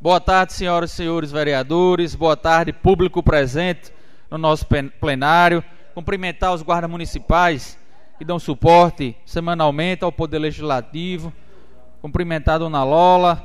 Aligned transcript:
Boa 0.00 0.20
tarde, 0.20 0.52
senhoras 0.52 0.92
e 0.92 0.94
senhores 0.94 1.32
vereadores. 1.32 2.14
Boa 2.14 2.36
tarde, 2.36 2.72
público 2.72 3.20
presente 3.20 3.92
no 4.30 4.38
nosso 4.38 4.64
plenário. 5.00 5.64
Cumprimentar 5.92 6.54
os 6.54 6.62
guardas 6.62 6.88
municipais 6.88 7.76
que 8.16 8.24
dão 8.24 8.38
suporte 8.38 9.16
semanalmente 9.26 10.04
ao 10.04 10.12
Poder 10.12 10.38
Legislativo. 10.38 11.32
Cumprimentar 12.00 12.54
a 12.54 12.58
Dona 12.58 12.84
Lola 12.84 13.42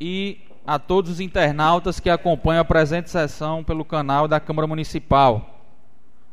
e 0.00 0.38
a 0.66 0.78
todos 0.78 1.10
os 1.10 1.20
internautas 1.20 2.00
que 2.00 2.08
acompanham 2.08 2.62
a 2.62 2.64
presente 2.64 3.10
sessão 3.10 3.62
pelo 3.62 3.84
canal 3.84 4.26
da 4.26 4.40
Câmara 4.40 4.66
Municipal. 4.66 5.60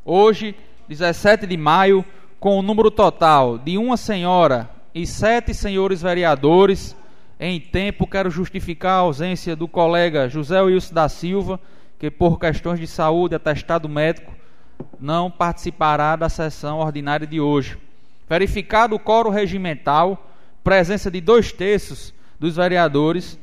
Hoje, 0.05 0.55
17 0.87 1.45
de 1.45 1.57
maio, 1.57 2.05
com 2.39 2.57
o 2.57 2.61
número 2.61 2.89
total 2.89 3.57
de 3.57 3.77
uma 3.77 3.97
senhora 3.97 4.69
e 4.95 5.05
sete 5.05 5.53
senhores 5.53 6.01
vereadores 6.01 6.95
em 7.39 7.59
tempo, 7.59 8.07
quero 8.07 8.31
justificar 8.31 8.93
a 8.93 9.01
ausência 9.01 9.55
do 9.55 9.67
colega 9.67 10.27
José 10.27 10.59
Wilson 10.61 10.93
da 10.93 11.07
Silva, 11.07 11.59
que 11.99 12.09
por 12.09 12.39
questões 12.39 12.79
de 12.79 12.87
saúde, 12.87 13.35
atestado 13.35 13.87
médico, 13.87 14.33
não 14.99 15.29
participará 15.29 16.15
da 16.15 16.29
sessão 16.29 16.79
ordinária 16.79 17.27
de 17.27 17.39
hoje. 17.39 17.77
Verificado 18.27 18.95
o 18.95 18.99
coro 18.99 19.29
regimental, 19.29 20.31
presença 20.63 21.11
de 21.11 21.21
dois 21.21 21.51
terços 21.51 22.13
dos 22.39 22.55
vereadores, 22.55 23.39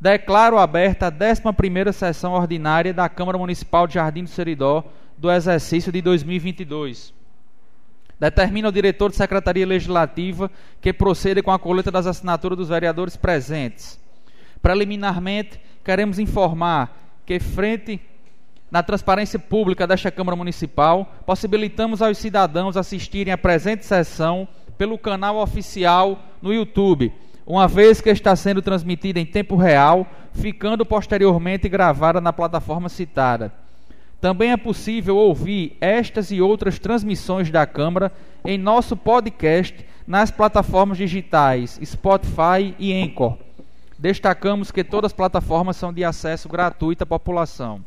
declaro 0.00 0.58
aberta 0.58 1.06
a 1.06 1.12
11ª 1.12 1.92
sessão 1.92 2.32
ordinária 2.32 2.92
da 2.92 3.08
Câmara 3.08 3.38
Municipal 3.38 3.86
de 3.86 3.94
Jardim 3.94 4.24
do 4.24 4.30
Seridó 4.30 4.84
do 5.16 5.30
exercício 5.30 5.92
de 5.92 6.02
2022. 6.02 7.14
Determina 8.18 8.68
o 8.68 8.72
diretor 8.72 9.10
de 9.10 9.16
Secretaria 9.16 9.66
Legislativa 9.66 10.50
que 10.80 10.92
proceda 10.92 11.42
com 11.42 11.50
a 11.50 11.58
coleta 11.58 11.90
das 11.90 12.06
assinaturas 12.06 12.56
dos 12.56 12.68
vereadores 12.68 13.16
presentes. 13.16 13.98
Preliminarmente, 14.62 15.60
queremos 15.84 16.18
informar 16.18 16.96
que, 17.26 17.38
frente 17.40 18.00
na 18.70 18.82
transparência 18.82 19.38
pública 19.38 19.86
desta 19.86 20.10
Câmara 20.10 20.36
Municipal, 20.36 21.12
possibilitamos 21.26 22.00
aos 22.02 22.18
cidadãos 22.18 22.76
assistirem 22.76 23.32
à 23.32 23.38
presente 23.38 23.84
sessão 23.84 24.48
pelo 24.78 24.98
canal 24.98 25.36
oficial 25.36 26.18
no 26.42 26.52
YouTube, 26.52 27.12
uma 27.46 27.68
vez 27.68 28.00
que 28.00 28.10
está 28.10 28.34
sendo 28.34 28.62
transmitida 28.62 29.20
em 29.20 29.26
tempo 29.26 29.54
real, 29.54 30.06
ficando 30.32 30.84
posteriormente 30.84 31.68
gravada 31.68 32.20
na 32.20 32.32
plataforma 32.32 32.88
citada. 32.88 33.52
Também 34.24 34.52
é 34.52 34.56
possível 34.56 35.18
ouvir 35.18 35.76
estas 35.82 36.30
e 36.30 36.40
outras 36.40 36.78
transmissões 36.78 37.50
da 37.50 37.66
Câmara 37.66 38.10
em 38.42 38.56
nosso 38.56 38.96
podcast 38.96 39.84
nas 40.06 40.30
plataformas 40.30 40.96
digitais 40.96 41.78
Spotify 41.84 42.74
e 42.78 43.02
Anchor. 43.02 43.36
Destacamos 43.98 44.70
que 44.70 44.82
todas 44.82 45.10
as 45.10 45.14
plataformas 45.14 45.76
são 45.76 45.92
de 45.92 46.02
acesso 46.02 46.48
gratuito 46.48 47.04
à 47.04 47.06
população. 47.06 47.84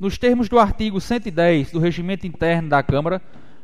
Nos 0.00 0.18
termos 0.18 0.48
do 0.48 0.58
artigo 0.58 1.00
110 1.00 1.70
do 1.70 1.78
Regimento 1.78 2.26
Interno 2.26 2.68
da 2.68 2.82
Câmara, 2.82 3.22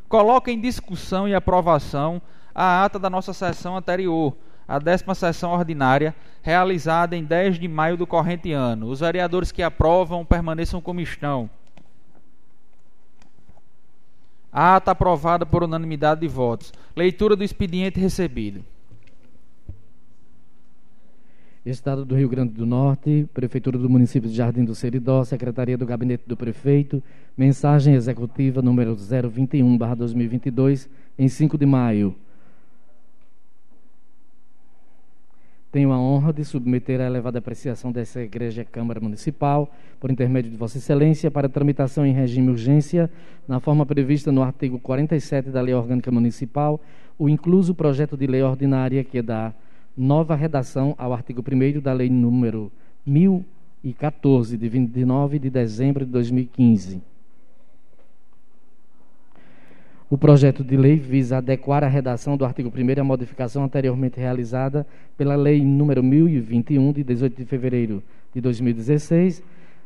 coloca 0.08 0.52
em 0.52 0.60
discussão 0.60 1.26
e 1.26 1.34
aprovação 1.34 2.22
a 2.54 2.84
ata 2.84 2.96
da 2.96 3.10
nossa 3.10 3.32
sessão 3.32 3.76
anterior, 3.76 4.36
a 4.70 4.78
décima 4.78 5.16
sessão 5.16 5.50
ordinária, 5.50 6.14
realizada 6.40 7.16
em 7.16 7.24
10 7.24 7.58
de 7.58 7.66
maio 7.66 7.96
do 7.96 8.06
corrente 8.06 8.52
ano. 8.52 8.86
Os 8.86 9.00
vereadores 9.00 9.50
que 9.50 9.64
aprovam 9.64 10.24
permaneçam 10.24 10.80
como 10.80 11.00
estão. 11.00 11.50
A 14.52 14.76
ata 14.76 14.92
aprovada 14.92 15.44
por 15.44 15.64
unanimidade 15.64 16.20
de 16.20 16.28
votos. 16.28 16.72
Leitura 16.94 17.34
do 17.34 17.42
expediente 17.42 17.98
recebido. 17.98 18.64
Estado 21.66 22.04
do 22.04 22.14
Rio 22.14 22.28
Grande 22.28 22.52
do 22.52 22.64
Norte, 22.64 23.28
Prefeitura 23.34 23.76
do 23.76 23.90
Município 23.90 24.30
de 24.30 24.36
Jardim 24.36 24.64
do 24.64 24.74
Seridó, 24.76 25.24
Secretaria 25.24 25.76
do 25.76 25.84
Gabinete 25.84 26.22
do 26.28 26.36
Prefeito, 26.36 27.02
mensagem 27.36 27.94
executiva 27.94 28.62
número 28.62 28.94
021/2022, 28.94 30.88
em 31.18 31.28
5 31.28 31.58
de 31.58 31.66
maio. 31.66 32.14
Tenho 35.72 35.92
a 35.92 36.00
honra 36.00 36.32
de 36.32 36.44
submeter 36.44 37.00
a 37.00 37.06
elevada 37.06 37.38
apreciação 37.38 37.92
dessa 37.92 38.20
Igreja 38.20 38.64
Câmara 38.64 38.98
Municipal, 39.00 39.72
por 40.00 40.10
intermédio 40.10 40.50
de 40.50 40.56
Vossa 40.56 40.78
Excelência, 40.78 41.30
para 41.30 41.48
tramitação 41.48 42.04
em 42.04 42.12
regime 42.12 42.50
urgência, 42.50 43.08
na 43.46 43.60
forma 43.60 43.86
prevista 43.86 44.32
no 44.32 44.42
artigo 44.42 44.80
47 44.80 45.50
da 45.50 45.60
Lei 45.60 45.72
Orgânica 45.72 46.10
Municipal, 46.10 46.80
o 47.16 47.28
incluso 47.28 47.72
projeto 47.72 48.16
de 48.16 48.26
lei 48.26 48.42
ordinária 48.42 49.04
que 49.04 49.22
dá 49.22 49.54
nova 49.96 50.34
redação 50.34 50.92
ao 50.98 51.12
artigo 51.12 51.40
1 51.40 51.80
da 51.80 51.92
Lei 51.92 52.10
número 52.10 52.72
1014, 53.06 54.56
de 54.58 54.68
29 54.68 55.38
de 55.38 55.50
dezembro 55.50 56.04
de 56.04 56.10
2015 56.10 57.09
o 60.10 60.18
projeto 60.18 60.64
de 60.64 60.76
lei 60.76 60.96
visa 60.96 61.38
adequar 61.38 61.84
a 61.84 61.88
redação 61.88 62.36
do 62.36 62.44
artigo 62.44 62.68
1 62.68 63.00
à 63.00 63.04
modificação 63.04 63.62
anteriormente 63.62 64.18
realizada 64.18 64.84
pela 65.16 65.36
Lei 65.36 65.64
número 65.64 66.02
1021, 66.02 66.92
de 66.92 67.04
18 67.04 67.36
de 67.36 67.44
fevereiro 67.44 68.02
de 68.34 68.40
2016, 68.40 69.40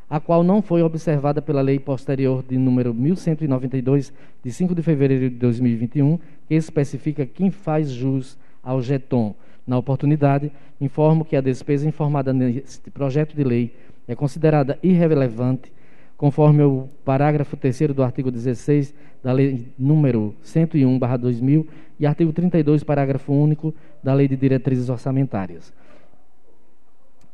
a 0.08 0.18
qual 0.18 0.42
não 0.42 0.62
foi 0.62 0.82
observada 0.82 1.42
pela 1.42 1.60
lei 1.60 1.78
posterior 1.78 2.42
de 2.42 2.56
número 2.56 2.94
1192, 2.94 4.14
de 4.42 4.50
5 4.50 4.74
de 4.74 4.80
fevereiro 4.80 5.28
de 5.28 5.36
2021, 5.36 6.18
que 6.48 6.54
especifica 6.54 7.26
quem 7.26 7.50
faz 7.50 7.90
jus 7.90 8.38
ao 8.62 8.80
jeton. 8.80 9.34
Na 9.66 9.76
oportunidade, 9.76 10.50
informo 10.80 11.22
que 11.22 11.36
a 11.36 11.42
despesa 11.42 11.86
informada 11.86 12.32
neste 12.32 12.90
projeto 12.90 13.36
de 13.36 13.44
lei 13.44 13.74
é 14.08 14.14
considerada 14.14 14.78
irrelevante 14.82 15.70
conforme 16.16 16.62
o 16.62 16.88
parágrafo 17.04 17.56
3 17.56 17.94
do 17.94 18.02
artigo 18.02 18.30
16 18.30 18.94
da 19.22 19.32
Lei 19.32 19.72
número 19.78 20.34
101/2000 20.44 21.66
e 21.98 22.06
artigo 22.06 22.32
32, 22.32 22.82
parágrafo 22.84 23.32
único 23.32 23.74
da 24.02 24.14
Lei 24.14 24.28
de 24.28 24.36
Diretrizes 24.36 24.88
Orçamentárias. 24.88 25.72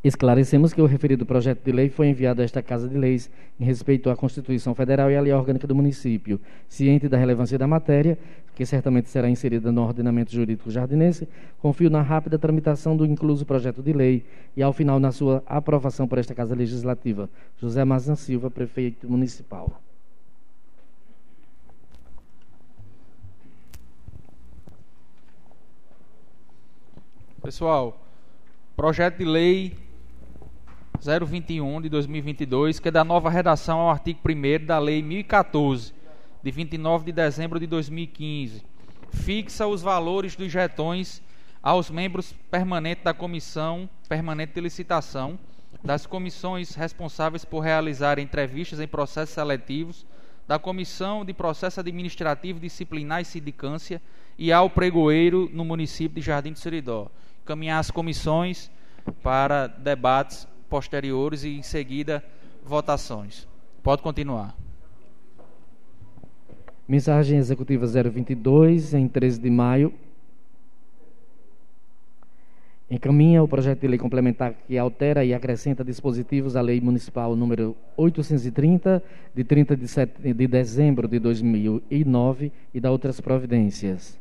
Esclarecemos 0.03 0.73
que 0.73 0.81
o 0.81 0.87
referido 0.87 1.27
projeto 1.27 1.63
de 1.63 1.73
lei 1.73 1.91
foi 1.91 2.09
enviado 2.09 2.41
a 2.41 2.45
esta 2.45 2.63
Casa 2.63 2.89
de 2.89 2.97
Leis 2.97 3.31
em 3.59 3.65
respeito 3.65 4.09
à 4.09 4.17
Constituição 4.17 4.75
Federal 4.75 5.11
e 5.11 5.17
à 5.17 5.21
Lei 5.21 5.33
Orgânica 5.33 5.67
do 5.67 5.75
Município. 5.75 6.41
Ciente 6.67 7.07
da 7.07 7.19
relevância 7.19 7.59
da 7.59 7.67
matéria, 7.67 8.17
que 8.60 8.66
certamente 8.66 9.09
será 9.09 9.26
inserida 9.26 9.72
no 9.72 9.82
ordenamento 9.82 10.32
jurídico 10.32 10.71
jardinense, 10.71 11.26
confio 11.62 11.88
na 11.88 12.03
rápida 12.03 12.38
tramitação 12.38 12.94
do 12.94 13.06
incluso 13.06 13.47
projeto 13.47 13.82
de 13.82 13.91
lei 13.91 14.22
e, 14.54 14.62
ao 14.62 14.71
final, 14.71 15.00
na 15.00 15.10
sua 15.10 15.43
aprovação 15.47 16.06
por 16.06 16.19
esta 16.19 16.34
Casa 16.34 16.54
Legislativa. 16.54 17.31
José 17.56 17.82
Mazan 17.87 18.16
Silva, 18.16 18.50
Prefeito 18.50 19.09
Municipal. 19.09 19.81
Pessoal, 27.41 27.98
projeto 28.77 29.16
de 29.16 29.25
lei 29.25 29.75
021 31.00 31.81
de 31.81 31.88
2022, 31.88 32.78
que 32.78 32.88
é 32.88 32.91
da 32.91 33.04
nova 33.04 33.31
redação 33.31 33.78
ao 33.78 33.88
artigo 33.88 34.21
1 34.22 34.66
da 34.66 34.78
Lei 34.78 35.03
1014, 35.03 35.98
de 36.43 36.51
29 36.51 37.06
de 37.06 37.12
dezembro 37.12 37.61
de 37.61 37.67
2015. 37.67 38.62
Fixa 39.11 39.67
os 39.67 39.83
valores 39.83 40.37
dos 40.37 40.51
jetões 40.51 41.23
aos 41.62 41.91
membros 41.91 42.34
permanentes 42.51 43.05
da 43.05 43.12
Comissão 43.12 43.89
Permanente 44.09 44.55
de 44.55 44.61
Licitação, 44.61 45.39
das 45.84 46.06
comissões 46.06 46.75
responsáveis 46.75 47.45
por 47.45 47.61
realizar 47.61 48.19
entrevistas 48.19 48.81
em 48.81 48.87
processos 48.87 49.34
seletivos, 49.34 50.06
da 50.47 50.59
Comissão 50.59 51.25
de 51.25 51.33
Processo 51.33 51.78
Administrativo, 51.78 52.59
Disciplinar 52.59 53.21
e 53.21 53.25
Sindicância 53.25 54.03
e 54.37 54.53
ao 54.53 54.69
pregoeiro 54.69 55.49
no 55.53 55.65
município 55.65 56.21
de 56.21 56.27
Jardim 56.27 56.53
do 56.53 56.59
Seridó. 56.59 57.09
Caminhar 57.45 57.78
as 57.78 57.91
comissões 57.91 58.71
para 59.22 59.67
debates 59.67 60.49
posteriores 60.69 61.45
e 61.45 61.51
em 61.51 61.63
seguida 61.63 62.25
votações. 62.65 63.47
Pode 63.83 64.03
continuar. 64.03 64.57
Mensagem 66.91 67.39
executiva 67.39 67.87
022, 67.87 68.95
em 68.95 69.07
13 69.07 69.41
de 69.41 69.48
maio. 69.48 69.92
Encaminha 72.91 73.41
o 73.45 73.47
projeto 73.47 73.83
de 73.83 73.87
lei 73.87 73.97
complementar 73.97 74.54
que 74.66 74.77
altera 74.77 75.25
e 75.25 75.33
acrescenta 75.33 75.84
dispositivos 75.84 76.57
à 76.57 76.60
Lei 76.60 76.81
Municipal 76.81 77.37
número 77.37 77.77
830, 77.97 79.01
de 79.33 79.45
30 79.45 79.77
de, 79.77 80.34
de 80.34 80.47
dezembro 80.48 81.07
de 81.07 81.21
2009 81.21 82.51
e 82.75 82.81
da 82.81 82.91
outras 82.91 83.21
providências. 83.21 84.19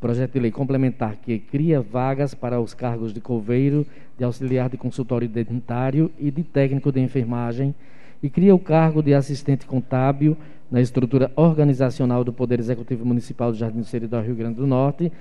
Projeto 0.00 0.32
de 0.32 0.40
lei 0.40 0.50
complementar 0.50 1.16
que 1.16 1.38
cria 1.38 1.82
vagas 1.82 2.32
para 2.32 2.58
os 2.58 2.72
cargos 2.72 3.12
de 3.12 3.20
coveiro, 3.20 3.86
de 4.16 4.24
auxiliar 4.24 4.70
de 4.70 4.78
consultório 4.78 5.28
dentário 5.28 6.10
e 6.18 6.30
de 6.30 6.42
técnico 6.42 6.90
de 6.90 7.00
enfermagem 7.00 7.74
e 8.22 8.30
cria 8.30 8.54
o 8.54 8.58
cargo 8.58 9.02
de 9.02 9.12
assistente 9.12 9.66
contábil 9.66 10.34
na 10.70 10.80
estrutura 10.80 11.30
organizacional 11.36 12.24
do 12.24 12.32
Poder 12.32 12.58
Executivo 12.58 13.04
Municipal 13.04 13.52
do 13.52 13.58
Jardim 13.58 13.80
do 13.80 13.84
Seridó, 13.84 14.18
Rio 14.18 14.34
Grande 14.34 14.54
do 14.54 14.66
Norte, 14.66 15.12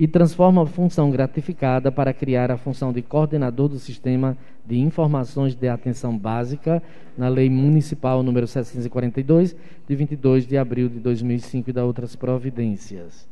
e 0.00 0.08
transforma 0.08 0.62
a 0.62 0.66
função 0.66 1.10
gratificada 1.10 1.92
para 1.92 2.14
criar 2.14 2.50
a 2.50 2.56
função 2.56 2.90
de 2.90 3.02
coordenador 3.02 3.68
do 3.68 3.78
Sistema 3.78 4.34
de 4.64 4.78
Informações 4.78 5.54
de 5.54 5.68
Atenção 5.68 6.16
Básica 6.16 6.82
na 7.18 7.28
Lei 7.28 7.50
Municipal 7.50 8.22
número 8.22 8.46
742, 8.46 9.54
de 9.86 9.94
22 9.94 10.46
de 10.46 10.56
abril 10.56 10.88
de 10.88 10.98
2005 11.00 11.68
e 11.68 11.72
da 11.74 11.84
outras 11.84 12.16
providências. 12.16 13.28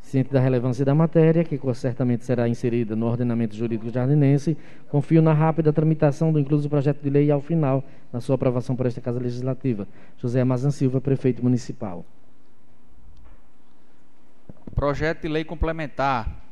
Ciente 0.00 0.32
da 0.32 0.38
relevância 0.38 0.84
da 0.84 0.94
matéria, 0.94 1.42
que 1.42 1.58
certamente 1.74 2.24
será 2.24 2.48
inserida 2.48 2.94
no 2.94 3.06
ordenamento 3.06 3.56
jurídico 3.56 3.90
jardinense, 3.90 4.56
confio 4.88 5.20
na 5.20 5.32
rápida 5.32 5.72
tramitação 5.72 6.32
do 6.32 6.38
incluso 6.38 6.70
projeto 6.70 7.02
de 7.02 7.10
lei 7.10 7.32
ao 7.32 7.40
final, 7.40 7.82
na 8.12 8.20
sua 8.20 8.36
aprovação 8.36 8.76
por 8.76 8.86
esta 8.86 9.00
Casa 9.00 9.18
Legislativa. 9.18 9.88
José 10.18 10.40
Amazan 10.40 10.70
Silva, 10.70 11.00
prefeito 11.00 11.42
municipal. 11.42 12.04
Projeto 14.76 15.22
de 15.22 15.28
lei 15.28 15.42
complementar. 15.42 16.44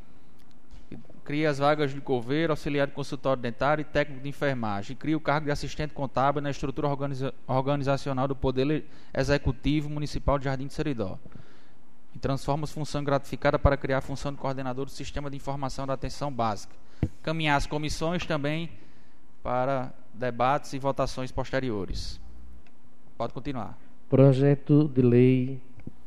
Cria 1.24 1.50
as 1.50 1.58
vagas 1.58 1.92
de 1.92 2.00
coveiro, 2.00 2.54
auxiliar 2.54 2.86
de 2.86 2.94
consultório 2.94 3.42
dentário 3.42 3.82
e 3.82 3.84
técnico 3.84 4.22
de 4.22 4.28
enfermagem. 4.30 4.96
Cria 4.96 5.14
o 5.14 5.20
cargo 5.20 5.44
de 5.44 5.52
assistente 5.52 5.92
contábil 5.92 6.40
na 6.40 6.50
estrutura 6.50 6.88
organiza 6.88 7.34
organizacional 7.46 8.26
do 8.26 8.34
Poder 8.34 8.86
Executivo 9.12 9.90
Municipal 9.90 10.38
de 10.38 10.46
Jardim 10.46 10.66
de 10.66 10.72
Seridó 10.72 11.18
e 12.14 12.18
transforma 12.18 12.64
a 12.64 12.66
função 12.66 13.04
gratificada 13.04 13.58
para 13.58 13.76
criar 13.76 13.98
a 13.98 14.00
função 14.00 14.32
de 14.32 14.38
coordenador 14.38 14.86
do 14.86 14.90
Sistema 14.90 15.30
de 15.30 15.36
Informação 15.36 15.86
da 15.86 15.92
Atenção 15.92 16.32
Básica. 16.32 16.74
Caminhar 17.22 17.58
as 17.58 17.66
comissões 17.66 18.24
também 18.24 18.70
para 19.42 19.92
debates 20.14 20.72
e 20.72 20.78
votações 20.78 21.30
posteriores. 21.30 22.18
Pode 23.18 23.34
continuar. 23.34 23.78
Projeto 24.08 24.88
de 24.88 25.02
lei 25.02 25.60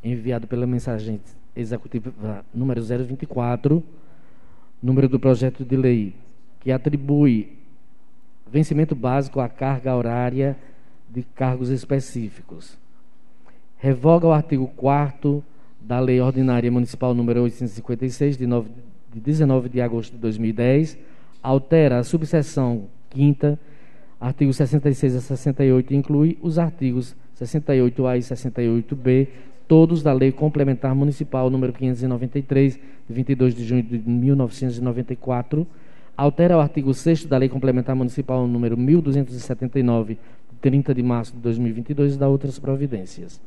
enviado 0.03 0.47
pela 0.47 0.65
mensagem 0.65 1.21
executiva 1.59 2.45
número 2.53 2.81
024, 2.81 3.83
número 4.81 5.09
do 5.09 5.19
projeto 5.19 5.65
de 5.65 5.75
lei 5.75 6.15
que 6.59 6.71
atribui 6.71 7.57
vencimento 8.49 8.95
básico 8.95 9.39
à 9.39 9.49
carga 9.49 9.95
horária 9.95 10.57
de 11.09 11.23
cargos 11.23 11.69
específicos. 11.69 12.77
Revoga 13.77 14.27
o 14.27 14.31
artigo 14.31 14.67
4 14.75 15.43
da 15.79 15.99
Lei 15.99 16.19
Ordinária 16.19 16.71
Municipal 16.71 17.13
número 17.13 17.43
856, 17.43 18.37
de, 18.37 18.47
9, 18.47 18.69
de 19.13 19.19
19 19.19 19.69
de 19.69 19.81
agosto 19.81 20.13
de 20.13 20.17
2010, 20.17 20.97
altera 21.41 21.99
a 21.99 22.03
subseção 22.03 22.87
5 23.13 23.57
artigos 24.19 24.57
66 24.57 25.15
a 25.15 25.21
68, 25.21 25.93
inclui 25.93 26.37
os 26.41 26.57
artigos 26.57 27.15
68A 27.39 28.17
e 28.17 28.21
68B, 28.21 29.27
todos 29.67 30.01
da 30.01 30.13
Lei 30.13 30.31
Complementar 30.31 30.95
Municipal 30.95 31.49
número 31.49 31.73
593, 31.73 32.75
de 32.75 33.13
22 33.13 33.55
de 33.55 33.65
junho 33.65 33.83
de 33.83 33.97
1994, 33.99 35.67
altera 36.15 36.57
o 36.57 36.59
artigo 36.59 36.93
6 36.93 37.25
da 37.25 37.37
Lei 37.37 37.49
Complementar 37.49 37.95
Municipal 37.95 38.47
número 38.47 38.77
1279, 38.77 40.13
de 40.13 40.57
30 40.61 40.93
de 40.93 41.03
março 41.03 41.33
de 41.33 41.39
2022 41.39 42.15
e 42.15 42.17
dá 42.17 42.27
outras 42.27 42.57
providências. 42.57 43.41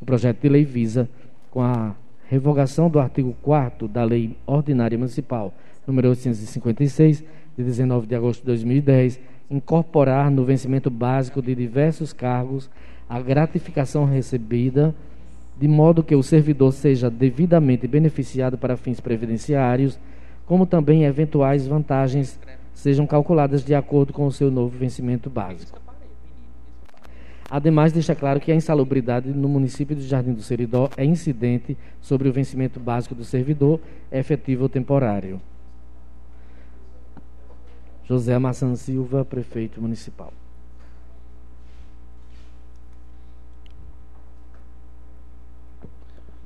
O 0.00 0.04
projeto 0.04 0.40
de 0.40 0.48
lei 0.48 0.64
visa 0.64 1.08
com 1.50 1.60
a 1.60 1.94
revogação 2.28 2.88
do 2.88 2.98
artigo 2.98 3.36
4 3.42 3.88
da 3.88 4.04
Lei 4.04 4.36
Ordinária 4.46 4.96
Municipal, 4.96 5.52
número 5.86 6.08
856, 6.08 7.24
de 7.56 7.64
19 7.64 8.06
de 8.06 8.14
agosto 8.14 8.40
de 8.40 8.46
2010, 8.46 9.20
incorporar 9.50 10.30
no 10.30 10.44
vencimento 10.44 10.90
básico 10.90 11.42
de 11.42 11.54
diversos 11.54 12.12
cargos 12.12 12.70
a 13.08 13.20
gratificação 13.20 14.04
recebida, 14.04 14.94
de 15.56 15.68
modo 15.68 16.02
que 16.02 16.14
o 16.14 16.22
servidor 16.22 16.72
seja 16.72 17.10
devidamente 17.10 17.86
beneficiado 17.86 18.58
para 18.58 18.76
fins 18.76 19.00
previdenciários, 19.00 19.98
como 20.46 20.66
também 20.66 21.04
eventuais 21.04 21.66
vantagens 21.66 22.38
sejam 22.72 23.06
calculadas 23.06 23.64
de 23.64 23.74
acordo 23.74 24.12
com 24.12 24.26
o 24.26 24.32
seu 24.32 24.50
novo 24.50 24.76
vencimento 24.76 25.30
básico. 25.30 25.80
Ademais, 27.48 27.92
deixa 27.92 28.14
claro 28.14 28.40
que 28.40 28.50
a 28.50 28.54
insalubridade 28.54 29.28
no 29.28 29.48
município 29.48 29.94
de 29.94 30.02
Jardim 30.02 30.32
do 30.32 30.42
Seridó 30.42 30.90
é 30.96 31.04
incidente 31.04 31.76
sobre 32.00 32.28
o 32.28 32.32
vencimento 32.32 32.80
básico 32.80 33.14
do 33.14 33.24
servidor, 33.24 33.80
efetivo 34.10 34.64
ou 34.64 34.68
temporário. 34.68 35.40
José 38.04 38.38
Massan 38.38 38.74
Silva, 38.76 39.24
prefeito 39.24 39.80
municipal. 39.80 40.32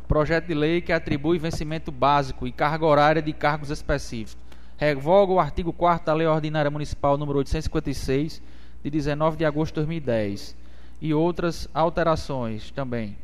Projeto 0.08 0.46
de 0.46 0.54
lei 0.54 0.80
que 0.80 0.90
atribui 0.90 1.38
vencimento 1.38 1.92
básico 1.92 2.46
e 2.46 2.50
carga 2.50 2.86
horária 2.86 3.20
de 3.20 3.32
cargos 3.34 3.68
específicos. 3.68 4.38
Revoga 4.78 5.34
o 5.34 5.38
artigo 5.38 5.70
4 5.70 6.06
da 6.06 6.14
Lei 6.14 6.26
Ordinária 6.26 6.70
Municipal 6.70 7.18
número 7.18 7.38
856, 7.38 8.40
de 8.82 8.90
19 8.90 9.36
de 9.36 9.44
agosto 9.44 9.74
de 9.74 9.80
2010 9.80 10.56
e 11.02 11.12
outras 11.12 11.68
alterações 11.74 12.70
também. 12.70 13.16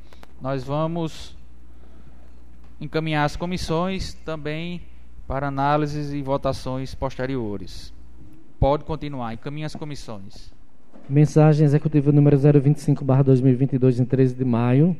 Nós 0.42 0.62
vamos 0.62 1.34
encaminhar 2.78 3.24
as 3.24 3.34
comissões 3.34 4.12
também 4.12 4.82
para 5.26 5.48
análises 5.48 6.12
e 6.12 6.20
votações 6.20 6.94
posteriores. 6.94 7.94
Pode 8.60 8.84
continuar, 8.84 9.32
encaminhe 9.32 9.64
as 9.64 9.74
comissões. 9.74 10.52
Mensagem 11.08 11.64
executiva 11.64 12.12
número 12.12 12.36
025/2022 12.36 14.00
em 14.00 14.04
13 14.04 14.34
de 14.34 14.44
maio. 14.44 14.94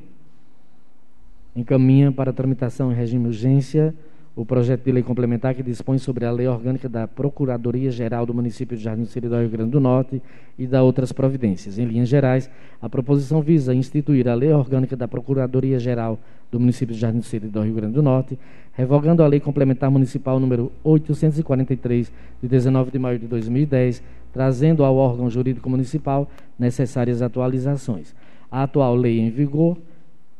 Encaminha 1.57 2.11
para 2.11 2.33
tramitação 2.33 2.91
em 2.91 2.95
regime 2.95 3.23
de 3.25 3.29
urgência 3.29 3.95
o 4.37 4.45
projeto 4.45 4.83
de 4.83 4.91
lei 4.91 5.03
complementar 5.03 5.55
que 5.55 5.63
dispõe 5.63 5.97
sobre 5.97 6.25
a 6.25 6.31
lei 6.33 6.49
orgânica 6.49 6.89
da 6.89 7.07
Procuradoria-Geral 7.07 8.27
do 8.27 8.35
município 8.35 8.77
de 8.77 8.83
Jardim 8.83 9.03
do 9.03 9.09
Seridó, 9.09 9.39
Rio 9.39 9.49
Grande 9.49 9.71
do 9.71 9.79
Norte 9.79 10.21
e 10.59 10.67
da 10.67 10.83
outras 10.83 11.13
providências. 11.13 11.79
Em 11.79 11.85
linhas 11.85 12.09
gerais, 12.09 12.51
a 12.83 12.89
proposição 12.89 13.41
visa 13.41 13.73
instituir 13.73 14.27
a 14.27 14.35
lei 14.35 14.53
orgânica 14.53 14.97
da 14.97 15.07
Procuradoria-Geral 15.07 16.19
do 16.51 16.59
município 16.59 16.93
de 16.93 17.01
Jardim 17.01 17.21
do 17.21 17.25
Seridó, 17.25 17.63
Rio 17.63 17.75
Grande 17.75 17.95
do 17.95 18.03
Norte, 18.03 18.37
revogando 18.73 19.23
a 19.23 19.27
lei 19.29 19.39
complementar 19.39 19.89
municipal 19.89 20.41
número 20.41 20.73
843 20.83 22.13
de 22.43 22.49
19 22.49 22.91
de 22.91 22.99
maio 22.99 23.21
de 23.21 23.29
2010, 23.29 24.03
trazendo 24.33 24.83
ao 24.83 24.97
órgão 24.97 25.31
jurídico 25.31 25.71
municipal 25.71 26.29
necessárias 26.59 27.23
atualizações. 27.23 28.13
A 28.51 28.65
atual 28.65 28.97
lei 28.97 29.21
em 29.21 29.31
vigor 29.31 29.79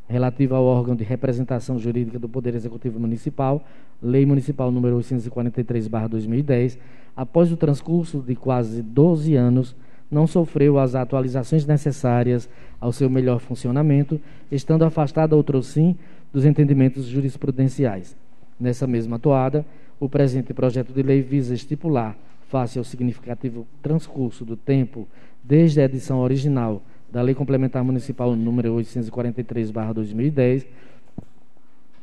relativa 0.08 0.56
ao 0.56 0.64
órgão 0.64 0.94
de 0.94 1.04
representação 1.04 1.78
jurídica 1.78 2.18
do 2.18 2.28
Poder 2.28 2.54
Executivo 2.54 3.00
Municipal, 3.00 3.64
Lei 4.02 4.26
Municipal 4.26 4.70
número 4.70 4.96
843/2010, 4.99 6.78
após 7.16 7.50
o 7.50 7.56
transcurso 7.56 8.20
de 8.20 8.34
quase 8.34 8.82
12 8.82 9.34
anos, 9.34 9.75
não 10.11 10.26
sofreu 10.26 10.78
as 10.78 10.94
atualizações 10.94 11.66
necessárias 11.66 12.49
ao 12.80 12.92
seu 12.92 13.08
melhor 13.08 13.40
funcionamento, 13.40 14.20
estando 14.50 14.84
afastada 14.84 15.34
outrossim 15.34 15.96
dos 16.32 16.44
entendimentos 16.44 17.06
jurisprudenciais. 17.06 18.16
Nessa 18.61 18.87
mesma 18.87 19.18
toada, 19.18 19.64
o 19.99 20.08
presente 20.08 20.52
projeto 20.52 20.92
de 20.92 21.02
lei 21.02 21.23
visa 21.23 21.54
estipular, 21.54 22.16
face 22.49 22.78
ao 22.78 22.84
significativo 22.84 23.66
transcurso 23.82 24.44
do 24.44 24.56
tempo 24.56 25.08
desde 25.42 25.80
a 25.80 25.84
edição 25.84 26.20
original 26.20 26.82
da 27.14 27.23
Lei 27.23 27.33
Complementar 27.33 27.85
Municipal 27.85 28.35
número 28.35 28.75
843/2010, 28.75 30.66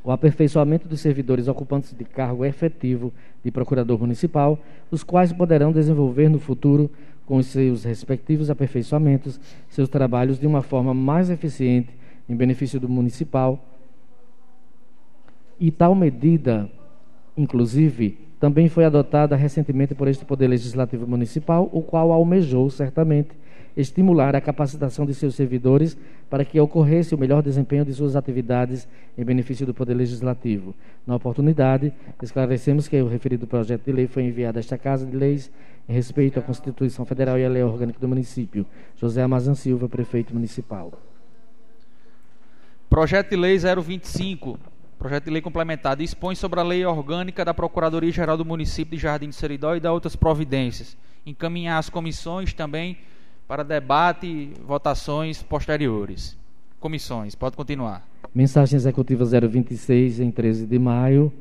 o 0.01 0.09
aperfeiçoamento 0.09 0.87
dos 0.87 1.01
servidores 1.01 1.49
ocupantes 1.49 1.93
de 1.93 2.05
cargo 2.05 2.45
efetivo 2.45 3.11
de 3.43 3.51
procurador 3.51 3.99
municipal, 3.99 4.57
os 4.89 5.03
quais 5.03 5.33
poderão 5.33 5.73
desenvolver 5.73 6.29
no 6.29 6.39
futuro, 6.39 6.89
com 7.25 7.35
os 7.35 7.47
seus 7.47 7.83
respectivos 7.83 8.49
aperfeiçoamentos, 8.49 9.37
seus 9.67 9.89
trabalhos 9.89 10.39
de 10.39 10.47
uma 10.47 10.61
forma 10.61 10.93
mais 10.93 11.29
eficiente 11.29 11.89
em 12.29 12.35
benefício 12.35 12.79
do 12.79 12.87
municipal. 12.87 13.59
E 15.59 15.69
tal 15.71 15.93
medida, 15.93 16.69
inclusive, 17.35 18.17
também 18.39 18.69
foi 18.69 18.85
adotada 18.85 19.35
recentemente 19.35 19.93
por 19.93 20.07
este 20.07 20.23
Poder 20.23 20.47
Legislativo 20.47 21.05
Municipal, 21.05 21.69
o 21.73 21.81
qual 21.81 22.13
almejou, 22.13 22.69
certamente, 22.69 23.41
estimular 23.75 24.35
a 24.35 24.41
capacitação 24.41 25.05
de 25.05 25.13
seus 25.13 25.35
servidores 25.35 25.97
para 26.29 26.45
que 26.45 26.59
ocorresse 26.59 27.13
o 27.13 27.17
melhor 27.17 27.41
desempenho 27.41 27.85
de 27.85 27.93
suas 27.93 28.15
atividades 28.15 28.87
em 29.17 29.23
benefício 29.23 29.65
do 29.65 29.73
Poder 29.73 29.93
Legislativo. 29.93 30.73
Na 31.05 31.15
oportunidade, 31.15 31.93
esclarecemos 32.21 32.87
que 32.87 33.01
o 33.01 33.07
referido 33.07 33.47
projeto 33.47 33.85
de 33.85 33.91
lei 33.91 34.07
foi 34.07 34.23
enviado 34.23 34.57
a 34.57 34.61
esta 34.61 34.77
Casa 34.77 35.05
de 35.05 35.15
Leis 35.15 35.51
em 35.87 35.93
respeito 35.93 36.39
à 36.39 36.41
Constituição 36.41 37.05
Federal 37.05 37.37
e 37.37 37.45
à 37.45 37.49
Lei 37.49 37.63
Orgânica 37.63 37.99
do 37.99 38.07
Município. 38.07 38.65
José 38.95 39.21
Amazan 39.21 39.55
Silva, 39.55 39.89
Prefeito 39.89 40.33
Municipal. 40.33 40.91
Projeto 42.89 43.29
de 43.29 43.35
Lei 43.37 43.57
025, 43.57 44.59
projeto 44.99 45.23
de 45.25 45.31
lei 45.31 45.41
complementar, 45.41 45.95
dispõe 45.95 46.35
sobre 46.35 46.59
a 46.59 46.63
Lei 46.63 46.85
Orgânica 46.85 47.43
da 47.45 47.53
Procuradoria-Geral 47.53 48.37
do 48.37 48.45
Município 48.45 48.97
de 48.97 49.01
Jardim 49.01 49.29
de 49.29 49.35
Seridó 49.35 49.75
e 49.75 49.79
da 49.79 49.93
outras 49.93 50.15
providências. 50.15 50.97
Encaminhar 51.25 51.77
as 51.77 51.89
comissões 51.89 52.53
também 52.53 52.97
para 53.51 53.65
debate 53.65 54.27
e 54.27 54.53
votações 54.65 55.43
posteriores. 55.43 56.37
Comissões, 56.79 57.35
pode 57.35 57.57
continuar. 57.57 58.07
Mensagem 58.33 58.77
executiva 58.77 59.25
026, 59.25 60.21
em 60.21 60.31
13 60.31 60.65
de 60.65 60.79
maio. 60.79 61.33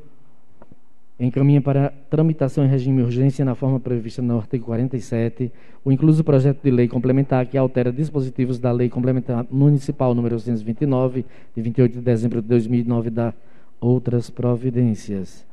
Encaminha 1.17 1.61
para 1.61 1.93
tramitação 2.09 2.65
em 2.65 2.67
regime 2.67 2.97
de 2.97 3.03
urgência 3.03 3.45
na 3.45 3.55
forma 3.55 3.79
prevista 3.79 4.21
no 4.21 4.39
artigo 4.39 4.65
47 4.65 5.49
o 5.85 5.89
incluso 5.89 6.21
projeto 6.21 6.61
de 6.61 6.69
lei 6.69 6.89
complementar 6.89 7.45
que 7.45 7.57
altera 7.57 7.93
dispositivos 7.93 8.59
da 8.59 8.73
Lei 8.73 8.89
Complementar 8.89 9.45
Municipal 9.49 10.13
número 10.13 10.35
229, 10.35 11.25
de 11.55 11.61
28 11.61 11.93
de 11.93 12.01
dezembro 12.01 12.41
de 12.41 12.47
2009, 12.49 13.09
da 13.09 13.33
outras 13.79 14.29
providências. 14.29 15.45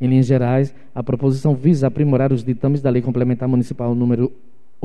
Em 0.00 0.06
linhas 0.06 0.24
gerais, 0.24 0.74
a 0.94 1.02
proposição 1.02 1.54
visa 1.54 1.86
aprimorar 1.86 2.32
os 2.32 2.42
ditames 2.42 2.80
da 2.80 2.88
Lei 2.88 3.02
Complementar 3.02 3.46
Municipal 3.46 3.94
número 3.94 4.32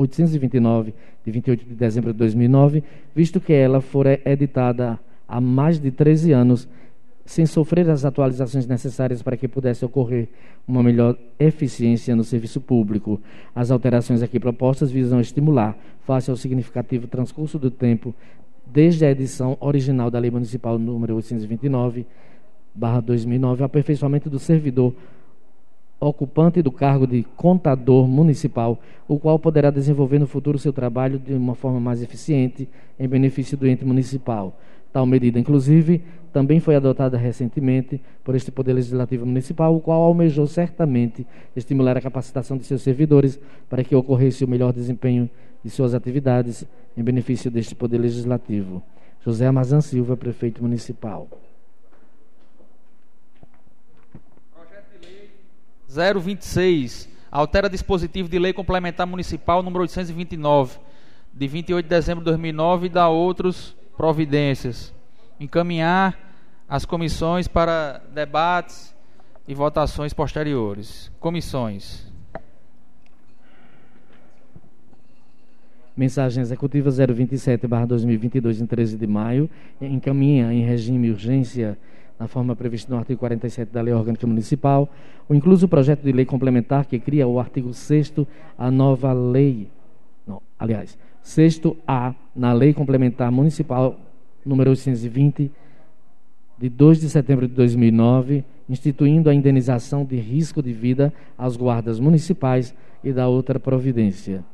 829, 0.00 0.94
de 1.24 1.30
28 1.30 1.64
de 1.64 1.74
dezembro 1.74 2.12
de 2.12 2.18
2009, 2.18 2.82
visto 3.14 3.40
que 3.40 3.52
ela 3.52 3.80
fora 3.80 4.20
editada 4.24 4.98
há 5.28 5.40
mais 5.40 5.78
de 5.78 5.90
13 5.90 6.32
anos, 6.32 6.68
sem 7.24 7.46
sofrer 7.46 7.88
as 7.88 8.04
atualizações 8.04 8.66
necessárias 8.66 9.22
para 9.22 9.36
que 9.36 9.46
pudesse 9.46 9.84
ocorrer 9.84 10.28
uma 10.66 10.82
melhor 10.82 11.16
eficiência 11.38 12.16
no 12.16 12.24
serviço 12.24 12.60
público. 12.60 13.20
As 13.54 13.70
alterações 13.70 14.22
aqui 14.22 14.40
propostas 14.40 14.90
visam 14.90 15.20
estimular, 15.20 15.76
face 16.04 16.30
ao 16.30 16.36
significativo 16.36 17.06
transcurso 17.06 17.58
do 17.58 17.70
tempo, 17.70 18.14
desde 18.66 19.04
a 19.04 19.10
edição 19.10 19.56
original 19.60 20.10
da 20.10 20.18
Lei 20.18 20.30
Municipal 20.30 20.78
número 20.78 21.14
829, 21.16 22.06
2009, 23.04 23.62
o 23.62 23.64
aperfeiçoamento 23.64 24.30
do 24.30 24.38
servidor 24.38 24.94
ocupante 26.00 26.62
do 26.62 26.72
cargo 26.72 27.06
de 27.06 27.22
contador 27.36 28.08
municipal, 28.08 28.78
o 29.06 29.18
qual 29.18 29.38
poderá 29.38 29.70
desenvolver 29.70 30.18
no 30.18 30.26
futuro 30.26 30.58
seu 30.58 30.72
trabalho 30.72 31.18
de 31.18 31.34
uma 31.34 31.54
forma 31.54 31.78
mais 31.78 32.02
eficiente 32.02 32.66
em 32.98 33.06
benefício 33.06 33.56
do 33.56 33.66
ente 33.66 33.84
municipal. 33.84 34.58
Tal 34.92 35.04
medida, 35.04 35.38
inclusive, 35.38 36.02
também 36.32 36.58
foi 36.58 36.74
adotada 36.74 37.18
recentemente 37.18 38.00
por 38.24 38.34
este 38.34 38.50
Poder 38.50 38.72
Legislativo 38.72 39.26
Municipal, 39.26 39.76
o 39.76 39.80
qual 39.80 40.00
almejou 40.00 40.46
certamente 40.46 41.26
estimular 41.54 41.96
a 41.96 42.00
capacitação 42.00 42.56
de 42.56 42.64
seus 42.64 42.82
servidores 42.82 43.38
para 43.68 43.84
que 43.84 43.94
ocorresse 43.94 44.44
o 44.44 44.48
melhor 44.48 44.72
desempenho 44.72 45.28
de 45.62 45.70
suas 45.70 45.94
atividades 45.94 46.64
em 46.96 47.02
benefício 47.02 47.50
deste 47.50 47.74
Poder 47.74 47.98
Legislativo. 47.98 48.82
José 49.24 49.46
Amazan 49.46 49.80
Silva, 49.80 50.16
Prefeito 50.16 50.62
Municipal. 50.62 51.28
026 55.90 57.08
altera 57.30 57.68
dispositivo 57.68 58.28
de 58.28 58.38
lei 58.38 58.52
complementar 58.52 59.06
municipal 59.06 59.62
número 59.62 59.82
829 59.82 60.78
de 61.32 61.48
28 61.48 61.84
de 61.84 61.88
dezembro 61.88 62.24
de 62.24 62.30
2009 62.30 62.86
e 62.86 62.88
dá 62.88 63.08
outras 63.08 63.76
providências. 63.96 64.94
Encaminhar 65.38 66.18
as 66.68 66.84
comissões 66.84 67.48
para 67.48 68.02
debates 68.12 68.94
e 69.46 69.54
votações 69.54 70.12
posteriores. 70.12 71.10
Comissões. 71.18 72.10
Mensagem 75.96 76.40
executiva 76.40 76.88
027/2022 76.90 78.60
em 78.60 78.66
13 78.66 78.96
de 78.96 79.06
maio 79.06 79.50
encaminha 79.80 80.52
em 80.52 80.64
regime 80.64 81.10
urgência 81.10 81.76
na 82.20 82.28
forma 82.28 82.54
prevista 82.54 82.92
no 82.92 82.98
artigo 82.98 83.18
47 83.18 83.72
da 83.72 83.80
Lei 83.80 83.94
Orgânica 83.94 84.26
Municipal, 84.26 84.86
o 85.26 85.34
incluso 85.34 85.66
projeto 85.66 86.02
de 86.02 86.12
lei 86.12 86.26
complementar 86.26 86.84
que 86.84 86.98
cria 86.98 87.26
o 87.26 87.40
artigo 87.40 87.72
6 87.72 88.12
a 88.58 88.70
nova 88.70 89.10
lei, 89.14 89.68
não, 90.26 90.42
aliás, 90.58 90.98
6 91.22 91.62
A 91.88 92.14
na 92.36 92.52
Lei 92.52 92.74
Complementar 92.74 93.32
Municipal 93.32 93.98
número 94.44 94.68
820 94.68 95.50
de 96.58 96.68
2 96.68 97.00
de 97.00 97.08
setembro 97.08 97.48
de 97.48 97.54
2009, 97.54 98.44
instituindo 98.68 99.30
a 99.30 99.34
indenização 99.34 100.04
de 100.04 100.16
risco 100.16 100.62
de 100.62 100.74
vida 100.74 101.10
aos 101.38 101.56
guardas 101.56 101.98
municipais 101.98 102.74
e 103.02 103.14
da 103.14 103.28
outra 103.28 103.58
providência. 103.58 104.44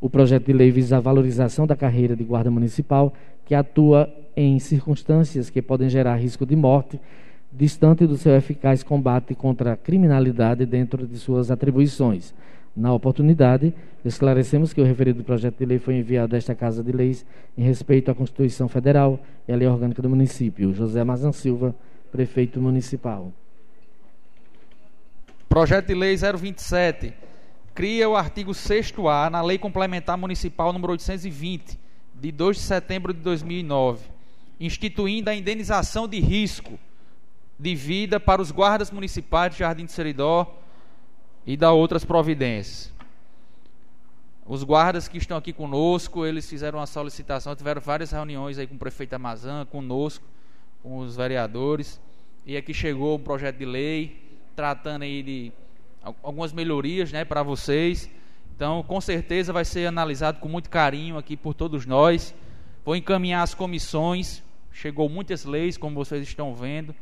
O 0.00 0.10
projeto 0.10 0.46
de 0.46 0.52
lei 0.52 0.72
visa 0.72 0.96
a 0.96 1.00
valorização 1.00 1.64
da 1.64 1.76
carreira 1.76 2.16
de 2.16 2.24
guarda 2.24 2.50
municipal 2.50 3.14
que 3.44 3.54
atua 3.54 4.12
em 4.36 4.58
circunstâncias 4.58 5.50
que 5.50 5.62
podem 5.62 5.88
gerar 5.88 6.16
risco 6.16 6.44
de 6.44 6.56
morte, 6.56 7.00
distante 7.52 8.06
do 8.06 8.16
seu 8.16 8.34
eficaz 8.34 8.82
combate 8.82 9.34
contra 9.34 9.72
a 9.72 9.76
criminalidade 9.76 10.66
dentro 10.66 11.06
de 11.06 11.18
suas 11.18 11.50
atribuições. 11.50 12.34
Na 12.76 12.92
oportunidade, 12.92 13.72
esclarecemos 14.04 14.72
que 14.72 14.80
o 14.80 14.84
referido 14.84 15.22
projeto 15.22 15.58
de 15.58 15.64
lei 15.64 15.78
foi 15.78 15.94
enviado 15.94 16.34
a 16.34 16.38
esta 16.38 16.54
Casa 16.54 16.82
de 16.82 16.90
Leis 16.90 17.24
em 17.56 17.62
respeito 17.62 18.10
à 18.10 18.14
Constituição 18.14 18.68
Federal 18.68 19.20
e 19.46 19.52
à 19.52 19.56
Lei 19.56 19.68
Orgânica 19.68 20.02
do 20.02 20.10
Município. 20.10 20.74
José 20.74 21.04
Mazan 21.04 21.30
Silva, 21.30 21.72
Prefeito 22.10 22.60
Municipal. 22.60 23.32
Projeto 25.48 25.86
de 25.86 25.94
Lei 25.94 26.16
027 26.16 27.12
cria 27.72 28.08
o 28.08 28.16
artigo 28.16 28.50
6A 28.50 29.30
na 29.30 29.40
Lei 29.40 29.58
Complementar 29.58 30.18
Municipal 30.18 30.72
número 30.72 30.92
820, 30.92 31.78
de 32.20 32.32
2 32.32 32.56
de 32.56 32.62
setembro 32.62 33.12
de 33.14 33.20
2009 33.20 34.13
instituindo 34.58 35.30
a 35.30 35.34
indenização 35.34 36.06
de 36.06 36.20
risco 36.20 36.78
de 37.58 37.74
vida 37.74 38.18
para 38.18 38.42
os 38.42 38.50
guardas 38.50 38.90
municipais 38.90 39.52
de 39.52 39.58
Jardim 39.58 39.84
de 39.84 39.92
Seridó 39.92 40.58
e 41.46 41.56
da 41.56 41.72
outras 41.72 42.04
providências. 42.04 42.92
Os 44.46 44.62
guardas 44.62 45.08
que 45.08 45.16
estão 45.16 45.38
aqui 45.38 45.52
conosco, 45.52 46.26
eles 46.26 46.48
fizeram 46.48 46.78
uma 46.78 46.86
solicitação, 46.86 47.56
tiveram 47.56 47.80
várias 47.80 48.10
reuniões 48.10 48.58
aí 48.58 48.66
com 48.66 48.74
o 48.74 48.78
prefeito 48.78 49.14
Amazã, 49.14 49.64
conosco, 49.64 50.24
com 50.82 50.98
os 50.98 51.16
vereadores, 51.16 51.98
e 52.44 52.56
aqui 52.56 52.74
chegou 52.74 53.16
um 53.16 53.22
projeto 53.22 53.56
de 53.56 53.64
lei 53.64 54.22
tratando 54.54 55.02
aí 55.02 55.22
de 55.22 55.52
algumas 56.22 56.52
melhorias, 56.52 57.10
né, 57.10 57.24
para 57.24 57.42
vocês. 57.42 58.10
Então, 58.54 58.82
com 58.82 59.00
certeza 59.00 59.52
vai 59.52 59.64
ser 59.64 59.86
analisado 59.86 60.38
com 60.40 60.48
muito 60.48 60.68
carinho 60.68 61.16
aqui 61.16 61.36
por 61.36 61.54
todos 61.54 61.86
nós. 61.86 62.34
Vou 62.84 62.94
encaminhar 62.94 63.42
as 63.42 63.54
comissões 63.54 64.42
Chegou 64.74 65.08
muitas 65.08 65.44
leis, 65.44 65.78
como 65.78 65.94
vocês 65.94 66.26
estão 66.26 66.52
vendo. 66.52 66.92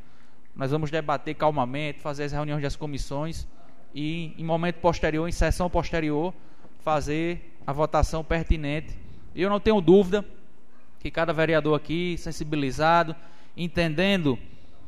Nós 0.55 0.71
vamos 0.71 0.91
debater 0.91 1.35
calmamente, 1.35 2.01
fazer 2.01 2.25
as 2.25 2.33
reuniões 2.33 2.63
das 2.63 2.77
comissões 2.77 3.49
e, 3.95 4.35
em 4.37 4.45
momento 4.45 4.77
posterior, 4.77 5.27
em 5.27 5.33
sessão 5.33 5.71
posterior, 5.71 6.35
fazer 6.81 7.57
a 7.67 7.73
votação 7.73 8.23
pertinente. 8.23 8.95
E 9.35 9.41
eu 9.41 9.49
não 9.49 9.59
tenho 9.59 9.81
dúvida 9.81 10.23
que 11.01 11.11
cada 11.11 11.33
vereador 11.33 11.75
aqui, 11.75 12.17
sensibilizado, 12.19 13.17
entendendo 13.57 14.39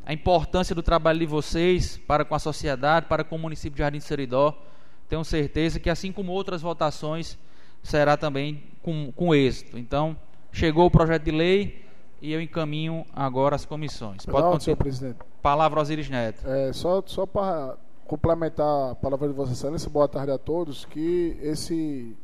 a 0.04 0.12
importância 0.12 0.74
do 0.74 0.82
trabalho 0.82 1.20
de 1.20 1.26
vocês 1.26 1.96
para 1.96 2.22
com 2.22 2.34
a 2.34 2.38
sociedade, 2.38 3.06
para 3.06 3.24
com 3.24 3.36
o 3.36 3.38
município 3.38 3.76
de 3.76 3.78
Jardim 3.78 3.98
de 3.98 4.04
Seridó, 4.04 4.62
tenho 5.08 5.24
certeza 5.24 5.80
que, 5.80 5.88
assim 5.88 6.12
como 6.12 6.32
outras 6.32 6.60
votações, 6.60 7.38
será 7.82 8.14
também 8.18 8.62
com, 8.82 9.10
com 9.12 9.34
êxito. 9.34 9.78
Então, 9.78 10.14
chegou 10.54 10.86
o 10.86 10.90
projeto 10.90 11.24
de 11.24 11.32
lei, 11.32 11.84
e 12.22 12.32
eu 12.32 12.40
encaminho 12.40 13.04
agora 13.12 13.54
as 13.54 13.66
comissões. 13.66 14.24
Pode 14.24 14.36
continuar. 14.36 14.60
senhor 14.60 14.76
presidente. 14.76 15.18
Palavra 15.42 15.80
Osiris 15.80 16.08
Neto. 16.08 16.48
É, 16.48 16.72
só 16.72 17.02
só 17.04 17.26
para 17.26 17.76
complementar 18.06 18.92
a 18.92 18.94
palavra 18.94 19.28
de 19.28 19.34
Vossa 19.34 19.52
Excelência, 19.52 19.90
boa 19.90 20.08
tarde 20.08 20.32
a 20.32 20.38
todos, 20.38 20.84
que 20.86 21.36
esse 21.42 22.16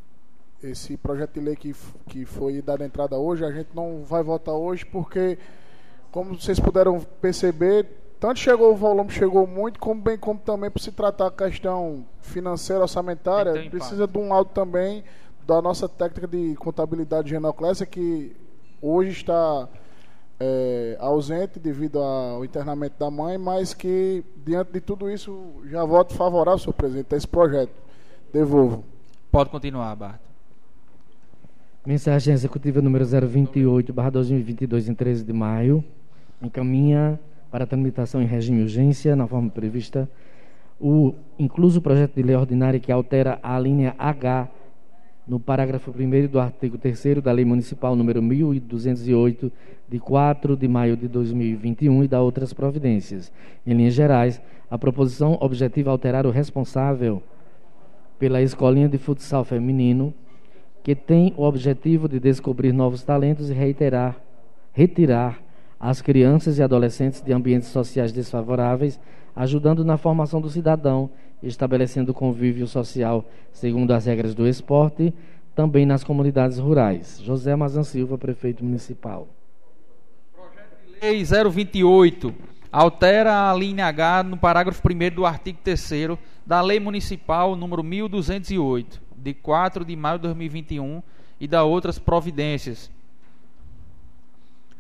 esse 0.63 0.97
projeto 0.97 1.35
de 1.35 1.41
lei 1.41 1.57
que, 1.57 1.75
que 2.07 2.25
foi 2.25 2.61
dado 2.61 2.85
entrada 2.85 3.17
hoje, 3.17 3.45
a 3.45 3.51
gente 3.51 3.71
não 3.75 4.03
vai 4.05 4.23
votar 4.23 4.55
hoje 4.55 4.85
porque, 4.85 5.39
como 6.11 6.39
vocês 6.39 6.61
puderam 6.61 7.01
perceber, 7.21 7.87
tanto 8.21 8.39
chegou 8.39 8.71
o 8.73 8.77
volume, 8.77 9.11
chegou 9.11 9.47
muito, 9.47 9.79
como 9.79 10.01
bem 10.01 10.19
como 10.19 10.39
também 10.39 10.71
por 10.71 10.79
se 10.79 10.93
tratar 10.93 11.29
a 11.29 11.31
questão 11.31 12.07
financeira, 12.21 12.83
orçamentária, 12.83 13.71
precisa 13.71 14.07
de 14.07 14.19
um 14.19 14.29
laudo 14.29 14.51
também 14.51 15.03
da 15.51 15.61
nossa 15.61 15.89
técnica 15.89 16.29
de 16.29 16.55
contabilidade 16.55 17.29
genoclésia, 17.29 17.85
que 17.85 18.37
hoje 18.81 19.11
está 19.11 19.69
é, 20.39 20.97
ausente 21.01 21.59
devido 21.59 21.99
ao 21.99 22.45
internamento 22.45 22.95
da 22.97 23.11
mãe, 23.11 23.37
mas 23.37 23.75
que, 23.75 24.23
diante 24.47 24.71
de 24.71 24.81
tudo 24.81 25.11
isso, 25.11 25.61
já 25.69 25.85
voto 25.85 26.15
favorável, 26.15 26.57
senhor 26.57 26.73
presidente, 26.75 27.13
a 27.13 27.19
esse 27.19 27.27
projeto. 27.27 27.73
Devolvo. 28.33 28.85
Pode 29.33 29.51
continuar, 29.51 29.97
Bart. 29.97 30.21
Mensagem 31.85 32.33
executiva 32.33 32.81
número 32.81 33.05
028, 33.05 33.93
barra 33.93 34.11
2022, 34.11 34.89
em 34.89 34.95
13 34.95 35.25
de 35.25 35.33
maio, 35.33 35.83
encaminha 36.41 37.19
para 37.51 37.67
tramitação 37.67 38.23
em 38.23 38.27
regime 38.27 38.59
de 38.59 38.63
urgência, 38.63 39.17
na 39.17 39.27
forma 39.27 39.51
prevista, 39.51 40.09
o 40.81 41.13
incluso 41.37 41.81
o 41.81 41.83
projeto 41.83 42.15
de 42.15 42.23
lei 42.23 42.37
ordinária 42.37 42.79
que 42.79 42.93
altera 42.93 43.41
a 43.43 43.59
linha 43.59 43.97
H 43.99 44.49
no 45.31 45.39
parágrafo 45.39 45.93
1 45.93 46.27
do 46.27 46.41
artigo 46.41 46.77
3 46.77 47.23
da 47.23 47.31
Lei 47.31 47.45
Municipal 47.45 47.95
número 47.95 48.21
1208, 48.21 49.53
de 49.89 50.01
4 50.01 50.57
de 50.57 50.67
maio 50.67 50.97
de 50.97 51.07
2021 51.07 52.03
e 52.03 52.09
da 52.09 52.21
outras 52.21 52.53
providências. 52.53 53.33
Em 53.65 53.73
linhas 53.73 53.95
gerais, 53.95 54.43
a 54.69 54.77
proposição 54.77 55.39
objetiva 55.41 55.89
alterar 55.89 56.27
o 56.27 56.31
responsável 56.31 57.23
pela 58.19 58.43
escolinha 58.43 58.89
de 58.89 58.99
futsal 58.99 59.45
feminino, 59.45 60.13
que 60.83 60.97
tem 60.97 61.33
o 61.37 61.45
objetivo 61.45 62.09
de 62.09 62.19
descobrir 62.19 62.73
novos 62.73 63.05
talentos 63.05 63.51
e 63.51 63.53
reiterar, 63.53 64.17
retirar 64.73 65.41
as 65.79 66.03
crianças 66.03 66.59
e 66.59 66.63
adolescentes 66.63 67.23
de 67.23 67.33
ambientes 67.33 67.69
sociais 67.69 68.11
desfavoráveis, 68.11 68.99
ajudando 69.37 69.85
na 69.85 69.97
formação 69.97 70.41
do 70.41 70.51
cidadão, 70.51 71.09
estabelecendo 71.43 72.15
convívio 72.15 72.67
social 72.67 73.25
segundo 73.53 73.93
as 73.93 74.07
regras 74.07 74.35
do 74.35 74.47
esporte, 74.47 75.13
também 75.55 75.85
nas 75.85 76.05
comunidades 76.05 76.59
rurais. 76.59 77.21
José 77.23 77.55
Mazan 77.57 77.83
Silva, 77.83 78.17
prefeito 78.17 78.65
municipal. 78.65 79.29
Projeto 80.35 80.77
de 80.87 81.01
lei 81.01 81.25
028 81.25 82.35
altera 82.73 83.51
a 83.51 83.55
linha 83.55 83.87
H 83.87 84.23
no 84.23 84.37
parágrafo 84.37 84.81
1 84.87 85.15
do 85.15 85.27
artigo 85.27 85.59
3 85.65 86.19
da 86.47 86.61
Lei 86.61 86.79
Municipal 86.79 87.57
número 87.57 87.83
1208, 87.83 89.03
de 89.17 89.35
4 89.35 89.85
de 89.85 89.97
maio 89.97 90.19
de 90.19 90.23
2021 90.23 91.03
e 91.41 91.49
da 91.49 91.65
outras 91.65 91.99
providências 91.99 92.91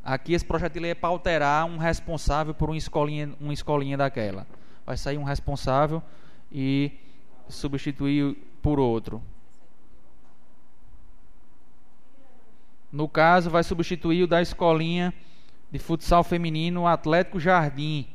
Aqui 0.02 0.33
esse 0.33 0.45
projeto 0.45 0.73
de 0.73 0.81
lei 0.81 0.90
é 0.93 0.95
para 0.95 1.11
alterar 1.11 1.67
um 1.67 1.76
responsável 1.76 2.55
por 2.55 2.71
uma 2.71 2.76
escolinha, 2.76 3.31
uma 3.38 3.52
escolinha 3.52 3.97
daquela. 3.97 4.47
Vai 4.87 4.97
sair 4.97 5.19
um 5.19 5.23
responsável 5.23 6.02
e 6.50 6.92
substituir 7.49 8.37
por 8.62 8.78
outro. 8.78 9.23
No 12.92 13.09
caso, 13.09 13.50
vai 13.50 13.62
substituir 13.62 14.25
o 14.25 14.26
da 14.26 14.42
escolinha 14.42 15.14
de 15.71 15.78
futsal 15.78 16.25
feminino 16.25 16.87
Atlético 16.87 17.38
Jardim, 17.38 18.09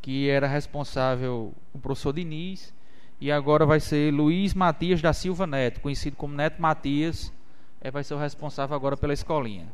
que 0.00 0.28
era 0.28 0.46
responsável 0.46 1.52
o 1.74 1.78
professor 1.78 2.12
Diniz, 2.12 2.72
e 3.20 3.30
agora 3.30 3.66
vai 3.66 3.80
ser 3.80 4.12
Luiz 4.12 4.54
Matias 4.54 5.02
da 5.02 5.12
Silva 5.12 5.46
Neto, 5.46 5.80
conhecido 5.80 6.16
como 6.16 6.34
Neto 6.34 6.60
Matias, 6.60 7.32
é, 7.80 7.90
vai 7.90 8.02
ser 8.02 8.14
o 8.14 8.18
responsável 8.18 8.74
agora 8.74 8.96
pela 8.96 9.12
escolinha. 9.12 9.66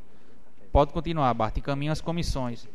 Pode 0.73 0.93
continuar, 0.93 1.33
Bart. 1.35 1.57
Encaminha 1.57 1.93
as 1.93 2.01
comissões. 2.01 2.67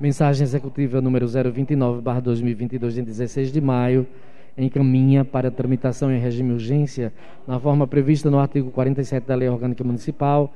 Mensagem 0.00 0.44
executiva 0.44 1.00
número 1.00 1.26
029, 1.26 2.00
barra 2.00 2.20
2022, 2.20 2.98
em 2.98 3.02
16 3.02 3.50
de 3.50 3.60
maio, 3.60 4.06
encaminha 4.56 5.24
para 5.24 5.50
tramitação 5.50 6.12
em 6.12 6.20
regime 6.20 6.50
de 6.50 6.54
urgência, 6.54 7.12
na 7.48 7.58
forma 7.58 7.84
prevista 7.84 8.30
no 8.30 8.38
artigo 8.38 8.70
47 8.70 9.26
da 9.26 9.34
Lei 9.34 9.48
Orgânica 9.48 9.82
Municipal, 9.82 10.54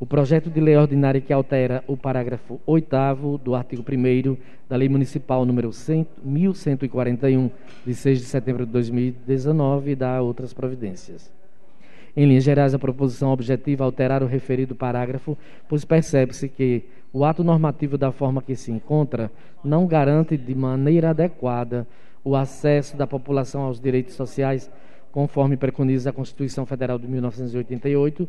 o 0.00 0.06
projeto 0.06 0.48
de 0.48 0.58
lei 0.58 0.74
ordinária 0.74 1.20
que 1.20 1.34
altera 1.34 1.84
o 1.86 1.98
parágrafo 1.98 2.58
8 2.64 3.38
do 3.44 3.54
artigo 3.54 3.84
1 3.86 4.36
da 4.66 4.76
Lei 4.76 4.88
Municipal 4.88 5.44
número 5.44 5.70
100, 5.70 6.06
1141, 6.24 7.50
de 7.84 7.94
6 7.94 8.20
de 8.20 8.24
setembro 8.24 8.64
de 8.64 8.72
2019 8.72 9.90
e 9.90 9.96
da 9.96 10.22
outras 10.22 10.54
providências. 10.54 11.30
Em 12.16 12.26
linhas 12.26 12.42
gerais, 12.42 12.74
a 12.74 12.78
proposição 12.78 13.30
objetiva 13.32 13.84
alterar 13.84 14.22
o 14.22 14.26
referido 14.26 14.74
parágrafo, 14.74 15.36
pois 15.68 15.84
percebe-se 15.84 16.48
que 16.48 16.84
o 17.12 17.24
ato 17.24 17.42
normativo 17.42 17.96
da 17.96 18.12
forma 18.12 18.42
que 18.42 18.54
se 18.54 18.70
encontra 18.70 19.30
não 19.64 19.86
garante 19.86 20.36
de 20.36 20.54
maneira 20.54 21.10
adequada 21.10 21.86
o 22.22 22.36
acesso 22.36 22.96
da 22.96 23.06
população 23.06 23.62
aos 23.62 23.80
direitos 23.80 24.14
sociais, 24.14 24.70
conforme 25.10 25.56
preconiza 25.56 26.10
a 26.10 26.12
Constituição 26.12 26.66
Federal 26.66 26.98
de 26.98 27.08
1988, 27.08 28.28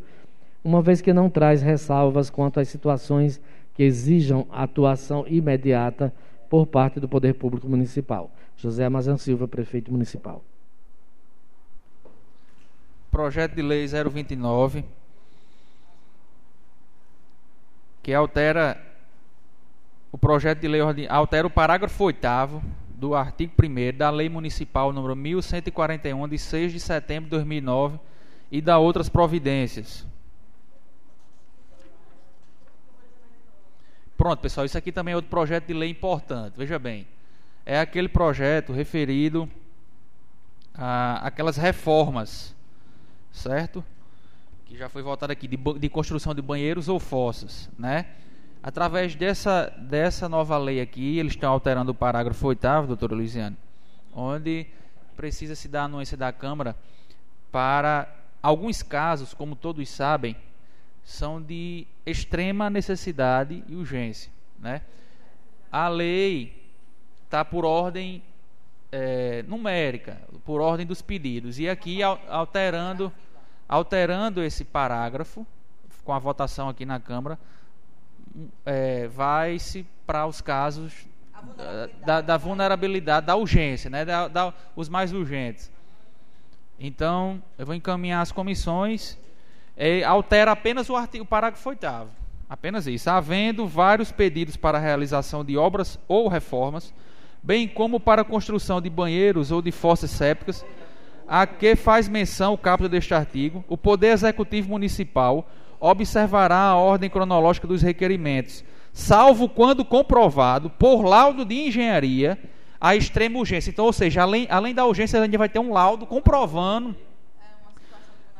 uma 0.64 0.82
vez 0.82 1.02
que 1.02 1.14
não 1.14 1.30
traz 1.30 1.62
ressalvas 1.62 2.30
quanto 2.30 2.60
às 2.60 2.70
situações 2.70 3.42
que 3.74 3.84
exijam 3.84 4.48
atuação 4.52 5.26
imediata 5.28 6.14
por 6.50 6.66
parte 6.66 7.00
do 7.00 7.08
Poder 7.08 7.34
Público 7.36 7.68
Municipal. 7.68 8.32
José 8.56 8.86
Amazan 8.86 9.18
Silva, 9.18 9.48
prefeito 9.48 9.92
municipal 9.92 10.44
projeto 13.10 13.56
de 13.56 13.62
lei 13.62 13.86
029, 13.86 14.86
que 18.02 18.14
altera 18.14 18.82
o 20.12 20.18
projeto 20.18 20.60
de 20.60 20.68
lei 20.68 20.82
altera 21.10 21.46
o 21.46 21.50
parágrafo 21.50 22.04
8 22.04 22.20
do 22.90 23.16
artigo 23.16 23.54
1 23.62 23.98
da 23.98 24.10
Lei 24.10 24.28
Municipal 24.28 24.92
número 24.92 25.16
1141 25.16 26.28
de 26.28 26.38
6 26.38 26.72
de 26.74 26.80
setembro 26.80 27.26
de 27.26 27.32
2009 27.32 28.00
e 28.52 28.62
da 28.62 28.78
outras 28.78 29.08
providências. 29.08 30.06
Pronto, 34.18 34.40
pessoal, 34.40 34.66
isso 34.66 34.78
aqui 34.78 34.92
também 34.92 35.14
é 35.14 35.16
outro 35.16 35.30
projeto 35.30 35.68
de 35.68 35.74
lei 35.74 35.90
importante. 35.90 36.56
Veja 36.58 36.78
bem, 36.78 37.08
é 37.66 37.80
aquele 37.80 38.10
projeto 38.10 38.74
referido 38.74 39.50
a 40.74 41.26
aquelas 41.26 41.56
reformas 41.56 42.54
certo? 43.32 43.84
Que 44.70 44.78
já 44.78 44.88
foi 44.88 45.02
votado 45.02 45.34
aqui 45.34 45.48
de, 45.48 45.58
de 45.58 45.90
construção 45.90 46.36
de 46.36 46.44
banheiros 46.44 46.88
ou 46.88 47.00
fossas, 47.00 47.68
né? 47.78 48.06
Através 48.62 49.16
dessa, 49.16 49.74
dessa 49.80 50.30
nova 50.30 50.56
lei 50.60 50.80
aqui, 50.80 51.18
eles 51.18 51.34
estão 51.34 51.52
alterando 51.52 51.92
o 51.92 51.96
parágrafo 51.96 52.46
8 52.46 52.86
doutora 52.86 53.16
Luiziane, 53.16 53.58
onde 54.14 54.68
precisa 55.18 55.56
se 55.56 55.68
dar 55.68 55.86
anuência 55.86 56.16
da 56.16 56.32
Câmara 56.32 56.76
para 57.52 58.08
alguns 58.44 58.84
casos, 58.84 59.34
como 59.34 59.56
todos 59.56 59.90
sabem, 59.90 60.36
são 61.04 61.42
de 61.42 61.88
extrema 62.06 62.70
necessidade 62.70 63.64
e 63.68 63.76
urgência. 63.76 64.32
Né? 64.60 64.84
A 65.72 65.88
lei 65.88 66.70
está 67.26 67.44
por 67.44 67.66
ordem 67.66 68.22
é, 68.92 69.44
numérica, 69.48 70.22
por 70.46 70.62
ordem 70.62 70.86
dos 70.86 71.02
pedidos, 71.02 71.58
e 71.58 71.68
aqui 71.68 72.04
alterando 72.04 73.12
alterando 73.70 74.44
esse 74.44 74.66
parágrafo, 74.66 75.46
com 76.04 76.12
a 76.12 76.18
votação 76.20 76.68
aqui 76.68 76.86
na 76.86 77.00
Câmara, 77.00 77.38
é, 78.66 79.08
vai-se 79.08 79.86
para 80.08 80.26
os 80.26 80.42
casos 80.42 80.92
vulnerabilidade. 81.40 82.06
Da, 82.06 82.22
da, 82.22 82.38
vulnerabilidade, 82.38 83.26
da 83.28 83.36
urgência, 83.36 83.90
né, 83.90 84.04
da, 84.04 84.28
da, 84.28 84.54
os 84.76 84.90
mais 84.90 85.14
urgentes. 85.14 85.72
Então, 86.80 87.42
eu 87.58 87.66
vou 87.66 87.76
encaminhar 87.76 88.22
as 88.22 88.32
comissões, 88.32 89.18
é, 89.78 90.04
altera 90.04 90.52
apenas 90.52 90.90
o, 90.90 90.96
artigo, 90.96 91.24
o 91.24 91.28
parágrafo 91.28 91.70
8 91.70 91.86
apenas 92.50 92.88
isso, 92.88 93.10
havendo 93.10 93.68
vários 93.68 94.12
pedidos 94.12 94.58
para 94.58 94.80
a 94.80 94.82
realização 94.82 95.46
de 95.46 95.56
obras 95.56 96.00
ou 96.08 96.28
reformas, 96.28 96.92
bem 97.44 97.68
como 97.68 98.00
para 98.00 98.24
a 98.24 98.26
construção 98.26 98.82
de 98.82 98.90
banheiros 98.90 99.52
ou 99.52 99.62
de 99.62 99.72
fossas 99.72 100.10
sépticas, 100.10 100.66
a 101.30 101.46
que 101.46 101.76
faz 101.76 102.08
menção 102.08 102.54
o 102.54 102.58
capítulo 102.58 102.90
deste 102.90 103.14
artigo, 103.14 103.64
o 103.70 103.78
Poder 103.78 104.08
Executivo 104.08 104.70
Municipal 104.70 105.48
observará 105.80 106.58
a 106.58 106.76
ordem 106.76 107.08
cronológica 107.08 107.68
dos 107.68 107.84
requerimentos, 107.84 108.64
salvo 108.92 109.48
quando 109.48 109.86
comprovado 109.86 110.72
por 110.72 111.04
laudo 111.04 111.46
de 111.46 111.68
engenharia 111.68 112.38
a 112.82 112.96
extrema 112.96 113.38
urgência. 113.38 113.70
Então, 113.70 113.86
ou 113.86 113.94
seja, 113.94 114.24
além, 114.24 114.48
além 114.50 114.74
da 114.74 114.84
urgência, 114.86 115.20
a 115.20 115.24
gente 115.24 115.38
vai 115.38 115.48
ter 115.48 115.60
um 115.60 115.72
laudo 115.72 116.08
comprovando 116.08 116.96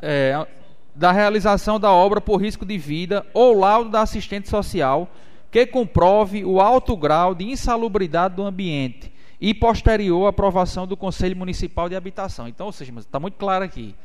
é, 0.02 0.48
da 0.96 1.12
realização 1.12 1.80
da 1.80 1.92
obra 1.92 2.20
por 2.20 2.42
risco 2.42 2.66
de 2.66 2.78
vida 2.78 3.24
ou 3.36 3.54
laudo 3.54 3.92
da 3.92 4.02
assistente 4.02 4.50
social 4.50 5.08
que 5.52 5.64
comprove 5.68 6.44
o 6.44 6.60
alto 6.60 6.98
grau 6.98 7.36
de 7.36 7.46
insalubridade 7.46 8.36
do 8.36 8.44
ambiente 8.44 9.19
e 9.40 9.54
posterior 9.54 10.28
aprovação 10.28 10.86
do 10.86 10.98
Conselho 10.98 11.36
Municipal 11.36 11.88
de 11.88 11.96
Habitação. 11.96 12.48
Então, 12.48 12.66
ou 12.66 12.72
seja, 12.72 12.92
está 13.00 13.20
muito 13.20 13.38
claro 13.38 13.64
aqui. 13.64 13.96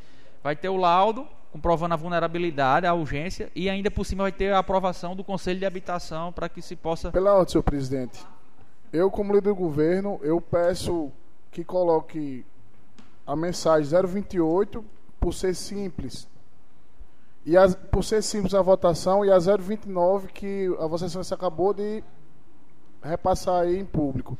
Vai 0.42 0.55
ter 0.55 0.68
o 0.68 0.77
laudo 0.77 1.27
comprovando 1.51 1.94
a 1.94 1.97
vulnerabilidade, 1.97 2.85
a 2.85 2.92
urgência 2.92 3.49
e 3.55 3.70
ainda 3.70 3.88
por 3.88 4.05
cima 4.05 4.25
vai 4.25 4.33
ter 4.33 4.53
a 4.53 4.59
aprovação 4.59 5.14
do 5.14 5.23
Conselho 5.23 5.61
de 5.61 5.64
Habitação 5.64 6.33
para 6.33 6.49
que 6.49 6.61
se 6.61 6.75
possa. 6.75 7.12
Pela 7.12 7.33
ordem, 7.33 7.53
senhor 7.53 7.62
presidente. 7.62 8.27
Eu, 8.92 9.11
como 9.11 9.33
líder 9.33 9.51
do 9.51 9.55
governo, 9.55 10.18
eu 10.23 10.40
peço 10.40 11.12
que 11.53 11.64
coloque 11.64 12.44
a 13.27 13.37
mensagem 13.37 13.88
028 14.05 14.85
por 15.20 15.33
ser 15.33 15.55
simples. 15.55 16.29
E 17.47 17.57
as, 17.57 17.75
por 17.75 18.03
ser 18.03 18.23
simples 18.23 18.53
a 18.55 18.62
votação 18.62 19.25
e 19.25 19.31
a 19.31 19.38
029 19.38 20.33
que 20.33 20.66
a 20.81 20.87
Vossa 20.87 21.07
Excelência 21.07 21.35
acabou 21.35 21.73
de 21.73 22.03
repassar 23.03 23.62
aí 23.62 23.79
em 23.79 23.85
público. 23.85 24.37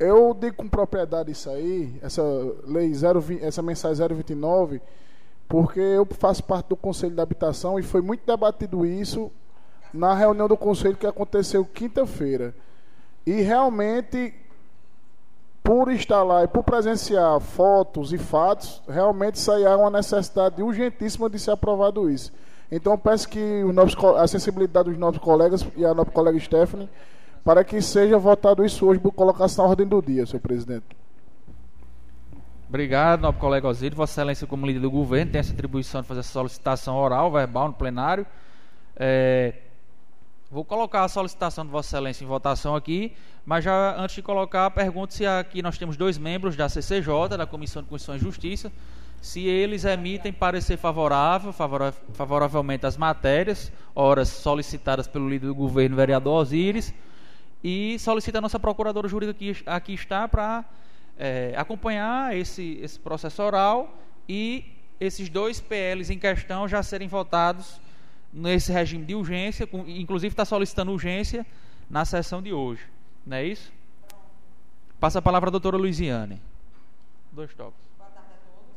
Eu 0.00 0.32
digo 0.32 0.56
com 0.56 0.66
propriedade 0.66 1.30
isso 1.30 1.50
aí, 1.50 1.94
essa 2.02 2.22
lei 2.66 2.90
020, 2.90 3.44
essa 3.44 3.60
mensagem 3.60 4.08
029, 4.08 4.80
porque 5.46 5.78
eu 5.78 6.06
faço 6.06 6.42
parte 6.42 6.68
do 6.68 6.76
Conselho 6.76 7.14
de 7.14 7.20
Habitação 7.20 7.78
e 7.78 7.82
foi 7.82 8.00
muito 8.00 8.24
debatido 8.24 8.86
isso 8.86 9.30
na 9.92 10.14
reunião 10.14 10.48
do 10.48 10.56
Conselho 10.56 10.96
que 10.96 11.06
aconteceu 11.06 11.66
quinta-feira. 11.66 12.54
E 13.26 13.42
realmente 13.42 14.32
por 15.62 15.92
estar 15.92 16.22
lá 16.22 16.44
e 16.44 16.48
por 16.48 16.64
presenciar 16.64 17.38
fotos 17.38 18.14
e 18.14 18.18
fatos, 18.18 18.82
realmente 18.88 19.38
sairá 19.38 19.76
uma 19.76 19.90
necessidade 19.90 20.62
urgentíssima 20.62 21.28
de 21.28 21.38
ser 21.38 21.50
aprovado 21.50 22.08
isso. 22.08 22.32
Então 22.72 22.96
peço 22.96 23.28
que 23.28 23.62
a 24.16 24.26
sensibilidade 24.26 24.88
dos 24.88 24.98
nossos 24.98 25.20
colegas 25.20 25.66
e 25.76 25.84
a 25.84 25.92
nossa 25.92 26.10
colega 26.10 26.40
Stephanie, 26.40 26.88
para 27.44 27.64
que 27.64 27.80
seja 27.80 28.18
votado 28.18 28.64
isso 28.64 28.86
hoje 28.86 29.00
por 29.00 29.12
colocação 29.12 29.64
na 29.64 29.70
ordem 29.70 29.86
do 29.86 30.00
dia, 30.02 30.26
senhor 30.26 30.40
presidente. 30.40 30.84
Obrigado, 32.68 33.22
nobre 33.22 33.40
colega 33.40 33.66
Osírio. 33.66 33.96
Vossa 33.96 34.12
Excelência, 34.12 34.46
como 34.46 34.66
líder 34.66 34.80
do 34.80 34.90
governo, 34.90 35.32
tem 35.32 35.40
essa 35.40 35.52
atribuição 35.52 36.02
de 36.02 36.06
fazer 36.06 36.22
solicitação 36.22 36.96
oral, 36.96 37.32
verbal, 37.32 37.68
no 37.68 37.74
plenário. 37.74 38.24
É, 38.96 39.54
Vou 40.52 40.64
colocar 40.64 41.04
a 41.04 41.08
solicitação 41.08 41.64
de 41.64 41.70
Vossa 41.70 41.90
Excelência 41.90 42.24
em 42.24 42.26
votação 42.26 42.74
aqui, 42.74 43.12
mas 43.46 43.62
já 43.62 43.94
antes 43.96 44.16
de 44.16 44.22
colocar, 44.22 44.68
pergunto 44.72 45.14
se 45.14 45.24
aqui 45.24 45.62
nós 45.62 45.78
temos 45.78 45.96
dois 45.96 46.18
membros 46.18 46.56
da 46.56 46.68
CCJ, 46.68 47.36
da 47.38 47.46
Comissão 47.46 47.84
de 47.84 47.88
Constituição 47.88 48.16
e 48.16 48.18
Justiça, 48.18 48.72
se 49.22 49.46
eles 49.46 49.84
emitem 49.84 50.32
parecer 50.32 50.76
favorável, 50.76 51.52
favoravelmente 52.12 52.84
às 52.84 52.96
matérias, 52.96 53.70
horas 53.94 54.28
solicitadas 54.28 55.06
pelo 55.06 55.28
líder 55.28 55.46
do 55.46 55.54
governo, 55.54 55.94
vereador 55.94 56.40
Osíris, 56.40 56.92
e 57.62 57.98
solicita 57.98 58.38
a 58.38 58.40
nossa 58.40 58.58
procuradora 58.58 59.08
jurídica 59.08 59.38
que 59.38 59.62
aqui 59.66 59.94
está 59.94 60.26
para 60.26 60.64
é, 61.18 61.54
acompanhar 61.56 62.36
esse, 62.36 62.78
esse 62.82 62.98
processo 62.98 63.42
oral 63.42 63.98
e 64.28 64.64
esses 64.98 65.28
dois 65.28 65.60
PLs 65.60 66.10
em 66.10 66.18
questão 66.18 66.66
já 66.68 66.82
serem 66.82 67.08
votados 67.08 67.80
nesse 68.32 68.72
regime 68.72 69.04
de 69.04 69.14
urgência, 69.14 69.68
inclusive 69.86 70.32
está 70.32 70.44
solicitando 70.44 70.92
urgência 70.92 71.46
na 71.88 72.04
sessão 72.04 72.40
de 72.40 72.52
hoje. 72.52 72.82
Não 73.26 73.36
é 73.36 73.44
isso? 73.44 73.72
Passa 74.98 75.18
a 75.18 75.22
palavra 75.22 75.48
à 75.48 75.50
doutora 75.50 75.76
Luiziane. 75.76 76.40
Dois 77.32 77.52
toques. 77.54 77.80
Boa 77.98 78.10
tarde 78.10 78.28
a 78.34 78.38
todos. 78.50 78.70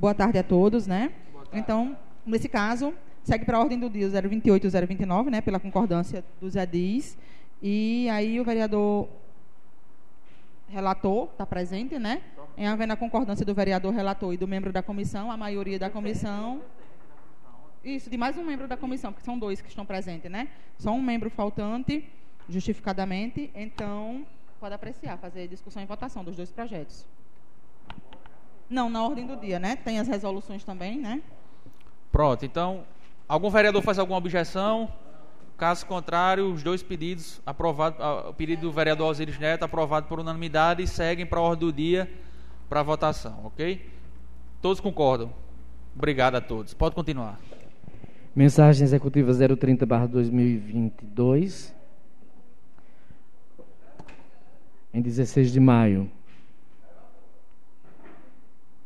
Boa 0.00 0.14
tarde 0.14 0.38
a 0.38 0.42
todos, 0.42 0.86
né? 0.86 1.12
Então, 1.52 1.94
nesse 2.24 2.48
caso, 2.48 2.94
segue 3.22 3.44
para 3.44 3.58
a 3.58 3.60
ordem 3.60 3.78
do 3.78 3.90
dia 3.90 4.08
028 4.08 4.66
e 4.66 4.70
029, 4.70 5.28
né, 5.28 5.42
pela 5.42 5.60
concordância 5.60 6.24
dos 6.40 6.56
EDIs. 6.56 7.18
E 7.60 8.08
aí 8.08 8.40
o 8.40 8.44
vereador 8.44 9.10
relator 10.68 11.28
está 11.30 11.44
presente, 11.44 11.98
né? 11.98 12.22
Em 12.56 12.66
havendo 12.66 12.94
a 12.94 12.96
concordância 12.96 13.44
do 13.44 13.52
vereador 13.52 13.92
relator 13.92 14.32
e 14.32 14.38
do 14.38 14.48
membro 14.48 14.72
da 14.72 14.82
comissão, 14.82 15.30
a 15.30 15.36
maioria 15.36 15.78
da 15.78 15.90
comissão. 15.90 16.62
Isso, 17.84 18.08
de 18.08 18.16
mais 18.16 18.38
um 18.38 18.42
membro 18.42 18.66
da 18.66 18.78
comissão, 18.78 19.12
porque 19.12 19.26
são 19.26 19.38
dois 19.38 19.60
que 19.60 19.68
estão 19.68 19.84
presentes, 19.84 20.30
né? 20.30 20.48
Só 20.78 20.92
um 20.92 21.02
membro 21.02 21.28
faltante, 21.28 22.08
justificadamente. 22.48 23.50
Então, 23.54 24.26
pode 24.58 24.74
apreciar, 24.74 25.18
fazer 25.18 25.46
discussão 25.46 25.82
e 25.82 25.84
votação 25.84 26.24
dos 26.24 26.36
dois 26.36 26.50
projetos. 26.50 27.04
Não, 28.70 28.88
na 28.88 29.04
ordem 29.04 29.26
do 29.26 29.36
dia, 29.36 29.58
né? 29.58 29.74
Tem 29.74 29.98
as 29.98 30.06
resoluções 30.06 30.62
também, 30.62 30.96
né? 30.98 31.20
Pronto, 32.12 32.44
então, 32.44 32.84
algum 33.28 33.50
vereador 33.50 33.82
faz 33.82 33.98
alguma 33.98 34.18
objeção? 34.18 34.88
Caso 35.58 35.84
contrário, 35.84 36.52
os 36.52 36.62
dois 36.62 36.80
pedidos 36.82 37.40
aprovados, 37.44 37.98
o 38.28 38.32
pedido 38.32 38.62
do 38.62 38.72
vereador 38.72 39.08
Osiris 39.08 39.38
Neto 39.38 39.64
aprovado 39.64 40.06
por 40.06 40.20
unanimidade 40.20 40.86
seguem 40.86 41.26
para 41.26 41.40
a 41.40 41.42
ordem 41.42 41.68
do 41.68 41.72
dia 41.72 42.10
para 42.68 42.82
votação, 42.82 43.40
ok? 43.44 43.90
Todos 44.62 44.80
concordam? 44.80 45.30
Obrigado 45.94 46.36
a 46.36 46.40
todos. 46.40 46.72
Pode 46.72 46.94
continuar. 46.94 47.38
Mensagem 48.34 48.84
executiva 48.84 49.32
030/2022 49.32 51.74
em 54.94 55.02
16 55.02 55.52
de 55.52 55.60
maio. 55.60 56.10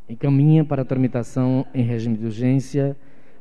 Encaminha 0.09 0.65
para 0.65 0.85
tramitação 0.85 1.67
em 1.75 1.83
regime 1.83 2.17
de 2.17 2.27
urgência 2.27 2.97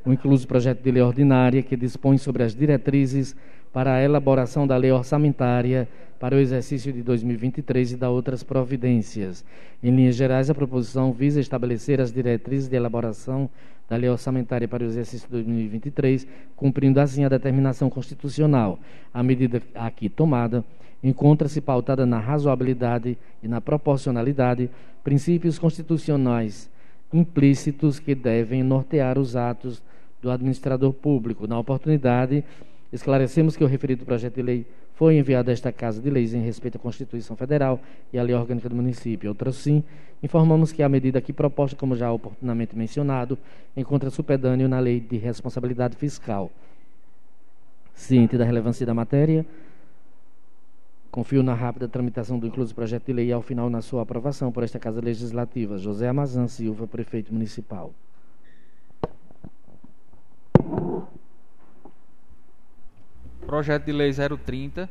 o 0.05 0.11
incluso 0.11 0.47
projeto 0.47 0.81
de 0.81 0.91
lei 0.91 1.01
ordinária 1.01 1.61
que 1.61 1.75
dispõe 1.77 2.17
sobre 2.17 2.43
as 2.43 2.53
diretrizes 2.53 3.35
para 3.73 3.95
a 3.95 4.03
elaboração 4.03 4.67
da 4.67 4.77
lei 4.77 4.91
orçamentária 4.91 5.89
para 6.19 6.35
o 6.35 6.39
exercício 6.39 6.93
de 6.93 7.01
2023 7.01 7.93
e 7.93 7.97
da 7.97 8.09
outras 8.09 8.43
providências. 8.43 9.43
Em 9.83 9.93
linhas 9.93 10.15
gerais, 10.15 10.49
a 10.49 10.55
proposição 10.55 11.11
visa 11.11 11.41
estabelecer 11.41 11.99
as 11.99 12.13
diretrizes 12.13 12.69
de 12.69 12.75
elaboração 12.77 13.49
da 13.89 13.97
lei 13.97 14.09
orçamentária 14.09 14.67
para 14.67 14.83
o 14.83 14.87
exercício 14.87 15.27
de 15.27 15.33
2023, 15.33 16.25
cumprindo 16.55 17.01
assim 17.01 17.25
a 17.25 17.29
determinação 17.29 17.89
constitucional. 17.89 18.79
A 19.13 19.21
medida 19.21 19.61
aqui 19.75 20.07
tomada 20.07 20.63
encontra-se 21.03 21.59
pautada 21.59 22.05
na 22.05 22.19
razoabilidade 22.19 23.17
e 23.41 23.47
na 23.47 23.59
proporcionalidade, 23.59 24.69
princípios 25.03 25.59
constitucionais 25.59 26.71
implícitos 27.13 27.99
que 27.99 28.15
devem 28.15 28.63
nortear 28.63 29.19
os 29.19 29.35
atos 29.35 29.83
do 30.21 30.31
administrador 30.31 30.91
público. 30.93 31.45
Na 31.45 31.59
oportunidade, 31.59 32.43
esclarecemos 32.93 33.57
que 33.57 33.63
o 33.63 33.67
referido 33.67 34.05
projeto 34.05 34.35
de 34.35 34.43
lei 34.43 34.65
foi 34.93 35.17
enviado 35.17 35.49
a 35.49 35.53
esta 35.53 35.71
Casa 35.71 35.99
de 35.99 36.09
Leis 36.09 36.33
em 36.33 36.41
respeito 36.41 36.77
à 36.77 36.79
Constituição 36.79 37.35
Federal 37.35 37.81
e 38.13 38.19
à 38.19 38.23
Lei 38.23 38.35
Orgânica 38.35 38.69
do 38.69 38.75
Município. 38.75 39.29
Outro 39.29 39.51
sim, 39.51 39.83
informamos 40.21 40.71
que 40.71 40.83
a 40.83 40.87
medida 40.87 41.17
aqui 41.17 41.33
proposta, 41.33 41.75
como 41.75 41.95
já 41.95 42.11
oportunamente 42.11 42.77
mencionado, 42.77 43.37
encontra 43.75 44.11
supedâneo 44.11 44.69
na 44.69 44.79
Lei 44.79 44.99
de 44.99 45.17
Responsabilidade 45.17 45.97
Fiscal. 45.97 46.51
Ciente 47.95 48.37
da 48.37 48.45
relevância 48.45 48.85
da 48.85 48.93
matéria, 48.93 49.43
confio 51.09 51.41
na 51.41 51.55
rápida 51.55 51.87
tramitação 51.87 52.37
do 52.37 52.45
incluso 52.45 52.75
projeto 52.75 53.07
de 53.07 53.13
lei 53.13 53.27
e, 53.27 53.33
ao 53.33 53.41
final, 53.41 53.69
na 53.69 53.81
sua 53.81 54.03
aprovação 54.03 54.51
por 54.51 54.63
esta 54.63 54.79
Casa 54.79 55.01
Legislativa. 55.01 55.77
José 55.79 56.07
Amazan 56.07 56.47
Silva, 56.47 56.87
Prefeito 56.87 57.33
Municipal. 57.33 57.91
Projeto 63.45 63.85
de 63.85 63.91
Lei 63.91 64.11
030, 64.11 64.89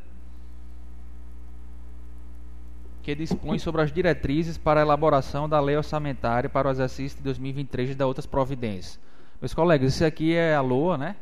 que 3.01 3.13
dispõe 3.13 3.59
sobre 3.59 3.81
as 3.81 3.91
diretrizes 3.91 4.57
para 4.57 4.79
a 4.79 4.83
elaboração 4.83 5.49
da 5.49 5.59
lei 5.59 5.75
orçamentária 5.75 6.49
para 6.49 6.67
o 6.67 6.71
exercício 6.71 7.17
de 7.17 7.23
2023 7.23 7.91
e 7.91 7.95
da 7.95 8.07
outras 8.07 8.25
providências. 8.25 8.99
Meus 9.41 9.53
colegas, 9.53 9.93
isso 9.95 10.05
aqui 10.05 10.33
é 10.33 10.55
a 10.55 10.61
LOA, 10.61 10.97
né? 10.97 11.15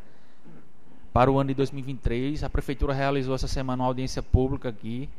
Para 1.11 1.31
o 1.31 1.39
ano 1.39 1.47
de 1.47 1.55
2023. 1.55 2.43
A 2.43 2.49
Prefeitura 2.49 2.93
realizou 2.93 3.33
essa 3.33 3.47
semana 3.47 3.81
uma 3.81 3.89
audiência 3.89 4.21
pública 4.21 4.69
aqui, 4.69 5.09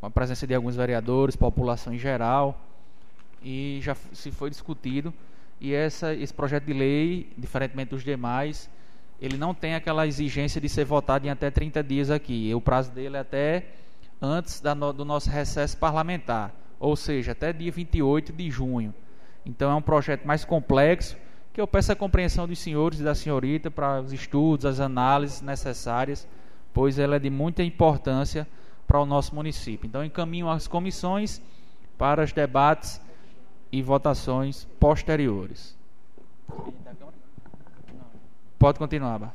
com 0.00 0.06
a 0.06 0.10
presença 0.10 0.46
de 0.46 0.54
alguns 0.54 0.74
vereadores, 0.74 1.36
população 1.36 1.94
em 1.94 1.98
geral, 1.98 2.60
e 3.42 3.78
já 3.82 3.94
se 4.12 4.32
foi 4.32 4.50
discutido 4.50 5.14
e 5.60 5.72
essa, 5.72 6.14
esse 6.14 6.32
projeto 6.32 6.64
de 6.64 6.72
lei, 6.72 7.32
diferentemente 7.36 7.90
dos 7.90 8.04
demais, 8.04 8.68
ele 9.20 9.36
não 9.36 9.54
tem 9.54 9.74
aquela 9.74 10.06
exigência 10.06 10.60
de 10.60 10.68
ser 10.68 10.84
votado 10.84 11.26
em 11.26 11.30
até 11.30 11.50
30 11.50 11.82
dias 11.82 12.10
aqui. 12.10 12.54
O 12.54 12.60
prazo 12.60 12.90
dele 12.90 13.16
é 13.16 13.20
até 13.20 13.66
antes 14.20 14.60
da, 14.60 14.74
do 14.74 15.04
nosso 15.04 15.30
recesso 15.30 15.76
parlamentar, 15.76 16.54
ou 16.78 16.96
seja, 16.96 17.32
até 17.32 17.52
dia 17.52 17.72
28 17.72 18.32
de 18.32 18.50
junho. 18.50 18.94
Então 19.44 19.70
é 19.70 19.74
um 19.74 19.82
projeto 19.82 20.26
mais 20.26 20.44
complexo, 20.44 21.16
que 21.52 21.60
eu 21.60 21.66
peço 21.66 21.92
a 21.92 21.96
compreensão 21.96 22.46
dos 22.46 22.58
senhores 22.58 23.00
e 23.00 23.04
da 23.04 23.14
senhorita 23.14 23.70
para 23.70 24.00
os 24.00 24.12
estudos, 24.12 24.66
as 24.66 24.80
análises 24.80 25.40
necessárias 25.40 26.26
pois 26.76 26.98
ela 26.98 27.16
é 27.16 27.18
de 27.18 27.30
muita 27.30 27.62
importância 27.62 28.46
para 28.86 29.00
o 29.00 29.06
nosso 29.06 29.34
município. 29.34 29.86
Então, 29.86 30.04
encaminho 30.04 30.50
as 30.50 30.68
comissões 30.68 31.40
para 31.96 32.22
os 32.22 32.34
debates 32.34 33.00
e 33.72 33.80
votações 33.80 34.66
posteriores. 34.78 35.74
Pode 38.66 38.80
continuar, 38.80 39.16
Bart. 39.20 39.32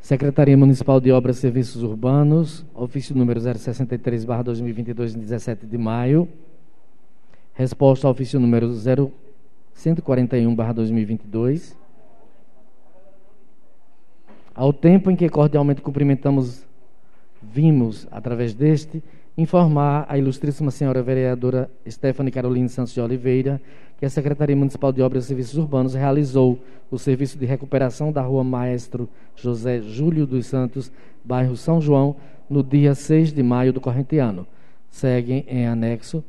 Secretaria 0.00 0.56
Municipal 0.56 0.98
de 0.98 1.12
Obras 1.12 1.36
e 1.36 1.40
Serviços 1.40 1.82
Urbanos, 1.82 2.64
ofício 2.74 3.14
número 3.14 3.38
063, 3.38 4.24
2022, 4.24 5.14
17 5.14 5.66
de 5.66 5.76
maio. 5.76 6.26
Resposta 7.52 8.06
ao 8.06 8.12
ofício 8.12 8.40
número 8.40 8.72
0141, 8.72 10.54
2022. 10.72 11.76
Ao 14.54 14.72
tempo 14.72 15.10
em 15.10 15.16
que 15.16 15.28
cordialmente 15.28 15.82
cumprimentamos, 15.82 16.66
vimos, 17.42 18.08
através 18.10 18.54
deste, 18.54 19.04
informar 19.38 20.04
a 20.08 20.18
ilustríssima 20.18 20.72
senhora 20.72 21.00
vereadora 21.00 21.70
Stephanie 21.88 22.32
Carolina 22.32 22.68
Santos 22.68 22.92
de 22.92 23.00
Oliveira 23.00 23.60
que 23.96 24.04
a 24.04 24.10
Secretaria 24.10 24.56
Municipal 24.56 24.92
de 24.92 25.00
Obras 25.00 25.24
e 25.24 25.28
Serviços 25.28 25.56
Urbanos 25.56 25.94
realizou 25.94 26.58
o 26.90 26.98
serviço 26.98 27.38
de 27.38 27.46
recuperação 27.46 28.10
da 28.10 28.20
rua 28.20 28.42
Maestro 28.42 29.08
José 29.36 29.80
Júlio 29.80 30.26
dos 30.26 30.46
Santos, 30.46 30.90
bairro 31.24 31.56
São 31.56 31.80
João, 31.80 32.16
no 32.50 32.64
dia 32.64 32.96
6 32.96 33.32
de 33.32 33.42
maio 33.42 33.72
do 33.72 33.80
corrente 33.80 34.18
ano. 34.18 34.44
Segue 34.90 35.44
em 35.48 35.66
anexo, 35.66 36.24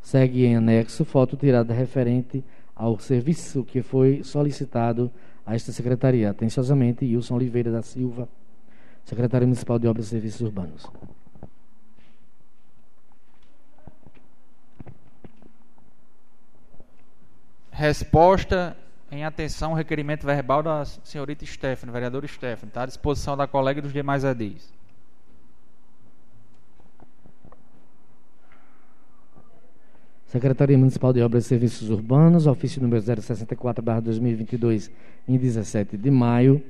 segue 0.00 0.44
em 0.44 0.56
anexo 0.56 1.04
foto 1.04 1.36
tirada 1.36 1.72
referente 1.72 2.42
ao 2.74 2.98
serviço 2.98 3.62
que 3.62 3.82
foi 3.82 4.22
solicitado 4.24 5.10
a 5.46 5.54
esta 5.54 5.70
secretaria. 5.70 6.30
Atenciosamente, 6.30 7.04
Wilson 7.04 7.34
Oliveira 7.34 7.70
da 7.70 7.82
Silva, 7.82 8.28
secretário 9.04 9.46
municipal 9.46 9.78
de 9.78 9.86
Obras 9.86 10.06
e 10.06 10.10
Serviços 10.10 10.40
Urbanos. 10.40 10.86
Resposta 17.80 18.76
em 19.10 19.24
atenção 19.24 19.70
ao 19.70 19.76
requerimento 19.76 20.26
verbal 20.26 20.62
da 20.62 20.84
senhorita 20.84 21.46
Stephanie, 21.46 21.90
vereadora 21.90 22.26
Stephanie. 22.26 22.68
Está 22.68 22.82
à 22.82 22.86
disposição 22.86 23.34
da 23.38 23.46
colega 23.46 23.78
e 23.78 23.82
dos 23.82 23.90
demais 23.90 24.22
edis. 24.22 24.70
Secretaria 30.26 30.76
Municipal 30.76 31.10
de 31.14 31.22
Obras 31.22 31.46
e 31.46 31.48
Serviços 31.48 31.88
Urbanos, 31.88 32.46
ofício 32.46 32.82
número 32.82 33.02
064-2022, 33.02 34.90
em 35.26 35.38
17 35.38 35.96
de 35.96 36.10
maio. 36.10 36.62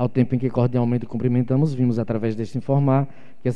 Ao 0.00 0.08
tempo 0.08 0.34
em 0.34 0.38
que 0.38 0.48
cordialmente 0.48 1.04
cumprimentamos, 1.04 1.74
vimos 1.74 1.98
através 1.98 2.34
deste 2.34 2.56
informar 2.56 3.06
que 3.42 3.50
a 3.50 3.52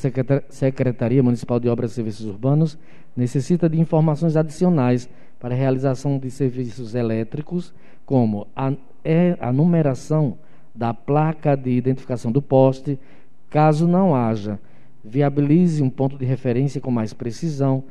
Secretaria 0.51 1.23
Municipal 1.23 1.59
de 1.59 1.71
Obras 1.71 1.93
e 1.93 1.95
Serviços 1.95 2.27
Urbanos 2.27 2.79
necessita 3.17 3.67
de 3.67 3.81
informações 3.81 4.37
adicionais 4.37 5.09
para 5.41 5.55
a 5.55 5.57
realização 5.57 6.19
de 6.19 6.31
serviços 6.31 6.95
elétricos, 6.95 7.73
como 8.05 8.47
a, 8.55 8.75
é 9.03 9.39
a 9.41 9.51
numeração 9.51 10.37
da 10.75 10.93
placa 10.93 11.57
de 11.57 11.71
identificação 11.71 12.31
do 12.31 12.43
poste, 12.43 13.01
caso 13.49 13.89
não 13.89 14.15
haja, 14.15 14.61
viabilize 15.03 15.83
um 15.83 15.89
ponto 15.89 16.19
de 16.19 16.27
referência 16.27 16.79
com 16.79 16.91
mais 16.91 17.15
precisão, 17.15 17.85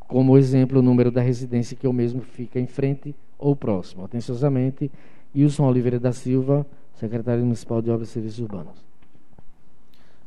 como 0.00 0.36
exemplo 0.36 0.80
o 0.80 0.82
número 0.82 1.10
da 1.10 1.22
residência 1.22 1.74
que 1.74 1.88
o 1.88 1.92
mesmo 1.92 2.20
fica 2.20 2.60
em 2.60 2.66
frente 2.66 3.16
ou 3.38 3.56
próximo. 3.56 4.04
Atenciosamente, 4.04 4.92
Wilson 5.34 5.66
Oliveira 5.66 5.98
da 5.98 6.12
Silva, 6.12 6.66
secretário 6.94 7.42
municipal 7.42 7.82
de 7.82 7.90
Obras 7.90 8.08
e 8.08 8.12
Serviços 8.12 8.40
Urbanos. 8.40 8.84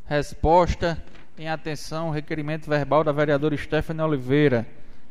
Resposta 0.05 1.01
em 1.37 1.47
atenção, 1.49 2.09
requerimento 2.09 2.67
verbal 2.67 3.03
da 3.03 3.11
vereadora 3.11 3.55
Stephanie 3.55 4.01
Oliveira. 4.01 4.65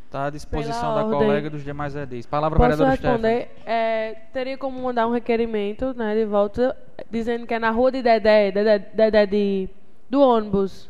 Está 0.06 0.26
à 0.26 0.30
disposição 0.30 0.80
Pela 0.80 0.94
da 0.94 1.04
ordem. 1.06 1.20
colega 1.20 1.46
e 1.48 1.50
dos 1.50 1.64
demais 1.64 1.94
edis. 1.94 2.26
Palavra, 2.26 2.56
Posso 2.56 2.70
vereadora 2.70 2.90
responder? 2.90 3.50
É, 3.66 4.14
teria 4.32 4.56
como 4.56 4.80
mandar 4.80 5.06
um 5.06 5.12
requerimento 5.12 5.92
né, 5.94 6.14
de 6.14 6.24
volta, 6.24 6.76
dizendo 7.10 7.46
que 7.46 7.54
é 7.54 7.58
na 7.58 7.70
rua 7.70 7.90
de 7.90 8.02
Dedé, 8.02 8.50
Dedé, 8.50 8.78
Dedé 8.78 9.26
de, 9.26 9.68
do 10.08 10.20
ônibus. 10.20 10.88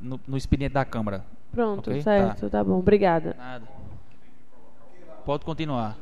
No, 0.00 0.20
no 0.26 0.36
expediente 0.36 0.74
da 0.74 0.84
Câmara. 0.84 1.24
Pronto, 1.50 1.90
okay? 1.90 2.02
certo, 2.02 2.42
tá. 2.42 2.58
tá 2.58 2.64
bom. 2.64 2.78
Obrigada. 2.78 3.34
Nada. 3.38 3.66
Pode 5.24 5.44
continuar. 5.44 5.96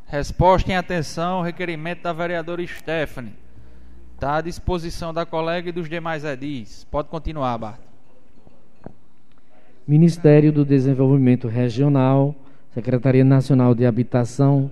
Resposta 0.06 0.72
em 0.72 0.76
atenção, 0.76 1.42
requerimento 1.42 2.04
da 2.04 2.14
vereadora 2.14 2.66
Stephanie. 2.68 3.34
Está 4.14 4.38
à 4.38 4.42
disposição 4.42 5.14
da 5.14 5.26
colega 5.26 5.70
e 5.70 5.72
dos 5.72 5.90
demais 5.90 6.24
edis. 6.24 6.86
Pode 6.92 7.10
continuar, 7.10 7.58
Bart. 7.58 7.80
Ministério 9.88 10.52
do 10.52 10.66
Desenvolvimento 10.66 11.48
Regional, 11.48 12.34
Secretaria 12.72 13.24
Nacional 13.24 13.76
de 13.76 13.86
Habitação, 13.86 14.72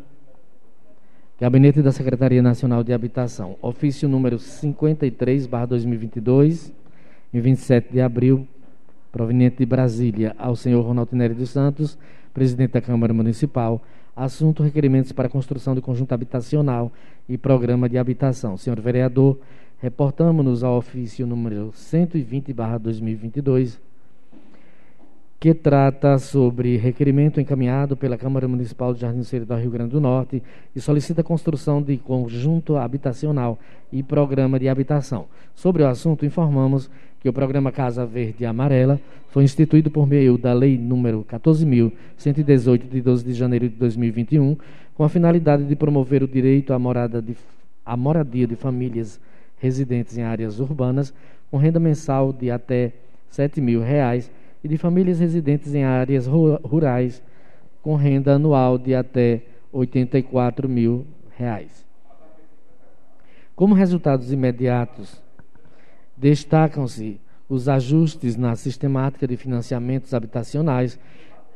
Gabinete 1.39 1.83
da 1.83 1.91
Secretaria 1.91 2.41
Nacional 2.41 2.83
de 2.83 2.93
Habitação, 2.93 3.55
ofício 3.61 4.09
número 4.09 4.39
53, 4.39 5.45
2022, 5.45 6.73
em 7.31 7.39
27 7.39 7.93
de 7.93 8.01
abril, 8.01 8.47
proveniente 9.11 9.57
de 9.57 9.67
Brasília, 9.67 10.35
ao 10.35 10.55
senhor 10.55 10.81
Ronaldo 10.81 11.15
Nery 11.15 11.35
dos 11.35 11.51
Santos, 11.51 11.95
presidente 12.33 12.71
da 12.71 12.81
Câmara 12.81 13.13
Municipal, 13.13 13.83
assunto 14.15 14.63
requerimentos 14.63 15.11
para 15.11 15.29
construção 15.29 15.75
de 15.75 15.81
conjunto 15.81 16.11
habitacional 16.11 16.91
e 17.29 17.37
programa 17.37 17.87
de 17.87 17.99
habitação. 17.99 18.57
Senhor 18.57 18.81
vereador, 18.81 19.39
reportamos-nos 19.79 20.63
ao 20.63 20.75
ofício 20.75 21.27
número 21.27 21.71
120, 21.71 22.51
2022, 22.81 23.92
que 25.43 25.53
trata 25.53 26.17
sobre 26.19 26.77
requerimento 26.77 27.41
encaminhado 27.41 27.97
pela 27.97 28.17
Câmara 28.17 28.47
Municipal 28.47 28.93
de 28.93 29.01
Jardim 29.01 29.23
Seridó, 29.23 29.57
Rio 29.57 29.69
Grande 29.69 29.91
do 29.91 29.99
Norte, 29.99 30.41
e 30.73 30.79
solicita 30.79 31.19
a 31.19 31.23
construção 31.23 31.81
de 31.81 31.97
conjunto 31.97 32.77
habitacional 32.77 33.59
e 33.91 34.01
programa 34.01 34.57
de 34.57 34.69
habitação. 34.69 35.25
Sobre 35.53 35.83
o 35.83 35.87
assunto, 35.89 36.25
informamos 36.25 36.89
que 37.19 37.27
o 37.27 37.33
programa 37.33 37.73
Casa 37.73 38.05
Verde 38.05 38.43
e 38.43 38.45
Amarela 38.45 39.01
foi 39.31 39.43
instituído 39.43 39.91
por 39.91 40.07
meio 40.07 40.37
da 40.37 40.53
Lei 40.53 40.77
número 40.77 41.25
14.118, 41.29 42.87
de 42.87 43.01
12 43.01 43.25
de 43.25 43.33
janeiro 43.33 43.67
de 43.67 43.75
2021, 43.75 44.55
com 44.95 45.03
a 45.03 45.09
finalidade 45.09 45.65
de 45.65 45.75
promover 45.75 46.23
o 46.23 46.27
direito 46.27 46.71
à, 46.71 46.79
morada 46.79 47.21
de, 47.21 47.35
à 47.85 47.97
moradia 47.97 48.47
de 48.47 48.55
famílias 48.55 49.19
residentes 49.59 50.17
em 50.17 50.23
áreas 50.23 50.61
urbanas, 50.61 51.13
com 51.51 51.57
renda 51.57 51.81
mensal 51.81 52.31
de 52.31 52.49
até 52.49 52.93
7 53.29 53.59
mil 53.59 53.81
reais, 53.81 54.31
e 54.63 54.67
de 54.67 54.77
famílias 54.77 55.19
residentes 55.19 55.73
em 55.73 55.83
áreas 55.83 56.25
rurais 56.27 57.21
com 57.81 57.95
renda 57.95 58.35
anual 58.35 58.77
de 58.77 58.95
até 58.95 59.43
84 59.71 60.69
mil 60.69 61.05
reais. 61.37 61.85
Como 63.55 63.75
resultados 63.75 64.31
imediatos, 64.31 65.21
destacam-se 66.15 67.19
os 67.49 67.67
ajustes 67.67 68.35
na 68.35 68.55
sistemática 68.55 69.27
de 69.27 69.35
financiamentos 69.35 70.13
habitacionais, 70.13 70.97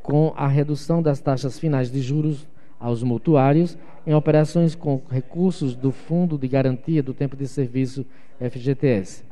com 0.04 0.34
a 0.36 0.48
redução 0.48 1.02
das 1.02 1.20
taxas 1.20 1.58
finais 1.58 1.92
de 1.92 2.02
juros 2.02 2.48
aos 2.80 3.02
mutuários 3.04 3.78
em 4.06 4.14
operações 4.14 4.76
com 4.76 5.02
recursos 5.10 5.76
do 5.76 5.92
Fundo 5.92 6.38
de 6.38 6.48
Garantia 6.48 7.02
do 7.02 7.14
Tempo 7.14 7.36
de 7.36 7.48
Serviço 7.48 8.06
FGTS. 8.40 9.24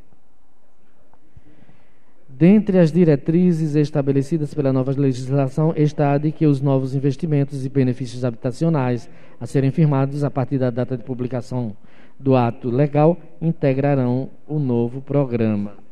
Dentre 2.38 2.80
as 2.80 2.92
diretrizes 2.92 3.76
estabelecidas 3.76 4.54
pela 4.54 4.74
nova 4.74 4.92
legislação 4.92 5.74
está 5.74 6.12
a 6.12 6.18
de 6.18 6.34
que 6.34 6.46
os 6.46 6.60
novos 6.60 6.94
investimentos 6.94 7.66
e 7.66 7.70
benefícios 7.70 8.26
habitacionais 8.26 9.10
a 9.40 9.46
serem 9.46 9.72
firmados 9.72 10.22
a 10.22 10.30
partir 10.30 10.58
da 10.58 10.70
data 10.70 10.98
de 10.98 11.04
publicação 11.06 11.74
do 12.20 12.36
ato 12.36 12.70
legal 12.70 13.18
integrarão 13.42 14.30
o 14.46 14.60
novo 14.60 15.00
programa. 15.00 15.85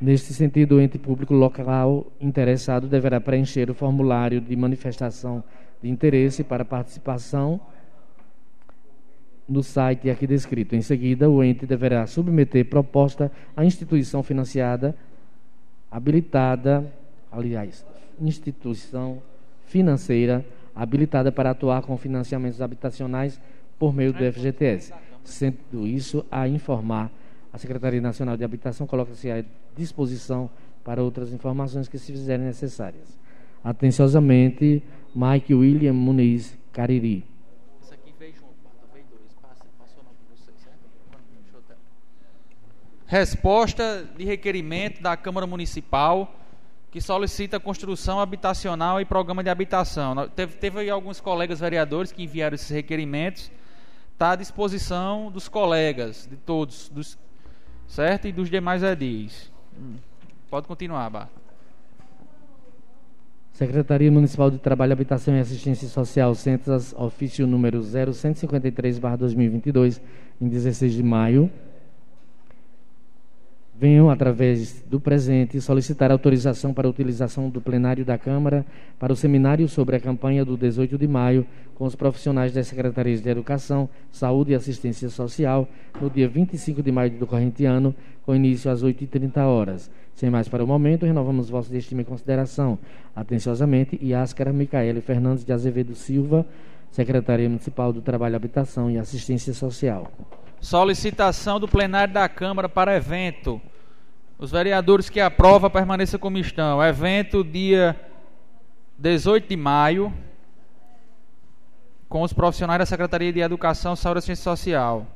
Neste 0.00 0.32
sentido, 0.32 0.76
o 0.76 0.80
ente 0.80 0.96
público 0.96 1.34
local 1.34 2.06
interessado 2.20 2.86
deverá 2.86 3.20
preencher 3.20 3.68
o 3.68 3.74
formulário 3.74 4.40
de 4.40 4.54
manifestação 4.54 5.42
de 5.82 5.88
interesse 5.88 6.44
para 6.44 6.64
participação 6.64 7.60
no 9.48 9.60
site 9.60 10.08
aqui 10.08 10.24
descrito. 10.24 10.76
Em 10.76 10.82
seguida, 10.82 11.28
o 11.28 11.42
ente 11.42 11.66
deverá 11.66 12.06
submeter 12.06 12.64
proposta 12.66 13.32
à 13.56 13.64
instituição 13.64 14.22
financiada, 14.22 14.94
habilitada, 15.90 16.92
aliás, 17.32 17.84
instituição 18.20 19.20
financeira 19.66 20.44
habilitada 20.76 21.32
para 21.32 21.50
atuar 21.50 21.82
com 21.82 21.96
financiamentos 21.96 22.62
habitacionais 22.62 23.40
por 23.80 23.92
meio 23.92 24.12
do 24.12 24.32
FGTS, 24.32 24.92
sendo 25.24 25.86
isso 25.88 26.24
a 26.30 26.46
informar 26.46 27.10
a 27.52 27.58
Secretaria 27.58 28.00
Nacional 28.00 28.36
de 28.36 28.44
Habitação 28.44 28.86
coloca-se 28.86 29.30
à 29.30 29.44
disposição 29.76 30.50
para 30.84 31.02
outras 31.02 31.32
informações 31.32 31.88
que 31.88 31.98
se 31.98 32.12
fizerem 32.12 32.46
necessárias. 32.46 33.18
Atenciosamente, 33.62 34.82
Mike 35.14 35.54
William 35.54 35.92
Muniz 35.92 36.56
Cariri. 36.72 37.24
Isso 37.82 37.92
aqui 37.92 38.14
veio 38.18 38.34
junto, 38.34 38.54
veio 38.92 39.04
dois. 39.10 39.22
passou 39.78 40.04
não 40.04 40.12
para 40.12 40.36
vocês, 40.36 40.56
certo? 40.62 40.78
Resposta 43.06 44.08
de 44.16 44.24
requerimento 44.24 45.02
da 45.02 45.16
Câmara 45.16 45.46
Municipal 45.46 46.34
que 46.90 47.00
solicita 47.00 47.60
construção 47.60 48.18
habitacional 48.18 49.00
e 49.00 49.04
programa 49.04 49.42
de 49.42 49.50
habitação. 49.50 50.28
Teve, 50.28 50.54
teve 50.56 50.80
aí 50.80 50.90
alguns 50.90 51.20
colegas 51.20 51.60
vereadores 51.60 52.12
que 52.12 52.22
enviaram 52.22 52.54
esses 52.54 52.70
requerimentos. 52.70 53.50
Está 54.12 54.32
à 54.32 54.36
disposição 54.36 55.30
dos 55.30 55.48
colegas, 55.48 56.26
de 56.28 56.36
todos, 56.36 56.88
dos 56.88 57.18
certo? 57.88 58.28
E 58.28 58.32
dos 58.32 58.48
demais 58.48 58.84
edis. 58.84 59.50
Hum. 59.76 59.96
Pode 60.48 60.68
continuar, 60.68 61.10
Bar. 61.10 61.28
Secretaria 63.52 64.12
Municipal 64.12 64.52
de 64.52 64.58
Trabalho, 64.58 64.92
Habitação 64.92 65.34
e 65.34 65.40
Assistência 65.40 65.88
Social, 65.88 66.32
Centros, 66.36 66.94
ofício 66.96 67.44
número 67.44 67.80
0153-2022, 67.80 70.00
em 70.40 70.48
16 70.48 70.92
de 70.92 71.02
maio 71.02 71.50
venham, 73.78 74.10
através 74.10 74.82
do 74.82 74.98
presente, 74.98 75.60
solicitar 75.60 76.10
autorização 76.10 76.74
para 76.74 76.88
a 76.88 76.90
utilização 76.90 77.48
do 77.48 77.60
plenário 77.60 78.04
da 78.04 78.18
Câmara 78.18 78.66
para 78.98 79.12
o 79.12 79.16
seminário 79.16 79.68
sobre 79.68 79.94
a 79.94 80.00
campanha 80.00 80.44
do 80.44 80.56
18 80.56 80.98
de 80.98 81.06
maio 81.06 81.46
com 81.76 81.84
os 81.84 81.94
profissionais 81.94 82.52
das 82.52 82.66
Secretarias 82.66 83.22
de 83.22 83.28
Educação, 83.28 83.88
Saúde 84.10 84.50
e 84.50 84.54
Assistência 84.56 85.08
Social, 85.08 85.68
no 86.00 86.10
dia 86.10 86.28
25 86.28 86.82
de 86.82 86.90
maio 86.90 87.12
do 87.12 87.26
corrente 87.26 87.64
ano, 87.64 87.94
com 88.26 88.34
início 88.34 88.68
às 88.68 88.82
8h30 88.82 89.36
horas. 89.46 89.88
Sem 90.12 90.28
mais 90.28 90.48
para 90.48 90.64
o 90.64 90.66
momento, 90.66 91.06
renovamos 91.06 91.48
vosso 91.48 91.70
destino 91.70 92.00
e 92.00 92.04
consideração. 92.04 92.76
Atenciosamente, 93.14 93.96
Iáscara 94.02 94.52
Micaele 94.52 95.00
Fernandes 95.00 95.44
de 95.44 95.52
Azevedo 95.52 95.94
Silva, 95.94 96.44
Secretaria 96.90 97.48
Municipal 97.48 97.92
do 97.92 98.02
Trabalho, 98.02 98.34
Habitação 98.34 98.90
e 98.90 98.98
Assistência 98.98 99.54
Social. 99.54 100.10
Solicitação 100.60 101.60
do 101.60 101.68
plenário 101.68 102.12
da 102.12 102.28
Câmara 102.28 102.68
para 102.68 102.96
evento. 102.96 103.60
Os 104.38 104.50
vereadores 104.50 105.08
que 105.08 105.20
aprovam 105.20 105.70
permaneçam 105.70 106.18
como 106.18 106.38
estão. 106.38 106.82
Evento 106.82 107.42
dia 107.44 107.98
18 108.98 109.48
de 109.48 109.56
maio 109.56 110.12
com 112.08 112.22
os 112.22 112.32
profissionais 112.32 112.78
da 112.78 112.86
Secretaria 112.86 113.32
de 113.32 113.40
Educação, 113.40 113.94
Saúde 113.94 114.20
e 114.20 114.22
Ciência 114.22 114.44
Social. 114.44 115.06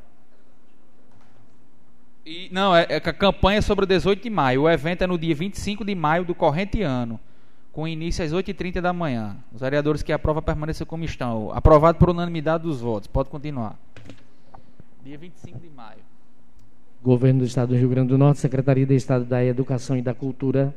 E, 2.25 2.49
não, 2.53 2.77
é, 2.77 2.87
é 2.89 2.97
a 2.97 3.13
campanha 3.13 3.59
é 3.59 3.63
sobre 3.63 3.85
o 3.85 3.89
18 3.89 4.23
de 4.23 4.31
maio. 4.31 4.63
O 4.63 4.71
evento 4.71 5.03
é 5.03 5.07
no 5.07 5.19
dia 5.19 5.35
25 5.35 5.85
de 5.85 5.95
maio 5.95 6.25
do 6.25 6.35
corrente 6.35 6.83
ano, 6.83 7.19
com 7.73 7.89
início 7.89 8.25
às 8.25 8.33
8h30 8.33 8.81
da 8.81 8.93
manhã. 8.93 9.37
Os 9.53 9.61
vereadores 9.61 10.03
que 10.03 10.13
aprovam 10.13 10.43
permaneçam 10.43 10.87
como 10.87 11.05
estão. 11.05 11.51
Aprovado 11.53 11.99
por 11.99 12.11
unanimidade 12.11 12.63
dos 12.63 12.81
votos. 12.81 13.09
Pode 13.09 13.31
continuar. 13.31 13.77
Dia 15.05 15.19
25 15.19 15.59
de 15.59 15.69
maio. 15.69 15.99
Governo 17.03 17.41
do 17.41 17.45
Estado 17.45 17.71
do 17.71 17.75
Rio 17.75 17.89
Grande 17.89 18.11
do 18.11 18.19
Norte, 18.19 18.39
Secretaria 18.39 18.87
de 18.87 18.95
Estado 18.95 19.25
da 19.25 19.45
Educação 19.45 19.97
e 19.97 20.03
da 20.03 20.15
Cultura, 20.15 20.73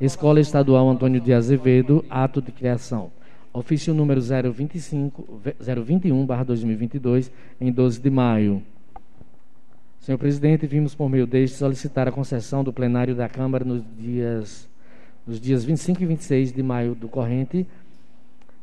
Escola 0.00 0.38
Estadual 0.38 0.88
Antônio 0.88 1.20
de 1.20 1.32
Azevedo, 1.32 2.04
ato 2.08 2.40
de 2.40 2.52
criação. 2.52 3.10
Ofício 3.52 3.92
número 3.92 4.20
025, 4.20 5.40
021/2022, 5.60 7.32
em 7.60 7.72
12 7.72 8.00
de 8.00 8.10
maio. 8.10 8.62
Senhor 9.98 10.18
presidente, 10.18 10.64
vimos 10.64 10.94
por 10.94 11.08
meio 11.08 11.26
deste 11.26 11.56
solicitar 11.56 12.06
a 12.06 12.12
concessão 12.12 12.62
do 12.62 12.72
plenário 12.72 13.16
da 13.16 13.28
Câmara 13.28 13.64
nos 13.64 13.82
dias 13.98 14.68
nos 15.26 15.40
dias 15.40 15.64
25 15.64 16.00
e 16.00 16.06
26 16.06 16.52
de 16.52 16.62
maio 16.62 16.94
do 16.94 17.08
corrente, 17.08 17.66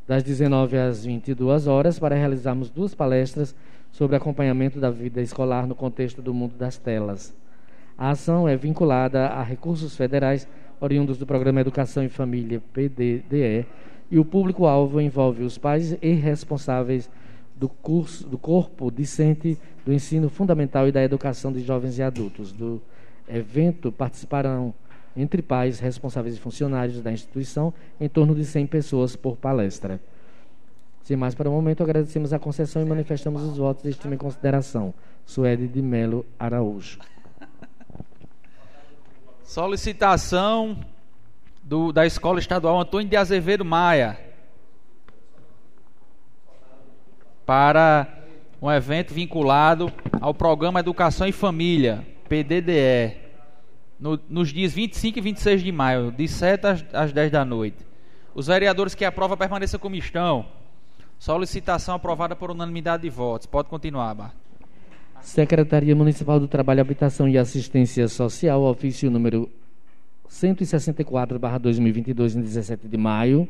das 0.07 0.23
19 0.23 0.77
às 0.77 1.03
22 1.03 1.67
horas, 1.67 1.99
para 1.99 2.15
realizarmos 2.15 2.69
duas 2.69 2.95
palestras 2.95 3.53
sobre 3.91 4.15
acompanhamento 4.15 4.79
da 4.79 4.89
vida 4.89 5.21
escolar 5.21 5.67
no 5.67 5.75
contexto 5.75 6.21
do 6.21 6.33
mundo 6.33 6.55
das 6.55 6.77
telas. 6.77 7.35
A 7.97 8.11
ação 8.11 8.47
é 8.47 8.55
vinculada 8.55 9.27
a 9.27 9.43
recursos 9.43 9.95
federais 9.95 10.47
oriundos 10.79 11.17
do 11.17 11.25
Programa 11.25 11.61
Educação 11.61 12.03
e 12.03 12.09
Família, 12.09 12.61
PDDE, 12.73 13.65
e 14.09 14.17
o 14.17 14.25
público-alvo 14.25 15.01
envolve 15.01 15.43
os 15.43 15.57
pais 15.57 15.97
e 16.01 16.13
responsáveis 16.13 17.09
do, 17.55 17.67
curso, 17.67 18.27
do 18.27 18.37
corpo 18.37 18.89
discente 18.89 19.57
do 19.85 19.93
ensino 19.93 20.29
fundamental 20.29 20.87
e 20.87 20.91
da 20.91 21.03
educação 21.03 21.51
de 21.51 21.61
jovens 21.61 21.97
e 21.97 22.03
adultos. 22.03 22.51
Do 22.51 22.81
evento 23.27 23.91
participarão, 23.91 24.73
entre 25.15 25.41
pais, 25.41 25.79
responsáveis 25.79 26.35
e 26.35 26.39
funcionários 26.39 27.01
da 27.01 27.11
instituição, 27.11 27.73
em 27.99 28.07
torno 28.07 28.33
de 28.33 28.45
100 28.45 28.67
pessoas 28.67 29.15
por 29.15 29.35
palestra. 29.35 29.99
Sem 31.09 31.17
mais 31.17 31.33
para 31.33 31.49
o 31.49 31.51
momento, 31.51 31.81
agradecemos 31.81 32.33
a 32.33 32.37
concessão 32.37 32.83
e 32.83 32.85
manifestamos 32.85 33.41
os 33.41 33.57
votos 33.57 33.81
de 33.81 33.89
estima 33.89 34.13
e 34.13 34.17
consideração. 34.19 34.93
Suede 35.25 35.67
de 35.67 35.81
Melo 35.81 36.23
Araújo. 36.37 36.99
Solicitação 39.43 40.77
do, 41.63 41.91
da 41.91 42.05
Escola 42.05 42.37
Estadual 42.37 42.79
Antônio 42.79 43.09
de 43.09 43.17
Azevedo 43.17 43.65
Maia 43.65 44.19
para 47.43 48.07
um 48.61 48.69
evento 48.69 49.11
vinculado 49.11 49.91
ao 50.21 50.31
Programa 50.31 50.79
Educação 50.79 51.25
e 51.27 51.31
Família, 51.31 52.05
PDDE, 52.29 53.17
no, 53.99 54.19
nos 54.29 54.49
dias 54.49 54.73
25 54.73 55.17
e 55.17 55.21
26 55.23 55.63
de 55.63 55.71
maio, 55.71 56.11
de 56.11 56.27
7 56.27 56.67
às, 56.67 56.85
às 56.93 57.11
10 57.11 57.31
da 57.31 57.43
noite. 57.43 57.83
Os 58.35 58.45
vereadores 58.45 58.93
que 58.93 59.03
aprovam 59.03 59.35
permaneçam 59.35 59.79
como 59.79 59.95
estão. 59.95 60.58
Solicitação 61.19 61.93
aprovada 61.95 62.33
por 62.33 62.49
unanimidade 62.49 63.03
de 63.03 63.09
votos. 63.09 63.45
Pode 63.45 63.67
continuar, 63.67 64.15
Bar. 64.15 64.33
Secretaria 65.19 65.93
Municipal 65.93 66.39
do 66.39 66.47
Trabalho, 66.47 66.79
Habitação 66.79 67.27
e 67.27 67.37
Assistência 67.37 68.07
Social, 68.07 68.63
ofício 68.63 69.11
número 69.11 69.49
164/2022, 70.29 72.37
em 72.37 72.41
17 72.41 72.87
de 72.87 72.95
maio. 72.95 73.45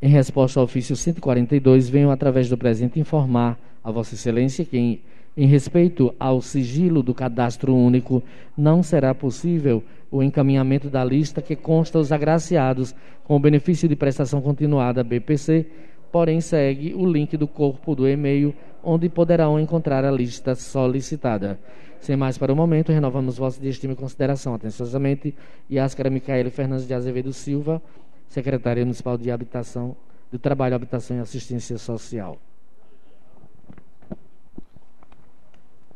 Em 0.00 0.06
resposta 0.06 0.60
ao 0.60 0.66
ofício 0.66 0.94
142, 0.94 1.88
venho 1.88 2.12
através 2.12 2.48
do 2.48 2.56
presente 2.56 3.00
informar 3.00 3.58
a 3.82 3.90
Vossa 3.90 4.14
Excelência 4.14 4.64
que 4.64 4.78
em, 4.78 5.02
em 5.36 5.48
respeito 5.48 6.14
ao 6.20 6.40
sigilo 6.40 7.02
do 7.02 7.12
cadastro 7.12 7.74
único, 7.74 8.22
não 8.56 8.84
será 8.84 9.12
possível 9.16 9.82
o 10.12 10.22
encaminhamento 10.22 10.88
da 10.88 11.04
lista 11.04 11.42
que 11.42 11.56
consta 11.56 11.98
os 11.98 12.12
agraciados 12.12 12.94
com 13.24 13.34
o 13.34 13.40
benefício 13.40 13.88
de 13.88 13.96
prestação 13.96 14.40
continuada 14.40 15.02
BPC 15.02 15.66
porém 16.14 16.40
segue 16.40 16.94
o 16.94 17.04
link 17.04 17.36
do 17.36 17.48
corpo 17.48 17.92
do 17.92 18.08
e-mail, 18.08 18.54
onde 18.84 19.08
poderão 19.08 19.58
encontrar 19.58 20.04
a 20.04 20.12
lista 20.12 20.54
solicitada. 20.54 21.58
Sem 22.00 22.14
mais 22.14 22.38
para 22.38 22.52
o 22.52 22.56
momento, 22.56 22.92
renovamos 22.92 23.36
vossa 23.36 23.60
de 23.60 23.68
estima 23.68 23.94
e 23.94 23.96
consideração. 23.96 24.54
Atenciosamente, 24.54 25.34
Yáscara 25.68 26.08
Micaele 26.10 26.50
Fernandes 26.50 26.86
de 26.86 26.94
Azevedo 26.94 27.32
Silva, 27.32 27.82
Secretária 28.28 28.84
Municipal 28.84 29.18
de 29.18 29.28
Habitação, 29.28 29.96
do 30.30 30.38
Trabalho, 30.38 30.76
Habitação 30.76 31.16
e 31.16 31.20
Assistência 31.20 31.76
Social. 31.78 32.38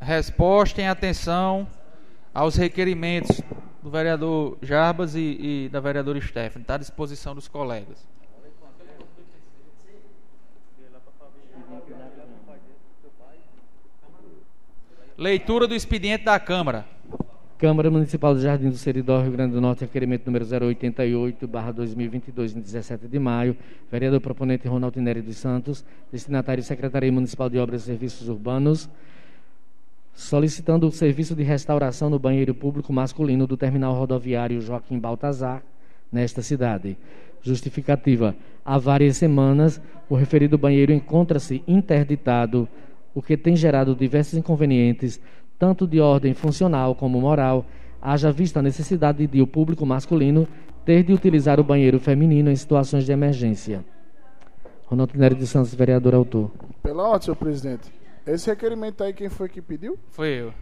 Resposta 0.00 0.82
em 0.82 0.88
atenção 0.88 1.64
aos 2.34 2.56
requerimentos 2.56 3.40
do 3.80 3.88
vereador 3.88 4.58
Jarbas 4.62 5.14
e, 5.14 5.38
e 5.40 5.68
da 5.70 5.78
vereadora 5.78 6.20
Stephanie. 6.20 6.64
Está 6.64 6.74
à 6.74 6.78
disposição 6.78 7.36
dos 7.36 7.46
colegas. 7.46 8.17
Leitura 15.18 15.66
do 15.66 15.74
expediente 15.74 16.24
da 16.24 16.38
Câmara. 16.38 16.86
Câmara 17.58 17.90
Municipal 17.90 18.32
do 18.32 18.40
Jardim 18.40 18.70
do 18.70 18.76
Seridó, 18.76 19.20
Rio 19.20 19.32
Grande 19.32 19.52
do 19.52 19.60
Norte, 19.60 19.80
requerimento 19.80 20.24
número 20.26 20.46
088, 20.46 21.44
barra 21.48 21.72
2022, 21.72 22.54
em 22.54 22.60
17 22.60 23.08
de 23.08 23.18
maio. 23.18 23.56
Vereador 23.90 24.20
proponente 24.20 24.68
Ronaldo 24.68 25.00
Nery 25.00 25.20
dos 25.20 25.36
Santos, 25.36 25.84
destinatário 26.12 26.62
Secretaria 26.62 27.10
Municipal 27.10 27.50
de 27.50 27.58
Obras 27.58 27.82
e 27.82 27.86
Serviços 27.86 28.28
Urbanos, 28.28 28.88
solicitando 30.14 30.86
o 30.86 30.92
serviço 30.92 31.34
de 31.34 31.42
restauração 31.42 32.08
no 32.08 32.20
banheiro 32.20 32.54
público 32.54 32.92
masculino 32.92 33.44
do 33.44 33.56
terminal 33.56 33.94
rodoviário 33.94 34.60
Joaquim 34.60 35.00
Baltazar, 35.00 35.64
nesta 36.12 36.42
cidade. 36.42 36.96
Justificativa: 37.42 38.36
há 38.64 38.78
várias 38.78 39.16
semanas 39.16 39.80
o 40.08 40.14
referido 40.14 40.56
banheiro 40.56 40.92
encontra-se 40.92 41.60
interditado, 41.66 42.68
o 43.18 43.22
que 43.22 43.36
tem 43.36 43.56
gerado 43.56 43.96
diversos 43.96 44.34
inconvenientes 44.34 45.20
tanto 45.58 45.88
de 45.88 46.00
ordem 46.00 46.34
funcional 46.34 46.94
como 46.94 47.20
moral, 47.20 47.66
haja 48.00 48.30
vista 48.30 48.60
a 48.60 48.62
necessidade 48.62 49.26
de 49.26 49.42
o 49.42 49.46
público 49.46 49.84
masculino 49.84 50.46
ter 50.84 51.02
de 51.02 51.12
utilizar 51.12 51.58
o 51.58 51.64
banheiro 51.64 51.98
feminino 51.98 52.48
em 52.48 52.54
situações 52.54 53.04
de 53.04 53.10
emergência. 53.10 53.84
Ronaldo 54.86 55.18
Nery 55.18 55.34
de 55.34 55.48
Santos, 55.48 55.74
vereador 55.74 56.14
autor. 56.14 56.52
Pela 56.80 57.08
ordem, 57.08 57.22
senhor 57.22 57.34
presidente. 57.34 57.92
Esse 58.24 58.50
requerimento 58.50 59.02
aí, 59.02 59.12
quem 59.12 59.28
foi 59.28 59.48
que 59.48 59.60
pediu? 59.60 59.98
Foi 60.10 60.28
eu. 60.28 60.54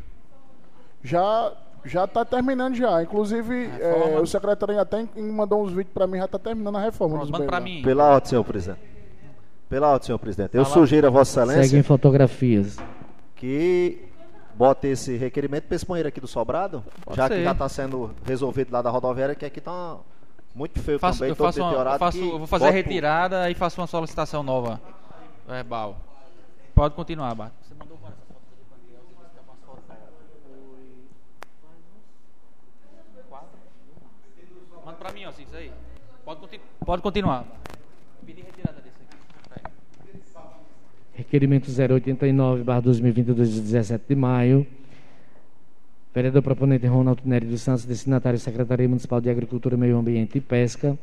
Já 1.03 1.53
já 1.85 2.05
está 2.05 2.25
terminando 2.25 2.75
já. 2.75 3.03
Inclusive, 3.03 3.71
é, 3.79 4.19
o 4.19 4.27
secretário 4.27 4.81
até 4.81 5.07
mandou 5.21 5.63
uns 5.63 5.73
vídeos 5.73 5.93
para 5.93 6.07
mim, 6.07 6.17
já 6.17 6.25
está 6.25 6.39
terminando 6.39 6.77
a 6.77 6.81
reforma 6.81 7.17
Pronto, 7.17 7.31
dos 7.31 7.39
manda 7.39 7.51
para 7.51 7.61
mim. 7.61 7.83
Pela 7.83 8.15
ordem, 8.15 8.31
senhor 8.31 8.45
presidente. 8.45 8.96
Pela 9.69 9.89
ordem, 9.89 10.07
senhor 10.07 10.19
presidente. 10.19 10.57
Eu 10.57 10.65
Fala. 10.65 10.75
sugiro 10.75 11.07
a 11.07 11.11
Vossa 11.11 11.41
Excelência 11.41 11.65
Seguem 11.65 11.83
fotografias. 11.83 12.77
que 13.35 14.09
bote 14.55 14.87
esse 14.87 15.17
requerimento 15.17 15.65
para 15.65 15.75
esse 15.77 15.85
banheiro 15.85 16.09
aqui 16.09 16.21
do 16.21 16.29
Sobrado, 16.29 16.85
Pode 17.05 17.17
já 17.17 17.29
ser. 17.29 17.35
que 17.39 17.45
já 17.45 17.53
está 17.53 17.69
sendo 17.69 18.15
resolvido 18.25 18.73
lá 18.73 18.81
da 18.81 18.91
rodoviária, 18.91 19.35
que 19.35 19.45
aqui 19.45 19.59
está 19.59 19.97
muito 20.55 20.81
feio 20.81 20.99
Faço- 20.99 21.19
também, 21.19 21.31
eu, 21.31 21.37
todo 21.37 21.47
faço 21.47 21.61
uma- 21.61 21.73
eu 21.73 21.99
faço- 21.99 22.19
eu 22.19 22.39
vou 22.39 22.47
fazer 22.47 22.69
a 22.69 22.71
retirada 22.71 23.51
e 23.51 23.55
faço 23.55 23.81
uma 23.81 23.87
solicitação 23.87 24.43
nova 24.43 24.81
verbal. 25.49 25.97
Pode 26.75 26.95
continuar, 26.95 27.35
que 27.35 27.43
é. 27.43 27.51
Manda 34.85 34.99
pra 34.99 35.13
mim, 35.13 35.25
ó, 35.25 35.31
isso 35.31 35.57
aí. 35.57 35.73
Pode, 36.25 36.41
continu 36.41 36.63
pode 36.85 37.03
continuar. 37.03 37.45
Pedi 38.25 38.43
retirada 38.43 38.81
desse 38.81 38.97
aqui. 39.03 39.17
Pega. 39.55 39.71
Requerimento 41.17 41.71
089, 41.71 42.63
barra 42.63 42.81
2022, 42.81 43.55
de 43.55 43.61
17 43.63 44.05
de 44.07 44.15
maio. 44.15 44.67
Vereador 46.15 46.43
proponente 46.43 46.87
Ronaldo 46.87 47.23
Nery 47.25 47.47
dos 47.47 47.63
Santos, 47.63 47.87
destinatário 47.87 48.39
Secretaria 48.39 48.87
Municipal 48.87 49.19
de 49.19 49.31
Agricultura, 49.31 49.79
Meio 49.79 49.97
Ambiente 49.97 50.37
e 50.37 50.41
Pesca. 50.43 50.99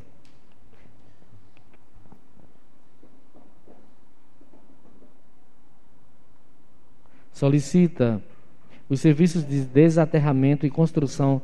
Solicita 7.32 8.22
os 8.88 9.02
serviços 9.02 9.44
de 9.44 9.62
desaterramento 9.62 10.64
e 10.68 10.70
construção 10.70 11.42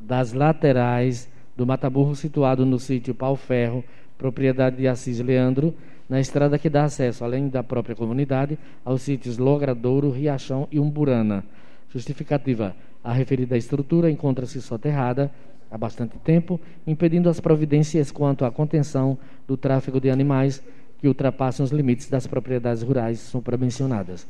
das 0.00 0.32
laterais 0.32 1.28
do 1.54 1.66
mataburro 1.66 2.16
situado 2.16 2.64
no 2.64 2.78
sítio 2.78 3.14
Pau 3.14 3.36
Ferro, 3.36 3.84
propriedade 4.16 4.76
de 4.76 4.88
Assis 4.88 5.20
Leandro, 5.20 5.74
na 6.08 6.20
estrada 6.20 6.58
que 6.58 6.70
dá 6.70 6.84
acesso, 6.84 7.24
além 7.24 7.48
da 7.48 7.62
própria 7.62 7.96
comunidade, 7.96 8.58
aos 8.84 9.02
sítios 9.02 9.38
Logradouro, 9.38 10.10
Riachão 10.10 10.68
e 10.70 10.78
Umburana. 10.78 11.44
Justificativa: 11.88 12.74
a 13.02 13.12
referida 13.12 13.56
estrutura 13.56 14.10
encontra-se 14.10 14.60
soterrada 14.60 15.30
há 15.70 15.76
bastante 15.76 16.16
tempo, 16.18 16.60
impedindo 16.86 17.28
as 17.28 17.40
providências 17.40 18.10
quanto 18.10 18.44
à 18.44 18.50
contenção 18.50 19.18
do 19.46 19.56
tráfego 19.56 20.00
de 20.00 20.10
animais 20.10 20.62
que 21.00 21.08
ultrapassam 21.08 21.64
os 21.64 21.70
limites 21.70 22.08
das 22.08 22.26
propriedades 22.26 22.82
rurais 22.82 23.20
supramencionadas. 23.20 24.26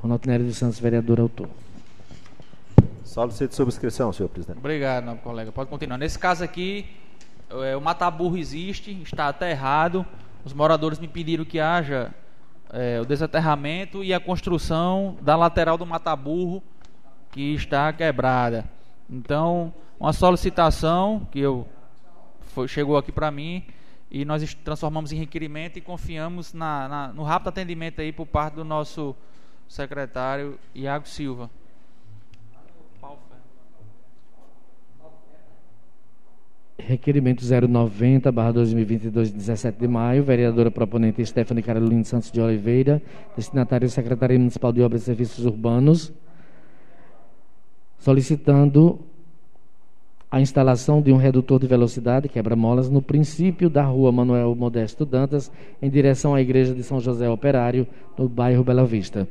Ronaldo 0.00 0.28
Nery 0.28 0.44
dos 0.44 0.56
Santos, 0.56 0.78
vereador 0.78 1.20
autor. 1.20 1.48
Solicito 3.04 3.54
subscrição, 3.54 4.12
senhor 4.12 4.28
presidente. 4.28 4.58
Obrigado, 4.58 5.04
nobre 5.04 5.22
colega. 5.22 5.50
Pode 5.50 5.68
continuar. 5.68 5.98
Nesse 5.98 6.18
caso 6.18 6.44
aqui, 6.44 6.86
é, 7.50 7.76
o 7.76 7.80
mataburro 7.80 8.36
existe, 8.36 9.02
está 9.02 9.28
aterrado. 9.28 10.06
Os 10.44 10.52
moradores 10.52 10.98
me 10.98 11.06
pediram 11.08 11.44
que 11.44 11.60
haja 11.60 12.14
é, 12.72 13.00
o 13.00 13.04
desaterramento 13.04 14.02
e 14.02 14.14
a 14.14 14.20
construção 14.20 15.16
da 15.20 15.36
lateral 15.36 15.76
do 15.76 15.84
mataburro 15.84 16.62
que 17.30 17.54
está 17.54 17.92
quebrada. 17.92 18.64
Então, 19.08 19.72
uma 19.98 20.12
solicitação 20.12 21.26
que 21.30 21.40
eu 21.40 21.66
foi- 22.40 22.68
chegou 22.68 22.96
aqui 22.96 23.12
para 23.12 23.30
mim 23.30 23.64
e 24.10 24.24
nós 24.24 24.54
transformamos 24.54 25.12
em 25.12 25.16
requerimento 25.16 25.76
e 25.78 25.80
confiamos 25.80 26.52
na- 26.52 26.88
na- 26.88 27.08
no 27.12 27.22
rápido 27.22 27.48
atendimento 27.48 28.00
aí 28.00 28.12
por 28.12 28.26
parte 28.26 28.54
do 28.54 28.64
nosso 28.64 29.14
secretário 29.68 30.58
Iago 30.74 31.06
Silva. 31.08 31.50
Requerimento 36.86 37.44
090, 37.44 38.30
barra 38.32 38.52
2022, 38.52 39.30
17 39.30 39.78
de 39.78 39.88
maio. 39.88 40.22
Vereadora 40.22 40.70
proponente 40.70 41.24
Stephanie 41.24 41.62
Carolina 41.62 42.04
Santos 42.04 42.30
de 42.30 42.40
Oliveira. 42.40 43.02
Destinatário 43.36 43.88
Secretaria 43.88 44.38
Municipal 44.38 44.72
de 44.72 44.82
Obras 44.82 45.02
e 45.02 45.04
Serviços 45.04 45.44
Urbanos. 45.44 46.12
Solicitando 47.98 49.00
a 50.30 50.40
instalação 50.40 51.02
de 51.02 51.12
um 51.12 51.16
redutor 51.16 51.58
de 51.58 51.66
velocidade, 51.66 52.28
quebra-molas, 52.28 52.88
no 52.88 53.02
princípio 53.02 53.68
da 53.68 53.82
rua 53.82 54.12
Manuel 54.12 54.54
Modesto 54.54 55.04
Dantas, 55.04 55.50
em 55.82 55.90
direção 55.90 56.34
à 56.34 56.40
Igreja 56.40 56.72
de 56.72 56.82
São 56.82 57.00
José 57.00 57.28
Operário, 57.28 57.86
no 58.16 58.28
bairro 58.28 58.62
Bela 58.62 58.84
Vista. 58.84 59.28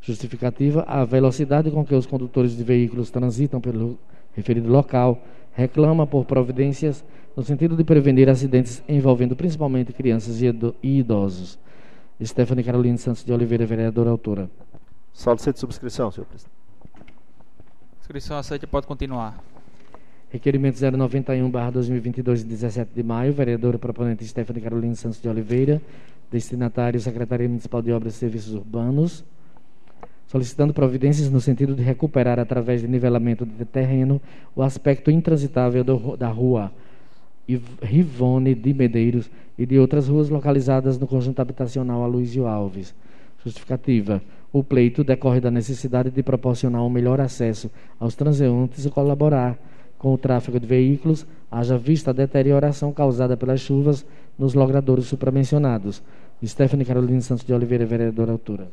Justificativa: 0.00 0.84
a 0.86 1.04
velocidade 1.04 1.70
com 1.70 1.84
que 1.84 1.94
os 1.94 2.06
condutores 2.06 2.56
de 2.56 2.62
veículos 2.62 3.10
transitam 3.10 3.60
pelo 3.60 3.98
referido 4.34 4.70
local 4.70 5.22
reclama 5.56 6.06
por 6.06 6.24
providências 6.26 7.04
no 7.36 7.42
sentido 7.42 7.76
de 7.76 7.82
prevenir 7.82 8.28
acidentes 8.28 8.82
envolvendo 8.88 9.34
principalmente 9.34 9.92
crianças 9.92 10.40
e 10.40 10.46
ido- 10.46 10.74
idosos. 10.82 11.58
Stephanie 12.22 12.62
Carolina 12.64 12.96
Santos 12.98 13.24
de 13.24 13.32
Oliveira, 13.32 13.66
vereadora 13.66 14.10
autora. 14.10 14.48
Solicito 15.12 15.58
subscrição, 15.58 16.10
senhor 16.10 16.26
presidente. 16.26 16.54
Inscrição 18.00 18.38
aceita, 18.38 18.66
pode 18.66 18.86
continuar. 18.86 19.42
Requerimento 20.30 20.78
091, 20.80 21.50
barra 21.50 21.70
2022, 21.70 22.44
17 22.44 22.90
de 22.94 23.02
maio. 23.02 23.32
Vereadora 23.32 23.78
proponente 23.78 24.24
Stephanie 24.26 24.62
Carolina 24.62 24.94
Santos 24.94 25.20
de 25.20 25.28
Oliveira. 25.28 25.80
Destinatário 26.30 27.00
Secretaria 27.00 27.48
Municipal 27.48 27.80
de 27.82 27.92
Obras 27.92 28.14
e 28.14 28.18
Serviços 28.18 28.54
Urbanos. 28.54 29.24
Solicitando 30.26 30.74
providências 30.74 31.30
no 31.30 31.40
sentido 31.40 31.74
de 31.74 31.82
recuperar, 31.82 32.38
através 32.40 32.80
de 32.80 32.88
nivelamento 32.88 33.46
de 33.46 33.64
terreno, 33.64 34.20
o 34.56 34.62
aspecto 34.62 35.10
intransitável 35.10 35.84
do- 35.84 36.16
da 36.16 36.28
rua 36.28 36.72
Iv- 37.48 37.78
Rivone 37.80 38.54
de 38.54 38.74
Medeiros 38.74 39.30
e 39.56 39.64
de 39.64 39.78
outras 39.78 40.08
ruas 40.08 40.28
localizadas 40.28 40.98
no 40.98 41.06
conjunto 41.06 41.40
habitacional 41.40 42.02
Aloysio 42.02 42.46
Alves. 42.46 42.92
Justificativa. 43.44 44.20
O 44.52 44.64
pleito 44.64 45.04
decorre 45.04 45.40
da 45.40 45.50
necessidade 45.50 46.10
de 46.10 46.22
proporcionar 46.24 46.82
um 46.82 46.90
melhor 46.90 47.20
acesso 47.20 47.70
aos 48.00 48.16
transeuntes 48.16 48.84
e 48.84 48.90
colaborar 48.90 49.56
com 49.96 50.12
o 50.12 50.18
tráfego 50.18 50.58
de 50.58 50.66
veículos, 50.66 51.24
haja 51.50 51.78
vista 51.78 52.10
a 52.10 52.14
deterioração 52.14 52.92
causada 52.92 53.36
pelas 53.36 53.60
chuvas 53.60 54.04
nos 54.36 54.54
logradouros 54.54 55.06
supramencionados. 55.06 56.02
Stephanie 56.44 56.84
Carolina 56.84 57.20
Santos 57.20 57.46
de 57.46 57.52
Oliveira, 57.54 57.86
vereadora 57.86 58.32
altura. 58.32 58.68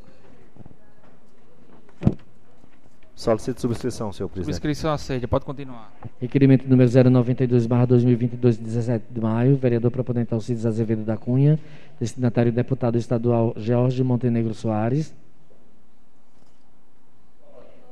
Solicito 3.16 3.61
subscrição, 3.61 4.11
senhor 4.11 4.28
presidente. 4.28 4.55
Inscrição 4.55 4.91
aceita, 4.91 5.28
pode 5.28 5.45
continuar. 5.45 5.93
Requerimento 6.20 6.68
número 6.68 6.89
092, 7.11 7.68
barra 7.68 7.86
2022, 7.86 8.57
17 8.57 9.05
de 9.11 9.22
maio. 9.22 9.55
Vereador 9.55 9.91
proponente 9.91 10.34
Alcides 10.34 10.66
Azevedo 10.66 11.03
da 11.03 11.16
Cunha. 11.16 11.59
Destinatário 11.99 12.51
deputado 12.51 12.97
estadual 12.97 13.53
Jorge 13.55 14.03
Montenegro 14.03 14.53
Soares. 14.53 15.14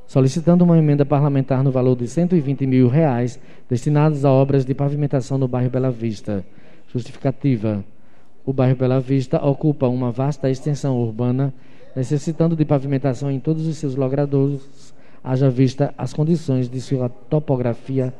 Solicitando 0.08 0.64
uma 0.64 0.76
emenda 0.76 1.06
parlamentar 1.06 1.62
no 1.62 1.70
valor 1.70 1.96
de 1.96 2.06
120 2.06 2.66
mil 2.66 2.88
reais 2.88 3.40
destinados 3.70 4.24
a 4.24 4.30
obras 4.30 4.64
de 4.64 4.74
pavimentação 4.74 5.38
no 5.38 5.48
bairro 5.48 5.70
Bela 5.70 5.90
Vista. 5.90 6.44
Justificativa. 6.92 7.82
O 8.44 8.52
bairro 8.52 8.76
Bela 8.76 9.00
Vista 9.00 9.42
ocupa 9.42 9.86
uma 9.86 10.10
vasta 10.10 10.50
extensão 10.50 11.00
urbana, 11.00 11.54
necessitando 11.94 12.56
de 12.56 12.64
pavimentação 12.64 13.30
em 13.30 13.38
todos 13.38 13.66
os 13.66 13.76
seus 13.76 13.94
logradouros, 13.94 14.92
haja 15.22 15.48
vista 15.50 15.94
as 15.96 16.12
condições 16.12 16.68
de 16.68 16.80
sua 16.80 17.08
topografia, 17.08 18.12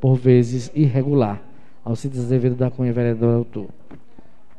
por 0.00 0.16
vezes 0.16 0.70
irregular. 0.74 1.40
Alcides 1.84 2.20
Azevedo 2.20 2.54
da 2.54 2.70
Cunha, 2.70 2.92
vereador 2.92 3.34
autor. 3.34 3.68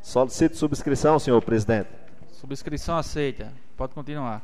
Solicito 0.02 0.56
subscrição, 0.56 1.18
senhor 1.18 1.40
presidente. 1.42 1.88
Subscrição 2.32 2.96
aceita. 2.96 3.52
Pode 3.76 3.94
continuar. 3.94 4.42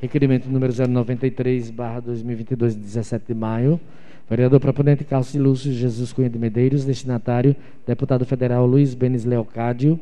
Requerimento 0.00 0.48
número 0.48 0.72
093, 0.72 1.70
barra 1.70 2.00
2022, 2.00 2.74
de 2.74 2.80
17 2.80 3.24
de 3.28 3.34
maio. 3.34 3.80
Vereador 4.28 4.58
proponente 4.58 5.04
Carlos 5.04 5.34
Lúcio 5.34 5.72
Jesus 5.72 6.12
Cunha 6.12 6.30
de 6.30 6.38
Medeiros, 6.38 6.84
destinatário, 6.84 7.54
deputado 7.86 8.24
federal 8.24 8.66
Luiz 8.66 8.94
Benes 8.94 9.24
Leocádio, 9.24 10.00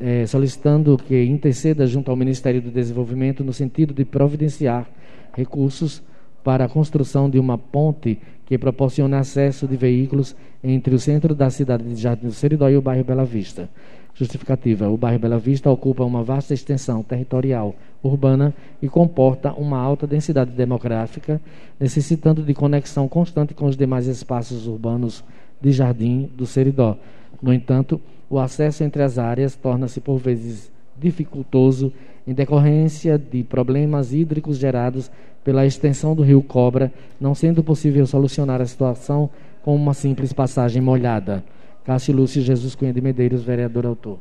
eh, 0.00 0.26
solicitando 0.26 0.96
que 0.96 1.24
interceda 1.24 1.86
junto 1.86 2.10
ao 2.10 2.16
Ministério 2.16 2.62
do 2.62 2.70
Desenvolvimento 2.70 3.42
no 3.42 3.52
sentido 3.52 3.92
de 3.92 4.04
providenciar 4.04 4.88
recursos 5.34 6.02
para 6.44 6.64
a 6.64 6.68
construção 6.68 7.28
de 7.28 7.38
uma 7.38 7.58
ponte 7.58 8.18
que 8.46 8.56
proporcione 8.56 9.14
acesso 9.14 9.66
de 9.66 9.76
veículos 9.76 10.34
entre 10.64 10.94
o 10.94 10.98
centro 10.98 11.34
da 11.34 11.50
cidade 11.50 11.84
de 11.84 12.00
Jardim 12.00 12.26
do 12.26 12.32
Seridó 12.32 12.68
e 12.68 12.76
o 12.76 12.82
bairro 12.82 13.04
Bela 13.04 13.24
Vista. 13.24 13.68
Justificativa: 14.14 14.88
o 14.88 14.96
bairro 14.96 15.18
Bela 15.18 15.38
Vista 15.38 15.70
ocupa 15.70 16.04
uma 16.04 16.22
vasta 16.22 16.54
extensão 16.54 17.02
territorial 17.02 17.74
urbana 18.02 18.54
e 18.80 18.88
comporta 18.88 19.52
uma 19.52 19.78
alta 19.78 20.06
densidade 20.06 20.50
demográfica, 20.52 21.40
necessitando 21.78 22.42
de 22.42 22.54
conexão 22.54 23.08
constante 23.08 23.54
com 23.54 23.66
os 23.66 23.76
demais 23.76 24.06
espaços 24.06 24.66
urbanos 24.66 25.22
de 25.60 25.70
Jardim 25.70 26.30
do 26.34 26.46
Seridó. 26.46 26.96
No 27.42 27.52
entanto, 27.52 28.00
o 28.30 28.38
acesso 28.38 28.84
entre 28.84 29.02
as 29.02 29.18
áreas 29.18 29.56
torna-se 29.56 30.00
por 30.00 30.18
vezes 30.18 30.70
dificultoso 30.96 31.92
em 32.26 32.34
decorrência 32.34 33.18
de 33.18 33.42
problemas 33.42 34.12
hídricos 34.12 34.58
gerados 34.58 35.10
pela 35.42 35.64
extensão 35.64 36.14
do 36.14 36.22
rio 36.22 36.42
Cobra, 36.42 36.92
não 37.18 37.34
sendo 37.34 37.64
possível 37.64 38.06
solucionar 38.06 38.60
a 38.60 38.66
situação 38.66 39.30
com 39.62 39.74
uma 39.74 39.94
simples 39.94 40.32
passagem 40.32 40.82
molhada. 40.82 41.42
Cássio 41.84 42.14
Lúcio 42.14 42.42
Jesus 42.42 42.74
Cunha 42.74 42.92
de 42.92 43.00
Medeiros, 43.00 43.42
vereador 43.42 43.86
autor. 43.86 44.18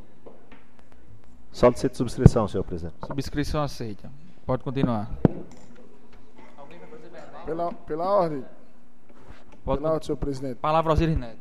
Solicito 1.51 1.97
subscrição, 1.97 2.47
senhor 2.47 2.63
presidente. 2.63 2.95
Subscrição 3.05 3.61
aceita. 3.61 4.09
Pode 4.45 4.63
continuar. 4.63 5.11
Pela, 7.45 7.73
pela 7.73 8.09
ordem. 8.09 8.45
Pode 9.65 9.79
Pela 9.79 9.93
ordem, 9.93 10.05
senhor 10.05 10.17
presidente. 10.17 10.55
Palavra 10.55 10.93
aos 10.93 10.99
Neto. 11.01 11.37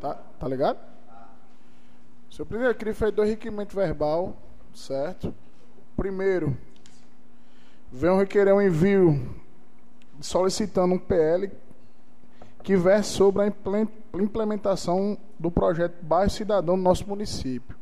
Tá, 0.00 0.14
tá 0.38 0.48
ligado? 0.48 0.93
Senhor 2.34 2.46
presidente, 2.46 2.72
eu 2.72 2.78
queria 2.78 2.94
fazer 2.94 3.12
dois 3.12 3.30
requerimentos 3.30 3.72
verbal, 3.76 4.36
certo? 4.74 5.32
Primeiro, 5.96 6.56
venho 7.92 8.18
requerer 8.18 8.52
um 8.52 8.60
envio 8.60 9.36
solicitando 10.20 10.94
um 10.94 10.98
PL 10.98 11.48
que 12.64 12.76
verse 12.76 13.10
sobre 13.10 13.42
a 13.42 13.46
imple- 13.46 13.86
implementação 14.14 15.16
do 15.38 15.48
projeto 15.48 15.94
Bairro 16.02 16.28
Cidadão 16.28 16.76
no 16.76 16.82
nosso 16.82 17.06
município. 17.08 17.76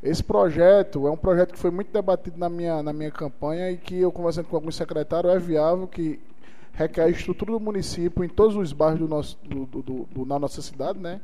Esse 0.00 0.22
projeto 0.22 1.08
é 1.08 1.10
um 1.10 1.16
projeto 1.16 1.52
que 1.54 1.58
foi 1.58 1.72
muito 1.72 1.90
debatido 1.92 2.38
na 2.38 2.48
minha, 2.48 2.80
na 2.84 2.92
minha 2.92 3.10
campanha 3.10 3.68
e 3.72 3.76
que 3.76 3.98
eu 3.98 4.12
conversando 4.12 4.46
com 4.46 4.54
alguns 4.54 4.76
secretários 4.76 5.34
é 5.34 5.38
viável 5.40 5.88
que 5.88 6.20
requer 6.72 7.02
a 7.02 7.08
estrutura 7.08 7.50
do 7.50 7.58
município 7.58 8.22
em 8.22 8.28
todos 8.28 8.54
os 8.54 8.72
bairros 8.72 9.00
do 9.00 9.08
nosso, 9.08 9.36
do, 9.42 9.66
do, 9.66 9.82
do- 9.82 10.04
do- 10.04 10.24
na 10.24 10.38
nossa 10.38 10.62
cidade, 10.62 11.00
né? 11.00 11.20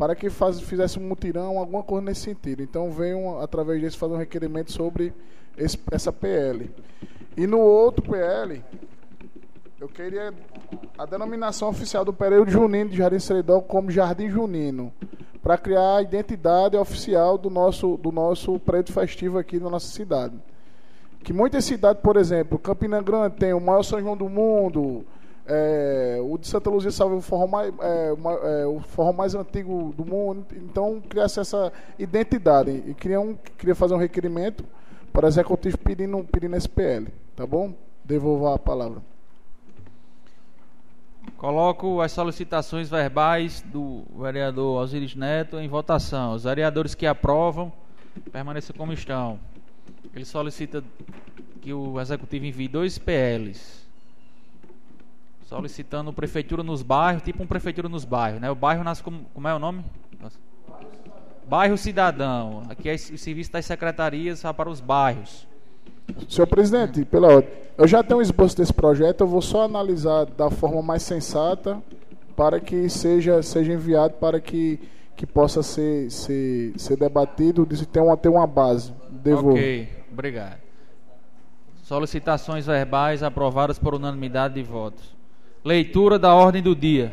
Para 0.00 0.14
que 0.14 0.30
faz, 0.30 0.58
fizesse 0.62 0.98
um 0.98 1.02
mutirão, 1.02 1.58
alguma 1.58 1.82
coisa 1.82 2.06
nesse 2.06 2.22
sentido. 2.22 2.62
Então 2.62 2.90
venham, 2.90 3.38
através 3.38 3.78
disso, 3.82 3.98
fazer 3.98 4.14
um 4.14 4.16
requerimento 4.16 4.72
sobre 4.72 5.12
esse- 5.58 5.78
essa 5.92 6.10
PL. 6.10 6.70
E 7.36 7.46
no 7.46 7.58
outro 7.58 8.02
PL, 8.10 8.64
eu 9.78 9.88
queria 9.90 10.32
a 10.96 11.04
denominação 11.04 11.68
oficial 11.68 12.02
do 12.02 12.14
período 12.14 12.50
junino 12.50 12.88
de 12.88 12.96
Jardim 12.96 13.18
Seridó 13.18 13.60
como 13.60 13.90
Jardim 13.90 14.30
Junino, 14.30 14.90
para 15.42 15.58
criar 15.58 15.96
a 15.96 16.02
identidade 16.02 16.78
oficial 16.78 17.36
do 17.36 17.50
nosso, 17.50 17.98
do 17.98 18.10
nosso 18.10 18.58
prédio 18.58 18.94
festivo 18.94 19.36
aqui 19.36 19.60
na 19.60 19.68
nossa 19.68 19.88
cidade. 19.88 20.34
Que 21.22 21.30
muitas 21.30 21.62
cidades, 21.66 22.02
por 22.02 22.16
exemplo, 22.16 22.58
Campina 22.58 23.02
Grande 23.02 23.36
tem 23.36 23.52
o 23.52 23.60
maior 23.60 23.82
São 23.82 24.00
João 24.00 24.16
do 24.16 24.30
mundo, 24.30 25.04
é, 25.46 26.18
o 26.22 26.38
de 26.38 26.46
Santa 26.46 26.70
Luzia 26.70 26.90
salve 26.90 27.16
o 27.16 27.20
forró 27.20 27.46
mais, 27.46 27.72
é, 27.80 28.14
é, 28.62 28.66
o 28.66 28.80
forró 28.80 29.12
mais 29.12 29.34
antigo 29.34 29.92
do 29.96 30.04
mundo. 30.04 30.46
Então, 30.56 31.00
criasse 31.08 31.40
essa 31.40 31.72
identidade. 31.98 32.70
E 32.86 32.94
queria, 32.94 33.20
um, 33.20 33.34
queria 33.58 33.74
fazer 33.74 33.94
um 33.94 33.98
requerimento 33.98 34.64
para 35.12 35.28
executivo 35.28 35.76
pedindo, 35.78 36.22
pedindo 36.24 36.56
esse 36.56 36.68
PL. 36.68 37.08
Tá 37.34 37.46
bom? 37.46 37.74
Devolvo 38.04 38.46
a 38.48 38.58
palavra. 38.58 39.02
Coloco 41.36 42.00
as 42.00 42.12
solicitações 42.12 42.88
verbais 42.90 43.62
do 43.62 44.04
vereador 44.18 44.82
Osiris 44.82 45.14
Neto 45.14 45.58
em 45.58 45.68
votação. 45.68 46.34
Os 46.34 46.44
vereadores 46.44 46.94
que 46.94 47.06
aprovam 47.06 47.72
permaneçam 48.30 48.74
como 48.76 48.92
estão. 48.92 49.38
Ele 50.14 50.24
solicita 50.24 50.82
que 51.60 51.72
o 51.72 52.00
executivo 52.00 52.44
envie 52.44 52.68
dois 52.68 52.98
PLs. 52.98 53.79
Solicitando 55.50 56.12
prefeitura 56.12 56.62
nos 56.62 56.80
bairros, 56.80 57.24
tipo 57.24 57.42
um 57.42 57.46
prefeitura 57.46 57.88
nos 57.88 58.04
bairros, 58.04 58.40
né? 58.40 58.48
O 58.48 58.54
bairro 58.54 58.84
nasce 58.84 59.02
como, 59.02 59.26
como 59.34 59.48
é 59.48 59.52
o 59.52 59.58
nome? 59.58 59.84
Nossa. 60.22 60.38
Bairro 61.44 61.76
Cidadão. 61.76 62.62
Aqui 62.68 62.88
é 62.88 62.94
o 62.94 63.18
serviço 63.18 63.50
das 63.50 63.66
secretarias 63.66 64.44
para 64.56 64.70
os 64.70 64.80
bairros. 64.80 65.48
Senhor 66.28 66.46
presidente, 66.46 67.04
pela 67.04 67.26
ordem, 67.34 67.50
eu 67.76 67.88
já 67.88 68.00
tenho 68.00 68.20
um 68.20 68.22
esboço 68.22 68.56
desse 68.56 68.72
projeto, 68.72 69.22
eu 69.22 69.26
vou 69.26 69.42
só 69.42 69.64
analisar 69.64 70.24
da 70.26 70.50
forma 70.50 70.80
mais 70.82 71.02
sensata 71.02 71.82
para 72.36 72.60
que 72.60 72.88
seja, 72.88 73.42
seja 73.42 73.72
enviado 73.72 74.14
para 74.14 74.40
que, 74.40 74.78
que 75.16 75.26
possa 75.26 75.64
ser, 75.64 76.12
ser, 76.12 76.78
ser 76.78 76.96
debatido 76.96 77.66
e 77.68 77.86
ter 77.86 77.98
uma, 77.98 78.16
ter 78.16 78.28
uma 78.28 78.46
base. 78.46 78.92
Devolvo. 79.10 79.50
Ok, 79.50 79.88
obrigado. 80.12 80.60
Solicitações 81.82 82.66
verbais 82.66 83.24
aprovadas 83.24 83.80
por 83.80 83.96
unanimidade 83.96 84.54
de 84.54 84.62
votos. 84.62 85.18
Leitura 85.62 86.18
da 86.18 86.34
ordem 86.34 86.62
do 86.62 86.74
dia. 86.74 87.12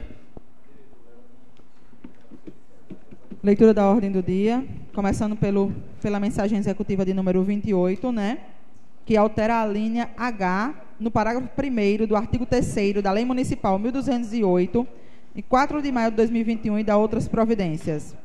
Leitura 3.43 3.73
da 3.73 3.85
ordem 3.85 4.09
do 4.09 4.23
dia, 4.23 4.65
começando 4.93 5.35
pelo, 5.35 5.73
pela 6.01 6.17
mensagem 6.17 6.57
executiva 6.57 7.03
de 7.03 7.13
número 7.13 7.43
28, 7.43 8.09
né? 8.09 8.37
Que 9.05 9.17
altera 9.17 9.61
a 9.61 9.65
linha 9.65 10.09
H 10.15 10.73
no 10.97 11.11
parágrafo 11.11 11.49
1 11.61 12.07
do 12.07 12.15
artigo 12.15 12.45
3 12.45 13.01
da 13.03 13.11
Lei 13.11 13.25
Municipal 13.25 13.77
1208, 13.77 14.87
em 15.35 15.41
4 15.41 15.81
de 15.81 15.91
maio 15.91 16.11
de 16.11 16.15
2021 16.15 16.79
e 16.79 16.83
da 16.85 16.95
outras 16.95 17.27
providências. 17.27 18.15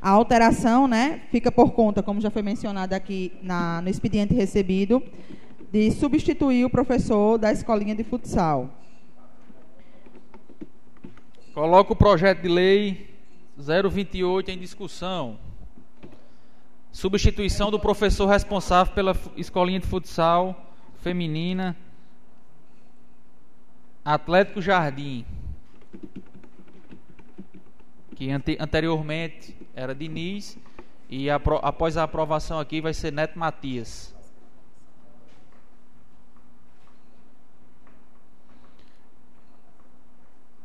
A 0.00 0.08
alteração, 0.08 0.88
né, 0.88 1.20
fica 1.30 1.52
por 1.52 1.72
conta, 1.72 2.02
como 2.02 2.22
já 2.22 2.30
foi 2.30 2.40
mencionado 2.40 2.94
aqui 2.94 3.32
na, 3.42 3.82
no 3.82 3.90
expediente 3.90 4.32
recebido, 4.32 5.02
de 5.70 5.90
substituir 5.92 6.64
o 6.64 6.70
professor 6.70 7.38
da 7.38 7.52
escolinha 7.52 7.94
de 7.94 8.02
futsal. 8.02 8.70
Coloco 11.54 11.92
o 11.92 11.96
projeto 11.96 12.42
de 12.42 12.48
lei 12.48 13.14
028 13.56 14.50
em 14.50 14.58
discussão. 14.58 15.38
Substituição 16.90 17.70
do 17.70 17.78
professor 17.78 18.26
responsável 18.26 18.92
pela 18.94 19.16
escolinha 19.36 19.78
de 19.78 19.86
futsal 19.86 20.72
feminina 20.98 21.76
Atlético 24.04 24.60
Jardim. 24.60 25.24
Que 28.16 28.30
ante- 28.30 28.56
anteriormente 28.58 29.56
era 29.74 29.94
Diniz 29.94 30.58
e 31.08 31.30
após 31.30 31.96
a 31.96 32.02
aprovação 32.02 32.58
aqui 32.58 32.80
vai 32.80 32.92
ser 32.92 33.12
Neto 33.12 33.38
Matias. 33.38 34.14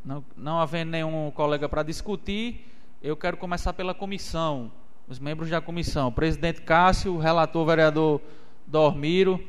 Não, 0.06 0.24
não 0.38 0.60
havendo 0.60 0.92
nenhum 0.92 1.32
colega 1.32 1.68
para 1.68 1.82
discutir, 1.82 2.72
eu 3.02 3.18
quero 3.18 3.38
começar 3.38 3.74
pela 3.74 3.92
comissão, 3.92 4.72
os 5.08 5.18
membros 5.18 5.50
da 5.50 5.60
comissão. 5.60 6.12
Presidente 6.12 6.62
Cássio, 6.62 7.18
relator 7.18 7.66
vereador 7.66 8.22
Dormiro, 8.68 9.44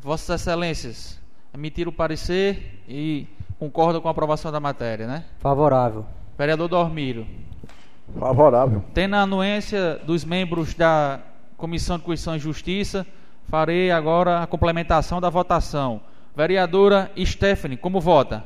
Vossas 0.00 0.40
Excelências, 0.40 1.20
emitiram 1.52 1.90
o 1.90 1.94
parecer 1.94 2.82
e 2.88 3.26
concordam 3.58 4.00
com 4.00 4.08
a 4.08 4.10
aprovação 4.10 4.50
da 4.50 4.58
matéria, 4.58 5.06
né? 5.06 5.26
Favorável. 5.38 6.06
Vereador 6.38 6.68
Dormiro. 6.68 7.26
Favorável. 8.18 8.82
Tendo 8.94 9.16
a 9.16 9.22
anuência 9.22 9.96
dos 9.96 10.24
membros 10.24 10.72
da 10.72 11.20
Comissão 11.58 11.98
de 11.98 12.04
Constituição 12.04 12.36
e 12.36 12.38
Justiça, 12.38 13.06
farei 13.48 13.90
agora 13.90 14.42
a 14.42 14.46
complementação 14.46 15.20
da 15.20 15.28
votação. 15.28 16.00
Vereadora 16.34 17.10
Stephanie, 17.18 17.76
como 17.76 18.00
vota? 18.00 18.44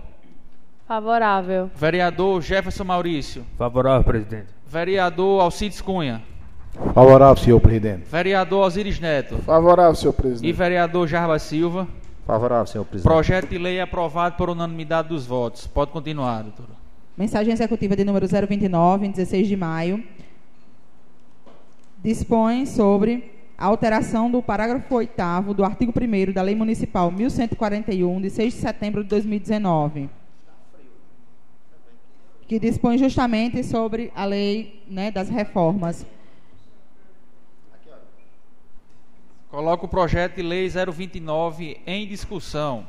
Favorável. 0.87 1.71
Vereador 1.75 2.43
Jefferson 2.43 2.85
Maurício. 2.85 3.45
Favorável, 3.57 4.05
presidente. 4.05 4.49
Vereador 4.67 5.41
Alcides 5.43 5.81
Cunha. 5.81 6.23
Favorável, 6.95 7.37
senhor 7.43 7.61
presidente. 7.61 8.05
Vereador 8.11 8.67
Osiris 8.67 8.99
Neto. 8.99 9.37
Favorável, 9.39 9.95
senhor 9.95 10.13
E 10.13 10.17
presidente. 10.17 10.53
vereador 10.53 11.07
Jarba 11.07 11.39
Silva. 11.39 11.87
Favorável, 12.27 12.67
senhor 12.67 12.85
presidente. 12.85 13.13
Projeto 13.13 13.49
de 13.51 13.59
lei 13.59 13.81
aprovado 13.81 14.37
por 14.37 14.49
unanimidade 14.51 15.09
dos 15.09 15.27
votos. 15.27 15.67
Pode 15.67 15.91
continuar, 15.91 16.43
doutora. 16.43 16.71
Mensagem 17.17 17.53
executiva 17.53 17.95
de 17.95 18.05
número 18.05 18.27
029, 18.27 19.07
em 19.07 19.11
16 19.11 19.47
de 19.47 19.57
maio. 19.57 20.03
Dispõe 22.03 22.67
sobre 22.67 23.31
a 23.57 23.67
alteração 23.67 24.31
do 24.31 24.43
parágrafo 24.43 24.95
8 24.95 25.13
do 25.55 25.65
artigo 25.65 25.93
1 25.95 26.33
da 26.33 26.43
Lei 26.43 26.55
Municipal 26.55 27.11
1141, 27.11 28.21
de 28.21 28.31
6 28.31 28.55
de 28.55 28.61
setembro 28.61 29.03
de 29.03 29.11
2019. 29.11 30.09
Que 32.53 32.59
dispõe 32.59 32.99
justamente 32.99 33.65
sobre 33.65 34.13
a 34.15 34.27
lei 34.27 34.85
né, 34.87 35.11
das 35.11 35.31
reformas. 35.31 36.05
Coloco 39.51 39.87
o 39.87 39.89
projeto 39.89 40.35
de 40.37 40.43
lei 40.43 40.69
029 40.69 41.81
em 41.87 42.07
discussão. 42.07 42.87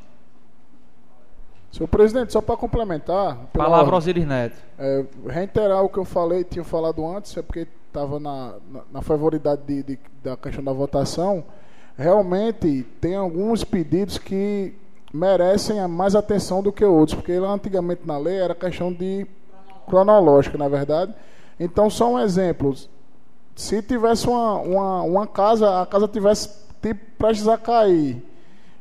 Senhor 1.72 1.88
presidente, 1.88 2.34
só 2.34 2.42
para 2.42 2.58
complementar. 2.58 3.38
Palavra 3.54 3.96
Osiris 3.96 4.28
Neto. 4.28 4.58
é, 4.78 5.06
reiterar 5.30 5.82
o 5.82 5.88
que 5.88 5.98
eu 5.98 6.04
falei, 6.04 6.44
tinha 6.44 6.66
falado 6.66 7.06
antes, 7.08 7.38
é 7.38 7.42
porque 7.42 7.66
estava 7.88 8.20
na, 8.20 8.56
na, 8.70 8.82
na 8.92 9.02
favoridade 9.02 9.62
de- 9.66 9.82
de- 9.84 10.00
da 10.22 10.36
questão 10.36 10.62
da 10.62 10.74
votação. 10.74 11.42
Realmente, 11.98 12.86
tem 13.00 13.16
alguns 13.16 13.64
pedidos 13.64 14.18
que 14.18 14.74
merecem 15.14 15.80
a 15.80 15.88
mais 15.88 16.18
atenção 16.18 16.62
do 16.62 16.70
que 16.74 16.84
outros, 16.84 17.16
porque 17.16 17.40
lá 17.40 17.54
antigamente 17.54 18.02
na 18.06 18.18
lei 18.18 18.36
era 18.42 18.54
questão 18.54 18.92
de 18.92 19.26
cronológica, 19.88 20.58
na 20.58 20.68
verdade. 20.68 21.14
Então, 21.60 21.90
só 21.90 22.12
um 22.14 22.20
exemplo. 22.20 22.76
Se 23.56 23.82
tivesse 23.82 24.28
uma, 24.28 24.58
uma, 24.60 25.02
uma 25.04 25.28
casa, 25.28 25.82
a 25.82 25.86
casa 25.86 26.08
tivesse 26.08 26.50
tipo, 26.82 27.00
prestes 27.18 27.48
a 27.48 27.58
cair, 27.58 28.24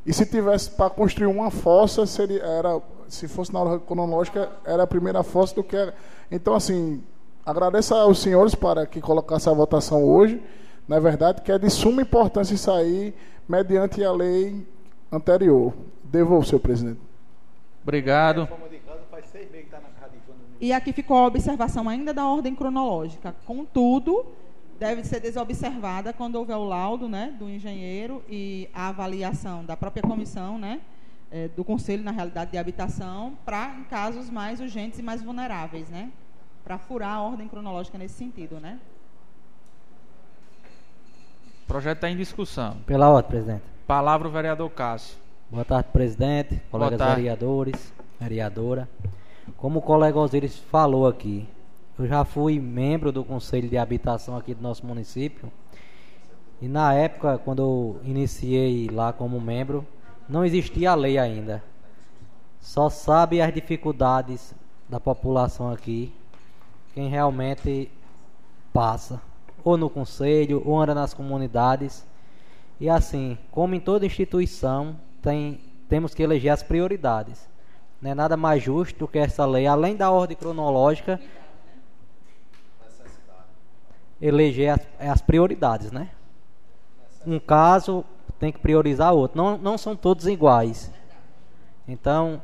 e 0.05 0.13
se 0.13 0.27
tivesse 0.27 0.71
para 0.71 0.91
construir 0.91 1.27
uma 1.27 1.51
fossa, 1.51 2.07
seria, 2.07 2.43
era, 2.43 2.81
se 3.09 3.29
fosse 3.29 3.53
na 3.53 3.61
ordem 3.61 3.79
cronológica, 3.81 4.51
era 4.65 4.83
a 4.83 4.87
primeira 4.87 5.23
fossa 5.23 5.55
do 5.55 5.63
que 5.63 5.77
era. 5.77 5.95
Então, 6.31 6.55
assim, 6.55 7.03
agradeço 7.45 7.95
aos 7.95 8.19
senhores 8.19 8.55
para 8.55 8.87
que 8.87 9.01
colocassem 9.01 9.53
a 9.53 9.55
votação 9.55 10.03
hoje. 10.05 10.43
Na 10.89 10.99
verdade, 10.99 11.43
que 11.43 11.53
é 11.53 11.59
de 11.59 11.71
suma 11.71 12.03
importância 12.03 12.55
isso 12.55 12.71
aí, 12.71 13.15
mediante 13.49 14.03
a 14.03 14.11
lei 14.11 14.67
anterior. 15.11 15.73
Devolvo, 16.03 16.45
senhor 16.45 16.61
presidente. 16.61 17.01
Obrigado. 17.83 18.49
E 20.63 20.73
aqui 20.73 20.93
ficou 20.93 21.17
a 21.17 21.27
observação 21.27 21.89
ainda 21.89 22.15
da 22.15 22.25
ordem 22.25 22.55
cronológica. 22.55 23.35
Contudo, 23.45 24.25
deve 24.79 25.03
ser 25.03 25.19
desobservada 25.19 26.13
quando 26.13 26.37
houver 26.37 26.57
o 26.57 26.63
laudo 26.63 27.09
né, 27.09 27.35
do 27.37 27.51
engenheiro 27.51 28.23
e 28.29 28.71
a 28.73 28.87
avaliação 28.91 29.65
da 29.65 29.77
própria 29.77 30.05
comissão, 30.05 30.59
né, 30.59 30.81
eh, 31.33 31.49
do 31.49 31.65
Conselho, 31.65 32.05
na 32.05 32.13
realidade, 32.13 32.53
de 32.53 32.59
habitação, 32.59 33.37
para 33.45 33.75
em 33.77 33.83
casos 33.83 34.31
mais 34.31 34.61
urgentes 34.61 35.01
e 35.01 35.03
mais 35.03 35.21
vulneráveis, 35.21 35.89
né? 35.89 36.13
Para 36.63 36.79
furar 36.79 37.17
a 37.17 37.21
ordem 37.21 37.49
cronológica 37.49 37.99
nesse 37.99 38.15
sentido, 38.15 38.61
né? 38.61 38.79
O 41.65 41.67
projeto 41.67 41.97
está 41.97 42.09
em 42.09 42.17
discussão. 42.17 42.77
Pela 42.87 43.09
ordem, 43.09 43.29
presidente. 43.29 43.65
Palavra 43.85 44.29
o 44.29 44.31
vereador 44.31 44.71
Cássio. 44.71 45.17
Boa 45.51 45.65
tarde, 45.65 45.89
presidente, 45.93 46.63
colegas 46.71 46.99
tarde. 46.99 47.17
vereadores, 47.17 47.93
vereadora. 48.21 48.89
Como 49.57 49.81
o 49.81 49.83
colega 49.83 50.19
Osiris 50.19 50.57
falou 50.57 51.07
aqui, 51.07 51.49
eu 51.99 52.07
já 52.07 52.25
fui 52.25 52.59
membro 52.59 53.13
do 53.13 53.25
Conselho 53.25 53.69
de 53.69 53.77
Habitação 53.77 54.37
aqui 54.37 54.55
do 54.55 54.63
nosso 54.63 54.87
município. 54.87 55.51
E 56.61 56.69
na 56.69 56.95
época, 56.95 57.39
quando 57.39 57.61
eu 57.61 58.01
iniciei 58.05 58.89
lá 58.89 59.13
como 59.13 59.41
membro, 59.41 59.87
não 60.29 60.45
existia 60.45 60.93
a 60.93 60.95
lei 60.95 61.19
ainda. 61.19 61.63
Só 62.61 62.89
sabe 62.89 63.43
as 63.43 63.53
dificuldades 63.53 64.55
da 64.89 65.01
população 65.01 65.71
aqui, 65.71 66.13
quem 66.95 67.09
realmente 67.09 67.91
passa, 68.73 69.21
ou 69.65 69.77
no 69.77 69.91
conselho, 69.91 70.63
ou 70.65 70.81
anda 70.81 70.95
nas 70.95 71.13
comunidades. 71.13 72.07
E 72.79 72.89
assim, 72.89 73.37
como 73.51 73.75
em 73.75 73.81
toda 73.81 74.07
instituição, 74.07 74.97
tem, 75.21 75.61
temos 75.89 76.15
que 76.15 76.23
eleger 76.23 76.53
as 76.53 76.63
prioridades. 76.63 77.52
Não 78.03 78.11
é 78.11 78.15
nada 78.17 78.37
mais 78.37 78.61
justo 78.61 78.99
do 78.99 79.07
que 79.07 79.17
essa 79.17 79.47
lei, 79.47 79.65
além 79.65 79.95
da 79.95 80.11
ordem 80.11 80.37
cronológica, 80.37 81.21
eleger 84.21 84.71
as, 84.71 84.81
as 84.99 85.23
prioridades, 85.23 85.93
né? 85.93 86.09
Um 87.25 87.39
caso 87.39 88.05
tem 88.41 88.51
que 88.51 88.59
priorizar 88.59 89.15
outro. 89.15 89.41
Não, 89.41 89.57
não 89.57 89.79
são 89.79 89.95
todos 89.95 90.27
iguais. 90.27 90.91
Então, 91.87 92.43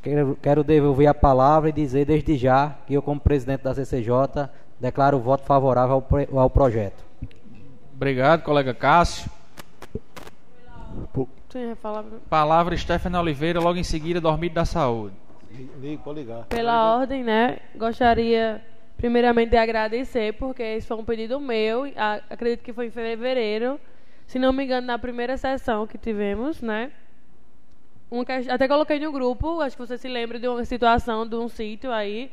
quero, 0.00 0.38
quero 0.40 0.64
devolver 0.64 1.08
a 1.08 1.14
palavra 1.14 1.68
e 1.68 1.72
dizer 1.72 2.06
desde 2.06 2.38
já 2.38 2.74
que 2.86 2.94
eu, 2.94 3.02
como 3.02 3.20
presidente 3.20 3.62
da 3.62 3.74
CCJ, 3.74 4.48
declaro 4.80 5.18
o 5.18 5.20
voto 5.20 5.44
favorável 5.44 6.02
ao, 6.32 6.38
ao 6.38 6.48
projeto. 6.48 7.04
Obrigado, 7.94 8.42
colega 8.42 8.72
Cássio. 8.72 9.30
Falar. 11.82 12.04
Palavra 12.28 12.76
Stephanie 12.76 13.18
Oliveira, 13.18 13.58
logo 13.60 13.76
em 13.78 13.82
seguida, 13.82 14.20
Dormido 14.20 14.54
da 14.54 14.64
Saúde. 14.64 15.14
Liga, 15.80 16.00
pode 16.04 16.20
ligar. 16.20 16.44
Pela 16.44 16.94
ordem, 16.96 17.24
né? 17.24 17.58
Gostaria 17.74 18.62
primeiramente 18.96 19.50
de 19.50 19.56
agradecer, 19.56 20.34
porque 20.34 20.62
esse 20.62 20.86
foi 20.86 20.96
um 20.96 21.04
pedido 21.04 21.40
meu. 21.40 21.90
acredito 22.30 22.62
que 22.62 22.72
foi 22.72 22.86
em 22.86 22.90
fevereiro. 22.90 23.80
Se 24.26 24.38
não 24.38 24.52
me 24.52 24.62
engano, 24.64 24.86
na 24.86 24.96
primeira 24.98 25.36
sessão 25.36 25.86
que 25.88 25.98
tivemos, 25.98 26.62
né? 26.62 26.92
Que- 28.26 28.50
até 28.50 28.68
coloquei 28.68 29.00
no 29.00 29.10
grupo, 29.10 29.60
acho 29.60 29.76
que 29.76 29.84
você 29.86 29.98
se 29.98 30.08
lembra 30.08 30.38
de 30.38 30.46
uma 30.46 30.64
situação 30.64 31.26
de 31.26 31.34
um 31.34 31.48
sítio 31.48 31.90
aí. 31.90 32.30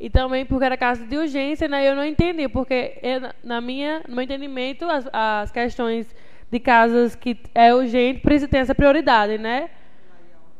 E 0.00 0.08
também 0.10 0.44
porque 0.46 0.64
era 0.64 0.76
caso 0.78 1.04
de 1.06 1.16
urgência, 1.16 1.68
né? 1.68 1.86
Eu 1.86 1.94
não 1.94 2.04
entendi, 2.04 2.48
porque 2.48 2.98
eu, 3.02 3.20
na- 3.20 3.34
na 3.44 3.60
minha, 3.60 4.02
no 4.08 4.14
meu 4.14 4.24
entendimento, 4.24 4.84
as, 4.86 5.06
as 5.12 5.50
questões 5.50 6.14
de 6.50 6.60
casas 6.60 7.14
que 7.14 7.38
é 7.54 7.74
urgente 7.74 8.20
precisam 8.20 8.48
ter 8.48 8.58
essa 8.58 8.74
prioridade, 8.74 9.38
né? 9.38 9.70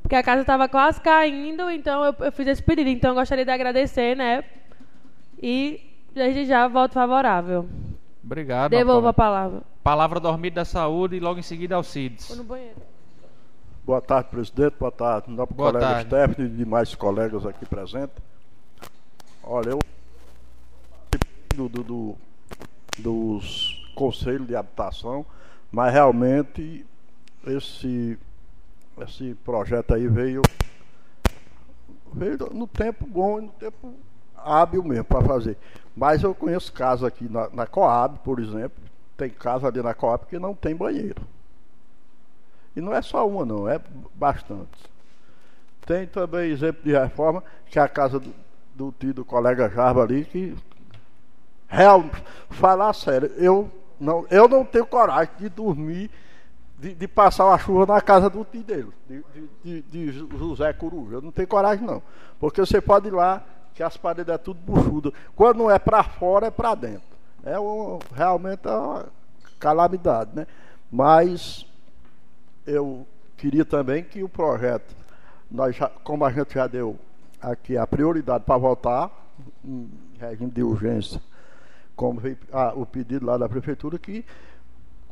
Porque 0.03 0.15
a 0.15 0.23
casa 0.23 0.43
estava 0.43 0.69
quase 0.69 1.01
caindo, 1.01 1.69
então 1.71 2.05
eu, 2.05 2.15
eu 2.21 2.33
fiz 2.33 2.47
esse 2.47 2.63
pedido. 2.63 2.89
Então 2.91 3.11
eu 3.11 3.15
gostaria 3.17 3.45
de 3.45 3.51
agradecer, 3.51 4.17
né? 4.17 4.45
E 5.43 5.81
desde 6.15 6.45
já 6.47 6.67
voto 6.69 6.95
favorável. 6.95 7.69
Obrigado. 8.25 8.71
Devolvo 8.71 9.09
a 9.09 9.13
palavra. 9.13 9.63
Palavra 9.83 10.19
Dormido 10.21 10.55
da 10.57 10.65
Saúde 10.65 11.17
e 11.17 11.21
logo 11.21 11.39
em 11.39 11.43
seguida 11.43 11.77
Alcides. 11.77 12.29
Vou 12.29 12.37
no 12.39 12.45
banheiro. 12.45 12.77
Boa 13.85 14.01
tarde, 14.01 14.29
presidente. 14.31 14.75
Boa 14.79 14.91
tarde. 14.91 15.31
Não 15.31 15.47
para 15.47 15.53
o 15.55 15.57
Boa 15.57 15.71
colega 15.73 15.87
tarde. 15.87 16.09
Stephanie 16.09 16.51
e 16.53 16.57
demais 16.57 16.95
colegas 16.95 17.47
aqui 17.47 17.65
presentes. 17.67 18.17
Olha, 19.45 19.71
eu 19.71 19.79
do, 21.55 21.69
do- 21.69 21.85
do- 21.85 22.17
dos 22.99 23.93
conselhos 23.95 24.47
de 24.47 24.57
habitação, 24.57 25.25
mas 25.77 25.93
realmente 25.93 26.87
esse, 27.47 28.19
esse 29.03 29.35
projeto 29.45 29.93
aí 29.93 30.09
veio, 30.09 30.41
veio 32.15 32.39
no 32.51 32.67
tempo 32.67 33.05
bom 33.05 33.39
e 33.39 33.43
no 33.43 33.51
tempo 33.51 33.95
hábil 34.35 34.83
mesmo 34.83 35.05
para 35.05 35.23
fazer. 35.23 35.59
Mas 35.95 36.23
eu 36.23 36.35
conheço 36.35 36.73
casos 36.73 37.05
aqui 37.05 37.29
na, 37.29 37.51
na 37.51 37.67
Coab, 37.67 38.21
por 38.21 38.41
exemplo, 38.41 38.83
tem 39.19 39.29
casa 39.29 39.69
ali 39.69 39.83
na 39.83 39.93
Coab 39.93 40.25
que 40.25 40.39
não 40.39 40.55
tem 40.55 40.75
banheiro. 40.75 41.21
E 42.75 42.81
não 42.81 42.95
é 42.95 43.03
só 43.03 43.29
uma, 43.29 43.45
não, 43.45 43.69
é 43.69 43.79
bastante. 44.15 44.83
Tem 45.85 46.07
também 46.07 46.51
exemplo 46.51 46.85
de 46.85 46.93
reforma, 46.93 47.45
que 47.67 47.79
é 47.79 47.83
a 47.83 47.89
casa 47.89 48.19
do, 48.19 48.33
do 48.75 48.95
tio 48.99 49.13
do 49.13 49.27
colega 49.27 49.69
Jarba 49.69 50.05
ali, 50.05 50.25
que 50.25 50.57
real, 51.69 52.03
falar 52.49 52.95
sério, 52.95 53.31
eu 53.37 53.71
não, 53.99 54.27
eu 54.31 54.49
não 54.49 54.65
tenho 54.65 54.87
coragem 54.87 55.33
de 55.39 55.49
dormir, 55.49 56.11
de, 56.79 56.95
de 56.95 57.09
passar 57.09 57.47
uma 57.47 57.59
chuva 57.59 57.95
na 57.95 58.01
casa 58.01 58.29
do 58.29 58.45
dele, 58.45 58.93
de, 59.09 59.23
de, 59.65 59.83
de, 59.83 60.13
José 60.39 60.73
Coruja. 60.73 61.17
Eu 61.17 61.23
não 61.23 61.33
tenho 61.33 61.49
coragem 61.49 61.87
não. 61.87 62.03
Porque 62.39 62.61
você 62.61 62.81
pode 62.81 63.09
ir 63.09 63.13
lá, 63.13 63.43
que 63.75 63.83
as 63.83 63.97
paredes 63.97 64.33
é 64.33 64.39
tudo 64.39 64.61
buchudo. 64.61 65.13
Quando 65.35 65.59
não 65.59 65.71
é 65.71 65.79
para 65.79 66.03
fora, 66.03 66.47
é 66.47 66.51
para 66.51 66.75
dentro. 66.75 67.17
É 67.45 67.59
um, 67.59 67.99
realmente 68.15 68.67
é 68.67 68.71
uma 68.71 69.07
calamidade, 69.59 70.31
né? 70.35 70.47
Mas 70.91 71.67
eu 72.67 73.07
queria 73.37 73.65
também 73.65 74.03
que 74.03 74.23
o 74.23 74.29
projeto, 74.29 74.95
nós 75.51 75.77
já, 75.77 75.89
como 75.89 76.25
a 76.25 76.33
gente 76.33 76.55
já 76.55 76.67
deu 76.67 76.99
aqui 77.41 77.77
a 77.77 77.87
prioridade 77.87 78.45
para 78.45 78.57
votar, 78.57 79.11
em 79.65 79.91
regime 80.19 80.51
de 80.51 80.63
urgência, 80.63 81.21
como 81.97 82.21
veio 82.21 82.37
ah, 82.53 82.73
o 82.77 82.85
pedido 82.85 83.25
lá 83.25 83.39
da 83.39 83.49
prefeitura, 83.49 83.99
que 83.99 84.25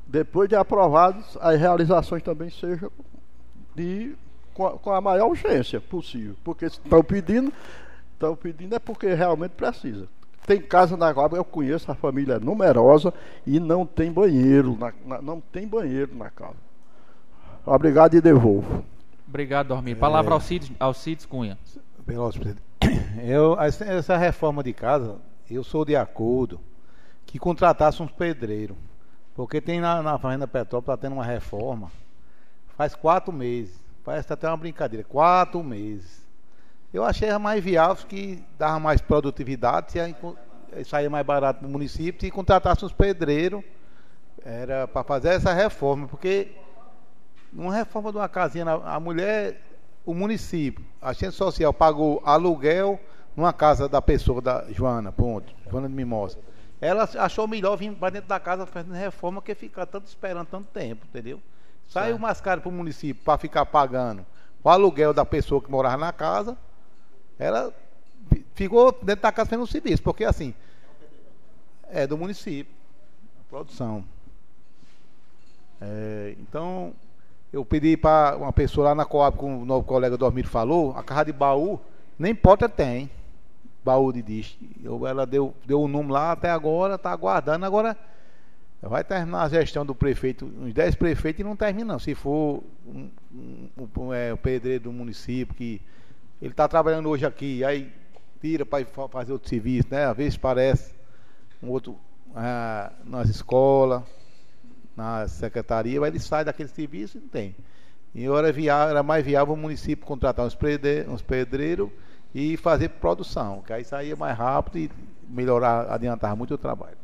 depois 0.07 0.49
de 0.49 0.55
aprovados, 0.55 1.37
as 1.41 1.59
realizações 1.59 2.23
também 2.23 2.51
sejam 2.51 2.91
de 3.75 4.15
com, 4.53 4.67
a, 4.67 4.79
com 4.79 4.93
a 4.93 5.01
maior 5.01 5.29
urgência 5.29 5.81
possível. 5.81 6.37
Porque 6.45 6.69
se 6.69 6.79
estão 6.79 7.03
pedindo, 7.03 7.53
estão 8.13 8.37
pedindo 8.37 8.75
é 8.75 8.79
porque 8.79 9.13
realmente 9.15 9.53
precisa. 9.53 10.07
Tem 10.47 10.61
casa 10.61 10.95
na 10.95 11.13
Coab, 11.13 11.35
eu 11.35 11.45
conheço 11.45 11.91
a 11.91 11.95
família 11.95 12.39
numerosa 12.39 13.15
e 13.47 13.59
não 13.59 13.87
tem 13.87 14.13
banheiro, 14.13 14.77
na, 14.79 14.93
na, 15.07 15.23
não 15.23 15.41
tem 15.41 15.67
banheiro 15.67 16.15
na 16.15 16.29
casa. 16.29 16.57
Obrigado 17.65 18.15
e 18.15 18.21
devolvo. 18.21 18.85
Obrigado, 19.27 19.69
Dormir. 19.69 19.95
Palavra 19.95 20.33
ao 20.33 20.37
Alcides, 20.37 20.71
Alcides 20.79 21.25
Cunha. 21.25 21.59
Presidente. 22.05 22.63
Eu, 23.25 23.59
essa 23.59 24.19
reforma 24.19 24.63
de 24.63 24.75
casa, 24.75 25.17
eu 25.51 25.65
sou 25.65 25.83
de 25.83 25.97
acordo 25.97 26.61
que 27.27 27.39
contratasse 27.39 28.03
uns 28.03 28.11
pedreiros. 28.11 28.77
Porque 29.35 29.61
tem 29.61 29.81
na, 29.81 30.03
na 30.03 30.19
Fazenda 30.19 30.47
Petrópolis, 30.47 30.95
está 30.95 30.97
tendo 30.97 31.15
uma 31.15 31.25
reforma. 31.25 31.91
Faz 32.77 32.95
quatro 32.95 33.33
meses. 33.33 33.83
Parece 34.05 34.33
até 34.33 34.49
uma 34.49 34.57
brincadeira. 34.57 35.05
Quatro 35.05 35.63
meses. 35.63 36.25
Eu 36.93 37.05
achei 37.05 37.37
mais 37.39 37.63
viável 37.63 38.07
que 38.07 38.45
dava 38.57 38.79
mais 38.79 39.01
produtividade, 39.01 39.93
se 39.93 40.85
saía 40.85 41.11
mais 41.11 41.27
barato 41.27 41.59
para 41.59 41.69
o 41.69 41.71
município, 41.71 42.27
e 42.27 42.31
contratasse 42.31 42.85
uns 42.85 42.93
pedreiros. 42.93 43.65
Era 44.45 44.87
para 44.87 45.03
fazer 45.03 45.31
essa 45.31 45.53
reforma. 45.53 46.07
Porque 46.07 46.53
numa 47.53 47.75
reforma 47.75 48.13
de 48.13 48.19
uma 48.19 48.29
casinha, 48.29 48.65
a 48.65 49.01
mulher, 49.01 49.61
o 50.07 50.15
município, 50.15 50.85
a 51.01 51.13
ciência 51.13 51.39
social 51.39 51.73
pagou 51.73 52.23
aluguel 52.25 53.01
numa 53.37 53.53
casa 53.53 53.89
da 53.89 54.01
pessoa, 54.01 54.41
da 54.41 54.65
Joana, 54.71 55.11
ponto, 55.11 55.53
Joana 55.69 55.89
de 55.89 55.95
Mimosa. 55.95 56.39
Ela 56.81 57.09
achou 57.19 57.47
melhor 57.47 57.77
vir 57.77 57.93
para 57.95 58.11
dentro 58.11 58.29
da 58.29 58.39
casa 58.39 58.67
fazendo 58.67 58.95
reforma 58.95 59.41
que 59.41 59.55
ficar 59.55 59.87
tanto 59.87 60.07
esperando 60.07 60.47
tanto 60.47 60.69
tempo, 60.69 61.07
entendeu? 61.07 61.41
Saiu 61.89 62.19
mais 62.19 62.41
caro 62.41 62.61
para 62.61 62.69
o 62.69 62.73
município 62.73 63.23
para 63.25 63.39
ficar 63.39 63.65
pagando 63.67 64.25
o 64.63 64.69
aluguel 64.69 65.13
da 65.13 65.25
pessoa 65.25 65.61
que 65.61 65.71
morava 65.71 65.99
na 65.99 66.13
casa. 66.13 66.57
Ela 67.39 67.73
ficou 68.55 68.93
dentro 69.03 69.23
da 69.23 69.33
casa 69.33 69.51
fazendo 69.51 69.65
um 69.65 69.67
serviço, 69.67 70.03
porque 70.03 70.25
assim, 70.25 70.55
é 71.91 72.07
do 72.07 72.17
município, 72.17 72.73
produção. 73.49 74.05
É, 75.81 76.35
então, 76.41 76.95
eu 77.53 77.65
pedi 77.65 77.97
para 77.97 78.37
uma 78.37 78.53
pessoa 78.53 78.89
lá 78.89 78.95
na 78.95 79.05
Coab, 79.05 79.37
como 79.37 79.63
o 79.63 79.65
novo 79.65 79.87
colega 79.87 80.17
Dormir 80.17 80.45
falou, 80.45 80.97
a 80.97 81.03
casa 81.03 81.27
de 81.27 81.33
baú, 81.33 81.79
nem 82.19 82.35
porta 82.35 82.69
tem 82.69 83.11
baú 83.85 84.13
de 84.13 84.23
disco. 84.23 84.65
Ela 85.07 85.27
deu, 85.27 85.55
deu 85.67 85.83
o 85.83 85.89
número 85.89 86.15
lá 86.15 86.33
até 86.33 86.51
agora, 86.51 86.95
está 86.95 87.13
aguardando. 87.13 87.67
Agora 87.67 87.97
vai 88.81 89.05
terminar 89.05 89.43
a 89.43 89.49
gestão 89.49 89.85
do 89.85 89.95
prefeito, 89.95 90.45
uns 90.45 90.73
10 90.73 90.95
prefeitos 90.95 91.41
e 91.41 91.45
não 91.45 91.57
termina 91.57 91.93
não. 91.93 91.99
Se 91.99 92.15
for 92.15 92.63
um, 92.87 93.11
um, 93.33 93.89
um, 93.99 94.13
é, 94.13 94.33
o 94.33 94.37
pedreiro 94.37 94.85
do 94.85 94.93
município 94.93 95.55
que 95.55 95.81
ele 96.41 96.53
está 96.53 96.67
trabalhando 96.67 97.09
hoje 97.09 97.25
aqui, 97.25 97.65
aí 97.65 97.93
tira 98.41 98.67
para 98.67 98.85
fazer 99.09 99.33
outro 99.33 99.49
serviço, 99.49 99.89
né? 99.91 100.07
Às 100.07 100.17
vezes 100.17 100.37
parece 100.37 100.95
um 101.63 101.71
outro 101.71 101.99
ah, 102.35 102.93
nas 103.05 103.29
escolas, 103.29 104.03
na 104.97 105.27
secretaria, 105.29 106.01
mas 106.01 106.11
ele 106.11 106.21
sai 106.21 106.45
daquele 106.45 106.69
serviço 106.69 107.19
e 107.19 107.21
não 107.21 107.29
tem. 107.29 107.55
E 108.15 108.27
era, 108.27 108.53
viável, 108.53 108.91
era 108.91 109.03
mais 109.03 109.25
viável 109.25 109.55
o 109.55 109.57
município 109.57 110.07
contratar 110.07 110.47
uns 110.47 110.57
uns 111.09 111.23
pedreiros 111.23 111.91
e 112.35 112.57
fazer 112.57 112.89
produção, 112.89 113.63
que 113.65 113.73
aí 113.73 113.85
saía 113.85 114.17
mais 114.17 114.37
rápido 114.37 114.79
e 114.79 114.91
melhorar, 115.29 115.93
adiantar 115.93 116.35
muito 116.35 116.55
o 116.55 116.59
trabalho. 116.59 116.97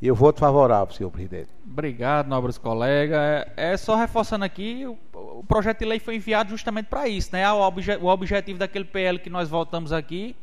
E 0.00 0.06
eu 0.06 0.14
voto 0.14 0.40
favorável, 0.40 0.94
senhor 0.94 1.10
presidente. 1.10 1.48
Obrigado, 1.64 2.28
nobres 2.28 2.58
colegas. 2.58 3.18
É, 3.18 3.72
é 3.72 3.76
só 3.76 3.96
reforçando 3.96 4.44
aqui, 4.44 4.86
o, 4.86 4.98
o, 5.14 5.44
projeto 5.44 5.80
de 5.80 5.84
lei 5.86 5.98
foi 5.98 6.16
enviado 6.16 6.50
justamente 6.50 6.86
para 6.86 7.08
isso, 7.08 7.30
né? 7.32 7.50
O, 7.50 7.60
obje, 7.60 7.96
o 7.96 8.06
objetivo 8.06 8.58
daquele 8.58 8.84
PL 8.84 9.18
que 9.18 9.30
nós 9.30 9.48
votamos 9.48 9.92
aqui, 9.92 10.36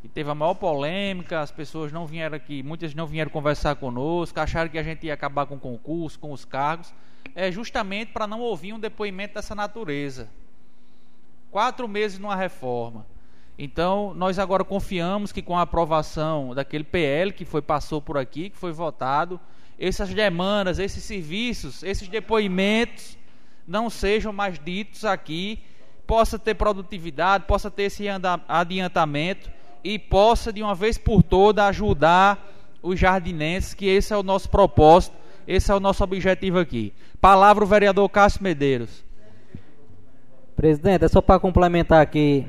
que 0.00 0.08
teve 0.08 0.30
a 0.30 0.34
maior 0.34 0.54
polêmica, 0.54 1.40
as 1.40 1.50
pessoas 1.50 1.92
não 1.92 2.06
vieram 2.06 2.34
aqui, 2.36 2.62
muitas 2.62 2.94
não 2.94 3.06
vieram 3.06 3.30
conversar 3.30 3.74
conosco, 3.76 4.40
acharam 4.40 4.70
que 4.70 4.78
a 4.78 4.82
gente 4.82 5.06
ia 5.06 5.12
acabar 5.12 5.44
com 5.44 5.56
o 5.56 5.60
concurso, 5.60 6.18
com 6.18 6.32
os 6.32 6.46
cargos, 6.46 6.94
é 7.34 7.52
justamente 7.52 8.12
para 8.12 8.26
não 8.26 8.40
ouvir 8.40 8.72
um 8.72 8.78
depoimento 8.78 9.34
dessa 9.34 9.54
natureza. 9.54 10.28
Quatro 11.50 11.86
meses 11.86 12.18
numa 12.18 12.36
reforma. 12.36 13.04
Então, 13.62 14.14
nós 14.14 14.38
agora 14.38 14.64
confiamos 14.64 15.32
que 15.32 15.42
com 15.42 15.58
a 15.58 15.60
aprovação 15.60 16.54
daquele 16.54 16.82
PL 16.82 17.30
que 17.30 17.44
foi 17.44 17.60
passou 17.60 18.00
por 18.00 18.16
aqui, 18.16 18.48
que 18.48 18.56
foi 18.56 18.72
votado, 18.72 19.38
essas 19.78 20.14
demandas, 20.14 20.78
esses 20.78 21.04
serviços, 21.04 21.82
esses 21.82 22.08
depoimentos 22.08 23.18
não 23.68 23.90
sejam 23.90 24.32
mais 24.32 24.58
ditos 24.58 25.04
aqui, 25.04 25.62
possa 26.06 26.38
ter 26.38 26.54
produtividade, 26.54 27.44
possa 27.44 27.70
ter 27.70 27.82
esse 27.82 28.06
adiantamento 28.48 29.50
e 29.84 29.98
possa 29.98 30.50
de 30.50 30.62
uma 30.62 30.74
vez 30.74 30.96
por 30.96 31.22
todas 31.22 31.66
ajudar 31.66 32.42
os 32.82 32.98
jardinenses, 32.98 33.74
que 33.74 33.84
esse 33.84 34.10
é 34.10 34.16
o 34.16 34.22
nosso 34.22 34.48
propósito, 34.48 35.14
esse 35.46 35.70
é 35.70 35.74
o 35.74 35.80
nosso 35.80 36.02
objetivo 36.02 36.58
aqui. 36.58 36.94
Palavra 37.20 37.62
o 37.62 37.66
vereador 37.66 38.08
Cássio 38.08 38.42
Medeiros. 38.42 39.04
Presidente, 40.56 41.04
é 41.04 41.08
só 41.08 41.20
para 41.20 41.38
complementar 41.38 42.00
aqui 42.00 42.46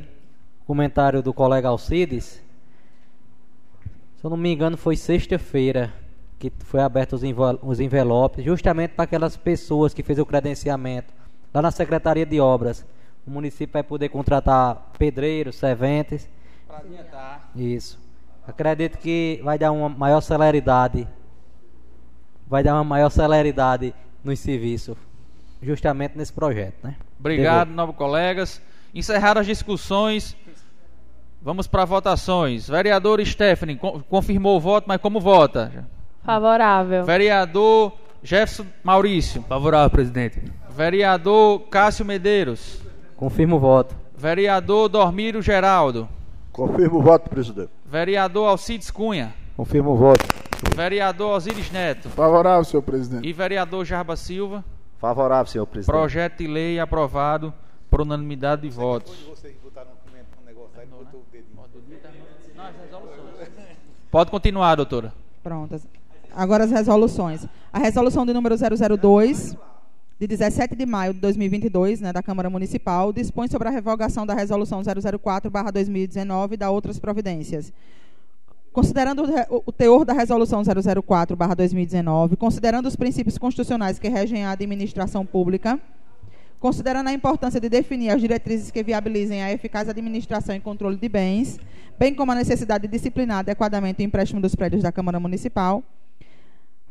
comentário 0.65 1.21
do 1.21 1.33
colega 1.33 1.67
Alcides. 1.69 2.41
Se 4.17 4.25
eu 4.25 4.29
não 4.29 4.37
me 4.37 4.53
engano, 4.53 4.77
foi 4.77 4.95
sexta-feira 4.95 5.93
que 6.39 6.51
foi 6.59 6.79
aberto 6.81 7.13
os 7.13 7.79
envelopes, 7.79 8.43
justamente 8.43 8.91
para 8.91 9.03
aquelas 9.03 9.37
pessoas 9.37 9.93
que 9.93 10.01
fez 10.01 10.17
o 10.17 10.25
credenciamento 10.25 11.13
lá 11.53 11.61
na 11.61 11.69
Secretaria 11.71 12.25
de 12.25 12.39
Obras. 12.39 12.85
O 13.27 13.29
município 13.29 13.73
vai 13.73 13.83
poder 13.83 14.09
contratar 14.09 14.91
pedreiros, 14.97 15.55
serventes. 15.55 16.27
Para 16.67 16.79
adiantar. 16.79 17.51
Isso. 17.55 17.99
Acredito 18.47 18.97
que 18.97 19.39
vai 19.43 19.59
dar 19.59 19.71
uma 19.71 19.87
maior 19.87 20.21
celeridade. 20.21 21.07
Vai 22.47 22.63
dar 22.63 22.73
uma 22.73 22.83
maior 22.83 23.09
celeridade 23.11 23.93
nos 24.23 24.39
serviços, 24.39 24.97
justamente 25.61 26.17
nesse 26.17 26.33
projeto, 26.33 26.75
né? 26.83 26.95
Obrigado, 27.19 27.69
novos 27.69 27.95
colegas. 27.95 28.61
Encerraram 28.93 29.41
as 29.41 29.47
discussões. 29.47 30.35
Vamos 31.43 31.65
para 31.65 31.85
votações. 31.85 32.69
Vereador 32.69 33.25
Stephanie, 33.25 33.79
confirmou 34.07 34.57
o 34.57 34.59
voto, 34.59 34.85
mas 34.87 35.01
como 35.01 35.19
vota? 35.19 35.87
Favorável. 36.23 37.03
Vereador 37.03 37.93
Jefferson 38.21 38.67
Maurício. 38.83 39.41
Favorável, 39.49 39.89
presidente. 39.89 40.39
Vereador 40.69 41.61
Cássio 41.61 42.05
Medeiros. 42.05 42.79
Confirmo 43.17 43.55
o 43.55 43.59
voto. 43.59 43.95
Vereador 44.15 44.87
Dormiro 44.87 45.41
Geraldo. 45.41 46.07
Confirmo 46.51 46.99
o 46.99 47.01
voto, 47.01 47.27
presidente. 47.27 47.71
Vereador 47.85 48.47
Alcides 48.47 48.91
Cunha. 48.91 49.33
Confirmo 49.57 49.91
o 49.91 49.95
voto. 49.95 50.23
Vereador 50.75 51.37
Osiris 51.37 51.71
Neto. 51.71 52.07
Favorável, 52.09 52.63
senhor 52.63 52.83
presidente. 52.83 53.27
E 53.27 53.33
vereador 53.33 53.83
Jarba 53.83 54.15
Silva. 54.15 54.63
Favorável, 54.99 55.47
senhor 55.47 55.65
presidente. 55.65 55.91
Projeto 55.91 56.37
de 56.37 56.47
lei 56.47 56.79
aprovado 56.79 57.51
por 57.89 58.01
unanimidade 58.01 58.61
de 58.61 58.69
votos. 58.69 59.17
Pode 64.11 64.29
continuar, 64.29 64.75
doutora. 64.75 65.13
Pronto. 65.41 65.81
Agora 66.35 66.65
as 66.65 66.71
resoluções. 66.71 67.47
A 67.71 67.79
resolução 67.79 68.25
de 68.25 68.33
número 68.33 68.55
002, 68.57 69.55
de 70.19 70.27
17 70.27 70.75
de 70.75 70.85
maio 70.85 71.13
de 71.13 71.21
2022, 71.21 72.01
né, 72.01 72.11
da 72.11 72.21
Câmara 72.21 72.49
Municipal, 72.49 73.13
dispõe 73.13 73.47
sobre 73.47 73.69
a 73.69 73.71
revogação 73.71 74.25
da 74.25 74.33
resolução 74.33 74.81
004/2019 74.81 76.53
e 76.55 76.57
da 76.57 76.69
outras 76.69 76.99
providências. 76.99 77.71
Considerando 78.73 79.23
o 79.49 79.71
teor 79.71 80.03
da 80.03 80.11
resolução 80.11 80.61
004/2019, 80.61 82.35
considerando 82.35 82.87
os 82.87 82.97
princípios 82.97 83.37
constitucionais 83.37 83.97
que 83.97 84.09
regem 84.09 84.43
a 84.43 84.51
administração 84.51 85.25
pública, 85.25 85.79
considerando 86.61 87.07
a 87.07 87.13
importância 87.13 87.59
de 87.59 87.67
definir 87.67 88.11
as 88.11 88.21
diretrizes 88.21 88.69
que 88.69 88.83
viabilizem 88.83 89.41
a 89.41 89.51
eficaz 89.51 89.89
administração 89.89 90.55
e 90.55 90.59
controle 90.59 90.95
de 90.95 91.09
bens, 91.09 91.59
bem 91.97 92.13
como 92.13 92.31
a 92.31 92.35
necessidade 92.35 92.87
de 92.87 92.91
disciplinar 92.91 93.39
adequadamente 93.39 94.03
o 94.03 94.05
empréstimo 94.05 94.39
dos 94.39 94.53
prédios 94.53 94.83
da 94.83 94.91
Câmara 94.91 95.19
Municipal, 95.19 95.83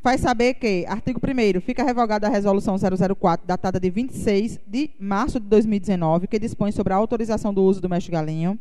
faz 0.02 0.22
saber 0.22 0.54
que, 0.54 0.84
artigo 0.88 1.20
1 1.24 1.60
fica 1.60 1.84
revogada 1.84 2.26
a 2.26 2.30
resolução 2.30 2.74
004, 2.76 3.46
datada 3.46 3.78
de 3.78 3.88
26 3.88 4.58
de 4.66 4.90
março 4.98 5.38
de 5.38 5.46
2019, 5.46 6.26
que 6.26 6.38
dispõe 6.40 6.72
sobre 6.72 6.92
a 6.92 6.96
autorização 6.96 7.54
do 7.54 7.62
uso 7.62 7.80
do 7.80 7.88
mexe 7.88 8.10
galinho. 8.10 8.58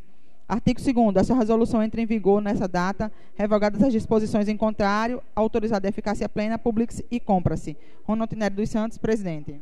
Artigo 0.48 0.80
2 0.80 1.16
essa 1.16 1.34
resolução 1.34 1.82
entra 1.82 2.00
em 2.02 2.06
vigor 2.06 2.40
nessa 2.40 2.68
data, 2.68 3.12
revogadas 3.36 3.82
as 3.82 3.92
disposições 3.92 4.48
em 4.48 4.56
contrário, 4.56 5.24
autorizada 5.36 5.88
a 5.88 5.90
eficácia 5.90 6.30
plena, 6.30 6.60
publique-se 6.60 7.04
e 7.10 7.20
compra-se. 7.20 7.76
Ronaldo 8.04 8.36
Nery 8.36 8.54
dos 8.54 8.70
Santos, 8.70 9.00
presidente. 9.00 9.60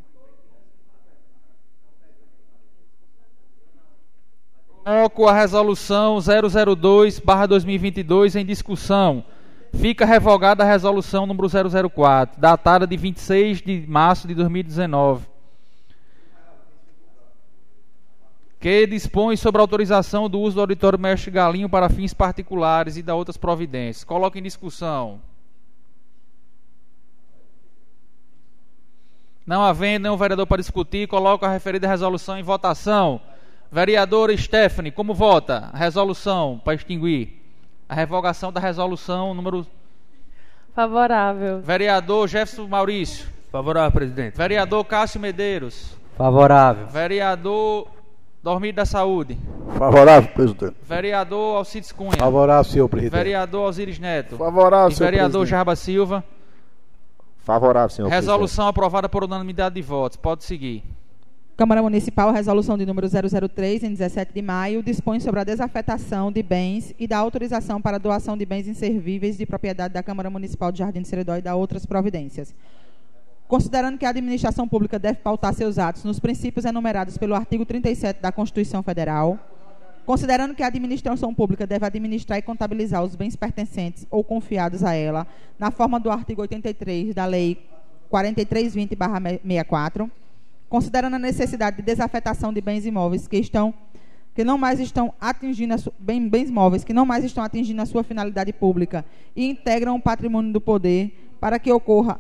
Coloco 4.88 5.28
a 5.28 5.34
resolução 5.34 6.18
002/2022 6.18 8.38
em 8.38 8.46
discussão. 8.46 9.22
Fica 9.74 10.06
revogada 10.06 10.64
a 10.64 10.66
resolução 10.66 11.26
número 11.26 11.50
004, 11.50 12.40
datada 12.40 12.88
de 12.88 12.96
26 12.96 13.62
de 13.62 13.84
março 13.86 14.30
de 14.30 14.34
2019. 14.34 15.28
que 18.62 18.88
dispõe 18.88 19.36
sobre 19.36 19.60
a 19.60 19.64
autorização 19.64 20.30
do 20.30 20.40
uso 20.40 20.56
do 20.56 20.62
auditório 20.62 20.98
Mestre 20.98 21.32
Galinho 21.32 21.70
para 21.70 21.90
fins 21.90 22.14
particulares 22.14 22.96
e 22.96 23.04
da 23.04 23.14
outras 23.14 23.36
providências. 23.36 24.06
Coloque 24.06 24.40
em 24.40 24.42
discussão. 24.42 25.20
Não 29.46 29.62
havendo 29.62 30.04
nenhum 30.04 30.18
vereador 30.18 30.48
para 30.48 30.62
discutir, 30.62 31.10
coloco 31.10 31.46
a 31.46 31.52
referida 31.52 31.88
resolução 31.88 32.40
em 32.40 32.44
votação. 32.44 33.20
Vereadora 33.72 34.36
Stephanie, 34.38 34.92
como 34.92 35.14
vota? 35.14 35.70
A 35.74 35.78
resolução 35.78 36.62
para 36.64 36.74
extinguir. 36.76 37.42
A 37.90 37.96
revogação 37.96 38.52
da 38.52 38.60
resolução 38.60 39.34
número. 39.34 39.66
Favorável. 40.74 41.62
Vereador 41.62 42.28
Jefferson 42.28 42.68
Maurício. 42.68 43.28
Favorável, 43.52 43.92
presidente. 43.92 44.38
Vereador 44.38 44.84
Cássio 44.86 45.20
Medeiros. 45.20 45.98
Favorável. 46.18 46.88
Vereador 46.88 47.88
Dormir 48.48 48.72
da 48.72 48.86
Saúde. 48.86 49.38
Favorável, 49.78 50.30
presidente. 50.32 50.76
Vereador 50.84 51.58
Alcides 51.58 51.92
Cunha. 51.92 52.18
Favorável, 52.18 52.64
senhor 52.64 52.88
presidente. 52.88 53.18
Vereador 53.18 53.68
Osiris 53.68 54.00
Neto. 54.00 54.38
Favorável, 54.38 54.92
senhor 54.92 55.12
vereador 55.12 55.32
presidente. 55.32 55.50
Jarba 55.50 55.76
Silva. 55.76 56.24
Favorável, 57.40 57.90
senhor 57.90 58.08
Resolução 58.10 58.68
aprovada 58.68 59.10
por 59.10 59.24
unanimidade 59.24 59.76
de 59.76 59.82
votos. 59.82 60.18
Pode 60.18 60.46
seguir. 60.46 60.84
Câmara 61.58 61.82
Municipal, 61.82 62.32
resolução 62.32 62.78
de 62.78 62.86
número 62.86 63.08
003, 63.10 63.82
em 63.82 63.90
17 63.90 64.32
de 64.32 64.44
maio, 64.44 64.84
dispõe 64.84 65.20
sobre 65.20 65.40
a 65.40 65.44
desafetação 65.44 66.32
de 66.32 66.44
bens 66.44 66.94
e 67.00 67.08
da 67.08 67.18
autorização 67.18 67.82
para 67.82 67.98
doação 67.98 68.38
de 68.38 68.46
bens 68.46 68.68
inservíveis 68.68 69.40
de 69.40 69.44
propriedade 69.44 69.92
da 69.96 70.04
Câmara 70.04 70.30
Municipal 70.30 70.72
de 70.72 70.78
Jardim 70.78 71.02
de 71.02 71.08
Seredó 71.08 71.36
e 71.36 71.42
da 71.42 71.56
outras 71.56 71.84
providências. 71.84 72.54
Considerando 73.48 73.98
que 73.98 74.06
a 74.06 74.10
administração 74.10 74.68
pública 74.68 75.00
deve 75.00 75.18
pautar 75.18 75.52
seus 75.56 75.80
atos 75.80 76.04
nos 76.04 76.20
princípios 76.20 76.64
enumerados 76.64 77.18
pelo 77.18 77.34
artigo 77.34 77.66
37 77.66 78.22
da 78.22 78.32
Constituição 78.32 78.84
Federal, 78.84 79.40
considerando 80.06 80.54
que 80.54 80.62
a 80.62 80.68
administração 80.68 81.34
pública 81.34 81.66
deve 81.66 81.88
administrar 81.88 82.38
e 82.38 82.44
contabilizar 82.44 83.04
os 83.04 83.16
bens 83.16 83.36
pertencentes 83.36 84.06
ou 84.12 84.24
confiados 84.24 84.84
a 84.84 84.94
ela, 84.94 85.26
na 85.58 85.72
forma 85.72 86.00
do 86.00 86.12
artigo 86.12 86.44
83 86.44 87.16
da 87.16 87.26
Lei 87.26 87.58
4320/64, 88.12 90.08
considerando 90.70 91.16
a 91.16 91.20
necessidade 91.20 91.78
de 91.78 91.82
desafetação 91.82 92.52
de 92.54 92.62
bens 92.62 92.86
imóveis 92.86 93.28
que 93.28 93.38
estão 93.38 93.74
que 94.34 94.44
não 94.44 94.58
mais 94.58 94.80
estão 94.80 95.12
atingindo 95.20 95.74
a 95.74 95.78
bem- 95.98 96.30
bens 96.30 96.52
móveis 96.52 96.84
que 96.84 96.94
não 96.94 97.06
mais 97.06 97.24
estão 97.24 97.44
atingindo 97.44 97.82
a 97.82 97.86
sua 97.88 98.04
finalidade 98.04 98.54
pública 98.54 99.04
e 99.36 99.50
integram 99.50 99.96
o 99.96 100.02
patrimônio 100.02 100.54
do 100.54 100.62
poder 100.62 101.36
para 101.40 101.58
que 101.58 101.72
ocorra 101.72 102.20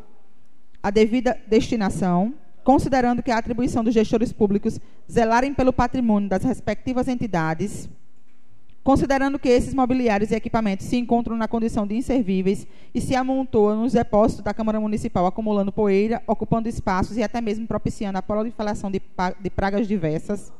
a 0.82 0.89
devida 0.89 1.38
destinação, 1.48 2.34
considerando 2.64 3.22
que 3.22 3.30
a 3.30 3.38
atribuição 3.38 3.84
dos 3.84 3.93
gestores 3.93 4.32
públicos 4.32 4.80
zelarem 5.12 5.54
pelo 5.54 5.72
patrimônio 5.74 6.30
das 6.30 6.43
respectivas 6.43 7.08
entidades, 7.08 7.88
considerando 8.88 9.38
que 9.38 9.49
esses 9.49 9.73
mobiliários 9.73 10.31
e 10.31 10.35
equipamentos 10.35 10.85
se 10.85 10.95
encontram 10.95 11.35
na 11.35 11.45
condição 11.45 11.85
de 11.85 11.93
inservíveis 11.93 12.65
e 12.95 13.01
se 13.01 13.17
amontoam 13.17 13.81
nos 13.81 13.91
depósitos 13.91 14.41
da 14.41 14.53
Câmara 14.53 14.79
Municipal, 14.79 15.25
acumulando 15.25 15.73
poeira, 15.73 16.23
ocupando 16.25 16.69
espaços 16.69 17.17
e 17.17 17.21
até 17.21 17.41
mesmo 17.41 17.67
propiciando 17.67 18.17
a 18.17 18.21
proliferação 18.21 18.89
de, 18.89 19.01
pragas 19.49 19.89
diversas. 19.89 20.53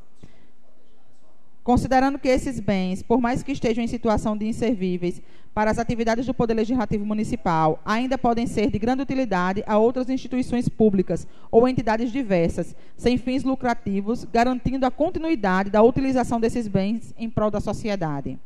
Considerando 1.68 2.18
que 2.18 2.30
esses 2.30 2.61
bens, 2.61 3.03
por 3.03 3.20
mais 3.20 3.43
que 3.43 3.51
estejam 3.51 3.84
em 3.84 3.88
situação 3.88 4.38
de 4.38 4.47
inservíveis 4.47 5.22
para 5.53 5.70
as 5.70 5.78
atividades 5.78 6.26
do 6.26 6.34
Poder 6.34 6.53
Legislativo 6.53 7.05
Municipal, 7.05 7.82
ainda 7.84 8.18
podem 8.18 8.47
ser 8.47 8.72
de 8.72 8.80
grande 8.80 9.01
utilidade 9.01 9.65
a 9.68 9.78
outras 9.78 10.09
instituições 10.09 10.70
públicas 10.70 11.28
ou 11.51 11.68
entidades 11.68 12.09
diversas, 12.09 12.74
sem 12.95 13.18
fins 13.18 13.43
lucrativos, 13.43 14.24
garantindo 14.24 14.86
a 14.86 14.89
continuidade 14.89 15.70
da 15.70 15.84
utilização 15.84 16.39
desses 16.39 16.70
bens 16.70 17.13
em 17.18 17.30
prol 17.30 17.51
da 17.51 17.59
sociedade. 17.59 18.39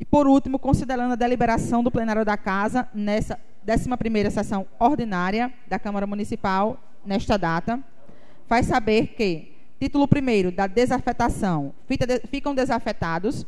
E, 0.00 0.04
por 0.06 0.26
último, 0.26 0.58
considerando 0.58 1.12
a 1.12 1.16
deliberação 1.16 1.84
do 1.84 1.90
plenário 1.90 2.24
da 2.24 2.38
Casa 2.38 2.88
nessa 2.94 3.38
11ª 3.66 4.30
sessão 4.30 4.66
ordinária 4.80 5.52
da 5.68 5.78
Câmara 5.78 6.06
Municipal, 6.06 6.82
nesta 7.04 7.36
data, 7.36 7.78
faz 8.46 8.64
saber 8.64 9.08
que, 9.08 9.55
título 9.86 10.08
1 10.12 10.50
da 10.52 10.66
desafetação, 10.66 11.72
ficam 12.28 12.52
desafetados 12.52 13.46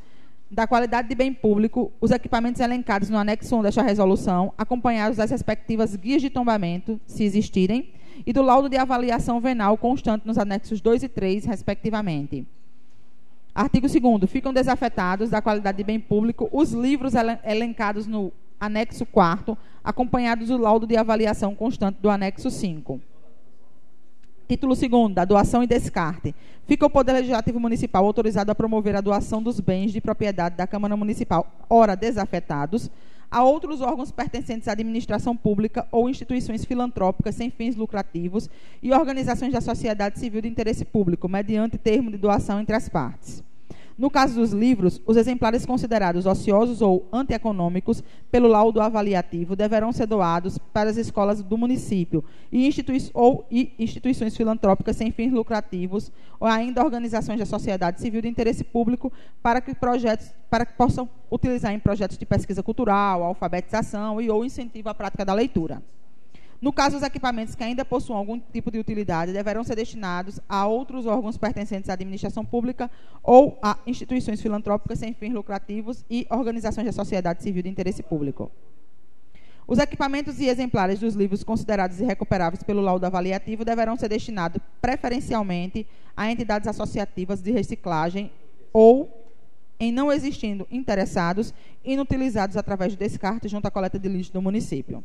da 0.48 0.68
qualidade 0.68 1.08
de 1.08 1.14
bem 1.16 1.34
público 1.34 1.92
os 2.00 2.12
equipamentos 2.12 2.60
elencados 2.60 3.10
no 3.10 3.18
anexo 3.18 3.56
1 3.56 3.62
desta 3.62 3.82
resolução, 3.82 4.52
acompanhados 4.56 5.16
das 5.18 5.32
respectivas 5.32 5.96
guias 5.96 6.22
de 6.22 6.30
tombamento, 6.30 7.00
se 7.06 7.24
existirem, 7.24 7.90
e 8.24 8.32
do 8.32 8.40
laudo 8.40 8.68
de 8.68 8.76
avaliação 8.76 9.40
venal 9.40 9.76
constante 9.76 10.26
nos 10.26 10.38
anexos 10.38 10.80
2 10.80 11.02
e 11.02 11.08
3, 11.08 11.44
respectivamente. 11.44 12.46
Artigo 13.52 13.88
2 13.88 14.30
Ficam 14.30 14.52
desafetados 14.52 15.30
da 15.30 15.42
qualidade 15.42 15.78
de 15.78 15.84
bem 15.84 15.98
público 15.98 16.48
os 16.52 16.70
livros 16.72 17.14
elen- 17.16 17.38
elencados 17.44 18.06
no 18.06 18.32
anexo 18.60 19.04
4 19.06 19.58
acompanhados 19.82 20.48
do 20.48 20.56
laudo 20.56 20.86
de 20.86 20.96
avaliação 20.96 21.52
constante 21.54 21.98
do 22.00 22.08
anexo 22.08 22.48
5. 22.48 23.00
Título 24.48 24.74
2 24.74 25.12
da 25.12 25.26
doação 25.26 25.62
e 25.62 25.66
descarte. 25.66 26.34
Fica 26.66 26.86
o 26.86 26.90
Poder 26.90 27.12
Legislativo 27.12 27.60
Municipal 27.60 28.06
autorizado 28.06 28.50
a 28.50 28.54
promover 28.54 28.96
a 28.96 29.02
doação 29.02 29.42
dos 29.42 29.60
bens 29.60 29.92
de 29.92 30.00
propriedade 30.00 30.56
da 30.56 30.66
Câmara 30.66 30.96
Municipal, 30.96 31.46
ora 31.68 31.94
desafetados, 31.94 32.90
a 33.30 33.44
outros 33.44 33.82
órgãos 33.82 34.10
pertencentes 34.10 34.66
à 34.66 34.72
administração 34.72 35.36
pública 35.36 35.86
ou 35.92 36.08
instituições 36.08 36.64
filantrópicas 36.64 37.34
sem 37.34 37.50
fins 37.50 37.76
lucrativos 37.76 38.48
e 38.82 38.90
organizações 38.90 39.52
da 39.52 39.60
sociedade 39.60 40.18
civil 40.18 40.40
de 40.40 40.48
interesse 40.48 40.82
público, 40.82 41.28
mediante 41.28 41.76
termo 41.76 42.10
de 42.10 42.16
doação 42.16 42.58
entre 42.58 42.74
as 42.74 42.88
partes. 42.88 43.44
No 43.98 44.08
caso 44.08 44.36
dos 44.36 44.52
livros, 44.52 45.02
os 45.04 45.16
exemplares 45.16 45.66
considerados 45.66 46.24
ociosos 46.24 46.80
ou 46.80 47.08
antieconômicos 47.12 48.00
pelo 48.30 48.46
laudo 48.46 48.80
avaliativo 48.80 49.56
deverão 49.56 49.90
ser 49.90 50.06
doados 50.06 50.56
para 50.56 50.88
as 50.88 50.96
escolas 50.96 51.42
do 51.42 51.58
município 51.58 52.22
e, 52.52 52.64
institui 52.68 52.98
ou 53.12 53.44
e 53.50 53.72
instituições 53.76 54.36
filantrópicas 54.36 54.96
sem 54.96 55.10
fins 55.10 55.32
lucrativos 55.32 56.12
ou 56.38 56.46
ainda 56.46 56.84
organizações 56.84 57.40
da 57.40 57.46
sociedade 57.46 58.00
civil 58.00 58.22
de 58.22 58.28
interesse 58.28 58.62
público 58.62 59.12
para 59.42 59.60
que 59.60 59.74
projetos 59.74 60.32
para 60.48 60.64
que 60.64 60.74
possam 60.74 61.08
utilizar 61.28 61.72
em 61.74 61.80
projetos 61.80 62.16
de 62.16 62.24
pesquisa 62.24 62.62
cultural, 62.62 63.24
alfabetização 63.24 64.20
e 64.20 64.30
ou 64.30 64.44
incentivo 64.44 64.88
à 64.90 64.94
prática 64.94 65.24
da 65.24 65.34
leitura. 65.34 65.82
No 66.60 66.72
caso, 66.72 66.96
os 66.96 67.04
equipamentos 67.04 67.54
que 67.54 67.62
ainda 67.62 67.84
possuam 67.84 68.18
algum 68.18 68.38
tipo 68.38 68.68
de 68.70 68.78
utilidade 68.78 69.32
deverão 69.32 69.62
ser 69.62 69.76
destinados 69.76 70.40
a 70.48 70.66
outros 70.66 71.06
órgãos 71.06 71.36
pertencentes 71.36 71.88
à 71.88 71.92
administração 71.92 72.44
pública 72.44 72.90
ou 73.22 73.56
a 73.62 73.78
instituições 73.86 74.42
filantrópicas 74.42 74.98
sem 74.98 75.14
fins 75.14 75.32
lucrativos 75.32 76.04
e 76.10 76.26
organizações 76.30 76.86
da 76.86 76.92
sociedade 76.92 77.44
civil 77.44 77.62
de 77.62 77.68
interesse 77.68 78.02
público. 78.02 78.50
Os 79.68 79.78
equipamentos 79.78 80.40
e 80.40 80.48
exemplares 80.48 80.98
dos 80.98 81.14
livros 81.14 81.44
considerados 81.44 82.00
irrecuperáveis 82.00 82.62
pelo 82.64 82.80
laudo 82.80 83.04
avaliativo 83.04 83.64
deverão 83.64 83.96
ser 83.96 84.08
destinados 84.08 84.60
preferencialmente 84.80 85.86
a 86.16 86.32
entidades 86.32 86.66
associativas 86.66 87.40
de 87.40 87.52
reciclagem 87.52 88.32
ou, 88.72 89.30
em 89.78 89.92
não 89.92 90.10
existindo 90.10 90.66
interessados, 90.70 91.54
inutilizados 91.84 92.56
através 92.56 92.92
de 92.92 92.98
descarte 92.98 93.46
junto 93.46 93.66
à 93.66 93.70
coleta 93.70 93.98
de 93.98 94.08
lixo 94.08 94.32
do 94.32 94.42
município. 94.42 95.04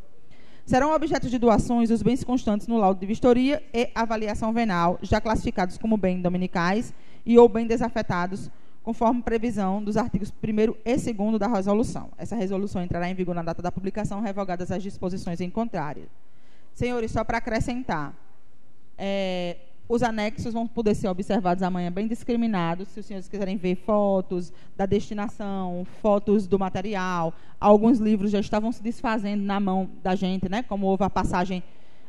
Serão 0.66 0.94
objetos 0.94 1.30
de 1.30 1.38
doações 1.38 1.92
os 1.92 2.02
bens 2.02 2.24
constantes 2.24 2.68
no 2.68 2.78
laudo 2.78 3.00
de 3.00 3.06
vistoria 3.06 3.62
e 3.74 3.90
avaliação 3.94 4.54
venal, 4.54 4.98
já 5.02 5.20
classificados 5.20 5.78
como 5.78 5.98
bem 5.98 6.22
dominicais 6.22 6.94
e 7.26 7.38
ou 7.38 7.50
bem 7.50 7.68
desafetados, 7.68 8.50
conforme 8.82 9.22
previsão 9.22 9.84
dos 9.84 9.98
artigos 9.98 10.32
1 10.32 10.76
e 10.86 11.14
2 11.14 11.40
da 11.40 11.48
resolução. 11.48 12.10
Essa 12.18 12.36
resolução 12.36 12.82
entrará 12.82 13.10
em 13.10 13.14
vigor 13.14 13.36
na 13.36 13.44
data 13.44 13.62
da 13.62 13.72
publicação, 13.72 14.22
revogadas 14.22 14.72
as 14.72 14.82
disposições 14.82 15.42
em 15.42 15.50
contrário. 15.50 16.08
Senhores, 16.74 17.12
só 17.12 17.26
para 17.26 17.40
acrescentar, 17.40 18.14
é, 18.98 19.58
os 19.88 20.02
anexos 20.02 20.54
vão 20.54 20.66
poder 20.66 20.96
ser 20.96 21.08
observados 21.08 21.62
amanhã 21.62 21.92
bem 21.92 22.08
discriminados, 22.08 22.88
se 22.88 23.00
os 23.00 23.06
senhores 23.06 23.28
quiserem 23.28 23.58
ver 23.58 23.76
fotos 23.76 24.54
da 24.78 24.86
destinação, 24.86 25.86
fotos 26.02 26.48
do 26.48 26.58
material. 26.58 27.34
Alguns 27.60 28.00
livros 28.00 28.32
já 28.32 28.40
estavam 28.40 28.72
se 28.72 28.82
desfazendo 28.82 29.44
na 29.44 29.60
mão 29.60 29.90
da 30.02 30.16
gente, 30.16 30.48
né? 30.48 30.64
Como 30.64 30.88
houve 30.88 31.04
a 31.04 31.10
passagem, 31.10 31.62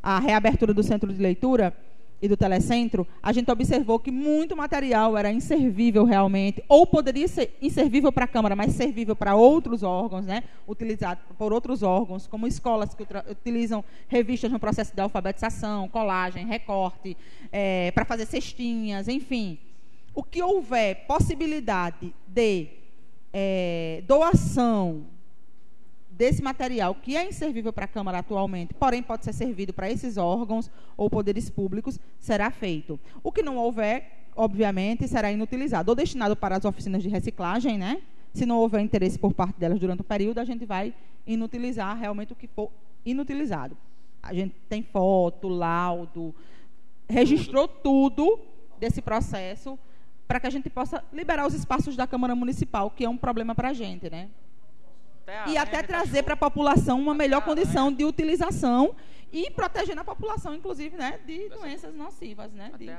a 0.03 0.19
reabertura 0.21 0.73
do 0.73 0.83
centro 0.83 1.13
de 1.13 1.21
leitura 1.21 1.75
e 2.21 2.29
do 2.29 2.37
telecentro, 2.37 3.07
a 3.23 3.33
gente 3.33 3.51
observou 3.51 3.99
que 3.99 4.11
muito 4.11 4.57
material 4.57 5.17
era 5.17 5.31
inservível 5.31 6.05
realmente, 6.05 6.63
ou 6.69 6.87
poderia 6.87 7.29
ser 7.29 7.57
inservível 7.61 8.11
para 8.11 8.25
a 8.25 8.29
Câmara, 8.29 8.57
mas 8.57 8.73
servível 8.73 9.15
para 9.15 9.35
outros 9.35 9.83
órgãos, 9.83 10.25
né? 10.25 10.43
utilizado 10.67 11.21
por 11.37 11.53
outros 11.53 11.83
órgãos, 11.83 12.27
como 12.27 12.47
escolas 12.47 12.95
que 12.95 13.07
utilizam 13.31 13.85
revistas 14.09 14.51
no 14.51 14.59
processo 14.59 14.95
de 14.95 15.01
alfabetização, 15.01 15.89
colagem, 15.89 16.47
recorte, 16.47 17.17
eh, 17.53 17.91
para 17.95 18.05
fazer 18.05 18.27
cestinhas, 18.27 19.09
enfim. 19.09 19.59
O 20.15 20.23
que 20.23 20.43
houver 20.43 21.07
possibilidade 21.07 22.15
de 22.27 22.69
eh, 23.33 24.03
doação 24.07 25.07
desse 26.17 26.43
material 26.43 26.95
que 26.95 27.17
é 27.17 27.29
inservível 27.29 27.73
para 27.73 27.85
a 27.85 27.89
Câmara 27.89 28.19
atualmente, 28.19 28.73
porém 28.75 29.03
pode 29.03 29.25
ser 29.25 29.33
servido 29.33 29.73
para 29.73 29.91
esses 29.91 30.17
órgãos 30.17 30.71
ou 30.97 31.11
poderes 31.11 31.51
públicos, 31.51 31.99
será 32.19 32.51
feito. 32.51 32.99
O 33.23 33.33
que 33.33 33.43
não 33.43 33.57
houver, 33.57 34.29
obviamente, 34.37 35.09
será 35.09 35.31
inutilizado 35.33 35.91
ou 35.91 35.97
destinado 35.97 36.37
para 36.37 36.57
as 36.57 36.65
oficinas 36.65 37.03
de 37.03 37.09
reciclagem, 37.09 37.77
né? 37.77 38.01
Se 38.33 38.47
não 38.47 38.59
houver 38.59 38.81
interesse 38.81 39.19
por 39.19 39.33
parte 39.35 39.59
delas 39.59 39.79
durante 39.79 40.01
o 40.01 40.05
período, 40.05 40.39
a 40.39 40.45
gente 40.45 40.65
vai 40.65 40.95
inutilizar 41.27 41.97
realmente 41.97 42.33
o 42.33 42.37
que 42.37 42.47
for 42.47 42.71
inutilizado. 43.05 43.77
A 44.23 44.33
gente 44.33 44.55
tem 44.69 44.83
foto, 44.83 45.49
laudo, 45.49 46.35
registrou 47.09 47.69
tudo 47.69 48.39
desse 48.79 49.03
processo 49.03 49.79
para 50.27 50.41
que 50.41 50.47
a 50.47 50.51
gente 50.51 50.71
possa 50.71 51.05
liberar 51.13 51.47
os 51.47 51.55
espaços 51.55 51.97
da 51.97 52.07
Câmara 52.07 52.35
Municipal, 52.35 52.91
que 52.91 53.05
é 53.05 53.09
um 53.09 53.17
problema 53.17 53.55
para 53.55 53.69
a 53.69 53.73
gente, 53.73 54.09
né? 54.09 54.29
E 55.47 55.57
até 55.57 55.83
trazer 55.83 56.23
para 56.23 56.35
a 56.35 56.37
população 56.37 57.01
uma 57.01 57.15
melhor 57.15 57.43
condição 57.43 57.93
de 57.93 58.05
utilização 58.05 58.95
e 59.33 59.51
protegendo 59.51 60.01
a 60.01 60.05
população, 60.05 60.55
inclusive, 60.55 60.97
né, 60.97 61.19
de 61.27 61.49
doenças 61.49 61.95
nocivas, 61.95 62.53
né? 62.53 62.71
De, 62.79 62.91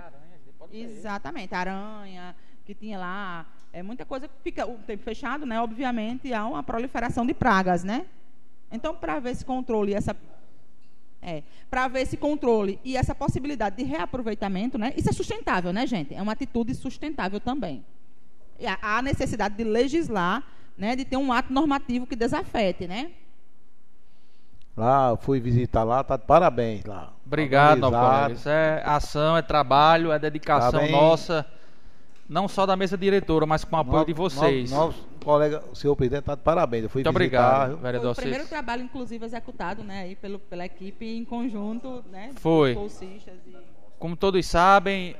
exatamente, 0.77 1.53
aranha, 1.53 2.35
que 2.65 2.73
tinha 2.73 2.97
lá, 2.97 3.45
é 3.71 3.83
muita 3.83 4.05
coisa 4.05 4.27
que 4.27 4.33
fica 4.43 4.65
o 4.65 4.77
tempo 4.79 5.03
fechado, 5.03 5.45
né? 5.45 5.61
Obviamente 5.61 6.33
há 6.33 6.45
uma 6.45 6.63
proliferação 6.63 7.25
de 7.25 7.33
pragas, 7.33 7.83
né? 7.83 8.05
Então, 8.71 8.95
para 8.95 9.19
ver 9.19 9.31
esse 9.31 9.45
controle, 9.45 9.93
essa 9.93 10.15
é, 11.21 11.41
para 11.69 11.87
ver 11.87 12.01
esse 12.01 12.17
controle 12.17 12.79
e 12.83 12.95
essa 12.95 13.15
possibilidade 13.15 13.77
de 13.77 13.83
reaproveitamento, 13.83 14.77
né? 14.77 14.93
Isso 14.95 15.09
é 15.09 15.13
sustentável, 15.13 15.73
né, 15.73 15.87
gente? 15.87 16.13
É 16.13 16.21
uma 16.21 16.33
atitude 16.33 16.75
sustentável 16.75 17.39
também. 17.39 17.83
E 18.59 18.65
há 18.67 19.01
necessidade 19.01 19.55
de 19.55 19.63
legislar 19.63 20.43
né, 20.77 20.95
de 20.95 21.05
ter 21.05 21.17
um 21.17 21.31
ato 21.31 21.51
normativo 21.53 22.05
que 22.05 22.15
desafete, 22.15 22.87
né? 22.87 23.11
Lá, 24.75 25.15
fui 25.15 25.39
visitar 25.39 25.83
lá, 25.83 26.03
tá 26.03 26.17
de 26.17 26.25
parabéns 26.25 26.83
lá. 26.83 27.13
Obrigado, 27.25 27.79
colega. 27.79 28.33
Isso 28.33 28.49
é 28.49 28.83
ação, 28.85 29.37
é 29.37 29.41
trabalho, 29.41 30.11
é 30.11 30.19
dedicação 30.19 30.81
tá 30.81 30.87
nossa, 30.91 31.45
não 32.27 32.47
só 32.49 32.65
da 32.65 32.75
mesa 32.75 32.97
diretora, 32.97 33.45
mas 33.45 33.63
com 33.63 33.73
o 33.73 33.79
apoio 33.79 33.99
no, 33.99 34.05
de 34.05 34.13
vocês. 34.13 34.69
No, 34.71 34.77
nosso 34.77 35.07
colega, 35.23 35.63
o 35.71 35.75
senhor 35.75 35.95
presidente, 35.95 36.23
está 36.23 36.35
de 36.35 36.41
parabéns. 36.41 36.83
Eu 36.83 36.89
fui 36.89 37.03
Muito 37.03 37.17
visitar, 37.17 37.53
obrigado, 37.63 37.81
vereador. 37.81 38.15
Foi 38.15 38.23
o 38.23 38.27
primeiro 38.27 38.49
trabalho, 38.49 38.83
inclusive, 38.83 39.25
executado, 39.25 39.81
né, 39.81 40.01
aí 40.01 40.15
pelo, 40.17 40.39
pela 40.39 40.65
equipe 40.65 41.05
em 41.05 41.23
conjunto, 41.23 42.03
né? 42.11 42.31
Foi. 42.35 42.73
E... 42.73 43.25
Como 43.97 44.17
todos 44.17 44.45
sabem, 44.45 45.15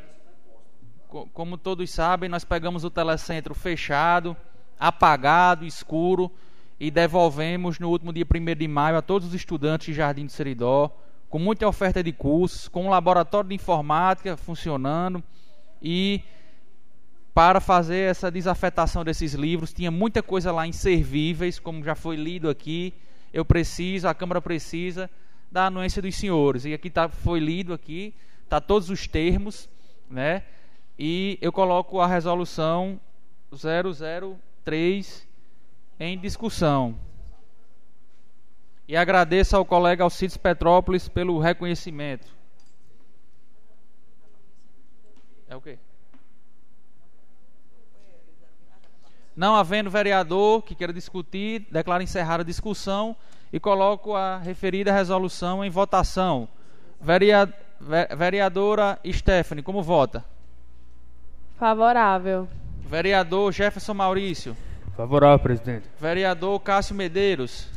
como 1.33 1.57
todos 1.57 1.89
sabem, 1.89 2.27
nós 2.27 2.43
pegamos 2.43 2.83
o 2.83 2.89
telecentro 2.89 3.55
fechado 3.55 4.35
apagado, 4.79 5.65
escuro, 5.65 6.31
e 6.79 6.91
devolvemos 6.91 7.79
no 7.79 7.89
último 7.89 8.11
dia 8.11 8.25
1 8.25 8.55
de 8.55 8.67
maio 8.67 8.97
a 8.97 9.01
todos 9.01 9.29
os 9.29 9.33
estudantes 9.33 9.87
de 9.87 9.93
Jardim 9.93 10.25
do 10.25 10.31
Seridó, 10.31 10.91
com 11.29 11.39
muita 11.39 11.67
oferta 11.67 12.03
de 12.03 12.11
cursos, 12.11 12.67
com 12.67 12.85
um 12.85 12.89
laboratório 12.89 13.49
de 13.49 13.55
informática 13.55 14.37
funcionando 14.37 15.23
e 15.81 16.21
para 17.35 17.59
fazer 17.59 18.09
essa 18.09 18.31
desafetação 18.31 19.03
desses 19.03 19.33
livros, 19.33 19.73
tinha 19.73 19.91
muita 19.91 20.23
coisa 20.23 20.53
lá 20.53 20.65
inservíveis, 20.65 21.59
como 21.59 21.83
já 21.83 21.93
foi 21.93 22.15
lido 22.15 22.49
aqui. 22.49 22.93
Eu 23.33 23.43
preciso, 23.43 24.07
a 24.07 24.13
Câmara 24.13 24.41
precisa 24.41 25.09
da 25.51 25.65
anuência 25.65 26.01
dos 26.01 26.15
senhores. 26.15 26.63
E 26.63 26.73
aqui 26.73 26.89
tá, 26.89 27.09
foi 27.09 27.41
lido 27.41 27.73
aqui, 27.73 28.13
tá 28.47 28.61
todos 28.61 28.89
os 28.89 29.05
termos, 29.05 29.69
né? 30.09 30.43
E 30.97 31.37
eu 31.41 31.51
coloco 31.51 31.99
a 31.99 32.07
resolução 32.07 32.97
00 33.53 34.39
3 34.65 35.25
em 35.99 36.19
discussão. 36.19 36.97
E 38.87 38.97
agradeço 38.97 39.55
ao 39.55 39.63
colega 39.63 40.03
Alcides 40.03 40.35
Petrópolis 40.35 41.07
pelo 41.07 41.39
reconhecimento. 41.39 42.27
É 45.47 45.55
o 45.55 45.61
quê? 45.61 45.77
Não 49.35 49.55
havendo 49.55 49.89
vereador 49.89 50.61
que 50.63 50.75
queira 50.75 50.93
discutir, 50.93 51.67
declaro 51.71 52.03
encerrada 52.03 52.43
a 52.43 52.45
discussão 52.45 53.15
e 53.51 53.59
coloco 53.59 54.15
a 54.15 54.37
referida 54.37 54.91
resolução 54.91 55.63
em 55.63 55.69
votação. 55.69 56.47
Vereadora 58.17 58.99
Stephanie, 59.05 59.63
como 59.63 59.83
vota? 59.83 60.25
Favorável. 61.57 62.47
Vereador 62.87 63.51
Jefferson 63.51 63.93
Maurício. 63.93 64.55
Favorável, 64.95 65.39
presidente. 65.39 65.89
Vereador 65.99 66.59
Cássio 66.59 66.95
Medeiros. 66.95 67.67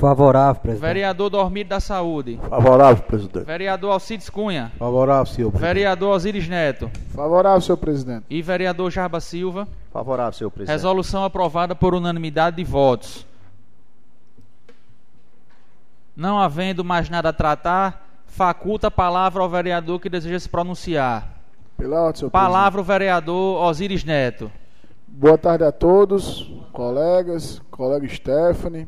Favorável, 0.00 0.62
presidente. 0.62 0.80
Vereador 0.80 1.30
Dormir 1.30 1.64
da 1.64 1.78
Saúde. 1.78 2.40
Favorável, 2.48 3.02
presidente. 3.04 3.44
Vereador 3.44 3.92
Alcides 3.92 4.30
Cunha. 4.30 4.72
Favorável, 4.78 5.26
senhor 5.26 5.50
presidente. 5.50 5.74
Vereador 5.74 6.16
Osiris 6.16 6.48
Neto. 6.48 6.90
Favorável, 7.14 7.60
senhor 7.60 7.76
presidente. 7.76 8.24
E 8.30 8.40
vereador 8.40 8.90
Jarba 8.90 9.20
Silva. 9.20 9.68
Favorável, 9.92 10.32
senhor 10.32 10.50
presidente. 10.50 10.74
Resolução 10.74 11.22
aprovada 11.22 11.74
por 11.74 11.94
unanimidade 11.94 12.56
de 12.56 12.64
votos. 12.64 13.26
Não 16.16 16.38
havendo 16.38 16.82
mais 16.82 17.10
nada 17.10 17.28
a 17.28 17.32
tratar, 17.32 18.06
faculta 18.26 18.88
a 18.88 18.90
palavra 18.90 19.42
ao 19.42 19.48
vereador 19.50 20.00
que 20.00 20.08
deseja 20.08 20.38
se 20.38 20.48
pronunciar. 20.48 21.39
Pela 21.80 22.02
ordem, 22.02 22.18
senhor 22.18 22.30
Palavra 22.30 22.82
o 22.82 22.84
vereador 22.84 23.62
Osiris 23.62 24.04
Neto. 24.04 24.52
Boa 25.08 25.38
tarde 25.38 25.64
a 25.64 25.72
todos, 25.72 26.52
colegas, 26.74 27.62
colega 27.70 28.06
Stephanie. 28.06 28.86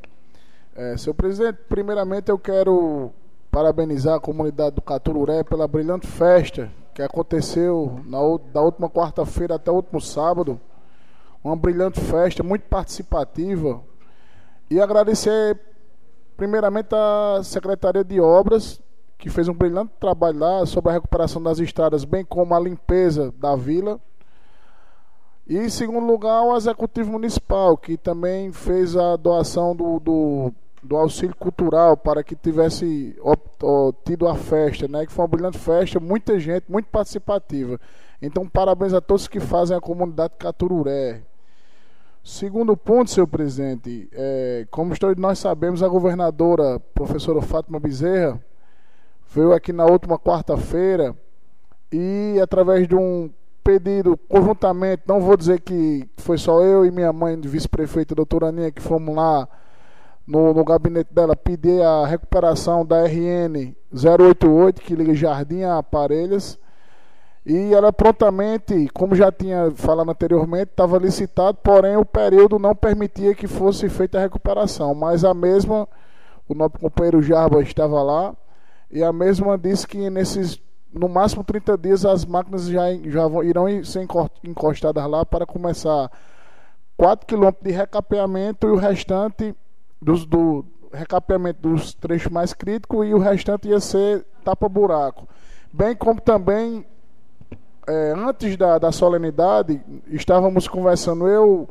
É, 0.77 0.95
senhor 0.99 1.15
presidente, 1.15 1.59
primeiramente 1.71 2.29
eu 2.29 2.39
quero 2.39 3.11
parabenizar 3.51 4.17
a 4.17 4.21
comunidade 4.21 4.75
do 4.75 4.83
Catururé 4.83 5.43
pela 5.43 5.67
brilhante 5.67 6.07
festa 6.07 6.71
que 6.93 7.01
aconteceu 7.01 7.99
na, 8.05 8.19
da 8.53 8.61
última 8.61 8.91
quarta-feira 8.91 9.55
até 9.55 9.71
o 9.71 9.77
último 9.77 9.99
sábado. 9.99 10.61
Uma 11.43 11.57
brilhante 11.57 11.99
festa, 11.99 12.43
muito 12.43 12.65
participativa. 12.65 13.81
E 14.69 14.79
agradecer 14.79 15.59
primeiramente 16.37 16.95
a 16.95 17.41
Secretaria 17.43 18.05
de 18.05 18.21
Obras 18.21 18.82
que 19.23 19.31
fez 19.31 19.47
um 19.47 19.55
brilhante 19.55 19.93
trabalho 20.01 20.41
lá 20.41 20.67
sobre 20.67 20.91
a 20.91 20.95
recuperação 20.95 21.41
das 21.41 21.61
estradas, 21.61 22.05
bem 22.05 22.25
como 22.25 22.57
a 22.57 22.59
limpeza 22.59 23.33
da 23.39 23.55
vila. 23.55 24.01
E 25.47 25.57
em 25.57 25.69
segundo 25.69 26.05
lugar, 26.05 26.43
o 26.43 26.57
Executivo 26.57 27.13
Municipal, 27.13 27.77
que 27.77 27.97
também 27.97 28.51
fez 28.51 28.97
a 28.97 29.15
doação 29.15 29.77
do, 29.77 30.01
do, 30.01 30.53
do 30.83 30.97
auxílio 30.97 31.37
cultural 31.37 31.97
para 31.97 32.25
que 32.25 32.35
tivesse 32.35 33.17
tido 34.05 34.27
a 34.27 34.35
festa, 34.35 34.89
né? 34.89 35.07
que 35.07 35.13
foi 35.13 35.23
uma 35.23 35.29
brilhante 35.29 35.59
festa, 35.59 36.01
muita 36.01 36.37
gente, 36.41 36.65
muito 36.69 36.87
participativa. 36.87 37.79
Então, 38.21 38.49
parabéns 38.49 38.93
a 38.93 39.01
todos 39.01 39.29
que 39.29 39.39
fazem 39.39 39.77
a 39.77 39.81
comunidade 39.81 40.35
Catururé. 40.37 41.23
Segundo 42.25 42.77
ponto, 42.77 43.09
senhor 43.09 43.29
presidente, 43.29 44.09
é, 44.13 44.67
como 44.69 44.99
todos 44.99 45.17
nós 45.17 45.39
sabemos, 45.39 45.81
a 45.81 45.87
governadora, 45.87 46.81
professora 46.93 47.41
Fátima 47.41 47.79
Bezerra, 47.79 48.41
veio 49.35 49.53
aqui 49.53 49.73
na 49.73 49.87
última 49.87 50.19
quarta-feira 50.19 51.17
e 51.91 52.39
através 52.41 52.87
de 52.87 52.95
um 52.95 53.31
pedido 53.65 54.17
conjuntamente, 54.29 55.03
não 55.07 55.21
vou 55.21 55.37
dizer 55.37 55.61
que 55.61 56.09
foi 56.19 56.37
só 56.37 56.63
eu 56.63 56.85
e 56.85 56.91
minha 56.91 57.13
mãe, 57.13 57.41
vice-prefeita, 57.41 58.15
doutora 58.15 58.49
Aninha, 58.49 58.71
que 58.71 58.83
fomos 58.83 59.15
lá 59.15 59.49
no, 60.27 60.53
no 60.53 60.65
gabinete 60.65 61.13
dela 61.13 61.35
pedir 61.35 61.83
a 61.83 62.07
recuperação 62.07 62.85
da 62.85 63.07
RN 63.07 63.75
088, 63.93 64.83
que 64.83 64.95
liga 64.95 65.15
Jardim 65.15 65.63
a 65.63 65.79
Aparelhas. 65.79 66.59
E 67.45 67.75
ela 67.75 67.93
prontamente, 67.93 68.89
como 68.95 69.17
já 69.17 69.33
tinha 69.33 69.73
falado 69.73 70.11
anteriormente, 70.11 70.71
estava 70.71 70.99
licitado, 70.99 71.59
porém 71.63 71.97
o 71.97 72.05
período 72.05 72.59
não 72.59 72.75
permitia 72.75 73.35
que 73.35 73.49
fosse 73.49 73.89
feita 73.89 74.19
a 74.19 74.21
recuperação. 74.21 74.95
Mas 74.95 75.25
a 75.25 75.35
mesma, 75.35 75.89
o 76.49 76.55
nosso 76.55 76.79
companheiro 76.79 77.21
Jarba 77.21 77.61
estava 77.63 78.01
lá, 78.03 78.33
e 78.93 79.03
a 79.03 79.13
mesma 79.13 79.57
disse 79.57 79.87
que 79.87 80.11
nesses 80.11 80.61
no 80.93 81.09
máximo 81.09 81.43
30 81.43 81.79
dias 81.79 82.05
as 82.05 82.25
máquinas 82.25 82.67
já, 82.67 82.83
já 83.07 83.27
vão, 83.27 83.43
irão 83.43 83.67
ser 83.83 84.07
encostadas 84.45 85.07
lá 85.09 85.25
para 85.25 85.47
começar 85.47 86.11
4 86.99 87.27
km 87.27 87.51
de 87.63 87.71
recapeamento 87.71 88.67
e 88.67 88.71
o 88.71 88.77
restante 88.77 89.57
dos, 90.01 90.27
do 90.27 90.65
recapeamento 90.93 91.67
dos 91.67 91.95
trechos 91.95 92.31
mais 92.31 92.53
críticos 92.53 93.07
e 93.07 93.15
o 93.15 93.19
restante 93.19 93.69
ia 93.69 93.81
ser 93.81 94.27
tapa-buraco. 94.45 95.27
Bem 95.73 95.97
como 95.97 96.21
também, 96.21 96.85
é, 97.87 98.13
antes 98.15 98.57
da, 98.59 98.79
da 98.79 98.93
solenidade, 98.93 99.81
estávamos 100.09 100.69
conversando 100.69 101.27
eu, 101.27 101.67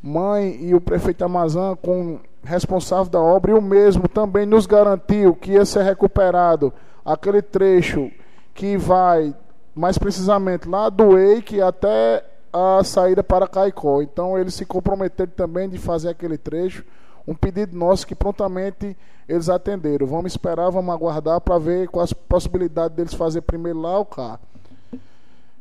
mãe 0.00 0.56
e 0.62 0.74
o 0.74 0.80
prefeito 0.80 1.22
Amazã 1.22 1.76
com 1.76 2.18
responsável 2.42 3.10
da 3.10 3.20
obra, 3.20 3.50
e 3.50 3.54
o 3.54 3.62
mesmo 3.62 4.08
também 4.08 4.46
nos 4.46 4.66
garantiu 4.66 5.34
que 5.34 5.52
ia 5.52 5.64
ser 5.64 5.82
recuperado 5.82 6.72
aquele 7.04 7.42
trecho 7.42 8.10
que 8.54 8.76
vai, 8.76 9.34
mais 9.74 9.98
precisamente, 9.98 10.68
lá 10.68 10.88
do 10.88 11.18
EIC 11.18 11.60
até 11.60 12.24
a 12.52 12.82
saída 12.82 13.22
para 13.22 13.46
Caicó. 13.46 14.02
Então, 14.02 14.38
eles 14.38 14.54
se 14.54 14.64
comprometeram 14.64 15.32
também 15.34 15.68
de 15.68 15.78
fazer 15.78 16.08
aquele 16.08 16.36
trecho, 16.36 16.84
um 17.26 17.34
pedido 17.34 17.76
nosso 17.76 18.06
que 18.06 18.14
prontamente 18.14 18.96
eles 19.28 19.48
atenderam. 19.48 20.06
Vamos 20.06 20.32
esperar, 20.32 20.70
vamos 20.70 20.94
aguardar 20.94 21.40
para 21.40 21.58
ver 21.58 21.88
quais 21.88 22.12
possibilidades 22.12 22.96
deles 22.96 23.14
fazer 23.14 23.42
primeiro 23.42 23.80
lá 23.80 23.98
ou 23.98 24.04
cá. 24.04 24.40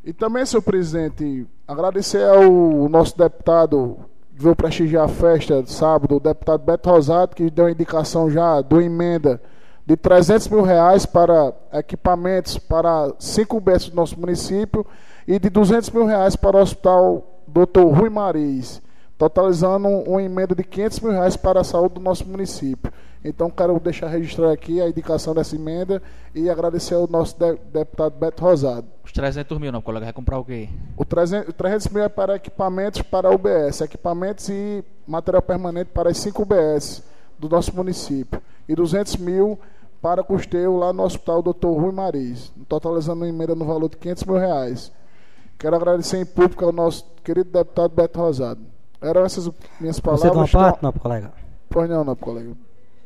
E 0.04 0.14
também, 0.14 0.46
senhor 0.46 0.62
presidente, 0.62 1.46
agradecer 1.68 2.26
ao 2.26 2.88
nosso 2.88 3.18
deputado 3.18 3.98
veio 4.44 4.56
prestigiar 4.56 5.06
a 5.06 5.08
festa 5.08 5.62
de 5.64 5.72
sábado, 5.72 6.16
o 6.16 6.20
deputado 6.20 6.64
Beto 6.64 6.90
Rosado, 6.90 7.36
que 7.36 7.50
deu 7.50 7.66
a 7.66 7.72
indicação 7.72 8.30
já 8.30 8.62
do 8.62 8.80
emenda 8.82 9.42
de 9.86 9.96
300 9.96 10.50
mil 10.50 10.62
reais 10.62 11.06
para 11.06 11.54
equipamentos 11.74 12.58
para 12.58 13.14
cinco 13.20 13.58
UBS 13.58 13.90
do 13.90 13.96
nosso 13.96 14.20
município 14.20 14.86
e 15.26 15.40
de 15.40 15.50
200 15.50 15.90
mil 15.92 16.06
reais 16.06 16.36
para 16.36 16.58
o 16.58 16.62
Hospital 16.62 17.42
Dr. 17.48 17.86
Rui 17.94 18.10
Mariz, 18.10 18.82
totalizando 19.18 19.88
uma 19.88 20.22
emenda 20.22 20.54
de 20.54 20.64
500 20.64 21.00
mil 21.00 21.12
reais 21.14 21.38
para 21.38 21.62
a 21.62 21.64
saúde 21.64 21.96
do 21.96 22.02
nosso 22.02 22.26
município. 22.26 22.92
Então, 23.24 23.50
quero 23.50 23.80
deixar 23.80 24.08
registrar 24.08 24.52
aqui 24.52 24.82
a 24.82 24.90
indicação 24.90 25.34
dessa 25.34 25.56
emenda 25.56 26.02
e 26.36 26.50
agradecer 26.50 26.94
ao 26.94 27.08
nosso 27.08 27.38
de 27.40 27.56
deputado 27.72 28.14
Beto 28.18 28.44
Rosado. 28.44 28.97
Os 29.18 29.20
300 29.20 29.58
mil, 29.58 29.72
não, 29.72 29.82
colega, 29.82 30.06
vai 30.06 30.14
comprar 30.14 30.38
o 30.38 30.46
quê? 30.46 30.70
O 30.96 31.04
300, 31.04 31.52
300 31.56 31.88
mil 31.88 32.04
é 32.04 32.10
para 32.10 32.36
equipamentos 32.36 33.02
para 33.02 33.32
UBS, 33.32 33.82
equipamentos 33.82 34.48
e 34.48 34.84
material 35.08 35.42
permanente 35.42 35.90
para 35.92 36.12
as 36.12 36.20
5 36.20 36.44
UBS 36.44 37.02
do 37.40 37.50
nosso 37.50 37.76
município. 37.76 38.40
E 38.70 38.76
200 38.76 39.18
mil 39.18 39.58
para 40.04 40.24
custeio 40.24 40.78
lá 40.78 40.94
no 40.94 41.02
Hospital 41.02 41.42
Dr. 41.42 41.66
Rui 41.66 41.92
Mariz, 41.92 42.54
totalizando 42.70 43.22
uma 43.22 43.28
emenda 43.28 43.56
no 43.56 43.66
valor 43.66 43.90
de 43.90 43.98
500 43.98 44.24
mil 44.26 44.38
reais. 44.38 44.92
Quero 45.58 45.76
agradecer 45.76 46.18
em 46.18 46.26
público 46.26 46.64
ao 46.64 46.72
nosso 46.72 47.04
querido 47.24 47.50
deputado 47.50 47.90
Beto 47.96 48.20
Rosado. 48.20 48.62
Eram 49.02 49.26
essas 49.26 49.50
minhas 49.82 50.00
palavras. 50.00 50.30
Você 50.30 50.32
de 50.32 50.38
uma 50.38 50.48
parte, 50.48 50.84
não, 50.84 50.92
colega? 50.92 51.34
Pois 51.68 51.90
não, 51.90 52.04
não, 52.04 52.16
colega. 52.16 52.52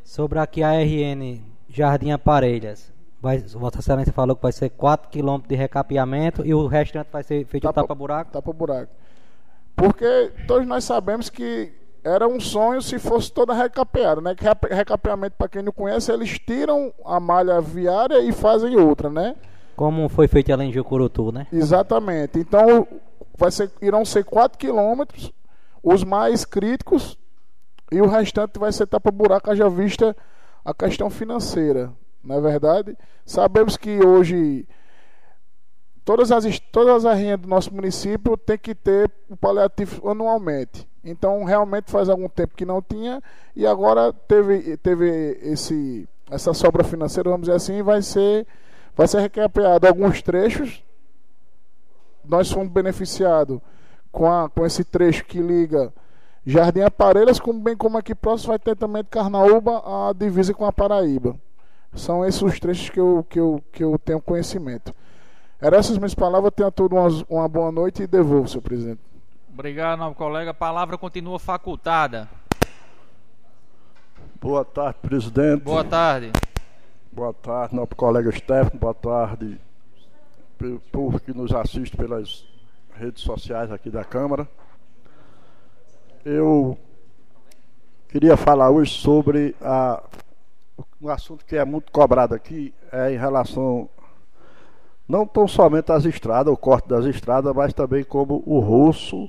Sobre 0.03 0.39
aqui 0.39 0.62
a 0.62 0.74
RN 0.74 1.39
Jardim 1.70 2.12
Aparelhas. 2.12 2.91
Vai, 3.22 3.38
Vossa 3.38 3.80
Excelência 3.80 4.11
falou 4.11 4.36
que 4.36 4.41
vai 4.41 4.51
ser 4.51 4.69
4 4.72 5.09
km 5.11 5.41
de 5.47 5.55
recapeamento 5.55 6.43
e 6.43 6.53
o 6.55 6.65
restante 6.65 7.09
vai 7.11 7.24
ser 7.24 7.45
feito 7.45 7.63
tapa, 7.63 7.82
tapa-buraco? 7.82 8.32
Tapa-buraco. 8.32 8.91
Porque 9.76 10.32
todos 10.47 10.67
nós 10.67 10.84
sabemos 10.84 11.30
que 11.30 11.72
era 12.03 12.28
um 12.28 12.39
sonho 12.39 12.82
se 12.82 12.97
fosse 12.97 13.32
toda 13.32 13.53
recapeada, 13.53 14.22
né? 14.22 14.34
Que 14.34 14.43
recapeamento, 14.74 15.36
para 15.38 15.47
quem 15.47 15.61
não 15.61 15.72
conhece, 15.72 16.11
eles 16.11 16.39
tiram 16.39 16.91
a 17.05 17.19
malha 17.19 17.61
viária 17.61 18.19
e 18.22 18.32
fazem 18.32 18.76
outra, 18.76 19.07
né? 19.07 19.36
Como 19.76 20.09
foi 20.09 20.28
feito 20.28 20.51
além 20.51 20.69
de 20.69 20.76
Jucurutu, 20.76 21.32
né? 21.32 21.45
Exatamente. 21.53 22.39
Então, 22.39 22.88
vai 23.38 23.51
ser, 23.51 23.72
irão 23.84 24.03
ser 24.03 24.24
4 24.24 24.57
quilômetros, 24.57 25.32
os 25.84 26.03
mais 26.03 26.43
críticos, 26.43 27.19
e 27.91 28.01
o 28.01 28.07
restante 28.07 28.57
vai 28.57 28.72
ser 28.72 28.88
tapa-buraco, 28.88 29.51
haja 29.51 29.69
vista 29.69 30.15
a 30.65 30.74
questão 30.74 31.09
financeira, 31.09 31.91
não 32.24 32.36
é 32.36 32.41
verdade? 32.41 32.97
Sabemos 33.26 33.78
que 33.78 34.03
hoje 34.03 34.67
todas 36.03 36.32
as, 36.32 36.59
todas 36.72 37.05
as 37.05 37.17
rendas 37.17 37.41
do 37.41 37.47
nosso 37.47 37.74
município 37.74 38.38
tem 38.38 38.57
que 38.57 38.76
ter 38.76 39.09
o 39.30 39.36
paliativo 39.36 40.09
anualmente. 40.09 40.88
Então, 41.03 41.43
realmente 41.43 41.89
faz 41.89 42.09
algum 42.09 42.30
tempo 42.30 42.55
que 42.55 42.65
não 42.65 42.82
tinha 42.82 43.22
e 43.55 43.65
agora 43.65 44.13
teve, 44.13 44.78
teve 44.78 45.09
esse, 45.41 46.07
essa 46.30 46.53
sobra 46.53 46.84
financeira, 46.84 47.30
vamos 47.30 47.47
dizer 47.47 47.55
assim, 47.55 47.82
vai 47.82 48.01
ser, 48.01 48.45
vai 48.95 49.07
ser 49.07 49.19
recapeado 49.19 49.88
alguns 49.88 50.22
trechos. 50.22 50.84
Nós 52.24 52.51
fomos 52.51 52.72
beneficiados 52.72 53.59
com, 54.11 54.32
a, 54.32 54.47
com 54.47 54.63
esse 54.63 54.84
trecho 54.84 55.26
que 55.26 55.39
liga 55.39 55.91
Jardim 56.45 56.82
Aparelhas, 56.82 57.39
como 57.39 57.59
bem 57.59 57.78
como 57.78 57.97
aqui 57.97 58.15
próximo 58.15 58.49
vai 58.49 58.59
ter 58.59 58.76
também 58.76 59.03
de 59.03 59.09
Carnaúba 59.09 59.82
a 59.86 60.13
divisa 60.13 60.53
com 60.53 60.65
a 60.65 60.74
Paraíba. 60.74 61.36
São 61.94 62.26
esses 62.26 62.42
os 62.42 62.60
trechos 62.60 62.89
que 62.89 63.00
eu, 63.00 63.26
que 63.30 63.39
eu, 63.39 63.64
que 63.72 63.84
eu 63.84 64.00
tenho 64.00 64.22
conhecimento. 64.22 64.94
Eram 65.60 65.78
essas 65.78 65.98
minhas 65.98 66.16
palavras. 66.16 66.54
Tenha 66.56 66.72
todos 66.72 66.98
uma, 66.98 67.42
uma 67.42 67.48
boa 67.48 67.72
noite 67.72 68.04
e 68.04 68.08
devolvo, 68.08 68.48
senhor 68.48 68.62
presidente. 68.62 69.00
Obrigado, 69.54 70.00
novo 70.00 70.16
colega. 70.16 70.52
A 70.52 70.54
palavra 70.54 70.98
continua 70.98 71.38
facultada. 71.38 72.30
Boa 74.42 74.66
tarde, 74.66 74.98
presidente. 75.02 75.62
Boa 75.62 75.84
tarde. 75.84 76.32
Boa 77.12 77.34
tarde, 77.34 77.76
nosso 77.76 77.96
colega 77.96 78.32
Stefano. 78.32 78.80
Boa 78.80 78.94
tarde, 78.94 79.60
povo 80.92 81.20
que 81.20 81.34
nos 81.34 81.54
assiste 81.54 81.96
pelas 81.98 82.46
redes 82.96 83.22
sociais 83.22 83.72
aqui 83.72 83.89
da 83.89 84.04
Câmara. 84.04 84.48
Eu 86.24 86.78
queria 88.08 88.38
falar 88.38 88.70
hoje 88.70 88.94
sobre 88.94 89.56
a, 89.62 90.02
um 91.02 91.10
assunto 91.10 91.43
que 91.45 91.56
é 91.56 91.66
muito 91.66 91.91
cobrado 91.91 92.36
aqui, 92.36 92.74
é 92.91 93.12
em 93.12 93.18
relação 93.18 93.89
não 95.08 95.26
tão 95.26 95.47
somente 95.47 95.91
às 95.91 96.06
estradas, 96.06 96.54
o 96.54 96.58
corte 96.58 96.88
das 96.88 97.06
estradas, 97.06 97.54
mas 97.54 97.74
também 97.74 98.04
como 98.04 98.43
o 98.45 98.60
roço 98.60 99.28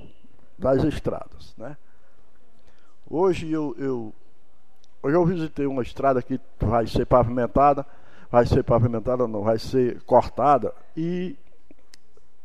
das 0.57 0.83
estradas. 0.83 1.53
Né? 1.57 1.75
Hoje 3.09 3.51
eu, 3.51 3.75
eu, 3.77 4.13
hoje 5.01 5.15
eu 5.15 5.25
visitei 5.25 5.65
uma 5.65 5.81
estrada 5.81 6.21
que 6.21 6.39
vai 6.59 6.85
ser 6.85 7.05
pavimentada, 7.05 7.85
vai 8.31 8.45
ser 8.45 8.63
pavimentada 8.63 9.27
não, 9.27 9.41
vai 9.41 9.57
ser 9.57 10.01
cortada, 10.03 10.73
e 10.95 11.35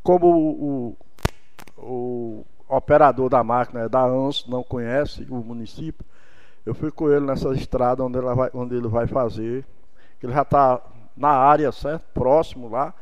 como 0.02 0.26
o, 0.26 0.96
o 1.76 2.44
operador 2.68 3.28
da 3.28 3.44
máquina 3.44 3.80
é 3.80 3.88
da 3.88 4.04
ANS, 4.04 4.46
não 4.48 4.62
conhece 4.62 5.26
o 5.30 5.36
município. 5.36 6.04
Eu 6.68 6.74
fui 6.74 6.90
com 6.90 7.10
ele 7.10 7.24
nessa 7.24 7.48
estrada 7.54 8.04
onde, 8.04 8.18
ele 8.18 8.26
vai, 8.34 8.50
onde 8.52 8.76
ele 8.76 8.88
vai 8.88 9.06
fazer, 9.06 9.64
ele 10.22 10.32
já 10.34 10.42
está 10.42 10.78
na 11.16 11.30
área, 11.30 11.72
certo? 11.72 12.04
Próximo 12.12 12.68
lá. 12.68 12.92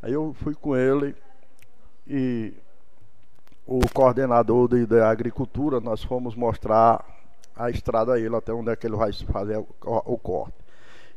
Aí 0.00 0.14
eu 0.14 0.34
fui 0.42 0.54
com 0.54 0.74
ele 0.74 1.14
e 2.06 2.54
o 3.66 3.80
coordenador 3.92 4.66
de, 4.66 4.86
de 4.86 4.98
agricultura, 4.98 5.78
nós 5.78 6.02
fomos 6.02 6.34
mostrar 6.34 7.04
a 7.54 7.68
estrada 7.68 8.14
a 8.14 8.18
ele, 8.18 8.34
até 8.34 8.50
onde 8.50 8.70
é 8.70 8.76
que 8.76 8.86
ele 8.86 8.96
vai 8.96 9.12
fazer 9.12 9.58
o, 9.58 9.66
o 9.84 10.16
corte. 10.16 10.56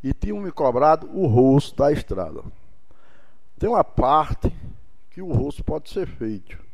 E 0.04 0.14
tinham 0.14 0.42
me 0.42 0.52
cobrado 0.52 1.10
o 1.14 1.28
rosto 1.28 1.78
da 1.78 1.94
estrada. 1.94 2.42
Tem 3.58 3.70
uma 3.70 3.86
parte 3.86 4.54
que 5.12 5.22
o 5.22 5.32
rosto 5.32 5.64
pode 5.64 5.90
ser 5.90 6.06
feito 6.06 6.66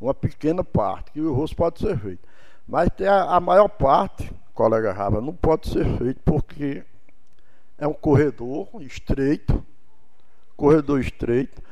uma 0.00 0.14
pequena 0.14 0.64
parte, 0.64 1.12
que 1.12 1.20
o 1.20 1.34
rosto 1.34 1.54
pode 1.54 1.78
ser 1.78 1.98
feito. 1.98 2.26
Mas 2.66 2.88
tem 2.96 3.06
a, 3.06 3.22
a 3.22 3.40
maior 3.40 3.68
parte, 3.68 4.30
colega 4.54 4.92
Rava, 4.92 5.20
não 5.20 5.34
pode 5.34 5.68
ser 5.68 5.84
feito 5.98 6.20
porque 6.24 6.84
é 7.78 7.86
um 7.86 7.92
corredor 7.92 8.68
estreito, 8.80 9.64
corredor 10.56 11.00
estreito. 11.00 11.62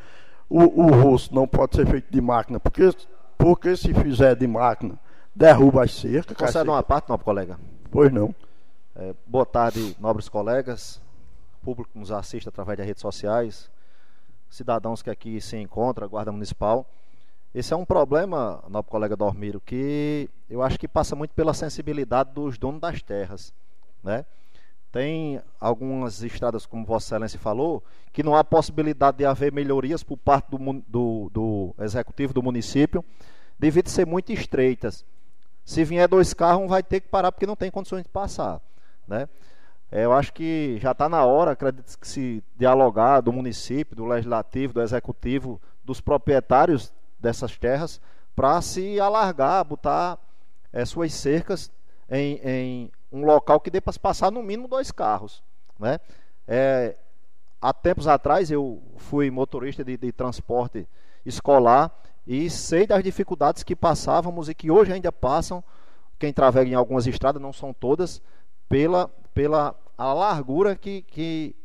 O, 0.48 0.84
o 0.84 1.02
rosto 1.02 1.34
não 1.34 1.46
pode 1.46 1.76
ser 1.76 1.86
feito 1.86 2.10
de 2.10 2.20
máquina, 2.20 2.58
porque, 2.58 2.90
porque 3.36 3.76
se 3.76 3.92
fizer 3.92 4.34
de 4.34 4.46
máquina, 4.46 4.98
derruba 5.34 5.84
as 5.84 5.94
cercas. 5.94 6.36
Concede 6.36 6.68
uma 6.68 6.82
parte, 6.82 7.10
nobre 7.10 7.24
colega? 7.24 7.58
Pois 7.90 8.10
não. 8.10 8.34
É, 8.96 9.14
boa 9.26 9.46
tarde, 9.46 9.94
nobres 10.00 10.28
colegas, 10.28 11.00
público 11.62 11.90
que 11.92 11.98
nos 11.98 12.10
assiste 12.10 12.48
através 12.48 12.78
das 12.78 12.86
redes 12.86 13.02
sociais, 13.02 13.70
cidadãos 14.48 15.02
que 15.02 15.10
aqui 15.10 15.40
se 15.40 15.56
encontram, 15.56 16.08
Guarda 16.08 16.32
Municipal. 16.32 16.86
Esse 17.54 17.72
é 17.72 17.76
um 17.76 17.84
problema, 17.84 18.62
nosso 18.68 18.88
colega 18.88 19.16
Dormiro, 19.16 19.60
que 19.60 20.28
eu 20.50 20.62
acho 20.62 20.78
que 20.78 20.86
passa 20.86 21.16
muito 21.16 21.34
pela 21.34 21.54
sensibilidade 21.54 22.30
dos 22.34 22.58
donos 22.58 22.80
das 22.80 23.02
terras. 23.02 23.54
Né? 24.04 24.24
Tem 24.92 25.40
algumas 25.58 26.22
estradas, 26.22 26.66
como 26.66 26.84
Vossa 26.84 27.06
Excelência 27.06 27.38
falou, 27.38 27.82
que 28.12 28.22
não 28.22 28.36
há 28.36 28.44
possibilidade 28.44 29.18
de 29.18 29.24
haver 29.24 29.50
melhorias 29.50 30.02
por 30.02 30.18
parte 30.18 30.50
do, 30.50 30.82
do, 30.86 31.30
do 31.32 31.74
executivo 31.78 32.34
do 32.34 32.42
município, 32.42 33.02
devido 33.58 33.88
ser 33.88 34.06
muito 34.06 34.30
estreitas. 34.30 35.04
Se 35.64 35.84
vier 35.84 36.06
dois 36.06 36.34
carros, 36.34 36.62
um 36.62 36.68
vai 36.68 36.82
ter 36.82 37.00
que 37.00 37.08
parar 37.08 37.32
porque 37.32 37.46
não 37.46 37.56
tem 37.56 37.70
condições 37.70 38.02
de 38.02 38.08
passar. 38.10 38.60
Né? 39.06 39.26
É, 39.90 40.04
eu 40.04 40.12
acho 40.12 40.34
que 40.34 40.78
já 40.80 40.92
está 40.92 41.08
na 41.08 41.24
hora, 41.24 41.52
acredito 41.52 41.98
que 41.98 42.06
se 42.06 42.44
dialogar 42.56 43.22
do 43.22 43.32
município, 43.32 43.96
do 43.96 44.04
legislativo, 44.04 44.74
do 44.74 44.82
executivo, 44.82 45.60
dos 45.82 45.98
proprietários 45.98 46.92
dessas 47.18 47.56
terras 47.56 48.00
para 48.34 48.60
se 48.62 49.00
alargar, 49.00 49.64
botar 49.64 50.18
é, 50.72 50.84
suas 50.84 51.12
cercas 51.12 51.70
em, 52.08 52.40
em, 52.44 52.92
um 53.10 53.24
local 53.24 53.60
que 53.60 53.70
dê 53.70 53.80
para 53.80 53.92
passar 53.98 54.30
no 54.30 54.42
mínimo 54.42 54.68
dois 54.68 54.90
carros. 54.90 55.42
Né? 55.78 55.98
É, 56.46 56.96
há 57.60 57.72
tempos 57.72 58.06
atrás 58.06 58.50
eu 58.50 58.82
fui 58.96 59.30
motorista 59.30 59.84
de, 59.84 59.96
de 59.96 60.12
transporte 60.12 60.88
escolar 61.24 61.92
e 62.26 62.48
sei 62.48 62.86
das 62.86 63.02
dificuldades 63.02 63.62
que 63.62 63.74
passávamos 63.74 64.48
e 64.48 64.54
que 64.54 64.70
hoje 64.70 64.92
ainda 64.92 65.10
passam 65.10 65.64
quem 66.18 66.32
travega 66.32 66.70
em 66.70 66.74
algumas 66.74 67.06
estradas, 67.06 67.40
não 67.40 67.52
são 67.52 67.72
todas, 67.72 68.20
pela, 68.68 69.08
pela 69.32 69.74
a 69.96 70.12
largura 70.12 70.76
que, 70.76 71.02
que, 71.02 71.56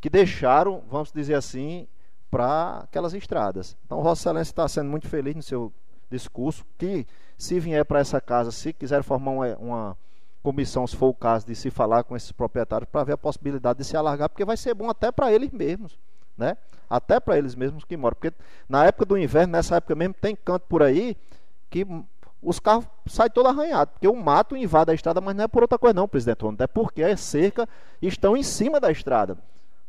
que 0.00 0.08
deixaram, 0.08 0.82
vamos 0.88 1.10
dizer 1.12 1.34
assim, 1.34 1.88
para 2.30 2.80
aquelas 2.80 3.14
estradas. 3.14 3.76
Então, 3.84 4.02
Vossa 4.02 4.22
Excelência 4.22 4.50
está 4.50 4.68
sendo 4.68 4.90
muito 4.90 5.08
feliz 5.08 5.34
no 5.34 5.42
seu 5.42 5.72
discurso, 6.10 6.64
que 6.76 7.06
se 7.36 7.60
vier 7.60 7.84
para 7.84 8.00
essa 8.00 8.20
casa, 8.20 8.50
se 8.50 8.72
quiser 8.72 9.02
formar 9.02 9.30
uma, 9.30 9.56
uma, 9.56 9.96
comissão, 10.42 10.86
se 10.86 10.96
for 10.96 11.08
o 11.08 11.14
caso, 11.14 11.46
de 11.46 11.54
se 11.54 11.70
falar 11.70 12.04
com 12.04 12.16
esses 12.16 12.32
proprietários 12.32 12.88
para 12.90 13.04
ver 13.04 13.12
a 13.12 13.18
possibilidade 13.18 13.78
de 13.78 13.84
se 13.84 13.96
alargar, 13.96 14.28
porque 14.28 14.44
vai 14.44 14.56
ser 14.56 14.74
bom 14.74 14.88
até 14.88 15.12
para 15.12 15.32
eles 15.32 15.50
mesmos. 15.50 15.98
né? 16.36 16.56
Até 16.88 17.20
para 17.20 17.36
eles 17.36 17.54
mesmos 17.54 17.84
que 17.84 17.96
moram. 17.96 18.14
Porque 18.14 18.34
na 18.68 18.86
época 18.86 19.04
do 19.04 19.18
inverno, 19.18 19.52
nessa 19.52 19.76
época 19.76 19.94
mesmo, 19.94 20.14
tem 20.14 20.34
canto 20.34 20.64
por 20.68 20.82
aí 20.82 21.16
que 21.68 21.86
os 22.42 22.58
carros 22.58 22.86
saem 23.06 23.30
todo 23.30 23.48
arranhados. 23.48 23.92
Porque 23.92 24.08
o 24.08 24.16
mato 24.16 24.56
invade 24.56 24.90
a 24.90 24.94
estrada, 24.94 25.20
mas 25.20 25.36
não 25.36 25.44
é 25.44 25.48
por 25.48 25.62
outra 25.62 25.78
coisa, 25.78 25.94
não, 25.94 26.08
presidente 26.08 26.40
Ronaldo. 26.40 26.62
É 26.62 26.66
porque 26.66 27.02
as 27.02 27.20
cercas 27.20 27.66
estão 28.00 28.36
em 28.36 28.42
cima 28.42 28.80
da 28.80 28.90
estrada. 28.90 29.36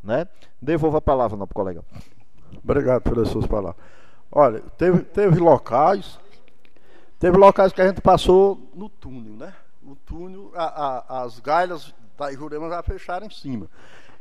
Né? 0.03 0.27
Devolva 0.61 0.97
a 0.97 1.01
palavra, 1.01 1.37
não, 1.37 1.47
colega. 1.47 1.83
Obrigado 2.63 3.01
pelas 3.01 3.29
suas 3.29 3.45
palavras. 3.45 3.81
Olha, 4.31 4.61
teve, 4.77 4.99
teve 4.99 5.39
locais, 5.39 6.19
teve 7.17 7.37
locais 7.37 7.73
que 7.73 7.81
a 7.81 7.87
gente 7.87 8.01
passou 8.01 8.69
no 8.75 8.87
túnel, 8.87 9.33
né? 9.33 9.53
O 9.83 9.95
túnel, 9.95 10.51
a, 10.55 10.63
a, 10.63 11.23
as 11.23 11.39
galhas 11.39 11.93
da 12.17 12.31
Jurema 12.31 12.69
já 12.69 12.83
fecharam 12.83 13.25
em 13.25 13.31
cima. 13.31 13.67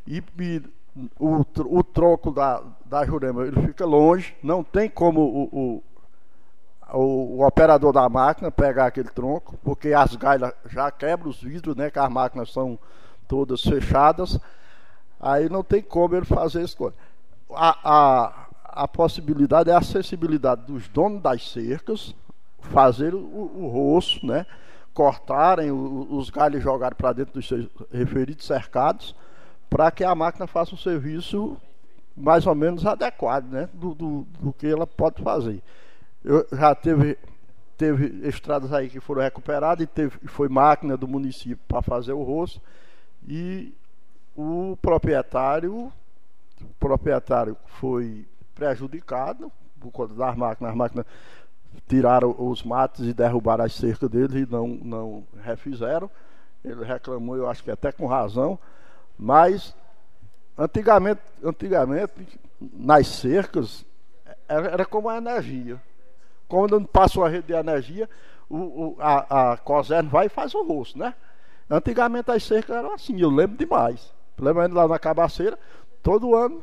E, 0.06 0.22
e 0.40 0.62
o, 1.18 1.44
o 1.58 1.84
troco 1.84 2.30
da, 2.30 2.62
da 2.86 3.04
Jurema 3.04 3.46
ele 3.46 3.60
fica 3.66 3.84
longe, 3.84 4.34
não 4.42 4.64
tem 4.64 4.88
como 4.88 5.20
o, 5.20 5.82
o, 6.92 6.98
o, 6.98 7.46
operador 7.46 7.92
da 7.92 8.08
máquina 8.08 8.50
pegar 8.50 8.86
aquele 8.86 9.10
tronco, 9.10 9.58
porque 9.62 9.92
as 9.92 10.16
galhas 10.16 10.52
já 10.70 10.90
quebram 10.90 11.28
os 11.28 11.42
vidros, 11.42 11.76
né? 11.76 11.90
Que 11.90 11.98
as 11.98 12.10
máquinas 12.10 12.50
são 12.52 12.78
todas 13.26 13.62
fechadas. 13.62 14.38
Aí 15.20 15.48
não 15.48 15.62
tem 15.62 15.82
como 15.82 16.16
ele 16.16 16.24
fazer 16.24 16.62
isso. 16.62 16.92
A, 17.50 17.78
a, 17.82 18.46
a 18.64 18.88
possibilidade 18.88 19.70
é 19.70 19.72
a 19.72 19.78
acessibilidade 19.78 20.62
dos 20.62 20.88
donos 20.88 21.22
das 21.22 21.50
cercas, 21.50 22.14
fazer 22.60 23.14
o, 23.14 23.18
o 23.18 23.68
roço, 23.68 24.24
né? 24.26 24.46
cortarem 24.98 25.70
o, 25.70 26.08
os 26.10 26.28
galhos 26.28 26.60
jogarem 26.60 26.96
para 26.96 27.12
dentro 27.12 27.34
dos 27.34 27.46
seus 27.46 27.68
referidos 27.92 28.44
cercados 28.44 29.14
para 29.70 29.92
que 29.92 30.02
a 30.02 30.12
máquina 30.12 30.46
faça 30.46 30.74
um 30.74 30.78
serviço 30.78 31.56
mais 32.16 32.46
ou 32.48 32.54
menos 32.54 32.84
adequado 32.84 33.48
né, 33.48 33.68
do, 33.72 33.94
do, 33.94 34.26
do, 34.40 34.52
que 34.52 34.66
ela 34.66 34.88
pode 34.88 35.22
fazer. 35.22 35.62
Eu 36.24 36.44
já 36.50 36.74
teve, 36.74 37.16
teve 37.76 38.26
estradas 38.26 38.72
aí 38.72 38.88
que 38.88 38.98
foram 38.98 39.22
recuperadas 39.22 39.84
e 39.84 39.86
teve, 39.86 40.18
foi 40.26 40.48
máquina 40.48 40.96
do 40.96 41.06
município 41.06 41.60
para 41.68 41.80
fazer 41.80 42.12
o 42.12 42.24
rosto 42.24 42.60
e 43.26 43.72
o 44.36 44.76
proprietário, 44.82 45.92
o 46.60 46.66
proprietário 46.78 47.56
foi 47.66 48.26
prejudicado 48.54 49.52
por 49.78 49.90
conta 49.90 50.14
das 50.14 50.36
máquinas, 50.36 50.72
as 50.72 50.76
máquinas 50.76 51.06
tiraram 51.86 52.34
os 52.38 52.62
matos 52.62 53.06
e 53.06 53.12
derrubaram 53.12 53.64
as 53.64 53.74
cercas 53.74 54.08
dele 54.08 54.40
e 54.40 54.46
não, 54.46 54.68
não 54.68 55.24
refizeram. 55.42 56.10
Ele 56.64 56.84
reclamou, 56.84 57.36
eu 57.36 57.48
acho 57.48 57.62
que 57.62 57.70
até 57.70 57.92
com 57.92 58.06
razão, 58.06 58.58
mas 59.16 59.74
antigamente, 60.56 61.20
antigamente 61.42 62.40
nas 62.60 63.06
cercas 63.06 63.86
era, 64.48 64.68
era 64.68 64.84
como 64.84 65.08
a 65.08 65.16
energia. 65.16 65.80
Quando 66.48 66.80
passa 66.86 67.20
uma 67.20 67.28
rede 67.28 67.48
de 67.48 67.52
energia, 67.52 68.08
o, 68.48 68.56
o, 68.56 68.96
a, 68.98 69.52
a 69.52 69.56
COSERN 69.58 70.08
vai 70.08 70.26
e 70.26 70.30
faz 70.30 70.54
o 70.54 70.62
rosto, 70.64 70.98
né? 70.98 71.14
Antigamente 71.70 72.30
as 72.30 72.42
cercas 72.44 72.74
eram 72.76 72.94
assim, 72.94 73.20
eu 73.20 73.28
lembro 73.28 73.56
demais. 73.56 74.12
Lembro 74.38 74.72
lá 74.72 74.88
na 74.88 74.98
cabaceira, 74.98 75.58
todo 76.08 76.34
ano, 76.34 76.62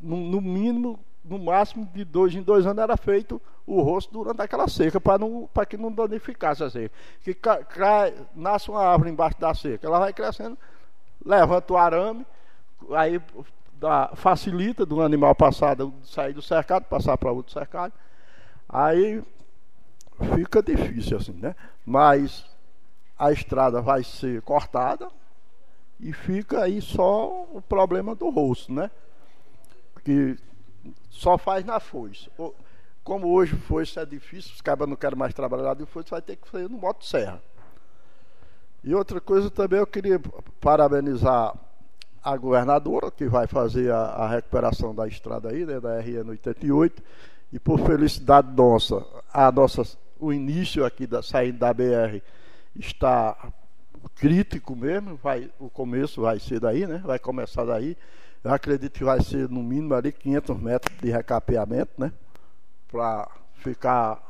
no, 0.00 0.16
no 0.16 0.40
mínimo, 0.40 0.96
no 1.24 1.40
máximo 1.40 1.90
de 1.92 2.04
dois 2.04 2.32
em 2.36 2.40
dois 2.40 2.64
anos 2.64 2.80
era 2.80 2.96
feito 2.96 3.42
o 3.66 3.82
rosto 3.82 4.12
durante 4.12 4.40
aquela 4.40 4.68
seca 4.68 5.00
para 5.00 5.66
que 5.66 5.76
não 5.76 5.90
danificasse 5.90 6.62
a 6.62 6.70
seca. 6.70 6.94
Que 7.24 7.34
cai, 7.34 8.14
nasce 8.32 8.70
uma 8.70 8.86
árvore 8.86 9.10
embaixo 9.10 9.40
da 9.40 9.52
seca, 9.52 9.88
ela 9.88 9.98
vai 9.98 10.12
crescendo 10.12 10.56
levanta 11.24 11.72
o 11.72 11.76
arame, 11.76 12.24
aí 12.92 13.20
dá, 13.72 14.12
facilita 14.14 14.86
do 14.86 15.02
animal 15.02 15.34
passar, 15.34 15.76
sair 16.04 16.32
do 16.32 16.40
cercado, 16.40 16.84
passar 16.84 17.18
para 17.18 17.32
outro 17.32 17.52
cercado. 17.52 17.92
Aí 18.68 19.20
fica 20.36 20.62
difícil 20.62 21.16
assim, 21.16 21.32
né? 21.32 21.56
Mas 21.84 22.44
a 23.18 23.32
estrada 23.32 23.82
vai 23.82 24.04
ser 24.04 24.40
cortada 24.42 25.08
e 25.98 26.12
fica 26.12 26.62
aí 26.62 26.80
só 26.80 27.46
o 27.52 27.62
problema 27.62 28.14
do 28.14 28.28
rosto, 28.30 28.72
né? 28.72 28.90
Que 30.04 30.38
só 31.10 31.38
faz 31.38 31.64
na 31.64 31.80
foice. 31.80 32.30
Como 33.02 33.28
hoje 33.28 33.56
foice 33.56 33.98
é 33.98 34.04
difícil, 34.04 34.52
os 34.54 34.60
cabas 34.60 34.88
não 34.88 34.96
querem 34.96 35.18
mais 35.18 35.32
trabalhar 35.32 35.74
de 35.74 35.86
foice, 35.86 36.10
vai 36.10 36.22
ter 36.22 36.36
que 36.36 36.48
fazer 36.48 36.68
no 36.68 36.78
moto 36.78 37.04
serra. 37.04 37.42
E 38.84 38.94
outra 38.94 39.20
coisa 39.20 39.50
também 39.50 39.78
eu 39.78 39.86
queria 39.86 40.20
parabenizar 40.60 41.54
a 42.22 42.36
governadora, 42.36 43.10
que 43.10 43.26
vai 43.26 43.46
fazer 43.46 43.92
a, 43.92 43.98
a 43.98 44.28
recuperação 44.28 44.94
da 44.94 45.06
estrada 45.06 45.50
aí, 45.50 45.64
né, 45.64 45.80
da 45.80 46.00
RN 46.00 46.30
88, 46.30 47.02
e 47.52 47.58
por 47.58 47.78
felicidade 47.78 48.52
nossa, 48.52 49.04
a 49.32 49.50
nossa, 49.52 49.82
o 50.18 50.32
início 50.32 50.84
aqui 50.84 51.06
da 51.06 51.22
saída 51.22 51.58
da 51.58 51.72
BR 51.72 52.20
está 52.74 53.52
crítico 54.08 54.76
mesmo, 54.76 55.16
vai, 55.16 55.50
o 55.58 55.68
começo 55.68 56.22
vai 56.22 56.38
ser 56.38 56.60
daí, 56.60 56.86
né? 56.86 57.02
Vai 57.04 57.18
começar 57.18 57.64
daí. 57.64 57.96
Eu 58.42 58.52
acredito 58.52 58.92
que 58.92 59.04
vai 59.04 59.20
ser 59.22 59.48
no 59.48 59.62
mínimo 59.62 59.94
ali 59.94 60.12
500 60.12 60.60
metros 60.60 60.98
de 60.98 61.10
recapeamento, 61.10 61.92
né? 61.98 62.12
Para 62.88 63.28
ficar 63.54 64.22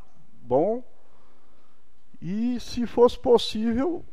bom. 0.42 0.82
E 2.20 2.58
se 2.60 2.86
fosse 2.86 3.18
possível, 3.18 4.04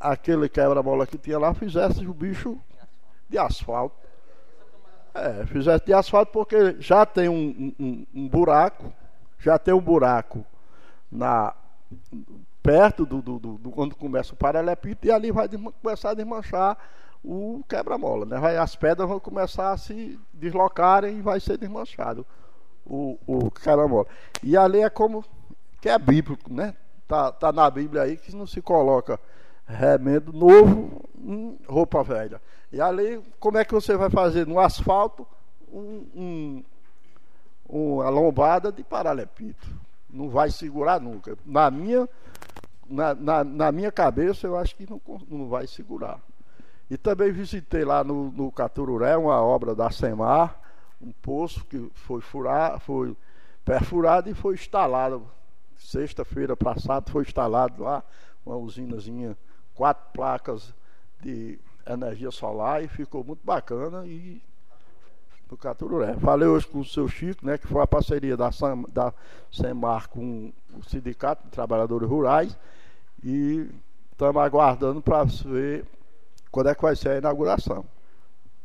aquele 0.00 0.48
quebra-mola 0.48 1.06
que 1.06 1.18
tinha 1.18 1.38
lá 1.38 1.52
fizesse 1.54 2.06
o 2.06 2.14
bicho 2.14 2.58
de 3.28 3.38
asfalto. 3.38 3.96
É, 5.14 5.46
fizesse 5.46 5.84
de 5.84 5.92
asfalto 5.92 6.32
porque 6.32 6.76
já 6.80 7.06
tem 7.06 7.28
um, 7.28 7.72
um, 7.78 8.06
um 8.14 8.28
buraco, 8.28 8.92
já 9.38 9.58
tem 9.58 9.72
um 9.72 9.80
buraco 9.80 10.44
na 11.10 11.54
perto 12.64 13.04
do, 13.04 13.20
do, 13.20 13.38
do, 13.38 13.58
do 13.58 13.70
quando 13.70 13.94
começa 13.94 14.32
o 14.32 14.36
paralelepípedo 14.36 15.06
e 15.06 15.12
ali 15.12 15.30
vai 15.30 15.46
começar 15.82 16.10
a 16.10 16.14
desmanchar 16.14 16.78
o 17.22 17.62
quebra-mola, 17.68 18.24
né? 18.24 18.38
Vai, 18.38 18.56
as 18.56 18.74
pedras 18.74 19.06
vão 19.06 19.20
começar 19.20 19.70
a 19.70 19.76
se 19.76 20.18
deslocarem 20.32 21.18
e 21.18 21.22
vai 21.22 21.38
ser 21.40 21.58
desmanchado 21.58 22.24
o, 22.86 23.18
o 23.26 23.50
quebra-mola. 23.50 24.06
E 24.42 24.56
ali 24.56 24.80
é 24.80 24.88
como 24.88 25.22
que 25.78 25.90
é 25.90 25.98
bíblico, 25.98 26.50
né? 26.52 26.74
Tá, 27.06 27.30
tá 27.30 27.52
na 27.52 27.70
Bíblia 27.70 28.02
aí 28.02 28.16
que 28.16 28.34
não 28.34 28.46
se 28.46 28.62
coloca 28.62 29.20
remendo 29.66 30.32
novo 30.32 31.02
em 31.18 31.58
roupa 31.68 32.02
velha. 32.02 32.40
E 32.72 32.80
ali, 32.80 33.22
como 33.38 33.58
é 33.58 33.64
que 33.64 33.74
você 33.74 33.94
vai 33.94 34.08
fazer 34.08 34.46
no 34.46 34.58
asfalto 34.58 35.26
um, 35.70 36.06
um, 36.14 36.64
uma 37.68 38.08
lombada 38.08 38.72
de 38.72 38.82
paralelepípedo? 38.82 39.84
Não 40.14 40.28
vai 40.30 40.50
segurar 40.50 41.00
nunca. 41.00 41.36
Na 41.44 41.70
minha, 41.70 42.08
na, 42.88 43.14
na, 43.14 43.44
na, 43.44 43.72
minha 43.72 43.90
cabeça, 43.90 44.46
eu 44.46 44.56
acho 44.56 44.76
que 44.76 44.88
não, 44.88 45.00
não 45.28 45.48
vai 45.48 45.66
segurar. 45.66 46.20
E 46.88 46.96
também 46.96 47.32
visitei 47.32 47.84
lá 47.84 48.04
no, 48.04 48.30
no 48.30 48.52
Catururé 48.52 49.16
uma 49.16 49.42
obra 49.42 49.74
da 49.74 49.90
Semar, 49.90 50.60
um 51.02 51.10
poço 51.10 51.64
que 51.64 51.90
foi 51.94 52.20
furar, 52.20 52.78
foi 52.78 53.16
perfurado 53.64 54.30
e 54.30 54.34
foi 54.34 54.54
instalado. 54.54 55.26
Sexta-feira 55.76 56.56
passada 56.56 57.10
foi 57.10 57.24
instalado 57.24 57.82
lá 57.82 58.04
uma 58.46 58.56
usinazinha 58.56 59.36
quatro 59.74 60.12
placas 60.12 60.72
de 61.20 61.58
energia 61.86 62.30
solar 62.30 62.84
e 62.84 62.88
ficou 62.88 63.24
muito 63.24 63.44
bacana 63.44 64.06
e 64.06 64.40
do 65.48 65.56
Catururé. 65.56 66.14
Falei 66.14 66.48
hoje 66.48 66.66
com 66.66 66.80
o 66.80 66.84
seu 66.84 67.06
Chico, 67.08 67.44
né, 67.44 67.58
que 67.58 67.66
foi 67.66 67.82
a 67.82 67.86
parceria 67.86 68.36
da, 68.36 68.50
Sam, 68.50 68.84
da 68.92 69.12
SEMAR 69.50 70.08
com 70.08 70.52
o 70.76 70.82
Sindicato 70.88 71.44
de 71.44 71.50
Trabalhadores 71.50 72.08
Rurais 72.08 72.56
e 73.22 73.68
estamos 74.10 74.42
aguardando 74.42 75.00
para 75.00 75.24
ver 75.24 75.84
quando 76.50 76.68
é 76.68 76.74
que 76.74 76.82
vai 76.82 76.94
ser 76.96 77.10
a 77.10 77.18
inauguração. 77.18 77.84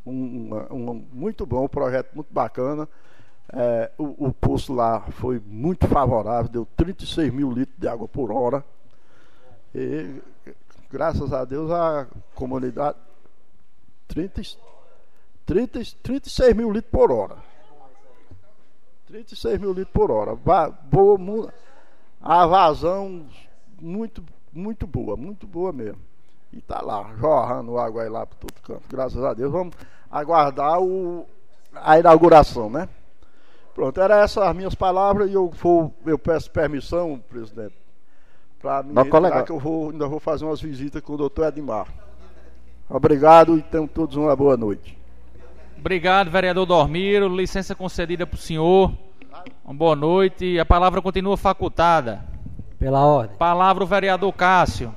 Um, 0.06 0.54
um, 0.72 0.92
um 0.92 1.08
muito 1.12 1.46
bom, 1.46 1.66
um 1.66 1.70
projeto 1.70 2.14
muito 2.14 2.34
bacana. 2.34 2.88
É, 3.52 3.92
o, 3.98 4.28
o 4.28 4.34
poço 4.34 4.74
lá 4.74 5.02
foi 5.12 5.42
muito 5.46 5.88
favorável, 5.88 6.52
deu 6.52 6.68
36 6.78 7.34
mil 7.34 7.52
litros 7.52 7.78
de 7.78 7.88
água 7.88 8.08
por 8.08 8.32
hora. 8.32 8.64
E 9.74 10.22
graças 10.92 11.34
a 11.34 11.44
Deus, 11.46 11.72
a 11.72 12.08
comunidade. 12.36 12.98
30, 14.08 14.42
30, 15.50 15.80
36 16.04 16.56
mil 16.56 16.72
litros 16.72 16.92
por 16.92 17.12
hora. 17.12 17.38
36 19.08 19.60
mil 19.60 19.74
litros 19.74 19.92
por 19.92 20.12
hora. 20.12 20.36
Boa, 20.36 21.52
a 22.22 22.46
vazão 22.46 23.26
muito, 23.82 24.24
muito 24.54 24.86
boa, 24.86 25.18
muito 25.18 25.48
boa 25.48 25.74
mesmo. 25.74 26.00
E 26.54 26.62
tá 26.62 26.82
lá, 26.84 27.16
jorrando 27.18 27.80
água 27.80 28.04
aí 28.04 28.10
lá 28.10 28.28
para 28.28 28.38
todo 28.38 28.54
canto. 28.62 28.84
Graças 28.88 29.24
a 29.24 29.34
Deus. 29.34 29.52
Vamos 29.52 29.74
aguardar 30.12 30.80
o, 30.80 31.26
a 31.74 31.98
inauguração, 31.98 32.70
né? 32.70 32.88
Pronto, 33.74 34.00
eram 34.00 34.18
essas 34.18 34.44
as 34.44 34.56
minhas 34.56 34.76
palavras 34.76 35.32
e 35.32 35.34
eu, 35.34 35.50
vou, 35.50 35.92
eu 36.06 36.20
peço 36.20 36.52
permissão, 36.52 37.20
presidente, 37.28 37.74
para 38.62 38.84
mim, 38.84 38.94
colega... 39.10 39.44
que 39.44 39.52
eu 39.52 39.58
vou, 39.58 39.90
ainda 39.90 40.08
vou 40.08 40.20
fazer 40.20 40.46
umas 40.46 40.62
visitas 40.62 41.02
com 41.02 41.14
o 41.14 41.18
doutor 41.18 41.48
Edmar. 41.48 41.88
Obrigado 42.88 43.58
e 43.58 43.64
tenham 43.64 43.88
todos 43.88 44.16
uma 44.16 44.36
boa 44.36 44.56
noite. 44.56 44.99
Obrigado, 45.80 46.30
vereador 46.30 46.66
Dormiro. 46.66 47.34
Licença 47.34 47.74
concedida 47.74 48.28
para 48.28 48.36
o 48.36 48.40
senhor. 48.40 48.92
Uma 49.64 49.74
boa 49.74 49.96
noite. 49.96 50.60
A 50.60 50.66
palavra 50.66 51.02
continua 51.02 51.38
facultada. 51.38 52.22
Pela 52.78 53.06
ordem. 53.06 53.38
Palavra 53.38 53.82
o 53.82 53.88
vereador 53.88 54.34
Cássio. 54.34 54.94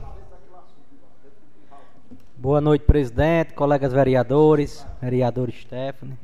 Boa 2.36 2.60
noite, 2.60 2.84
presidente, 2.84 3.54
colegas 3.54 3.92
vereadores, 3.92 4.84
vereador 5.00 5.52
Stephanie, 5.52 6.18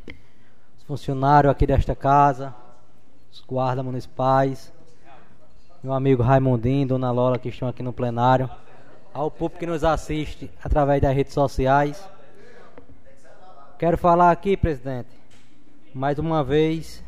os 0.76 0.82
funcionários 0.82 1.52
aqui 1.52 1.64
desta 1.64 1.94
casa, 1.94 2.52
os 3.30 3.40
guardas 3.40 3.84
municipais, 3.84 4.72
meu 5.80 5.92
amigo 5.92 6.20
Raimundinho, 6.24 6.88
Dona 6.88 7.12
Lola 7.12 7.38
que 7.38 7.48
estão 7.48 7.68
aqui 7.68 7.84
no 7.84 7.92
plenário, 7.92 8.50
ao 9.14 9.30
público 9.30 9.60
que 9.60 9.66
nos 9.66 9.84
assiste 9.84 10.50
através 10.60 11.00
das 11.00 11.14
redes 11.14 11.32
sociais. 11.32 12.04
Quero 13.78 13.96
falar 13.96 14.32
aqui, 14.32 14.56
presidente, 14.56 15.08
mais 15.94 16.18
uma 16.18 16.42
vez, 16.42 17.00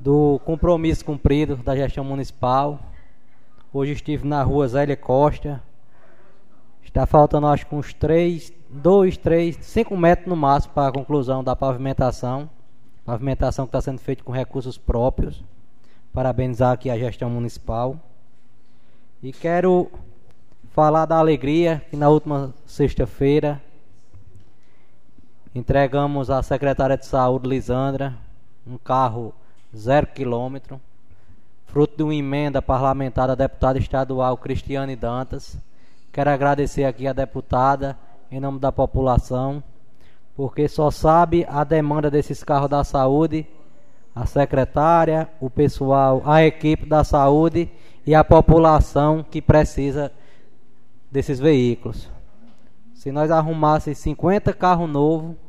do 0.00 0.40
compromisso 0.46 1.04
cumprido 1.04 1.56
da 1.56 1.76
gestão 1.76 2.02
municipal. 2.02 2.80
Hoje 3.70 3.92
estive 3.92 4.26
na 4.26 4.42
rua 4.42 4.66
Zélia 4.66 4.96
Costa. 4.96 5.62
Está 6.82 7.04
faltando 7.04 7.48
acho 7.48 7.66
que 7.66 7.74
uns 7.74 7.92
3, 7.92 8.50
2, 8.70 9.18
3, 9.18 9.58
5 9.60 9.94
metros 9.94 10.26
no 10.26 10.36
máximo 10.36 10.72
para 10.72 10.88
a 10.88 10.92
conclusão 10.92 11.44
da 11.44 11.54
pavimentação. 11.54 12.48
Pavimentação 13.04 13.66
que 13.66 13.76
está 13.76 13.82
sendo 13.82 13.98
feita 13.98 14.24
com 14.24 14.32
recursos 14.32 14.78
próprios. 14.78 15.44
Parabenizar 16.14 16.72
aqui 16.72 16.88
a 16.88 16.96
gestão 16.96 17.28
municipal. 17.28 18.00
E 19.22 19.34
quero 19.34 19.90
falar 20.70 21.04
da 21.04 21.18
alegria 21.18 21.84
que 21.90 21.96
na 21.96 22.08
última 22.08 22.54
sexta-feira 22.64 23.60
entregamos 25.56 26.28
à 26.28 26.42
secretária 26.42 26.98
de 26.98 27.06
saúde, 27.06 27.48
Lisandra, 27.48 28.14
um 28.66 28.76
carro 28.76 29.32
zero 29.74 30.06
quilômetro, 30.06 30.78
fruto 31.64 31.96
de 31.96 32.02
uma 32.02 32.14
emenda 32.14 32.60
parlamentar 32.60 33.26
da 33.28 33.34
deputada 33.34 33.78
estadual 33.78 34.36
Cristiane 34.36 34.94
Dantas. 34.94 35.56
Quero 36.12 36.28
agradecer 36.28 36.84
aqui 36.84 37.08
a 37.08 37.14
deputada, 37.14 37.96
em 38.30 38.38
nome 38.38 38.58
da 38.58 38.70
população, 38.70 39.64
porque 40.36 40.68
só 40.68 40.90
sabe 40.90 41.46
a 41.48 41.64
demanda 41.64 42.10
desses 42.10 42.44
carros 42.44 42.68
da 42.68 42.84
saúde, 42.84 43.46
a 44.14 44.26
secretária, 44.26 45.26
o 45.40 45.48
pessoal, 45.48 46.22
a 46.26 46.44
equipe 46.44 46.84
da 46.84 47.02
saúde 47.02 47.70
e 48.06 48.14
a 48.14 48.22
população 48.22 49.24
que 49.24 49.40
precisa 49.40 50.12
desses 51.10 51.38
veículos. 51.38 52.10
Se 52.92 53.10
nós 53.10 53.30
arrumássemos 53.30 53.98
50 53.98 54.52
carros 54.52 54.90
novos, 54.90 55.45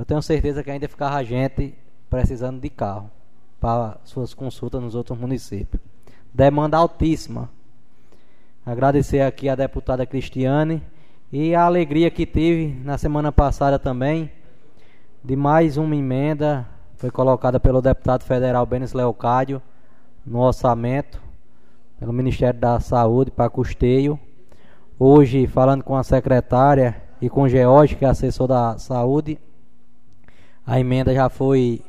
eu 0.00 0.04
tenho 0.06 0.22
certeza 0.22 0.64
que 0.64 0.70
ainda 0.70 0.88
ficava 0.88 1.22
gente 1.22 1.74
precisando 2.08 2.58
de 2.58 2.70
carro 2.70 3.10
para 3.60 3.98
suas 4.02 4.32
consultas 4.32 4.82
nos 4.82 4.94
outros 4.94 5.18
municípios. 5.18 5.82
Demanda 6.32 6.78
altíssima. 6.78 7.50
Agradecer 8.64 9.20
aqui 9.20 9.46
a 9.46 9.54
deputada 9.54 10.06
Cristiane 10.06 10.82
e 11.30 11.54
a 11.54 11.64
alegria 11.64 12.10
que 12.10 12.24
tive 12.24 12.80
na 12.82 12.96
semana 12.96 13.30
passada 13.30 13.78
também 13.78 14.32
de 15.22 15.36
mais 15.36 15.76
uma 15.76 15.94
emenda 15.94 16.66
foi 16.96 17.10
colocada 17.10 17.60
pelo 17.60 17.82
deputado 17.82 18.24
federal 18.24 18.64
Benes 18.64 18.94
Leocádio 18.94 19.60
no 20.24 20.38
orçamento 20.38 21.20
pelo 21.98 22.14
Ministério 22.14 22.58
da 22.58 22.80
Saúde 22.80 23.30
para 23.30 23.50
custeio. 23.50 24.18
Hoje, 24.98 25.46
falando 25.46 25.84
com 25.84 25.94
a 25.94 26.02
secretária 26.02 27.02
e 27.20 27.28
com 27.28 27.42
o 27.42 27.48
George, 27.50 27.96
que 27.96 28.06
é 28.06 28.08
assessor 28.08 28.48
da 28.48 28.78
saúde, 28.78 29.38
a 30.70 30.78
emenda 30.78 31.12
já 31.12 31.28
foi, 31.28 31.82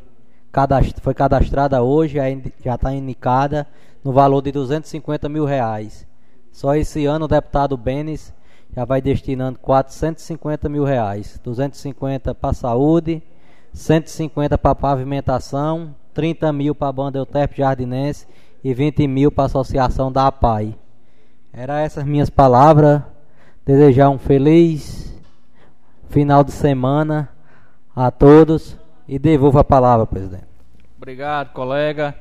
cadast 0.51 0.99
foi 1.01 1.13
cadastrada 1.13 1.83
hoje, 1.83 2.17
já 2.65 2.73
está 2.73 2.91
indicada 2.91 3.67
no 4.03 4.11
valor 4.11 4.41
de 4.41 4.51
250 4.51 5.29
mil 5.29 5.45
reais. 5.45 6.07
Só 6.51 6.75
esse 6.75 7.05
ano 7.05 7.25
o 7.25 7.27
deputado 7.27 7.77
Benes 7.77 8.33
já 8.75 8.83
vai 8.83 8.99
destinando 8.99 9.59
450 9.59 10.67
mil 10.67 10.83
reais. 10.83 11.39
250 11.43 12.33
para 12.33 12.53
saúde, 12.55 13.21
150 13.71 14.57
para 14.57 14.73
pavimentação, 14.73 15.95
30 16.11 16.51
mil 16.51 16.73
para 16.73 16.87
a 16.87 16.91
banda 16.91 17.19
Euterpe 17.19 17.57
Jardinense 17.57 18.25
e 18.63 18.73
20 18.73 19.05
mil 19.05 19.31
para 19.31 19.43
a 19.43 19.45
associação 19.45 20.11
da 20.11 20.25
APAI. 20.25 20.75
Era 21.53 21.81
essas 21.81 22.03
minhas 22.03 22.31
palavras. 22.31 23.03
Desejar 23.63 24.09
um 24.09 24.17
feliz 24.17 25.15
final 26.09 26.43
de 26.43 26.51
semana 26.51 27.29
a 28.05 28.09
todos 28.09 28.75
e 29.07 29.19
devolvo 29.19 29.59
a 29.59 29.63
palavra, 29.63 30.07
presidente. 30.07 30.45
Obrigado, 30.97 31.53
colega. 31.53 32.15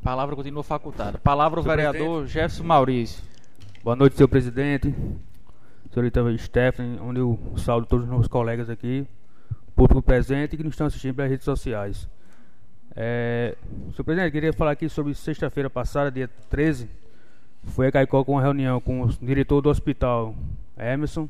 A 0.00 0.04
palavra 0.04 0.34
continua 0.34 0.62
facultada. 0.62 1.18
Palavra 1.18 1.60
o 1.60 1.62
vereador 1.62 2.22
presidente. 2.22 2.32
Jefferson 2.32 2.64
Maurício. 2.64 3.22
Boa 3.82 3.94
noite, 3.94 4.16
senhor 4.16 4.28
presidente, 4.28 4.94
senhorita 5.92 6.22
Stephanie, 6.38 6.98
onde 7.00 7.20
eu 7.20 7.38
saúdo 7.58 7.86
todos 7.86 8.06
os 8.06 8.10
meus 8.10 8.26
colegas 8.26 8.70
aqui, 8.70 9.06
público 9.76 10.00
presente 10.00 10.54
e 10.54 10.56
que 10.56 10.64
nos 10.64 10.72
estão 10.72 10.86
assistindo 10.86 11.14
pelas 11.14 11.30
redes 11.30 11.44
sociais. 11.44 12.08
É, 12.96 13.54
senhor 13.90 14.04
presidente, 14.04 14.32
queria 14.32 14.52
falar 14.54 14.70
aqui 14.70 14.88
sobre 14.88 15.14
sexta-feira 15.14 15.68
passada, 15.68 16.10
dia 16.10 16.30
13, 16.48 16.88
foi 17.64 17.88
a 17.88 17.92
Caicó 17.92 18.24
com 18.24 18.32
uma 18.32 18.42
reunião 18.42 18.80
com 18.80 19.02
o 19.02 19.08
diretor 19.20 19.60
do 19.60 19.68
hospital, 19.68 20.34
Emerson, 20.78 21.28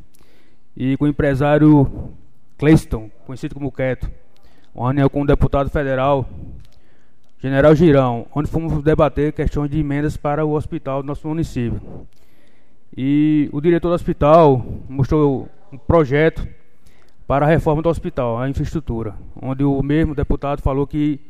e 0.76 0.96
com 0.96 1.06
o 1.06 1.08
empresário 1.08 2.14
Cleiston, 2.58 3.10
conhecido 3.26 3.54
como 3.54 3.72
Queto, 3.72 4.10
uma 4.74 4.86
reunião 4.88 5.08
com 5.08 5.22
o 5.22 5.26
deputado 5.26 5.70
federal, 5.70 6.28
General 7.38 7.74
Girão, 7.74 8.26
onde 8.34 8.48
fomos 8.48 8.82
debater 8.82 9.32
questões 9.32 9.70
de 9.70 9.78
emendas 9.78 10.16
para 10.16 10.44
o 10.46 10.52
hospital 10.52 11.02
do 11.02 11.06
nosso 11.06 11.28
município. 11.28 11.80
E 12.96 13.50
o 13.52 13.60
diretor 13.60 13.88
do 13.88 13.94
hospital 13.94 14.64
mostrou 14.88 15.48
um 15.72 15.76
projeto 15.76 16.46
para 17.26 17.44
a 17.44 17.48
reforma 17.48 17.82
do 17.82 17.88
hospital, 17.88 18.38
a 18.38 18.48
infraestrutura, 18.48 19.14
onde 19.40 19.64
o 19.64 19.82
mesmo 19.82 20.14
deputado 20.14 20.62
falou 20.62 20.86
que 20.86 21.20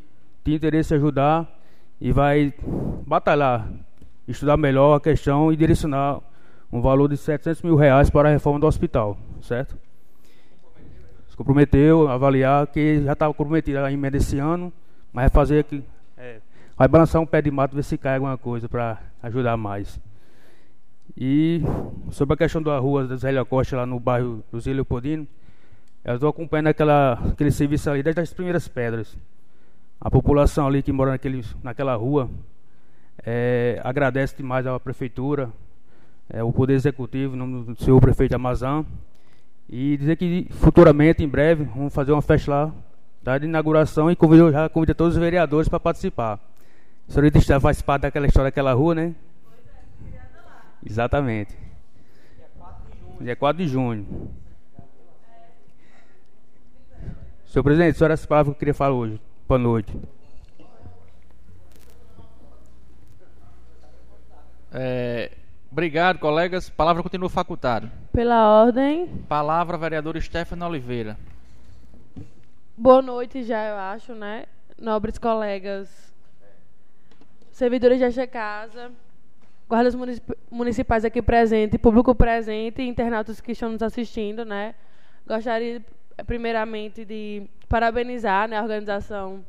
tinha 0.43 0.55
interesse 0.55 0.93
em 0.93 0.97
ajudar 0.97 1.49
e 1.99 2.11
vai 2.11 2.53
batalhar, 3.05 3.67
estudar 4.27 4.57
melhor 4.57 4.95
a 4.95 4.99
questão 4.99 5.51
e 5.51 5.55
direcionar 5.55 6.19
um 6.71 6.81
valor 6.81 7.09
de 7.09 7.17
700 7.17 7.61
mil 7.63 7.75
reais 7.75 8.09
para 8.09 8.29
a 8.29 8.31
reforma 8.31 8.59
do 8.59 8.67
hospital, 8.67 9.17
certo? 9.41 9.84
Se 11.35 11.37
comprometeu 11.37 12.07
a 12.07 12.13
avaliar 12.13 12.65
que 12.67 13.03
já 13.03 13.11
estava 13.11 13.33
comprometido 13.33 13.79
a 13.79 13.91
emenda 13.91 14.15
esse 14.15 14.39
ano, 14.39 14.71
mas 15.11 15.23
vai 15.23 15.29
fazer 15.29 15.65
que 15.65 15.83
é, 16.17 16.39
vai 16.77 16.87
balançar 16.87 17.21
um 17.21 17.25
pé 17.25 17.41
de 17.41 17.51
mato 17.51 17.75
ver 17.75 17.83
se 17.83 17.97
cai 17.97 18.15
alguma 18.15 18.37
coisa 18.37 18.69
para 18.69 19.01
ajudar 19.21 19.57
mais. 19.57 19.99
E 21.17 21.61
sobre 22.09 22.35
a 22.35 22.37
questão 22.37 22.61
da 22.61 22.79
rua 22.79 23.05
da 23.05 23.17
Zélia 23.17 23.43
Costa 23.43 23.75
lá 23.75 23.85
no 23.85 23.99
bairro 23.99 24.45
do 24.49 24.61
Zé 24.61 24.71
Leopoldino, 24.71 25.27
eu 26.05 26.13
estou 26.13 26.29
acompanhando 26.29 26.67
aquela, 26.67 27.19
aquele 27.29 27.51
serviço 27.51 27.89
ali 27.89 28.01
desde 28.01 28.21
as 28.21 28.31
primeiras 28.31 28.69
pedras. 28.69 29.17
A 29.99 30.09
população 30.09 30.65
ali 30.67 30.81
que 30.81 30.93
mora 30.93 31.11
naquele, 31.11 31.43
naquela 31.61 31.95
rua 31.95 32.29
é, 33.25 33.81
agradece 33.83 34.37
demais 34.37 34.65
à 34.65 34.79
prefeitura, 34.79 35.49
é, 36.29 36.41
o 36.41 36.53
Poder 36.53 36.75
Executivo, 36.75 37.35
no 37.35 37.45
nome 37.45 37.73
do 37.73 37.83
senhor 37.83 37.99
prefeito 37.99 38.33
Amazã, 38.33 38.85
e 39.77 39.97
dizer 39.97 40.15
que 40.15 40.47
futuramente, 40.51 41.21
em 41.21 41.27
breve, 41.27 41.65
vamos 41.65 41.93
fazer 41.93 42.13
uma 42.13 42.21
festa 42.21 42.49
lá 42.49 42.73
da 43.21 43.35
inauguração 43.35 44.09
e 44.09 44.15
convido, 44.15 44.49
já 44.49 44.69
convido 44.69 44.95
todos 44.95 45.15
os 45.15 45.19
vereadores 45.19 45.67
para 45.67 45.81
participar. 45.81 46.39
O 47.05 47.11
senhor 47.11 47.25
está 47.25 47.59
participar 47.59 47.97
daquela 47.97 48.25
história 48.25 48.49
daquela 48.49 48.71
rua, 48.71 48.95
né? 48.95 49.13
Exatamente. 50.85 51.57
Dia 53.19 53.35
4 53.35 53.61
de 53.61 53.69
junho. 53.69 54.31
Senhor 57.45 57.63
presidente, 57.63 57.97
só 57.97 58.07
essa 58.07 58.25
palavra 58.25 58.53
que 58.53 58.55
eu 58.55 58.59
queria 58.59 58.73
falar 58.73 58.95
hoje. 58.95 59.19
Boa 59.45 59.59
noite. 59.59 59.93
É, 64.71 65.31
Obrigado, 65.75 66.19
colegas. 66.19 66.69
Palavra 66.69 67.03
continua 67.03 67.29
facultada. 67.29 67.91
Pela 68.15 68.63
ordem. 68.63 69.07
Palavra, 69.27 69.77
vereador 69.77 70.17
Stefano 70.21 70.65
Oliveira. 70.65 71.17
Boa 72.77 73.01
noite 73.01 73.43
já, 73.43 73.67
eu 73.67 73.75
acho, 73.75 74.15
né? 74.15 74.45
Nobres 74.79 75.17
colegas, 75.17 76.15
servidores 77.51 77.99
desta 77.99 78.25
casa, 78.25 78.89
guardas 79.67 79.93
municipais 80.49 81.03
aqui 81.03 81.21
presentes, 81.21 81.77
público 81.77 82.15
presente 82.15 82.81
e 82.81 82.87
internautas 82.87 83.41
que 83.41 83.51
estão 83.51 83.69
nos 83.73 83.83
assistindo, 83.83 84.45
né? 84.45 84.75
Gostaria, 85.27 85.83
primeiramente, 86.25 87.03
de 87.03 87.43
parabenizar 87.67 88.47
né, 88.47 88.57
a 88.57 88.61
organização 88.61 89.43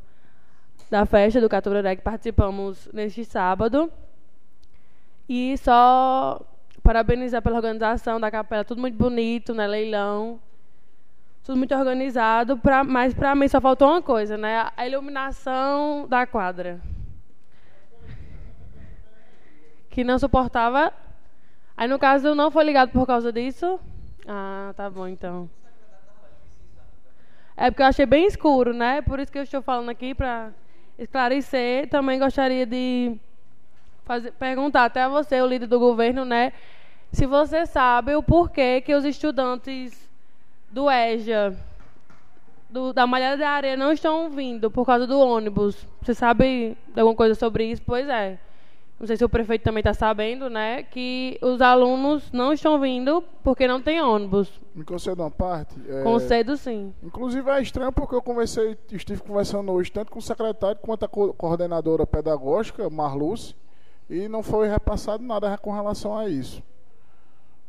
da 0.91 1.07
festa 1.07 1.41
do 1.41 1.49
Caturaré 1.49 1.95
que 1.95 2.03
participamos 2.03 2.89
neste 2.93 3.25
sábado. 3.25 3.93
E 5.29 5.57
só 5.59 6.45
parabenizar 6.87 7.43
pela 7.43 7.57
organização 7.57 8.21
da 8.21 8.31
capela, 8.31 8.65
tudo 8.65 8.81
muito 8.81 8.97
bonito, 8.97 9.53
né? 9.53 9.67
Leilão. 9.67 10.39
tudo 11.43 11.59
muito 11.59 11.75
organizado, 11.75 12.57
pra, 12.57 12.85
mas 12.85 13.13
para 13.13 13.35
mim 13.35 13.49
só 13.49 13.61
faltou 13.61 13.89
uma 13.89 14.01
coisa, 14.01 14.37
né? 14.37 14.71
A 14.77 14.87
iluminação 14.87 16.07
da 16.09 16.25
quadra. 16.27 16.81
Que 19.91 20.05
não 20.05 20.17
suportava. 20.17 20.93
Aí 21.77 21.89
no 21.89 21.99
caso 21.99 22.37
não 22.37 22.53
foi 22.53 22.63
ligado 22.63 22.91
por 22.93 23.05
causa 23.05 23.33
disso. 23.33 23.81
Ah, 24.27 24.73
tá 24.77 24.89
bom 24.89 25.09
então. 25.09 25.51
É 27.57 27.69
porque 27.71 27.83
eu 27.83 27.87
achei 27.87 28.07
bem 28.07 28.27
escuro, 28.27 28.73
né? 28.73 29.03
Por 29.03 29.19
isso 29.19 29.33
que 29.33 29.39
eu 29.39 29.43
estou 29.43 29.63
falando 29.63 29.89
aqui 29.89 30.15
para 30.15 30.53
esclarecer. 30.97 31.89
Também 31.89 32.19
gostaria 32.19 32.65
de 32.65 33.19
fazer, 34.05 34.31
perguntar 34.33 34.85
até 34.85 35.03
a 35.03 35.09
você, 35.09 35.41
o 35.41 35.47
líder 35.47 35.67
do 35.67 35.79
governo, 35.79 36.25
né? 36.25 36.53
Se 37.17 37.25
você 37.25 37.65
sabe 37.65 38.15
o 38.15 38.23
porquê 38.23 38.83
que 38.83 38.95
os 38.95 39.03
estudantes 39.03 40.07
do 40.71 40.91
EJA, 40.91 41.57
do, 42.69 42.93
da 42.93 43.07
Malhada 43.07 43.39
da 43.39 43.49
Areia, 43.49 43.75
não 43.75 43.91
estão 43.91 44.29
vindo 44.29 44.71
por 44.71 44.85
causa 44.85 45.07
do 45.07 45.19
ônibus. 45.19 45.89
Você 46.03 46.13
sabe 46.13 46.77
alguma 46.95 47.15
coisa 47.15 47.35
sobre 47.35 47.65
isso? 47.71 47.81
Pois 47.87 48.07
é 48.07 48.39
não 49.01 49.07
sei 49.07 49.17
se 49.17 49.25
o 49.25 49.31
prefeito 49.31 49.63
também 49.63 49.81
está 49.81 49.95
sabendo, 49.95 50.51
né, 50.51 50.83
que 50.83 51.39
os 51.43 51.61
alunos 51.63 52.31
não 52.33 52.53
estão 52.53 52.79
vindo 52.79 53.25
porque 53.43 53.67
não 53.67 53.81
tem 53.81 54.01
ônibus. 54.01 54.51
Me 54.75 54.85
conceda 54.85 55.23
uma 55.23 55.31
parte? 55.31 55.75
É, 55.89 56.03
Concedo 56.03 56.57
sim. 56.57 56.95
Inclusive 57.03 57.51
é 57.51 57.63
estranho 57.63 57.93
porque 57.93 58.15
eu 58.15 58.23
conversei, 58.23 58.77
estive 58.93 59.23
conversando 59.23 59.73
hoje 59.73 59.91
tanto 59.91 60.11
com 60.11 60.19
o 60.19 60.23
secretário 60.23 60.79
quanto 60.83 61.05
a 61.05 61.09
co 61.09 61.33
coordenadora 61.35 62.07
pedagógica, 62.07 62.89
Marluce, 62.91 63.55
e 64.09 64.29
não 64.29 64.43
foi 64.43 64.69
repassado 64.69 65.23
nada 65.23 65.57
com 65.59 65.73
relação 65.73 66.17
a 66.17 66.29
isso. 66.29 66.63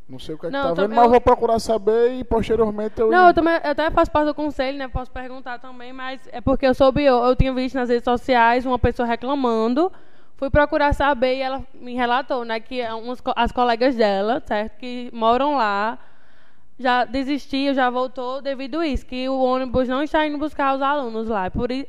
Não 0.09 0.19
sei 0.19 0.35
o 0.35 0.37
que 0.37 0.45
é 0.45 0.49
está 0.49 0.73
vendo, 0.73 0.95
mas 0.95 1.09
vou 1.09 1.19
procurar 1.19 1.59
saber 1.59 2.13
e 2.13 2.23
posteriormente 2.23 2.99
eu. 2.99 3.11
Não, 3.11 3.27
eu, 3.27 3.33
também, 3.33 3.55
eu 3.55 3.71
até 3.71 3.91
faço 3.91 4.09
parte 4.09 4.27
do 4.27 4.33
conselho, 4.33 4.77
né? 4.77 4.87
Posso 4.87 5.11
perguntar 5.11 5.59
também, 5.59 5.91
mas 5.91 6.21
é 6.31 6.39
porque 6.39 6.65
eu 6.65 6.73
soube, 6.73 7.03
eu, 7.03 7.17
eu 7.25 7.35
tinha 7.35 7.53
visto 7.53 7.75
nas 7.75 7.89
redes 7.89 8.05
sociais 8.05 8.65
uma 8.65 8.79
pessoa 8.79 9.05
reclamando 9.05 9.91
Fui 10.37 10.51
procurar 10.51 10.93
saber 10.93 11.37
e 11.37 11.41
ela 11.41 11.63
me 11.73 11.95
relatou, 11.95 12.45
né, 12.45 12.59
que 12.59 12.79
umas, 12.91 13.19
as 13.35 13.51
colegas 13.51 13.95
dela, 13.95 14.39
certo, 14.45 14.77
que 14.77 15.09
moram 15.11 15.55
lá, 15.55 15.97
já 16.77 17.05
desistiu, 17.05 17.73
já 17.73 17.89
voltou 17.89 18.39
devido 18.39 18.79
a 18.79 18.85
isso, 18.85 19.03
que 19.03 19.27
o 19.27 19.39
ônibus 19.39 19.87
não 19.87 20.03
está 20.03 20.27
indo 20.27 20.37
buscar 20.37 20.75
os 20.75 20.81
alunos 20.81 21.27
lá. 21.27 21.49
Por 21.49 21.71
aí 21.71 21.87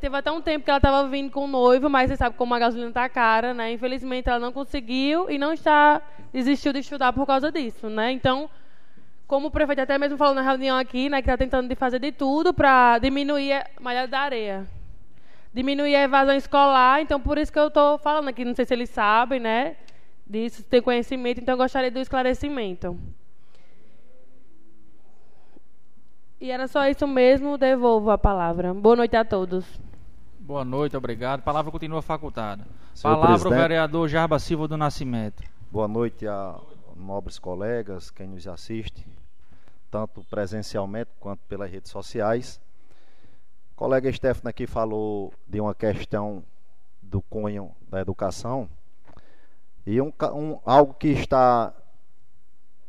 teve 0.00 0.16
até 0.16 0.32
um 0.32 0.40
tempo 0.40 0.64
que 0.64 0.70
ela 0.70 0.78
estava 0.78 1.08
vindo 1.08 1.30
com 1.30 1.44
o 1.44 1.46
noivo, 1.46 1.88
mas 1.88 2.10
você 2.10 2.16
sabe 2.16 2.34
como 2.34 2.52
a 2.54 2.58
gasolina 2.58 2.88
está 2.88 3.08
cara, 3.08 3.54
né? 3.54 3.70
Infelizmente 3.70 4.28
ela 4.28 4.40
não 4.40 4.50
conseguiu 4.50 5.30
e 5.30 5.38
não 5.38 5.52
está 5.52 6.02
desistiu 6.32 6.72
de 6.72 6.80
estudar 6.80 7.12
por 7.12 7.26
causa 7.26 7.50
disso, 7.50 7.88
né? 7.88 8.12
Então, 8.12 8.48
como 9.26 9.48
o 9.48 9.50
prefeito 9.50 9.80
até 9.80 9.98
mesmo 9.98 10.16
falou 10.16 10.34
na 10.34 10.42
reunião 10.42 10.76
aqui, 10.76 11.08
né, 11.08 11.22
que 11.22 11.28
está 11.28 11.36
tentando 11.36 11.68
de 11.68 11.74
fazer 11.74 11.98
de 11.98 12.12
tudo 12.12 12.52
para 12.52 12.98
diminuir 12.98 13.52
a 13.52 13.66
malha 13.80 14.06
da 14.08 14.20
areia 14.20 14.66
diminuir 15.52 15.96
a 15.96 16.02
evasão 16.02 16.34
escolar. 16.34 17.00
Então, 17.00 17.20
por 17.20 17.38
isso 17.38 17.52
que 17.52 17.58
eu 17.58 17.68
estou 17.68 17.98
falando 17.98 18.28
aqui. 18.28 18.44
Não 18.44 18.54
sei 18.54 18.64
se 18.64 18.74
eles 18.74 18.90
sabem, 18.90 19.40
né? 19.40 19.76
Disso, 20.26 20.62
tem 20.62 20.80
conhecimento. 20.80 21.40
Então, 21.40 21.54
eu 21.54 21.58
gostaria 21.58 21.90
do 21.90 21.98
esclarecimento. 21.98 22.98
E 26.40 26.50
era 26.50 26.66
só 26.68 26.88
isso 26.88 27.06
mesmo. 27.06 27.58
Devolvo 27.58 28.10
a 28.10 28.18
palavra. 28.18 28.72
Boa 28.72 28.96
noite 28.96 29.16
a 29.16 29.24
todos. 29.24 29.64
Boa 30.38 30.64
noite, 30.64 30.96
obrigado. 30.96 31.40
A 31.40 31.42
palavra 31.42 31.70
continua 31.70 32.02
facultada. 32.02 32.66
Senhor 32.94 33.16
palavra 33.20 33.48
o 33.48 33.50
vereador 33.50 34.08
Jarba 34.08 34.38
Silva 34.38 34.66
do 34.66 34.76
Nascimento. 34.76 35.42
Boa 35.72 35.86
noite 35.86 36.26
a 36.26 36.58
nobres 36.96 37.38
colegas, 37.38 38.10
quem 38.10 38.26
nos 38.26 38.48
assiste, 38.48 39.06
tanto 39.88 40.24
presencialmente 40.24 41.12
quanto 41.20 41.42
pelas 41.46 41.70
redes 41.70 41.92
sociais. 41.92 42.60
Colega 43.76 44.12
Stefano 44.12 44.48
aqui 44.48 44.66
falou 44.66 45.32
de 45.46 45.60
uma 45.60 45.72
questão 45.72 46.42
do 47.00 47.22
cunho 47.22 47.70
da 47.88 48.00
educação 48.00 48.68
e 49.86 50.00
um, 50.00 50.12
um 50.34 50.58
algo 50.66 50.92
que 50.94 51.10
está 51.10 51.72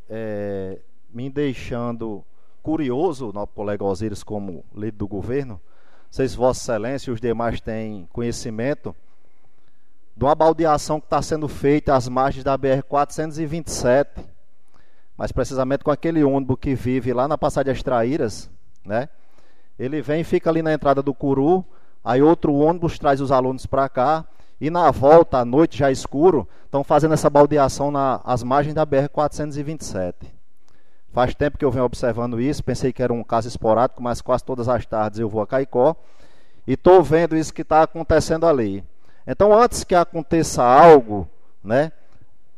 é, 0.09 0.81
me 1.07 1.29
deixando 1.29 2.25
curioso, 2.63 3.31
nosso 3.31 3.53
colega 3.53 3.83
Osíris, 3.83 4.23
como 4.23 4.65
líder 4.73 4.97
do 4.97 5.07
governo, 5.07 5.61
se 6.09 6.25
Vossa 6.29 6.73
Excelência 6.73 7.11
e 7.11 7.13
os 7.13 7.21
demais 7.21 7.61
têm 7.61 8.09
conhecimento 8.11 8.95
de 10.21 10.25
uma 10.25 10.35
baldeação 10.35 10.99
que 10.99 11.07
está 11.07 11.19
sendo 11.19 11.47
feita 11.47 11.95
às 11.95 12.07
margens 12.07 12.43
da 12.43 12.55
BR-427, 12.55 14.05
mais 15.17 15.31
precisamente 15.31 15.83
com 15.83 15.89
aquele 15.89 16.23
ônibus 16.23 16.59
que 16.61 16.75
vive 16.75 17.11
lá 17.11 17.27
na 17.27 17.39
Passagem 17.39 17.73
das 17.73 17.81
Traíras, 17.81 18.47
né? 18.85 19.09
Ele 19.79 19.99
vem, 19.99 20.23
fica 20.23 20.47
ali 20.51 20.61
na 20.61 20.71
entrada 20.71 21.01
do 21.01 21.11
Curu, 21.11 21.65
aí 22.05 22.21
outro 22.21 22.53
ônibus 22.53 22.99
traz 22.99 23.19
os 23.19 23.31
alunos 23.31 23.65
para 23.65 23.89
cá, 23.89 24.23
e 24.59 24.69
na 24.69 24.91
volta, 24.91 25.39
à 25.39 25.43
noite 25.43 25.79
já 25.79 25.89
escuro, 25.89 26.47
estão 26.65 26.83
fazendo 26.83 27.15
essa 27.15 27.27
baldeação 27.27 27.89
nas 27.89 28.43
margens 28.43 28.75
da 28.75 28.85
BR-427. 28.85 30.13
Faz 31.11 31.33
tempo 31.33 31.57
que 31.57 31.65
eu 31.65 31.71
venho 31.71 31.85
observando 31.85 32.39
isso, 32.39 32.63
pensei 32.63 32.93
que 32.93 33.01
era 33.01 33.11
um 33.11 33.23
caso 33.23 33.47
esporádico, 33.47 34.03
mas 34.03 34.21
quase 34.21 34.43
todas 34.43 34.69
as 34.69 34.85
tardes 34.85 35.19
eu 35.19 35.27
vou 35.27 35.41
a 35.41 35.47
Caicó, 35.47 35.95
e 36.67 36.73
estou 36.73 37.01
vendo 37.01 37.35
isso 37.35 37.51
que 37.51 37.63
está 37.63 37.81
acontecendo 37.81 38.45
ali. 38.45 38.83
Então, 39.25 39.53
antes 39.57 39.83
que 39.83 39.95
aconteça 39.95 40.63
algo, 40.63 41.29
né, 41.63 41.91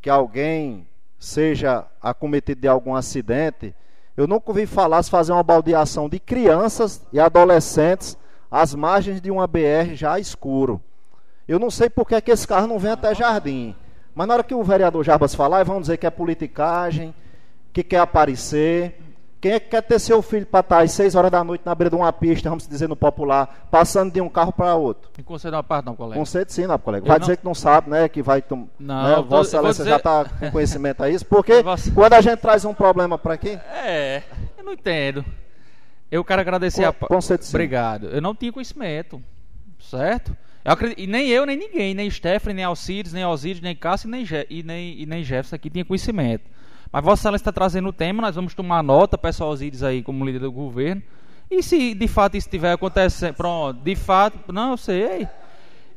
que 0.02 0.10
alguém 0.10 0.88
seja 1.20 1.86
acometido 2.02 2.62
de 2.62 2.68
algum 2.68 2.96
acidente, 2.96 3.74
eu 4.16 4.28
nunca 4.28 4.52
ouvi 4.52 4.66
falar 4.66 5.02
se 5.02 5.10
fazer 5.10 5.32
uma 5.32 5.44
baldeação 5.44 6.08
de 6.08 6.20
crianças 6.20 7.02
e 7.12 7.20
adolescentes 7.20 8.18
às 8.52 8.76
margens 8.76 9.20
de 9.20 9.32
uma 9.32 9.48
BR 9.48 9.96
já 9.96 10.20
escuro. 10.20 10.82
Eu 11.48 11.60
não 11.60 11.72
sei 11.72 11.90
por 11.90 12.08
que, 12.08 12.22
que 12.22 12.32
esse 12.32 12.48
carro 12.48 12.68
não 12.68 12.78
vem 12.78 12.92
até 12.92 13.14
Jardim. 13.16 13.76
Mas 14.14 14.28
na 14.28 14.36
hora 14.36 14.44
que 14.44 14.54
o 14.54 14.64
vereador 14.64 15.04
Jarbas 15.04 15.34
falar, 15.34 15.64
vão 15.64 15.82
dizer 15.82 15.98
que 15.98 16.06
é 16.06 16.10
politicagem, 16.10 17.14
que 17.74 17.84
quer 17.84 18.00
aparecer. 18.00 19.00
Quem 19.44 19.52
é 19.52 19.60
que 19.60 19.68
quer 19.68 19.82
ter 19.82 20.00
seu 20.00 20.22
filho 20.22 20.46
para 20.46 20.62
estar 20.62 20.82
às 20.82 20.94
6 20.94 21.16
horas 21.16 21.30
da 21.30 21.44
noite 21.44 21.64
na 21.66 21.76
beira 21.76 21.90
de 21.90 21.98
uma 21.98 22.14
pista, 22.14 22.48
vamos 22.48 22.66
dizer 22.66 22.88
no 22.88 22.96
popular, 22.96 23.68
passando 23.70 24.10
de 24.10 24.22
um 24.22 24.30
carro 24.30 24.54
para 24.54 24.74
outro? 24.74 25.12
Me 25.18 25.22
concede 25.22 25.54
uma 25.54 25.62
parte, 25.62 25.86
não, 25.86 25.98
colega. 25.98 26.18
Concede 26.18 26.54
sim, 26.54 26.66
não, 26.66 26.80
colega. 26.80 27.06
Vai 27.06 27.18
eu 27.18 27.20
dizer 27.20 27.32
não... 27.34 27.38
que 27.38 27.46
não 27.48 27.54
sabe, 27.54 27.90
né? 27.90 28.08
Que 28.08 28.22
vai. 28.22 28.42
Tom... 28.42 28.70
Não, 28.80 29.18
né? 29.18 29.28
Vossa 29.28 29.58
Excelência 29.58 29.84
dizer... 29.84 29.90
já 29.90 29.98
está 29.98 30.24
com 30.24 30.50
conhecimento 30.50 31.04
a 31.04 31.10
isso. 31.10 31.26
Porque 31.28 31.62
quando 31.94 32.14
a 32.14 32.22
gente 32.22 32.40
traz 32.40 32.64
um 32.64 32.74
problema 32.74 33.18
para 33.18 33.34
aqui. 33.34 33.60
É, 33.84 34.24
eu 34.58 34.64
não 34.64 34.72
entendo. 34.72 35.26
Eu 36.10 36.24
quero 36.24 36.40
agradecer 36.40 36.86
a. 36.86 36.94
Concede 36.94 37.44
sim. 37.44 37.52
Obrigado. 37.52 38.08
Eu 38.08 38.22
não 38.22 38.34
tinha 38.34 38.54
conhecimento, 38.54 39.22
certo? 39.78 40.38
Eu 40.64 40.72
acredito... 40.72 41.00
E 41.00 41.06
nem 41.06 41.28
eu, 41.28 41.46
nem 41.46 41.58
ninguém, 41.58 41.94
nem 41.94 42.10
Stephanie, 42.10 42.56
nem 42.56 42.64
Alcides, 42.64 43.12
nem 43.12 43.24
Alcides, 43.24 43.62
nem 43.62 43.76
Cássio 43.76 44.08
nem 44.08 44.26
Je... 44.26 44.48
e, 44.50 44.64
nem, 44.64 45.02
e 45.02 45.06
nem 45.06 45.22
Jefferson 45.22 45.58
aqui 45.58 45.70
tinha 45.70 45.84
conhecimento. 45.84 46.50
Mas 46.94 47.04
Vossa 47.04 47.22
Excelência 47.22 47.42
está 47.42 47.52
trazendo 47.52 47.90
o 47.90 47.94
tema, 47.94 48.22
nós 48.22 48.36
vamos 48.36 48.54
tomar 48.54 48.84
nota, 48.84 49.18
peço 49.18 49.44
aos 49.44 49.60
aí 49.82 50.04
como 50.04 50.24
líder 50.24 50.38
do 50.38 50.52
governo. 50.52 51.02
E 51.50 51.64
se 51.64 51.96
de 51.96 52.08
fato 52.08 52.38
isso 52.38 52.46
estiver 52.48 52.72
acontecendo, 52.72 53.34
pronto, 53.34 53.82
de 53.82 53.96
fato, 53.96 54.54
não, 54.54 54.72
eu 54.72 54.78
sei. 54.78 55.28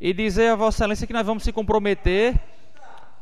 E 0.00 0.14
dizer 0.14 0.48
a 0.48 0.56
Vossa 0.56 0.78
Excelência 0.78 1.06
que 1.06 1.12
nós 1.12 1.26
vamos 1.26 1.42
se 1.42 1.52
comprometer 1.52 2.40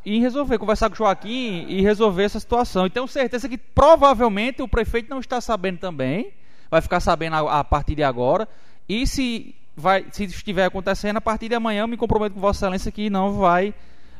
em 0.06 0.20
resolver, 0.20 0.56
conversar 0.56 0.88
com 0.88 0.94
o 0.94 0.98
Joaquim 0.98 1.66
e 1.68 1.80
resolver 1.80 2.22
essa 2.22 2.38
situação. 2.38 2.86
E 2.86 2.90
tenho 2.90 3.08
certeza 3.08 3.48
que 3.48 3.58
provavelmente 3.58 4.62
o 4.62 4.68
prefeito 4.68 5.10
não 5.10 5.18
está 5.18 5.40
sabendo 5.40 5.78
também, 5.78 6.32
vai 6.70 6.80
ficar 6.80 7.00
sabendo 7.00 7.34
a, 7.34 7.58
a 7.58 7.64
partir 7.64 7.96
de 7.96 8.04
agora. 8.04 8.48
E 8.88 9.04
se, 9.04 9.52
vai, 9.76 10.06
se 10.12 10.22
estiver 10.24 10.66
acontecendo, 10.66 11.16
a 11.16 11.20
partir 11.20 11.48
de 11.48 11.56
amanhã 11.56 11.80
eu 11.80 11.88
me 11.88 11.96
comprometo 11.96 12.36
com 12.36 12.40
Vossa 12.40 12.66
Excelência 12.66 12.92
que 12.92 13.10
não 13.10 13.32
vai 13.32 13.74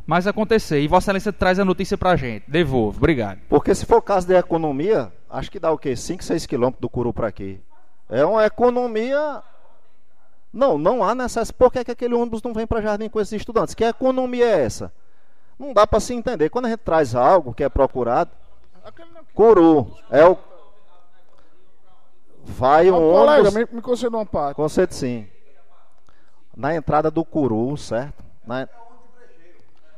mas 0.06 0.26
acontecer. 0.26 0.80
E 0.80 0.88
Vossa 0.88 1.06
Excelência 1.06 1.32
traz 1.32 1.58
a 1.58 1.64
notícia 1.64 1.96
para 1.96 2.10
a 2.10 2.16
gente. 2.16 2.44
Devolvo, 2.48 2.98
obrigado. 2.98 3.40
Porque 3.48 3.74
se 3.74 3.86
for 3.86 4.02
caso 4.02 4.26
de 4.26 4.34
economia, 4.34 5.12
acho 5.28 5.50
que 5.50 5.58
dá 5.58 5.72
o 5.72 5.78
quê? 5.78 5.96
5, 5.96 6.22
6 6.22 6.46
quilômetros 6.46 6.80
do 6.80 6.88
Curu 6.88 7.12
para 7.12 7.28
aqui. 7.28 7.60
É 8.08 8.24
uma 8.24 8.44
economia. 8.44 9.42
Não, 10.52 10.78
não 10.78 11.02
há 11.02 11.14
necessidade. 11.14 11.52
Por 11.54 11.72
que, 11.72 11.78
é 11.78 11.84
que 11.84 11.90
aquele 11.90 12.14
ônibus 12.14 12.42
não 12.42 12.52
vem 12.52 12.66
para 12.66 12.80
Jardim 12.80 13.08
com 13.08 13.20
esses 13.20 13.32
estudantes? 13.32 13.74
Que 13.74 13.84
economia 13.84 14.44
é 14.44 14.64
essa? 14.64 14.92
Não 15.58 15.72
dá 15.72 15.86
para 15.86 16.00
se 16.00 16.12
entender. 16.12 16.50
Quando 16.50 16.66
a 16.66 16.68
gente 16.68 16.80
traz 16.80 17.14
algo 17.14 17.54
que 17.54 17.64
é 17.64 17.68
procurado, 17.68 18.30
Curu 19.34 19.96
é 20.10 20.24
o. 20.26 20.36
Vai 22.44 22.90
um 22.90 22.96
ônibus. 22.96 23.50
Colega, 23.50 23.50
me, 23.50 23.76
me 23.76 23.82
conceda 23.82 24.16
uma 24.16 24.26
parte. 24.26 24.56
Concedo 24.56 24.92
sim. 24.92 25.26
Na 26.54 26.74
entrada 26.74 27.10
do 27.10 27.24
Curu, 27.24 27.76
certo? 27.76 28.22
Na... 28.46 28.68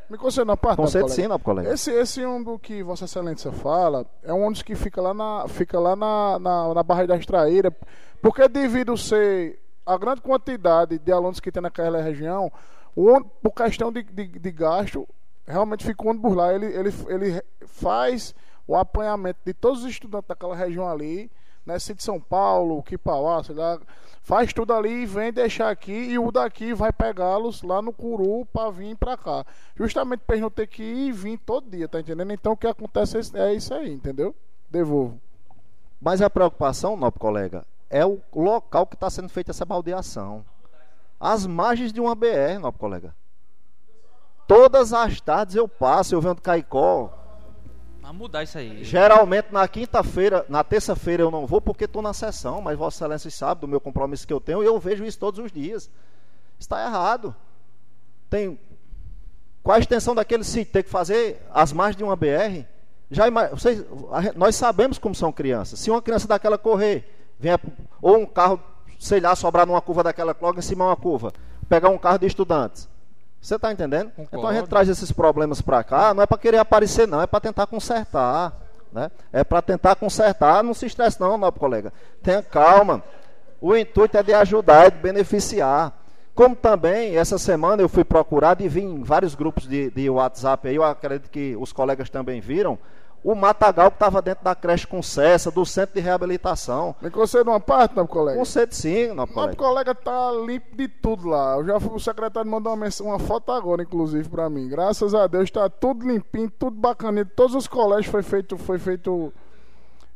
Me 0.08 0.16
concede 0.16 0.44
uma 0.44 0.56
parte, 0.56 0.76
Concede 0.76 1.10
sim, 1.10 1.26
não, 1.26 1.38
colega. 1.38 1.72
Esse, 1.72 1.90
esse 1.90 2.24
ônibus 2.24 2.60
que 2.62 2.82
Vossa 2.82 3.06
Excelência 3.06 3.50
fala 3.50 4.06
é 4.22 4.32
um 4.32 4.42
ônibus 4.42 4.62
que 4.62 4.74
fica 4.74 5.00
lá 5.00 5.12
na, 5.12 5.46
fica 5.48 5.78
lá 5.80 5.96
na, 5.96 6.38
na, 6.38 6.74
na 6.74 6.82
Barra 6.82 7.06
da 7.06 7.16
Extraíra, 7.16 7.74
porque 8.22 8.48
devido 8.48 8.96
ser 8.96 9.58
a 9.84 9.96
grande 9.96 10.20
quantidade 10.20 10.98
de 10.98 11.12
alunos 11.12 11.40
que 11.40 11.50
tem 11.50 11.62
naquela 11.62 12.00
região, 12.00 12.52
o, 12.94 13.20
por 13.42 13.52
questão 13.52 13.90
de, 13.90 14.02
de, 14.02 14.26
de 14.26 14.52
gasto, 14.52 15.06
realmente 15.46 15.84
fica 15.84 16.04
o 16.04 16.08
ônibus 16.08 16.34
lá. 16.34 16.54
Ele, 16.54 16.66
ele, 16.66 16.94
ele 17.08 17.42
faz 17.66 18.34
o 18.66 18.76
apanhamento 18.76 19.40
de 19.44 19.52
todos 19.52 19.84
os 19.84 19.90
estudantes 19.90 20.28
daquela 20.28 20.54
região 20.54 20.88
ali 20.88 21.30
Nesse 21.66 21.92
de 21.92 22.02
São 22.02 22.20
Paulo, 22.20 22.80
Kipauá, 22.84 23.42
sei 23.42 23.56
lá, 23.56 23.80
faz 24.26 24.52
tudo 24.52 24.74
ali 24.74 25.02
e 25.02 25.06
vem 25.06 25.32
deixar 25.32 25.70
aqui 25.70 25.92
e 25.92 26.18
o 26.18 26.32
daqui 26.32 26.74
vai 26.74 26.92
pegá-los 26.92 27.62
lá 27.62 27.80
no 27.80 27.92
Curu 27.92 28.44
para 28.46 28.72
vir 28.72 28.96
para 28.96 29.16
cá. 29.16 29.46
Justamente 29.76 30.24
para 30.26 30.36
não 30.38 30.50
ter 30.50 30.66
que 30.66 30.82
ir 30.82 31.08
e 31.10 31.12
vir 31.12 31.38
todo 31.38 31.70
dia, 31.70 31.86
tá 31.86 32.00
entendendo? 32.00 32.32
Então 32.32 32.54
o 32.54 32.56
que 32.56 32.66
acontece 32.66 33.18
é 33.34 33.54
isso 33.54 33.72
aí, 33.72 33.92
entendeu? 33.92 34.34
Devolvo. 34.68 35.20
Mas 36.00 36.20
a 36.20 36.28
preocupação, 36.28 36.96
nobre 36.96 37.20
colega, 37.20 37.64
é 37.88 38.04
o 38.04 38.20
local 38.34 38.84
que 38.84 38.96
está 38.96 39.08
sendo 39.08 39.28
feita 39.28 39.52
essa 39.52 39.64
baldeação. 39.64 40.44
As 41.20 41.46
margens 41.46 41.92
de 41.92 42.00
uma 42.00 42.16
BR, 42.16 42.58
nobre 42.60 42.80
colega. 42.80 43.14
Todas 44.48 44.92
as 44.92 45.20
tardes 45.20 45.54
eu 45.54 45.68
passo, 45.68 46.16
eu 46.16 46.20
venho 46.20 46.34
do 46.34 46.42
Caicó. 46.42 47.16
Mudar 48.12 48.42
isso 48.44 48.56
aí. 48.58 48.82
Geralmente 48.84 49.48
na 49.52 49.66
quinta-feira, 49.68 50.44
na 50.48 50.62
terça-feira 50.64 51.22
eu 51.22 51.30
não 51.30 51.46
vou 51.46 51.60
porque 51.60 51.84
estou 51.84 52.00
na 52.02 52.12
sessão, 52.12 52.60
mas 52.60 52.78
Vossa 52.78 52.96
Excelência 52.98 53.30
sabe 53.30 53.60
do 53.62 53.68
meu 53.68 53.80
compromisso 53.80 54.26
que 54.26 54.32
eu 54.32 54.40
tenho 54.40 54.62
e 54.62 54.66
eu 54.66 54.78
vejo 54.78 55.04
isso 55.04 55.18
todos 55.18 55.38
os 55.44 55.50
dias. 55.52 55.90
Está 56.58 56.84
errado. 56.84 57.34
Tem. 58.30 58.58
Qual 59.62 59.76
a 59.76 59.80
extensão 59.80 60.14
daquele 60.14 60.44
sítio? 60.44 60.72
Tem 60.72 60.82
que 60.82 60.88
fazer 60.88 61.42
as 61.52 61.72
margens 61.72 61.96
de 61.96 62.04
uma 62.04 62.16
BR? 62.16 62.64
Já 63.10 63.24
vocês, 63.50 63.84
nós 64.34 64.56
sabemos 64.56 64.98
como 64.98 65.14
são 65.14 65.30
crianças. 65.32 65.78
Se 65.78 65.90
uma 65.90 66.02
criança 66.02 66.26
daquela 66.26 66.56
correr, 66.58 67.04
vem 67.38 67.52
a- 67.52 67.60
ou 68.00 68.18
um 68.18 68.26
carro, 68.26 68.60
sei 68.98 69.20
lá, 69.20 69.34
sobrar 69.36 69.66
numa 69.66 69.80
curva 69.80 70.02
daquela, 70.02 70.34
logo 70.40 70.58
em 70.58 70.62
cima 70.62 70.84
é 70.84 70.88
uma 70.88 70.96
curva, 70.96 71.32
pegar 71.68 71.88
um 71.88 71.98
carro 71.98 72.18
de 72.18 72.26
estudantes. 72.26 72.88
Você 73.46 73.54
está 73.54 73.70
entendendo? 73.70 74.10
Então 74.18 74.44
a 74.44 74.52
gente 74.52 74.68
traz 74.68 74.88
esses 74.88 75.12
problemas 75.12 75.62
para 75.62 75.84
cá, 75.84 76.12
não 76.12 76.20
é 76.20 76.26
para 76.26 76.36
querer 76.36 76.58
aparecer, 76.58 77.06
não, 77.06 77.22
é 77.22 77.28
para 77.28 77.38
tentar 77.38 77.68
consertar. 77.68 78.52
Né? 78.92 79.08
É 79.32 79.44
para 79.44 79.62
tentar 79.62 79.94
consertar, 79.94 80.64
não 80.64 80.74
se 80.74 80.86
estresse 80.86 81.20
não, 81.20 81.38
nobre 81.38 81.60
colega. 81.60 81.92
Tenha 82.24 82.42
calma. 82.42 83.04
O 83.60 83.76
intuito 83.76 84.18
é 84.18 84.22
de 84.24 84.34
ajudar, 84.34 84.86
é 84.86 84.90
de 84.90 84.98
beneficiar. 84.98 85.96
Como 86.34 86.56
também, 86.56 87.16
essa 87.16 87.38
semana 87.38 87.80
eu 87.80 87.88
fui 87.88 88.02
procurado 88.02 88.64
e 88.64 88.68
vi 88.68 88.82
em 88.82 89.04
vários 89.04 89.36
grupos 89.36 89.68
de, 89.68 89.92
de 89.92 90.10
WhatsApp 90.10 90.66
aí, 90.66 90.74
eu 90.74 90.82
acredito 90.82 91.30
que 91.30 91.54
os 91.56 91.72
colegas 91.72 92.10
também 92.10 92.40
viram, 92.40 92.76
o 93.24 93.34
matagal 93.34 93.90
que 93.90 93.96
estava 93.96 94.22
dentro 94.22 94.44
da 94.44 94.54
creche 94.54 94.86
com 94.86 95.02
cessa, 95.02 95.50
do 95.50 95.66
centro 95.66 95.94
de 95.96 96.00
reabilitação. 96.00 96.94
Me 97.02 97.10
concede 97.10 97.48
uma 97.48 97.58
parte, 97.58 97.96
nobre 97.96 98.12
colega? 98.12 98.38
Concede 98.38 98.76
sim, 98.76 99.08
Nobre 99.12 99.34
colega. 99.34 99.56
colega 99.56 99.94
tá 99.94 100.30
limpo 100.46 100.76
de 100.76 100.86
tudo 100.86 101.28
lá. 101.28 101.56
Eu 101.56 101.66
já 101.66 101.80
fui, 101.80 101.94
o 101.94 101.98
secretário 101.98 102.48
mandou 102.50 102.72
uma, 102.72 102.84
mens- 102.84 103.00
uma 103.00 103.18
foto 103.18 103.50
agora, 103.50 103.82
inclusive, 103.82 104.28
para 104.28 104.48
mim. 104.48 104.68
Graças 104.68 105.12
a 105.14 105.26
Deus 105.26 105.50
tá 105.50 105.68
tudo 105.68 106.06
limpinho, 106.06 106.48
tudo 106.50 106.76
bacaninho. 106.78 107.26
Todos 107.26 107.54
os 107.56 107.66
colégios 107.66 108.06
foi 108.06 108.22
feito, 108.22 108.56
foi 108.56 108.78
feito, 108.78 109.32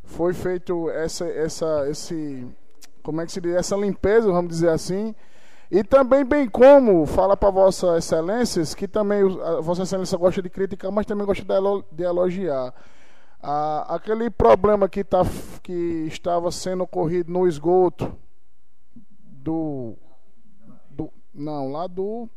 foi 0.04 0.32
feito 0.32 0.88
essa, 0.90 1.24
essa, 1.26 1.88
esse, 1.88 2.46
como 3.02 3.20
é 3.20 3.26
que 3.26 3.32
se 3.32 3.40
diz, 3.40 3.54
essa 3.54 3.76
limpeza, 3.76 4.30
vamos 4.30 4.50
dizer 4.50 4.68
assim. 4.70 5.14
E 5.70 5.84
também, 5.84 6.24
bem 6.24 6.48
como, 6.48 7.06
fala 7.06 7.36
para 7.36 7.50
Vossa 7.50 7.96
Excelências, 7.96 8.74
que 8.74 8.88
também 8.88 9.22
Vossa 9.62 9.82
Excelência 9.84 10.18
gosta 10.18 10.42
de 10.42 10.50
criticar, 10.50 10.90
mas 10.90 11.06
também 11.06 11.24
gosta 11.24 11.44
de, 11.44 11.54
elo- 11.54 11.84
de 11.92 12.02
elogiar. 12.02 12.74
Ah, 13.42 13.86
aquele 13.94 14.30
problema 14.30 14.88
que, 14.88 15.04
tá, 15.04 15.22
que 15.62 15.72
estava 16.08 16.50
sendo 16.50 16.82
ocorrido 16.84 17.32
no 17.32 17.46
esgoto 17.46 18.12
do, 19.22 19.96
do. 20.90 21.10
Não, 21.34 21.70
lá 21.70 21.86
do. 21.86 22.28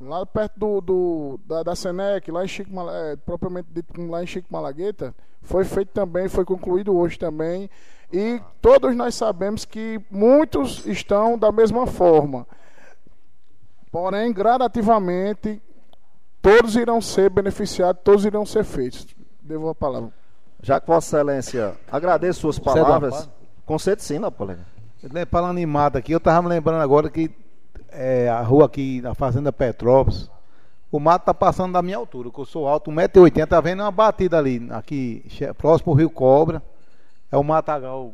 Lá 0.00 0.24
perto 0.26 0.58
do, 0.58 0.80
do 0.80 1.40
da, 1.46 1.62
da 1.62 1.76
Senec, 1.76 2.30
lá 2.30 2.44
em 2.44 2.48
Chico 2.48 2.72
Mala- 2.72 2.92
é, 2.96 3.16
propriamente 3.16 3.68
dito 3.70 4.00
lá 4.06 4.22
em 4.22 4.26
Chico 4.26 4.48
Malagueta, 4.50 5.14
foi 5.42 5.64
feito 5.64 5.90
também, 5.92 6.28
foi 6.28 6.44
concluído 6.44 6.96
hoje 6.96 7.18
também. 7.18 7.68
E 8.12 8.40
todos 8.60 8.94
nós 8.94 9.14
sabemos 9.14 9.64
que 9.64 10.00
muitos 10.10 10.84
estão 10.86 11.38
da 11.38 11.50
mesma 11.50 11.86
forma. 11.86 12.46
Porém, 13.90 14.32
gradativamente, 14.32 15.60
todos 16.40 16.76
irão 16.76 17.00
ser 17.00 17.30
beneficiados, 17.30 18.02
todos 18.04 18.24
irão 18.24 18.44
ser 18.44 18.64
feitos. 18.64 19.06
Devo 19.40 19.68
a 19.68 19.74
palavra. 19.74 20.10
Já 20.62 20.80
que 20.80 20.86
Vossa 20.86 21.16
Excelência 21.16 21.74
agradeço 21.90 22.40
suas 22.40 22.58
é 22.58 22.60
palavras, 22.60 23.28
concede 23.66 24.02
sim. 24.02 24.18
Le- 24.18 25.26
Falando 25.26 25.58
em 25.58 25.66
mata 25.66 25.98
aqui, 25.98 26.12
eu 26.12 26.20
tava 26.20 26.42
me 26.42 26.48
lembrando 26.48 26.80
agora 26.80 27.10
que 27.10 27.30
é, 27.90 28.28
a 28.28 28.40
rua 28.42 28.66
aqui 28.66 29.00
na 29.00 29.14
Fazenda 29.14 29.52
Petrópolis, 29.52 30.30
o 30.90 31.00
mato 31.00 31.24
tá 31.24 31.34
passando 31.34 31.72
da 31.72 31.82
minha 31.82 31.96
altura, 31.96 32.30
que 32.30 32.38
eu 32.38 32.44
sou 32.44 32.68
alto, 32.68 32.90
1,80m, 32.90 33.46
tá 33.46 33.60
vendo 33.60 33.80
uma 33.82 33.90
batida 33.90 34.38
ali, 34.38 34.68
aqui, 34.70 35.24
próximo 35.58 35.92
ao 35.92 35.98
Rio 35.98 36.10
Cobra, 36.10 36.62
é 37.32 37.36
o 37.36 37.42
matagal, 37.42 38.12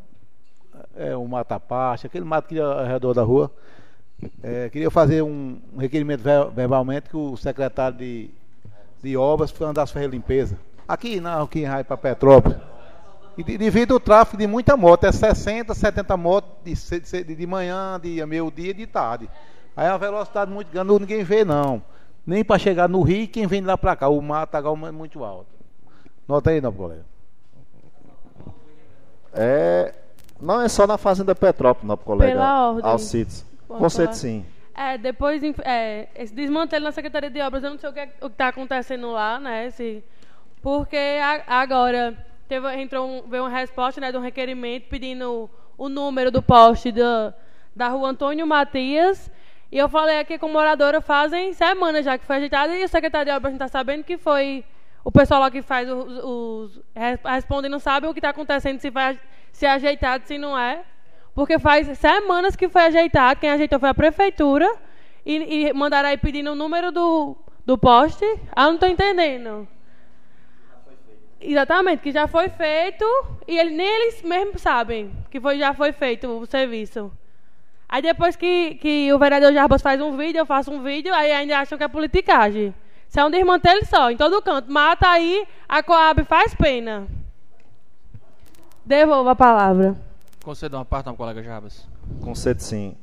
é 0.96 1.16
o 1.16 1.26
mata-pacha, 1.26 2.06
aquele 2.06 2.24
mato 2.24 2.48
que 2.48 2.58
é 2.58 2.62
ao 2.62 2.86
redor 2.86 3.12
da 3.12 3.22
rua. 3.22 3.50
É, 4.42 4.68
queria 4.70 4.90
fazer 4.90 5.22
um, 5.22 5.60
requerimento 5.76 6.22
ver- 6.22 6.50
verbalmente 6.50 7.10
que 7.10 7.16
o 7.16 7.36
secretário 7.36 7.98
de, 7.98 8.30
de 9.02 9.16
obras 9.16 9.52
andasse 9.60 9.92
fazer 9.92 10.08
limpeza. 10.08 10.58
Aqui, 10.86 11.20
não, 11.20 11.42
aqui 11.42 11.64
em 11.64 11.84
para 11.84 11.96
Petrópolis. 11.96 12.56
E 13.36 13.42
de- 13.44 13.58
devido 13.58 13.94
ao 13.94 14.00
tráfego 14.00 14.38
de 14.38 14.46
muita 14.46 14.76
moto, 14.76 15.04
é 15.04 15.12
60, 15.12 15.74
70 15.74 16.16
motos 16.16 16.50
de, 16.64 16.74
ce- 16.74 17.22
de 17.24 17.46
manhã, 17.46 17.98
de 18.00 18.24
meio-dia 18.26 18.72
de 18.74 18.86
tarde. 18.86 19.28
Aí 19.76 19.86
é 19.86 19.90
uma 19.90 19.98
velocidade 19.98 20.50
muito 20.50 20.72
grande, 20.72 20.92
ninguém 20.98 21.22
vê 21.22 21.44
não. 21.44 21.82
Nem 22.26 22.44
para 22.44 22.58
chegar 22.58 22.88
no 22.88 23.02
Rio, 23.02 23.28
quem 23.28 23.46
vem 23.46 23.60
de 23.60 23.66
lá 23.66 23.78
para 23.78 23.94
cá. 23.94 24.08
O 24.08 24.20
matagal 24.20 24.76
é 24.86 24.90
muito 24.90 25.22
alto. 25.24 25.46
Nota 26.26 26.50
aí, 26.50 26.60
não, 26.60 26.72
colega. 26.72 27.04
É, 29.38 29.94
não 30.40 30.60
é 30.60 30.68
só 30.68 30.86
na 30.86 30.98
Fazenda 30.98 31.34
Petrópolis, 31.34 31.86
nobre 31.86 32.04
colega. 32.04 32.32
Pela 32.32 32.70
ordem. 32.70 32.90
Alcides. 32.90 33.46
Falar? 33.66 34.12
sim. 34.14 34.44
É, 34.74 34.96
depois, 34.96 35.42
é, 35.64 36.08
esse 36.14 36.32
desmantelo 36.34 36.84
na 36.84 36.92
Secretaria 36.92 37.28
de 37.30 37.40
Obras, 37.40 37.64
eu 37.64 37.70
não 37.70 37.78
sei 37.78 37.90
o 37.90 37.92
que 37.92 38.08
está 38.26 38.48
acontecendo 38.48 39.10
lá, 39.10 39.38
né? 39.40 39.66
Esse, 39.66 40.04
porque 40.62 40.96
a- 40.96 41.60
agora 41.60 42.16
teve, 42.48 42.72
entrou 42.76 43.06
um, 43.08 43.28
veio 43.28 43.42
uma 43.42 43.48
resposta 43.50 44.00
né, 44.00 44.12
de 44.12 44.18
um 44.18 44.20
requerimento 44.20 44.88
pedindo 44.88 45.50
o 45.76 45.88
número 45.88 46.30
do 46.30 46.40
poste 46.42 46.92
da, 46.92 47.34
da 47.74 47.88
rua 47.88 48.10
Antônio 48.10 48.46
Matias. 48.46 49.30
E 49.70 49.76
eu 49.78 49.88
falei 49.88 50.18
aqui 50.20 50.38
com 50.38 50.46
a 50.46 50.52
moradora 50.52 51.00
fazem 51.00 51.52
semanas 51.52 52.04
já 52.04 52.16
que 52.16 52.24
foi 52.24 52.36
ajeitado 52.36 52.72
e 52.72 52.84
o 52.84 52.88
secretário 52.88 53.30
de 53.30 53.36
obras 53.36 53.52
não 53.52 53.56
está 53.56 53.68
sabendo 53.68 54.02
que 54.04 54.16
foi 54.16 54.64
o 55.04 55.10
pessoal 55.12 55.40
lá 55.40 55.50
que 55.50 55.62
faz 55.62 55.88
os, 55.88 56.24
os 56.24 56.80
res- 56.94 57.20
responde 57.24 57.68
não 57.68 57.78
sabe 57.78 58.06
o 58.06 58.12
que 58.12 58.18
está 58.18 58.30
acontecendo, 58.30 58.78
se 58.80 58.90
vai 58.90 59.18
se 59.52 59.66
é 59.66 59.70
ajeitado, 59.70 60.24
se 60.26 60.38
não 60.38 60.58
é. 60.58 60.82
Porque 61.34 61.58
faz 61.58 61.96
semanas 61.98 62.56
que 62.56 62.68
foi 62.68 62.82
ajeitado, 62.82 63.40
quem 63.40 63.50
ajeitou 63.50 63.78
foi 63.78 63.88
a 63.88 63.94
prefeitura 63.94 64.68
e, 65.24 65.66
e 65.68 65.72
mandaram 65.72 66.08
aí 66.08 66.16
pedindo 66.16 66.52
o 66.52 66.54
número 66.54 66.90
do, 66.90 67.36
do 67.64 67.78
poste. 67.78 68.24
Ah, 68.54 68.66
não 68.66 68.74
estou 68.74 68.88
entendendo. 68.88 69.66
Exatamente, 71.40 72.02
que 72.02 72.10
já 72.10 72.26
foi 72.26 72.48
feito 72.48 73.04
e 73.46 73.56
ele, 73.58 73.70
nem 73.70 73.86
eles 73.86 74.22
mesmos 74.22 74.60
sabem 74.60 75.12
que 75.30 75.40
foi, 75.40 75.56
já 75.58 75.72
foi 75.72 75.92
feito 75.92 76.26
o 76.28 76.44
serviço. 76.46 77.12
Aí 77.88 78.02
depois 78.02 78.34
que, 78.34 78.74
que 78.74 79.12
o 79.12 79.18
vereador 79.18 79.52
Jarbas 79.52 79.80
faz 79.80 80.00
um 80.00 80.16
vídeo, 80.16 80.40
eu 80.40 80.46
faço 80.46 80.70
um 80.72 80.82
vídeo, 80.82 81.14
aí 81.14 81.30
ainda 81.32 81.58
acham 81.58 81.78
que 81.78 81.84
é 81.84 81.88
politicagem. 81.88 82.74
Isso 83.08 83.18
é 83.18 83.24
um 83.24 83.30
desmantelo 83.30 83.84
só, 83.86 84.10
em 84.10 84.16
todo 84.16 84.42
canto. 84.42 84.70
Mata 84.70 85.08
aí, 85.08 85.46
a 85.68 85.82
Coab 85.82 86.24
faz 86.24 86.54
pena. 86.54 87.06
Devolvo 88.84 89.30
a 89.30 89.36
palavra. 89.36 89.96
Conceda 90.42 90.76
uma 90.76 90.84
parte, 90.84 91.06
não, 91.06 91.16
colega 91.16 91.42
Jabas. 91.42 91.86
Concede 92.20 92.62
sim. 92.62 92.96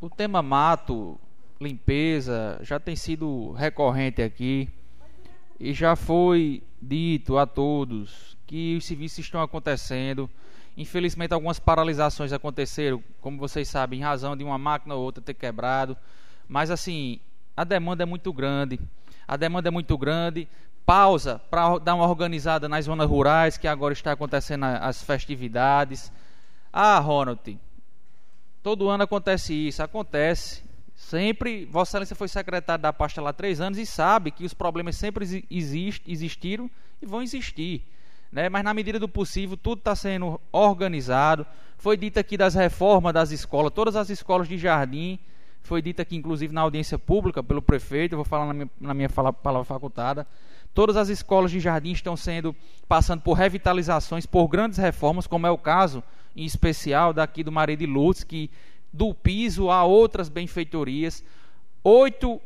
O 0.00 0.10
tema 0.10 0.42
mato, 0.42 1.18
limpeza, 1.60 2.58
já 2.62 2.78
tem 2.78 2.94
sido 2.94 3.52
recorrente 3.52 4.22
aqui 4.22 4.68
e 5.58 5.72
já 5.72 5.96
foi 5.96 6.62
dito 6.80 7.38
a 7.38 7.46
todos 7.46 8.36
que 8.46 8.76
os 8.76 8.84
serviços 8.84 9.20
estão 9.20 9.40
acontecendo. 9.40 10.28
Infelizmente, 10.76 11.32
algumas 11.32 11.58
paralisações 11.58 12.32
aconteceram, 12.32 13.02
como 13.20 13.38
vocês 13.38 13.68
sabem, 13.68 14.00
em 14.00 14.02
razão 14.02 14.36
de 14.36 14.42
uma 14.42 14.58
máquina 14.58 14.94
ou 14.94 15.02
outra 15.02 15.22
ter 15.22 15.34
quebrado. 15.34 15.96
Mas, 16.48 16.70
assim, 16.70 17.20
a 17.56 17.64
demanda 17.64 18.02
é 18.02 18.06
muito 18.06 18.32
grande. 18.32 18.78
A 19.26 19.36
demanda 19.36 19.68
é 19.68 19.70
muito 19.70 19.96
grande. 19.96 20.48
Pausa 20.86 21.40
para 21.50 21.78
dar 21.78 21.94
uma 21.94 22.06
organizada 22.06 22.68
nas 22.68 22.84
zonas 22.84 23.08
rurais, 23.08 23.56
que 23.56 23.66
agora 23.66 23.92
está 23.92 24.12
acontecendo 24.12 24.64
as 24.64 25.02
festividades. 25.02 26.12
Ah, 26.72 26.98
Ronald, 26.98 27.58
todo 28.62 28.88
ano 28.88 29.04
acontece 29.04 29.54
isso. 29.54 29.82
Acontece. 29.82 30.62
Sempre, 30.94 31.64
Vossa 31.66 31.90
Excelência 31.92 32.16
foi 32.16 32.28
secretário 32.28 32.82
da 32.82 32.92
pasta 32.92 33.20
lá 33.20 33.30
há 33.30 33.32
três 33.32 33.60
anos 33.60 33.78
e 33.78 33.86
sabe 33.86 34.30
que 34.30 34.44
os 34.44 34.54
problemas 34.54 34.96
sempre 34.96 35.24
exi- 35.24 35.44
exist, 35.50 36.02
existiram 36.06 36.70
e 37.02 37.06
vão 37.06 37.20
existir. 37.22 37.82
Né? 38.30 38.48
Mas 38.48 38.62
na 38.62 38.72
medida 38.74 38.98
do 38.98 39.08
possível, 39.08 39.56
tudo 39.56 39.78
está 39.78 39.94
sendo 39.96 40.40
organizado. 40.52 41.46
Foi 41.78 41.96
dito 41.96 42.18
aqui 42.18 42.36
das 42.36 42.54
reformas 42.54 43.12
das 43.12 43.30
escolas, 43.30 43.72
todas 43.72 43.96
as 43.96 44.08
escolas 44.10 44.48
de 44.48 44.56
jardim. 44.58 45.18
Foi 45.64 45.80
dito 45.80 46.02
aqui, 46.02 46.14
inclusive, 46.14 46.52
na 46.52 46.60
audiência 46.60 46.98
pública 46.98 47.42
pelo 47.42 47.62
prefeito. 47.62 48.12
Eu 48.12 48.18
vou 48.18 48.24
falar 48.24 48.44
na 48.46 48.52
minha, 48.52 48.70
na 48.78 48.92
minha 48.92 49.08
fala, 49.08 49.32
palavra 49.32 49.64
facultada. 49.64 50.26
Todas 50.74 50.94
as 50.94 51.08
escolas 51.08 51.50
de 51.50 51.58
jardim 51.58 51.92
estão 51.92 52.18
sendo 52.18 52.54
passando 52.86 53.22
por 53.22 53.32
revitalizações, 53.32 54.26
por 54.26 54.46
grandes 54.46 54.76
reformas, 54.76 55.26
como 55.26 55.46
é 55.46 55.50
o 55.50 55.56
caso 55.56 56.04
em 56.36 56.44
especial 56.44 57.14
daqui 57.14 57.42
do 57.42 57.50
Maria 57.50 57.78
de 57.78 57.86
Lourdes, 57.86 58.24
que 58.24 58.50
do 58.92 59.14
piso 59.14 59.70
a 59.70 59.84
outras 59.84 60.28
benfeitorias, 60.28 61.24
oito 61.82 62.42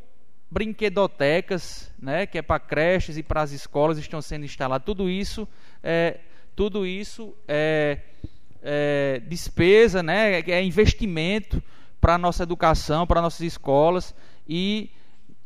brinquedotecas, 0.48 1.90
né, 1.98 2.24
que 2.24 2.38
é 2.38 2.42
para 2.42 2.60
creches 2.60 3.16
e 3.16 3.22
para 3.24 3.42
as 3.42 3.50
escolas 3.50 3.98
estão 3.98 4.22
sendo 4.22 4.44
instaladas. 4.44 4.86
Tudo 4.86 5.10
isso 5.10 5.48
é, 5.82 6.20
tudo 6.54 6.86
isso 6.86 7.34
é, 7.48 7.98
é 8.62 9.20
despesa, 9.26 10.04
né, 10.04 10.38
é 10.38 10.62
investimento 10.62 11.60
para 12.00 12.14
a 12.14 12.18
nossa 12.18 12.42
educação, 12.42 13.06
para 13.06 13.22
nossas 13.22 13.40
escolas 13.40 14.14
e 14.48 14.90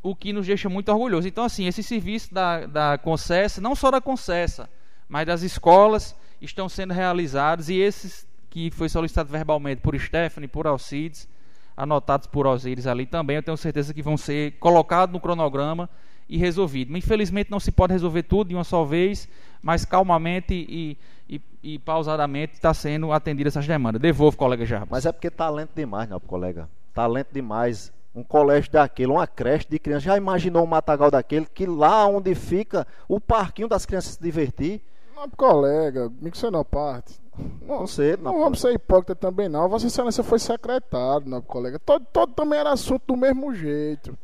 o 0.02 0.14
que 0.14 0.32
nos 0.32 0.46
deixa 0.46 0.68
muito 0.68 0.90
orgulhosos. 0.90 1.26
Então, 1.26 1.44
assim, 1.44 1.66
esse 1.66 1.82
serviço 1.82 2.32
da, 2.32 2.66
da 2.66 2.98
Concessa, 2.98 3.60
não 3.60 3.74
só 3.74 3.90
da 3.90 4.00
Concessa, 4.00 4.68
mas 5.08 5.26
das 5.26 5.42
escolas, 5.42 6.16
estão 6.40 6.68
sendo 6.68 6.92
realizados 6.92 7.68
e 7.68 7.76
esses 7.76 8.26
que 8.50 8.70
foi 8.70 8.88
solicitado 8.88 9.30
verbalmente 9.30 9.80
por 9.80 9.98
Stephanie, 9.98 10.48
por 10.48 10.66
Alcides, 10.66 11.28
anotados 11.76 12.26
por 12.26 12.46
Osíris 12.46 12.86
ali 12.86 13.06
também, 13.06 13.36
eu 13.36 13.42
tenho 13.42 13.56
certeza 13.56 13.94
que 13.94 14.02
vão 14.02 14.16
ser 14.16 14.58
colocados 14.58 15.12
no 15.12 15.20
cronograma 15.20 15.88
e 16.32 16.38
resolvidos. 16.38 16.96
Infelizmente 16.96 17.50
não 17.50 17.60
se 17.60 17.70
pode 17.70 17.92
resolver 17.92 18.22
tudo 18.22 18.48
de 18.48 18.54
uma 18.54 18.64
só 18.64 18.84
vez, 18.84 19.28
mas 19.60 19.84
calmamente 19.84 20.54
e, 20.54 20.96
e, 21.28 21.42
e 21.62 21.78
pausadamente 21.78 22.54
está 22.54 22.72
sendo 22.72 23.12
atendida 23.12 23.48
essas 23.48 23.66
demandas. 23.66 24.00
Devolvo, 24.00 24.34
colega 24.34 24.64
Jarbas. 24.64 24.88
Mas 24.90 25.04
é 25.04 25.12
porque 25.12 25.30
talento 25.30 25.72
demais, 25.76 26.08
não, 26.08 26.18
colega. 26.18 26.70
Talento 26.94 27.28
demais 27.34 27.92
um 28.14 28.24
colégio 28.24 28.72
daquele, 28.72 29.12
uma 29.12 29.26
creche 29.26 29.66
de 29.68 29.78
crianças. 29.78 30.04
Já 30.04 30.16
imaginou 30.16 30.64
um 30.64 30.66
matagal 30.66 31.10
daquele 31.10 31.44
que 31.44 31.66
lá 31.66 32.06
onde 32.06 32.34
fica 32.34 32.86
o 33.06 33.20
parquinho 33.20 33.68
das 33.68 33.84
crianças 33.84 34.14
se 34.14 34.22
divertir? 34.22 34.80
Não, 35.14 35.28
colega, 35.28 36.10
me 36.18 36.30
que 36.30 36.38
você 36.38 36.50
não 36.50 36.64
parte. 36.64 37.20
Não, 37.60 37.80
não 37.80 37.86
sei, 37.86 38.16
não, 38.16 38.32
não 38.32 38.40
vamos 38.40 38.58
ser 38.58 38.72
hipócrita 38.72 39.14
também 39.14 39.50
não. 39.50 39.68
Vossa 39.68 39.86
Excelência 39.86 40.24
foi 40.24 40.38
secretário, 40.38 41.28
não, 41.28 41.42
colega. 41.42 41.78
Todo, 41.78 42.06
todo 42.10 42.32
também 42.32 42.58
era 42.58 42.72
assunto 42.72 43.02
do 43.08 43.16
mesmo 43.16 43.54
jeito. 43.54 44.16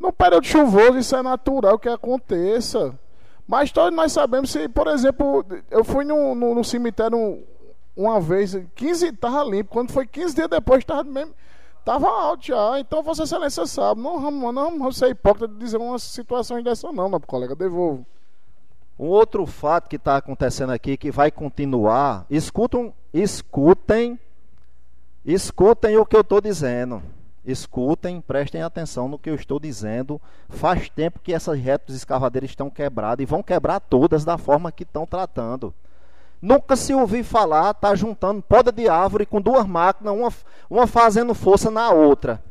No 0.00 0.12
período 0.12 0.46
chuvoso 0.46 0.98
isso 0.98 1.14
é 1.14 1.22
natural 1.22 1.78
que 1.78 1.88
aconteça. 1.88 2.98
Mas 3.46 3.70
todos 3.70 3.94
nós 3.94 4.12
sabemos 4.12 4.50
se, 4.50 4.68
por 4.68 4.86
exemplo, 4.86 5.44
eu 5.70 5.84
fui 5.84 6.04
no, 6.04 6.34
no, 6.34 6.54
no 6.54 6.64
cemitério 6.64 7.44
uma 7.94 8.18
vez, 8.20 8.56
15 8.74 9.08
estava 9.08 9.44
limpo. 9.44 9.70
Quando 9.70 9.92
foi 9.92 10.06
15 10.06 10.34
dias 10.34 10.48
depois, 10.48 10.80
estava 10.80 11.04
mesmo 11.04 11.34
alto 11.84 12.46
já, 12.46 12.78
então 12.78 13.02
Vossa 13.02 13.24
Excelência 13.24 13.66
sabe. 13.66 14.00
Não 14.00 14.20
vamos, 14.20 14.54
não 14.54 14.78
vamos 14.78 14.96
ser 14.96 15.10
hipócrita 15.10 15.48
de 15.48 15.58
dizer 15.58 15.76
uma 15.76 15.98
situação 15.98 16.62
dessa, 16.62 16.90
não, 16.92 17.08
meu 17.08 17.20
colega. 17.20 17.54
Devolvo. 17.54 18.06
Um 18.98 19.06
outro 19.06 19.46
fato 19.46 19.88
que 19.88 19.96
está 19.96 20.16
acontecendo 20.16 20.70
aqui, 20.70 20.96
que 20.96 21.10
vai 21.10 21.30
continuar, 21.30 22.26
escutam, 22.28 22.92
escutem, 23.12 24.18
escutem 25.24 25.96
o 25.96 26.04
que 26.04 26.14
eu 26.14 26.20
estou 26.20 26.40
dizendo. 26.40 27.02
Escutem, 27.44 28.20
prestem 28.20 28.62
atenção 28.62 29.08
no 29.08 29.18
que 29.18 29.30
eu 29.30 29.34
estou 29.34 29.58
dizendo. 29.58 30.20
Faz 30.48 30.88
tempo 30.88 31.20
que 31.20 31.32
essas 31.32 31.58
retas 31.58 31.96
escavadeiras 31.96 32.50
estão 32.50 32.68
quebradas 32.68 33.22
e 33.22 33.26
vão 33.26 33.42
quebrar 33.42 33.80
todas 33.80 34.24
da 34.24 34.36
forma 34.36 34.70
que 34.70 34.82
estão 34.82 35.06
tratando. 35.06 35.72
Nunca 36.40 36.74
se 36.76 36.94
ouviu 36.94 37.22
falar, 37.22 37.74
tá 37.74 37.94
juntando 37.94 38.40
poda 38.40 38.72
de 38.72 38.88
árvore 38.88 39.26
com 39.26 39.40
duas 39.40 39.66
máquinas, 39.66 40.14
uma, 40.14 40.32
uma 40.70 40.86
fazendo 40.86 41.34
força 41.34 41.70
na 41.70 41.90
outra. 41.90 42.42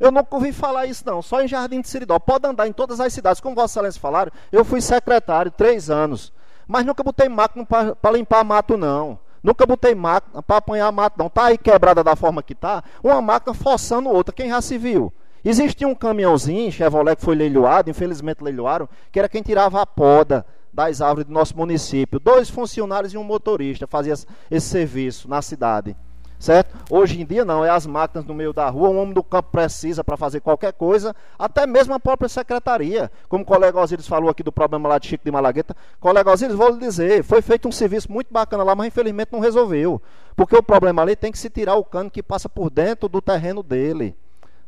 Eu 0.00 0.10
nunca 0.10 0.34
ouvi 0.34 0.52
falar 0.52 0.86
isso 0.86 1.04
não, 1.06 1.22
só 1.22 1.42
em 1.42 1.48
Jardim 1.48 1.80
de 1.80 1.88
Siridó. 1.88 2.18
Pode 2.18 2.46
andar 2.46 2.66
em 2.66 2.72
todas 2.72 3.00
as 3.00 3.12
cidades, 3.12 3.40
como 3.40 3.54
Vossa 3.54 3.78
Excelência 3.78 4.00
falaram, 4.00 4.32
eu 4.50 4.64
fui 4.64 4.80
secretário 4.80 5.50
três 5.50 5.90
anos, 5.90 6.32
mas 6.66 6.84
nunca 6.84 7.04
botei 7.04 7.28
máquina 7.28 7.64
para 7.64 8.10
limpar 8.10 8.42
mato 8.44 8.76
não. 8.76 9.18
Nunca 9.42 9.66
botei 9.66 9.94
máquina 9.94 10.42
para 10.42 10.56
apanhar 10.58 10.92
mato 10.92 11.18
não. 11.18 11.26
Está 11.26 11.46
aí 11.46 11.58
quebrada 11.58 12.04
da 12.04 12.14
forma 12.14 12.42
que 12.42 12.52
está, 12.52 12.84
uma 13.02 13.20
máquina 13.20 13.52
forçando 13.54 14.08
outra, 14.08 14.34
quem 14.34 14.48
já 14.48 14.60
se 14.60 14.78
viu? 14.78 15.12
Existia 15.44 15.88
um 15.88 15.94
caminhãozinho, 15.94 16.70
Chevrolet, 16.70 17.16
que 17.16 17.24
foi 17.24 17.34
leiloado, 17.34 17.90
infelizmente 17.90 18.44
leiloaram, 18.44 18.88
que 19.10 19.18
era 19.18 19.28
quem 19.28 19.42
tirava 19.42 19.82
a 19.82 19.86
poda 19.86 20.46
das 20.72 21.00
árvores 21.00 21.26
do 21.26 21.32
nosso 21.32 21.56
município. 21.56 22.20
Dois 22.20 22.48
funcionários 22.48 23.12
e 23.12 23.18
um 23.18 23.24
motorista 23.24 23.86
faziam 23.88 24.16
esse 24.50 24.66
serviço 24.68 25.28
na 25.28 25.42
cidade. 25.42 25.96
Certo? 26.42 26.76
Hoje 26.90 27.22
em 27.22 27.24
dia 27.24 27.44
não, 27.44 27.64
é 27.64 27.70
as 27.70 27.86
máquinas 27.86 28.26
no 28.26 28.34
meio 28.34 28.52
da 28.52 28.68
rua, 28.68 28.88
o 28.88 28.96
homem 28.96 29.14
do 29.14 29.22
campo 29.22 29.50
precisa 29.52 30.02
para 30.02 30.16
fazer 30.16 30.40
qualquer 30.40 30.72
coisa, 30.72 31.14
até 31.38 31.68
mesmo 31.68 31.94
a 31.94 32.00
própria 32.00 32.28
secretaria. 32.28 33.12
Como 33.28 33.44
o 33.44 33.46
colega 33.46 33.78
Osíris 33.78 34.08
falou 34.08 34.28
aqui 34.28 34.42
do 34.42 34.50
problema 34.50 34.88
lá 34.88 34.98
de 34.98 35.06
Chico 35.06 35.24
de 35.24 35.30
Malagueta, 35.30 35.76
colega 36.00 36.32
Osíris, 36.32 36.56
vou 36.56 36.70
lhe 36.70 36.78
dizer, 36.78 37.22
foi 37.22 37.42
feito 37.42 37.68
um 37.68 37.70
serviço 37.70 38.10
muito 38.10 38.32
bacana 38.32 38.64
lá, 38.64 38.74
mas 38.74 38.88
infelizmente 38.88 39.28
não 39.30 39.38
resolveu. 39.38 40.02
Porque 40.34 40.56
o 40.56 40.62
problema 40.64 41.00
ali 41.02 41.14
tem 41.14 41.30
que 41.30 41.38
se 41.38 41.48
tirar 41.48 41.76
o 41.76 41.84
cano 41.84 42.10
que 42.10 42.24
passa 42.24 42.48
por 42.48 42.70
dentro 42.70 43.08
do 43.08 43.22
terreno 43.22 43.62
dele 43.62 44.16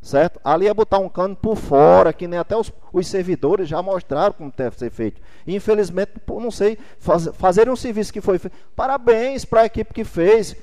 certo? 0.01 0.39
Ali 0.43 0.67
é 0.67 0.73
botar 0.73 0.99
um 0.99 1.09
cano 1.09 1.35
por 1.35 1.55
fora, 1.55 2.13
que 2.13 2.27
nem 2.27 2.37
até 2.37 2.55
os, 2.55 2.71
os 2.93 3.07
servidores 3.07 3.67
já 3.67 3.81
mostraram 3.81 4.33
como 4.33 4.53
deve 4.55 4.77
ser 4.77 4.91
feito. 4.91 5.19
Infelizmente, 5.47 6.11
não 6.27 6.51
sei, 6.51 6.77
faz, 6.99 7.27
fazer 7.33 7.67
um 7.69 7.75
serviço 7.75 8.13
que 8.13 8.21
foi 8.21 8.37
feito. 8.37 8.55
Parabéns 8.75 9.43
para 9.43 9.61
a 9.61 9.65
equipe 9.65 9.91
que 9.91 10.03
fez, 10.03 10.55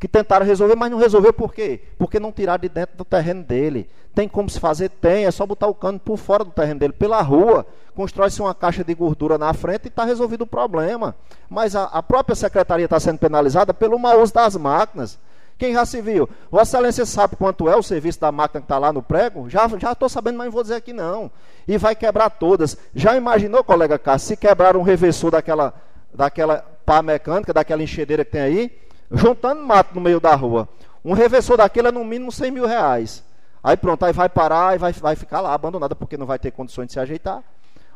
que 0.00 0.08
tentaram 0.08 0.46
resolver, 0.46 0.74
mas 0.74 0.90
não 0.90 0.96
resolveu 0.96 1.30
por 1.30 1.52
quê? 1.52 1.78
Porque 1.98 2.18
não 2.18 2.32
tiraram 2.32 2.62
de 2.62 2.70
dentro 2.70 2.96
do 2.96 3.04
terreno 3.04 3.44
dele. 3.44 3.86
Tem 4.14 4.26
como 4.26 4.48
se 4.48 4.58
fazer? 4.58 4.88
Tem, 4.88 5.26
é 5.26 5.30
só 5.30 5.44
botar 5.44 5.66
o 5.66 5.74
cano 5.74 6.00
por 6.00 6.16
fora 6.16 6.42
do 6.42 6.50
terreno 6.50 6.80
dele, 6.80 6.94
pela 6.94 7.20
rua. 7.20 7.66
Constrói-se 7.94 8.40
uma 8.40 8.54
caixa 8.54 8.82
de 8.82 8.94
gordura 8.94 9.36
na 9.36 9.52
frente 9.52 9.84
e 9.84 9.88
está 9.88 10.04
resolvido 10.04 10.42
o 10.42 10.46
problema. 10.46 11.14
Mas 11.50 11.76
a, 11.76 11.84
a 11.84 12.02
própria 12.02 12.34
secretaria 12.34 12.86
está 12.86 12.98
sendo 12.98 13.18
penalizada 13.18 13.74
pelo 13.74 13.98
mau 13.98 14.22
uso 14.22 14.32
das 14.32 14.56
máquinas. 14.56 15.18
Quem 15.58 15.74
já 15.74 15.84
se 15.84 16.00
viu? 16.00 16.26
Vossa 16.50 16.78
Excelência 16.78 17.04
sabe 17.04 17.36
quanto 17.36 17.68
é 17.68 17.76
o 17.76 17.82
serviço 17.82 18.18
da 18.18 18.32
máquina 18.32 18.62
que 18.62 18.64
está 18.64 18.78
lá 18.78 18.94
no 18.94 19.02
prego? 19.02 19.50
Já 19.50 19.66
estou 19.66 20.08
sabendo, 20.08 20.38
mas 20.38 20.46
não 20.46 20.52
vou 20.52 20.62
dizer 20.62 20.76
aqui 20.76 20.94
não. 20.94 21.30
E 21.68 21.76
vai 21.76 21.94
quebrar 21.94 22.30
todas. 22.30 22.74
Já 22.94 23.14
imaginou, 23.14 23.62
colega 23.62 23.98
Cássio, 23.98 24.28
se 24.28 24.36
quebrar 24.38 24.78
um 24.78 24.82
reversor 24.82 25.30
daquela, 25.30 25.74
daquela 26.14 26.64
pá 26.86 27.02
mecânica, 27.02 27.52
daquela 27.52 27.82
enxedeira 27.82 28.24
que 28.24 28.30
tem 28.30 28.40
aí, 28.40 28.80
juntando 29.10 29.62
mato 29.62 29.94
no 29.94 30.00
meio 30.00 30.20
da 30.20 30.34
rua. 30.34 30.68
Um 31.04 31.12
reversor 31.12 31.56
daquele 31.56 31.88
é 31.88 31.92
no 31.92 32.04
mínimo 32.04 32.30
100 32.30 32.50
mil 32.50 32.66
reais. 32.66 33.24
Aí 33.62 33.76
pronto, 33.76 34.04
aí 34.04 34.12
vai 34.12 34.28
parar 34.28 34.74
e 34.74 34.78
vai, 34.78 34.92
vai 34.92 35.16
ficar 35.16 35.40
lá 35.40 35.52
abandonada, 35.52 35.94
porque 35.94 36.16
não 36.16 36.26
vai 36.26 36.38
ter 36.38 36.50
condições 36.50 36.86
de 36.86 36.92
se 36.94 37.00
ajeitar. 37.00 37.42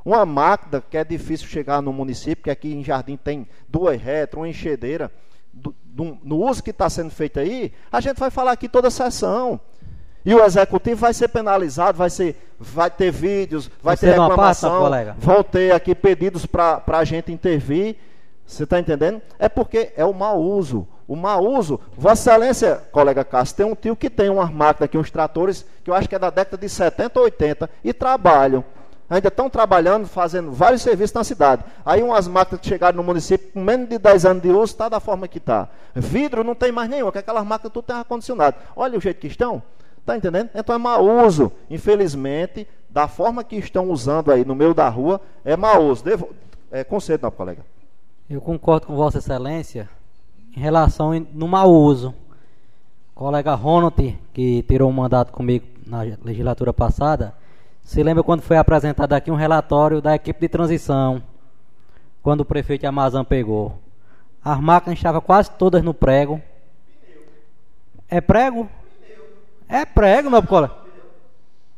Uma 0.05 0.27
máquina 0.27 0.82
que 0.82 0.97
é 0.97 1.05
difícil 1.05 1.49
chegar 1.49 1.81
no 1.81 1.93
município, 1.93 2.45
que 2.45 2.51
aqui 2.51 2.74
em 2.74 2.85
Jardim 2.85 3.16
tem 3.16 3.49
duas 3.69 4.01
retras, 4.01 4.41
uma 4.41 4.49
enxedeira 4.49 5.11
do, 5.55 5.74
do, 5.85 6.19
no 6.23 6.36
uso 6.39 6.62
que 6.62 6.70
está 6.70 6.91
sendo 6.91 7.11
feito 7.11 7.39
aí, 7.39 7.73
a 7.91 8.01
gente 8.01 8.19
vai 8.19 8.31
falar 8.31 8.53
aqui 8.53 8.69
toda 8.69 8.89
a 8.89 8.91
sessão. 8.91 9.61
E 10.24 10.35
o 10.35 10.43
executivo 10.43 10.97
vai 10.97 11.12
ser 11.12 11.28
penalizado, 11.28 11.99
vai, 11.99 12.09
ser, 12.09 12.55
vai 12.59 12.91
ter 12.91 13.11
vídeos, 13.11 13.70
vai 13.82 13.95
Você 13.95 14.07
ter 14.07 14.12
reclamação, 14.12 14.91
passa, 14.91 15.16
vão 15.19 15.43
ter 15.43 15.73
aqui 15.73 15.95
pedidos 15.95 16.47
para 16.47 16.82
a 16.86 17.05
gente 17.05 17.31
intervir. 17.31 17.97
Você 18.47 18.65
está 18.65 18.81
entendendo? 18.81 19.20
É 19.39 19.49
porque 19.49 19.93
é 19.97 20.05
o 20.05 20.15
mau 20.15 20.41
uso. 20.41 20.89
O 21.06 21.14
mau 21.16 21.44
uso, 21.44 21.78
Vossa 21.97 22.31
Excelência, 22.31 22.82
colega 22.90 23.24
Cássio, 23.24 23.56
tem 23.56 23.66
um 23.66 23.74
tio 23.74 23.94
que 23.94 24.09
tem 24.09 24.31
umas 24.31 24.51
máquinas 24.51 24.86
aqui, 24.86 24.97
uns 24.97 25.10
tratores, 25.10 25.66
que 25.82 25.90
eu 25.90 25.94
acho 25.94 26.09
que 26.09 26.14
é 26.14 26.18
da 26.18 26.31
década 26.31 26.56
de 26.56 26.68
70 26.68 27.18
ou 27.18 27.24
80, 27.26 27.70
e 27.82 27.93
trabalham 27.93 28.64
ainda 29.09 29.28
estão 29.28 29.51
trabalhando, 29.51 30.06
fazendo 30.06 30.51
vários 30.51 30.82
serviços 30.82 31.14
na 31.14 31.24
cidade. 31.24 31.64
Aí 31.85 32.02
umas 32.02 32.26
máquinas 32.26 32.60
que 32.60 32.68
chegaram 32.68 32.97
no 32.97 33.02
município 33.02 33.52
com 33.52 33.62
menos 33.62 33.89
de 33.89 33.98
10 33.98 34.24
anos 34.24 34.43
de 34.43 34.51
uso, 34.51 34.72
está 34.72 34.89
da 34.89 35.01
forma 35.01 35.28
que 35.28 35.39
está. 35.39 35.68
Vidro 35.94 36.43
não 36.43 36.55
tem 36.55 36.72
mais 36.72 36.89
nenhum, 36.89 37.06
porque 37.06 37.18
aquelas 37.18 37.44
máquinas 37.44 37.72
tudo 37.72 37.85
tem 37.85 37.97
ar-condicionado. 37.97 38.56
Olha 38.74 38.98
o 38.98 39.01
jeito 39.01 39.20
que 39.20 39.26
estão. 39.26 39.62
Está 39.98 40.16
entendendo? 40.16 40.51
Então 40.55 40.74
é 40.74 40.78
mau 40.78 41.05
uso. 41.24 41.52
Infelizmente, 41.70 42.66
da 42.90 43.09
forma 43.09 43.43
que 43.43 43.56
estão 43.56 43.90
usando 43.90 44.31
aí 44.31 44.44
no 44.44 44.55
meio 44.55 44.74
da 44.74 44.89
rua, 44.89 45.20
é 45.44 45.56
mau 45.56 45.85
uso. 45.85 46.05
Devo, 46.05 46.31
é, 46.70 46.85
concedo, 46.85 47.22
não, 47.22 47.31
colega. 47.31 47.64
Eu 48.28 48.40
concordo 48.40 48.86
com 48.86 48.97
Vossa 48.97 49.18
Excelência 49.18 49.89
em 50.56 50.60
relação 50.60 51.12
no 51.32 51.48
mau 51.48 51.70
uso. 51.70 52.14
O 53.14 53.18
colega 53.18 53.55
Ronald, 53.55 54.18
que 54.32 54.62
tirou 54.62 54.90
um 54.90 54.93
mandato 54.93 55.32
comigo 55.32 55.66
na 55.86 56.01
legislatura 56.22 56.72
passada, 56.72 57.35
se 57.82 58.02
lembra 58.02 58.22
quando 58.22 58.43
foi 58.43 58.56
apresentado 58.56 59.12
aqui 59.12 59.31
um 59.31 59.36
relatório 59.36 60.01
da 60.01 60.14
equipe 60.14 60.40
de 60.40 60.48
transição, 60.48 61.22
quando 62.22 62.40
o 62.40 62.44
prefeito 62.44 62.86
Amazon 62.86 63.24
pegou. 63.24 63.78
As 64.43 64.60
máquinas 64.60 64.98
estavam 64.98 65.20
quase 65.20 65.51
todas 65.52 65.82
no 65.82 65.94
prego. 65.94 66.40
É 68.09 68.20
prego? 68.20 68.68
É 69.68 69.85
prego, 69.85 70.31
meu 70.31 70.43
cola. 70.43 70.85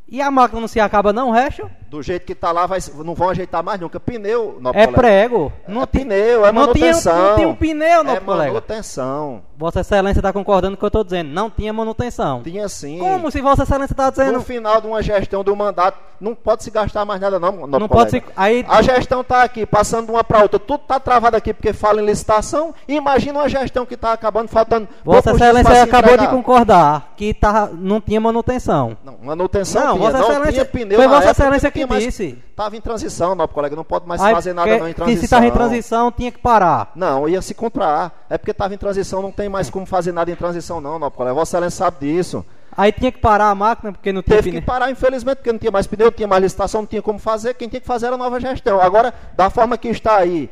E 0.07 0.21
a 0.21 0.31
máquina 0.31 0.61
não 0.61 0.67
se 0.67 0.79
acaba 0.79 1.11
não, 1.11 1.31
Recho? 1.31 1.69
Do 1.89 2.01
jeito 2.01 2.25
que 2.25 2.35
tá 2.35 2.51
lá, 2.51 2.65
vai, 2.65 2.79
não 3.03 3.15
vão 3.15 3.29
ajeitar 3.29 3.63
mais 3.63 3.79
nunca. 3.79 3.97
Pneu, 3.99 4.57
nobre 4.59 4.81
É 4.81 4.85
colega. 4.87 5.01
prego. 5.01 5.53
Não 5.67 5.83
é 5.83 5.85
ti- 5.85 5.99
pneu, 5.99 6.45
é 6.45 6.51
não 6.51 6.73
tinha, 6.73 6.85
manutenção. 6.91 7.17
não 7.29 7.35
tinha 7.35 7.47
um 7.47 7.55
pneu, 7.55 8.03
não, 8.03 8.13
é 8.13 8.19
colega. 8.19 8.51
manutenção. 8.51 9.41
Vossa 9.57 9.79
Excelência 9.79 10.19
está 10.19 10.31
concordando 10.33 10.75
com 10.75 10.79
o 10.79 10.79
que 10.79 10.85
eu 10.85 10.99
estou 10.99 11.03
dizendo. 11.03 11.29
Não 11.31 11.49
tinha 11.49 11.71
manutenção. 11.73 12.43
Tinha 12.43 12.67
sim. 12.69 12.99
Como 12.99 13.31
se 13.31 13.41
Vossa 13.41 13.63
Excelência 13.63 13.93
está 13.93 14.09
dizendo? 14.09 14.33
No 14.33 14.41
final 14.41 14.81
de 14.81 14.87
uma 14.87 15.01
gestão 15.01 15.43
do 15.43 15.55
mandato, 15.55 15.97
não 16.19 16.35
pode 16.35 16.63
se 16.63 16.69
gastar 16.69 17.05
mais 17.05 17.19
nada, 17.21 17.39
não. 17.39 17.51
nobre 17.65 17.79
Não 17.79 17.87
pode 17.87 18.11
se. 18.11 18.23
Aí, 18.35 18.65
A 18.67 18.81
gestão 18.81 19.21
está 19.21 19.43
aqui, 19.43 19.65
passando 19.65 20.07
de 20.07 20.11
uma 20.11 20.23
para 20.23 20.41
outra. 20.43 20.59
Tudo 20.59 20.81
está 20.81 20.99
travado 20.99 21.37
aqui 21.37 21.53
porque 21.53 21.71
fala 21.73 22.01
em 22.01 22.05
licitação. 22.05 22.73
Imagina 22.87 23.39
uma 23.39 23.49
gestão 23.49 23.85
que 23.85 23.93
está 23.95 24.11
acabando, 24.13 24.49
faltando. 24.49 24.87
Vossa 25.05 25.31
Excelência 25.31 25.83
acabou 25.83 26.17
de 26.17 26.27
concordar 26.27 27.13
que 27.15 27.33
tava, 27.33 27.71
não 27.73 27.99
tinha 28.01 28.19
manutenção. 28.19 28.95
Não, 29.03 29.15
manutenção 29.23 29.83
Não, 29.83 29.95
tinha, 29.97 30.11
Vossa 30.11 30.17
não 30.19 30.29
Excelência- 30.31 30.51
tinha 30.51 30.65
pneu 30.65 30.97
foi 30.99 31.07
Vossa 31.07 31.31
Excelência 31.31 31.71
mais- 31.85 32.03
disse. 32.03 32.37
Tava 32.55 32.75
em 32.75 32.81
transição, 32.81 33.35
não, 33.35 33.47
colega, 33.47 33.75
não 33.75 33.83
pode 33.83 34.07
mais 34.07 34.21
Aí, 34.21 34.33
fazer 34.33 34.53
nada 34.53 34.69
que- 34.71 34.79
não 34.79 34.87
em 34.89 34.93
transição. 34.93 35.19
se 35.19 35.25
estava 35.25 35.45
em 35.45 35.51
transição, 35.51 36.11
tinha 36.11 36.31
que 36.31 36.39
parar. 36.39 36.91
Não, 36.95 37.27
ia 37.29 37.41
se 37.41 37.53
comprar. 37.53 38.25
É 38.29 38.37
porque 38.37 38.51
estava 38.51 38.73
em 38.73 38.77
transição, 38.77 39.21
não 39.21 39.31
tem 39.31 39.47
mais 39.49 39.69
como 39.69 39.85
fazer 39.85 40.11
nada 40.11 40.31
em 40.31 40.35
transição 40.35 40.79
não, 40.81 40.97
não, 40.97 41.11
colega. 41.11 41.33
Vossa 41.35 41.57
Excelência 41.57 41.77
sabe 41.85 41.97
disso. 42.07 42.45
Aí 42.75 42.91
tinha 42.91 43.11
que 43.11 43.17
parar 43.19 43.49
a 43.49 43.55
máquina 43.55 43.91
porque 43.91 44.11
não 44.13 44.21
tinha 44.21 44.35
Teve 44.37 44.49
pneu. 44.49 44.61
que 44.61 44.67
parar, 44.67 44.91
infelizmente, 44.91 45.37
porque 45.37 45.51
não 45.51 45.57
tinha 45.59 45.71
mais 45.71 45.87
pneu, 45.87 46.05
não 46.07 46.11
tinha 46.11 46.27
mais 46.27 46.43
licitação, 46.43 46.81
não 46.81 46.87
tinha 46.87 47.01
como 47.01 47.17
fazer. 47.17 47.53
Quem 47.55 47.67
tinha 47.67 47.79
que 47.81 47.87
fazer 47.87 48.05
era 48.07 48.15
a 48.15 48.17
nova 48.17 48.39
gestão. 48.39 48.79
Agora, 48.79 49.13
da 49.35 49.49
forma 49.49 49.77
que 49.77 49.87
está 49.87 50.15
aí, 50.17 50.47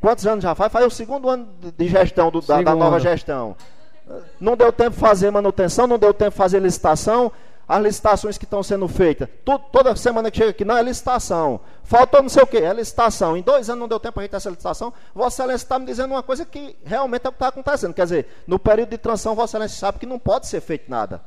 quantos 0.00 0.26
anos 0.26 0.42
já 0.42 0.54
faz? 0.56 0.72
Faz 0.72 0.84
o 0.86 0.90
segundo 0.90 1.28
ano 1.28 1.46
de- 1.76 1.86
gestão 1.88 2.30
do- 2.32 2.40
da, 2.40 2.62
da 2.62 2.74
nova 2.74 2.98
gestão. 2.98 3.54
Não 4.40 4.56
deu 4.56 4.72
tempo 4.72 4.92
de 4.92 4.96
fazer 4.96 5.30
manutenção, 5.30 5.86
não 5.86 5.98
deu 5.98 6.14
tempo 6.14 6.30
de 6.30 6.36
fazer 6.36 6.60
licitação. 6.60 7.30
As 7.68 7.82
licitações 7.82 8.38
que 8.38 8.44
estão 8.46 8.62
sendo 8.62 8.88
feitas, 8.88 9.28
tu- 9.44 9.58
toda 9.70 9.94
semana 9.94 10.30
que 10.30 10.38
chega 10.38 10.50
aqui, 10.50 10.64
não 10.64 10.74
é 10.76 10.82
licitação. 10.82 11.60
Faltou 11.84 12.22
não 12.22 12.28
sei 12.30 12.42
o 12.42 12.46
que, 12.46 12.56
é 12.56 12.72
licitação. 12.72 13.36
Em 13.36 13.42
dois 13.42 13.68
anos 13.68 13.80
não 13.80 13.88
deu 13.88 14.00
tempo 14.00 14.14
para 14.14 14.22
a 14.22 14.24
gente 14.24 14.30
ter 14.30 14.36
essa 14.38 14.48
licitação. 14.48 14.90
Vossa 15.14 15.42
Excelência 15.42 15.64
está 15.66 15.78
me 15.78 15.84
dizendo 15.84 16.12
uma 16.14 16.22
coisa 16.22 16.46
que 16.46 16.76
realmente 16.82 17.26
é 17.26 17.28
o 17.28 17.32
que 17.32 17.36
está 17.36 17.48
acontecendo. 17.48 17.92
Quer 17.92 18.04
dizer, 18.04 18.26
no 18.46 18.58
período 18.58 18.88
de 18.88 18.96
transição, 18.98 19.34
Vossa 19.34 19.58
Excelência 19.58 19.78
sabe 19.78 19.98
que 19.98 20.06
não 20.06 20.18
pode 20.18 20.46
ser 20.46 20.62
feito 20.62 20.90
nada. 20.90 21.20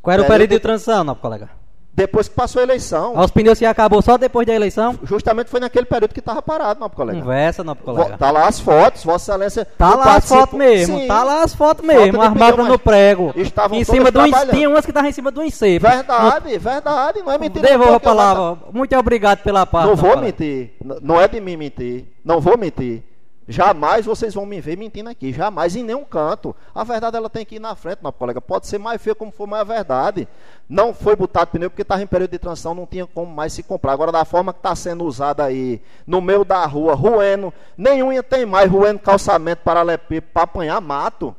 Qual 0.00 0.14
era 0.14 0.22
o 0.22 0.26
Período 0.26 0.50
de- 0.50 0.60
transição, 0.60 1.04
não, 1.04 1.14
colega? 1.14 1.50
Depois 1.98 2.28
que 2.28 2.34
passou 2.34 2.60
a 2.60 2.62
eleição, 2.62 3.18
Os 3.18 3.30
pneus 3.32 3.58
se 3.58 3.66
acabou 3.66 4.00
só 4.00 4.16
depois 4.16 4.46
da 4.46 4.54
eleição? 4.54 4.96
justamente 5.02 5.50
foi 5.50 5.58
naquele 5.58 5.84
período 5.84 6.14
que 6.14 6.20
estava 6.20 6.40
parado, 6.40 6.78
não, 6.78 6.88
colega. 6.88 7.18
Conversa, 7.20 7.64
não, 7.64 7.74
Vo- 7.74 7.80
colega. 7.82 8.16
Tá 8.16 8.30
lá 8.30 8.46
as 8.46 8.60
fotos, 8.60 9.02
Vossa 9.02 9.32
Excelência. 9.32 9.64
Tá 9.64 9.94
lá 9.96 10.14
as 10.16 10.28
fotos 10.28 10.56
mesmo, 10.56 10.98
Sim, 10.98 11.06
tá 11.08 11.24
lá 11.24 11.42
as 11.42 11.54
fotos 11.54 11.84
mesmo, 11.84 12.18
mas 12.18 12.56
no 12.68 12.78
prego. 12.78 13.32
estavam 13.36 13.76
em 13.76 13.82
cima 13.84 14.10
do 14.12 14.20
tinha 14.50 14.70
umas 14.70 14.84
que 14.84 14.90
estavam 14.92 15.10
em 15.10 15.12
cima 15.12 15.30
do 15.32 15.42
ensepo. 15.42 15.86
Verdade, 15.88 16.56
verdade, 16.58 17.20
não 17.24 17.32
é 17.32 17.38
mentira. 17.38 17.66
Devolva 17.68 17.96
a 17.96 18.00
palavra. 18.00 18.58
Muito 18.72 18.96
obrigado 18.96 19.40
pela 19.42 19.66
parte. 19.66 19.88
Não 19.88 19.96
vou 19.96 20.10
colega. 20.10 20.26
mentir. 20.26 20.70
Não 21.02 21.20
é 21.20 21.26
de 21.26 21.40
mim 21.40 21.56
mentir. 21.56 22.04
Não 22.24 22.40
vou 22.40 22.56
mentir. 22.56 23.02
Jamais 23.50 24.04
vocês 24.04 24.34
vão 24.34 24.44
me 24.44 24.60
ver 24.60 24.76
mentindo 24.76 25.08
aqui. 25.08 25.32
Jamais 25.32 25.74
em 25.74 25.82
nenhum 25.82 26.04
canto. 26.04 26.54
A 26.74 26.84
verdade 26.84 27.16
ela 27.16 27.30
tem 27.30 27.46
que 27.46 27.56
ir 27.56 27.58
na 27.58 27.74
frente, 27.74 28.00
meu 28.02 28.12
colega. 28.12 28.42
Pode 28.42 28.66
ser 28.66 28.76
mais 28.78 29.00
feio 29.00 29.16
como 29.16 29.32
for, 29.32 29.46
mas 29.46 29.60
é 29.62 29.64
verdade. 29.64 30.28
Não 30.68 30.92
foi 30.92 31.16
botado 31.16 31.50
pneu 31.50 31.70
porque 31.70 31.80
estava 31.80 32.02
em 32.02 32.06
período 32.06 32.30
de 32.32 32.38
transição, 32.38 32.74
não 32.74 32.84
tinha 32.84 33.06
como 33.06 33.32
mais 33.34 33.54
se 33.54 33.62
comprar. 33.62 33.92
Agora, 33.92 34.12
da 34.12 34.22
forma 34.26 34.52
que 34.52 34.58
está 34.58 34.76
sendo 34.76 35.02
usada 35.04 35.44
aí, 35.44 35.80
no 36.06 36.20
meio 36.20 36.44
da 36.44 36.66
rua, 36.66 36.94
ruendo, 36.94 37.50
nenhum 37.76 38.12
ia 38.12 38.22
tem 38.22 38.44
mais 38.44 38.70
ruendo 38.70 38.98
calçamento 38.98 39.62
para 39.64 39.82
para 39.96 40.42
apanhar 40.42 40.78
mato. 40.82 41.34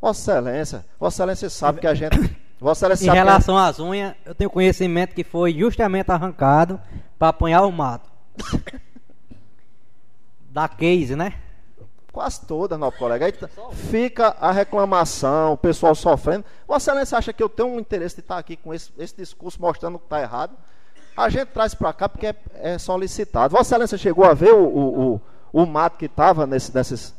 Vossa 0.00 0.32
Excelência, 0.32 0.84
Vossa 1.00 1.22
Excelência 1.22 1.48
sabe 1.48 1.80
que 1.80 1.86
a 1.86 1.94
gente. 1.94 2.18
Vossa 2.60 2.84
Excelência 2.86 3.06
Em 3.06 3.08
a- 3.08 3.14
relação 3.14 3.56
às 3.56 3.78
unhas, 3.80 4.14
eu 4.26 4.34
tenho 4.34 4.50
conhecimento 4.50 5.14
que 5.14 5.24
foi 5.24 5.54
justamente 5.54 6.10
arrancado 6.10 6.78
para 7.18 7.28
apanhar 7.28 7.62
o 7.62 7.72
mato. 7.72 8.10
Da 10.54 10.68
case, 10.68 11.16
né? 11.16 11.34
Quase 12.12 12.42
toda, 12.46 12.78
não, 12.78 12.92
colega. 12.92 13.26
Aí 13.26 13.34
fica 13.72 14.36
a 14.40 14.52
reclamação, 14.52 15.54
o 15.54 15.56
pessoal 15.56 15.96
sofrendo. 15.96 16.44
Vossa 16.66 16.92
Excelência 16.92 17.18
acha 17.18 17.32
que 17.32 17.42
eu 17.42 17.48
tenho 17.48 17.68
um 17.70 17.80
interesse 17.80 18.14
de 18.14 18.20
estar 18.20 18.38
aqui 18.38 18.56
com 18.56 18.72
esse, 18.72 18.92
esse 18.96 19.16
discurso 19.16 19.60
mostrando 19.60 19.98
que 19.98 20.04
está 20.04 20.20
errado? 20.22 20.52
A 21.16 21.28
gente 21.28 21.46
traz 21.48 21.74
para 21.74 21.92
cá 21.92 22.08
porque 22.08 22.28
é, 22.28 22.36
é 22.54 22.78
solicitado. 22.78 23.50
Vossa 23.56 23.74
Excelência 23.74 23.98
chegou 23.98 24.24
a 24.24 24.32
ver 24.32 24.54
o, 24.54 24.62
o, 24.64 25.14
o, 25.14 25.20
o 25.62 25.66
mato 25.66 25.98
que 25.98 26.06
estava 26.06 26.46
nesse, 26.46 26.72
nesses. 26.72 27.12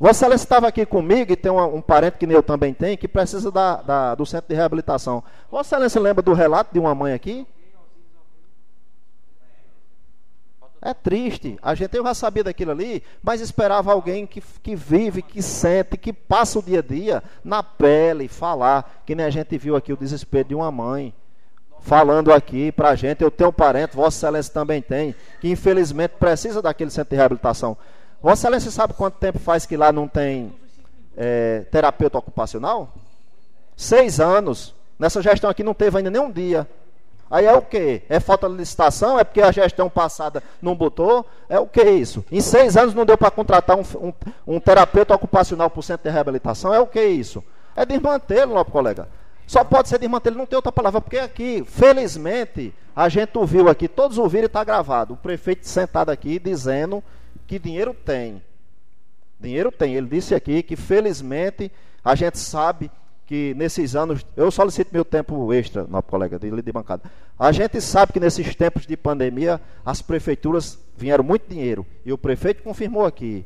Vossa 0.00 0.24
Excelência 0.24 0.44
estava 0.44 0.66
aqui 0.68 0.86
comigo 0.86 1.30
e 1.32 1.36
tem 1.36 1.52
um 1.52 1.82
parente 1.82 2.16
que 2.16 2.24
eu 2.24 2.42
também 2.42 2.72
tenho 2.72 2.96
que 2.96 3.06
precisa 3.06 3.50
da, 3.52 3.82
da- 3.82 4.14
do 4.14 4.24
centro 4.24 4.48
de 4.48 4.54
reabilitação. 4.54 5.22
Vossa 5.50 5.76
Excelência 5.76 6.00
lembra 6.00 6.22
do 6.22 6.32
relato 6.32 6.72
de 6.72 6.78
uma 6.78 6.94
mãe 6.94 7.12
aqui? 7.12 7.46
É 10.86 10.94
triste. 10.94 11.58
A 11.60 11.74
gente 11.74 12.00
já 12.00 12.14
sabia 12.14 12.44
daquilo 12.44 12.70
ali, 12.70 13.02
mas 13.20 13.40
esperava 13.40 13.90
alguém 13.90 14.24
que, 14.24 14.40
que 14.62 14.76
vive, 14.76 15.20
que 15.20 15.42
sente, 15.42 15.96
que 15.96 16.12
passa 16.12 16.60
o 16.60 16.62
dia 16.62 16.78
a 16.78 16.82
dia 16.82 17.24
na 17.42 17.60
pele, 17.60 18.28
falar. 18.28 19.02
Que 19.04 19.12
nem 19.12 19.26
a 19.26 19.30
gente 19.30 19.58
viu 19.58 19.74
aqui 19.74 19.92
o 19.92 19.96
desespero 19.96 20.50
de 20.50 20.54
uma 20.54 20.70
mãe. 20.70 21.12
Falando 21.80 22.32
aqui 22.32 22.70
pra 22.70 22.94
gente, 22.94 23.20
eu 23.20 23.32
tenho 23.32 23.50
um 23.50 23.52
parente, 23.52 23.96
Vossa 23.96 24.16
Excelência 24.18 24.54
também 24.54 24.80
tem, 24.80 25.12
que 25.40 25.50
infelizmente 25.50 26.12
precisa 26.20 26.62
daquele 26.62 26.90
centro 26.92 27.10
de 27.10 27.16
reabilitação. 27.16 27.76
Vossa 28.22 28.42
Excelência 28.42 28.70
sabe 28.70 28.94
quanto 28.94 29.18
tempo 29.18 29.40
faz 29.40 29.66
que 29.66 29.76
lá 29.76 29.90
não 29.90 30.06
tem 30.06 30.52
é, 31.16 31.64
terapeuta 31.68 32.16
ocupacional? 32.16 32.94
Seis 33.76 34.20
anos. 34.20 34.72
Nessa 34.96 35.20
gestão 35.20 35.50
aqui 35.50 35.64
não 35.64 35.74
teve 35.74 35.98
ainda 35.98 36.10
nem 36.10 36.22
um 36.22 36.30
dia. 36.30 36.64
Aí 37.30 37.44
é 37.44 37.52
o 37.52 37.62
quê? 37.62 38.02
É 38.08 38.20
falta 38.20 38.48
de 38.48 38.54
licitação? 38.54 39.18
É 39.18 39.24
porque 39.24 39.42
a 39.42 39.50
gestão 39.50 39.90
passada 39.90 40.42
não 40.62 40.76
botou? 40.76 41.26
É 41.48 41.58
o 41.58 41.66
que 41.66 41.82
isso? 41.82 42.24
Em 42.30 42.40
seis 42.40 42.76
anos 42.76 42.94
não 42.94 43.04
deu 43.04 43.18
para 43.18 43.30
contratar 43.30 43.76
um, 43.76 43.82
um, 43.96 44.12
um 44.46 44.60
terapeuta 44.60 45.14
ocupacional 45.14 45.68
para 45.68 45.80
o 45.80 45.82
centro 45.82 46.08
de 46.08 46.14
reabilitação? 46.14 46.72
É 46.72 46.78
o 46.78 46.86
que 46.86 47.04
isso? 47.04 47.42
É 47.74 47.84
desmantelo, 47.84 48.54
nosso 48.54 48.70
colega. 48.70 49.08
Só 49.46 49.64
pode 49.64 49.88
ser 49.88 49.98
desmantelo, 49.98 50.36
não 50.36 50.46
tem 50.46 50.56
outra 50.56 50.72
palavra, 50.72 51.00
porque 51.00 51.18
aqui, 51.18 51.64
felizmente, 51.64 52.74
a 52.94 53.08
gente 53.08 53.36
ouviu 53.36 53.68
aqui, 53.68 53.88
todos 53.88 54.18
ouviram 54.18 54.44
e 54.44 54.46
está 54.46 54.62
gravado. 54.62 55.14
O 55.14 55.16
prefeito 55.16 55.66
sentado 55.68 56.10
aqui 56.10 56.38
dizendo 56.38 57.02
que 57.46 57.58
dinheiro 57.58 57.92
tem. 57.92 58.42
Dinheiro 59.38 59.70
tem. 59.70 59.94
Ele 59.94 60.08
disse 60.08 60.34
aqui 60.34 60.62
que, 60.62 60.76
felizmente, 60.76 61.70
a 62.04 62.14
gente 62.14 62.38
sabe 62.38 62.90
que 63.26 63.54
nesses 63.54 63.96
anos, 63.96 64.24
eu 64.36 64.50
solicito 64.50 64.90
meu 64.92 65.04
tempo 65.04 65.52
extra, 65.52 65.84
não, 65.88 66.00
colega, 66.00 66.38
de, 66.38 66.50
de 66.62 66.72
bancada. 66.72 67.02
A 67.38 67.50
gente 67.50 67.80
sabe 67.80 68.12
que 68.12 68.20
nesses 68.20 68.54
tempos 68.54 68.86
de 68.86 68.96
pandemia, 68.96 69.60
as 69.84 70.00
prefeituras 70.00 70.78
vieram 70.96 71.24
muito 71.24 71.48
dinheiro. 71.48 71.84
E 72.04 72.12
o 72.12 72.18
prefeito 72.18 72.62
confirmou 72.62 73.04
aqui 73.04 73.44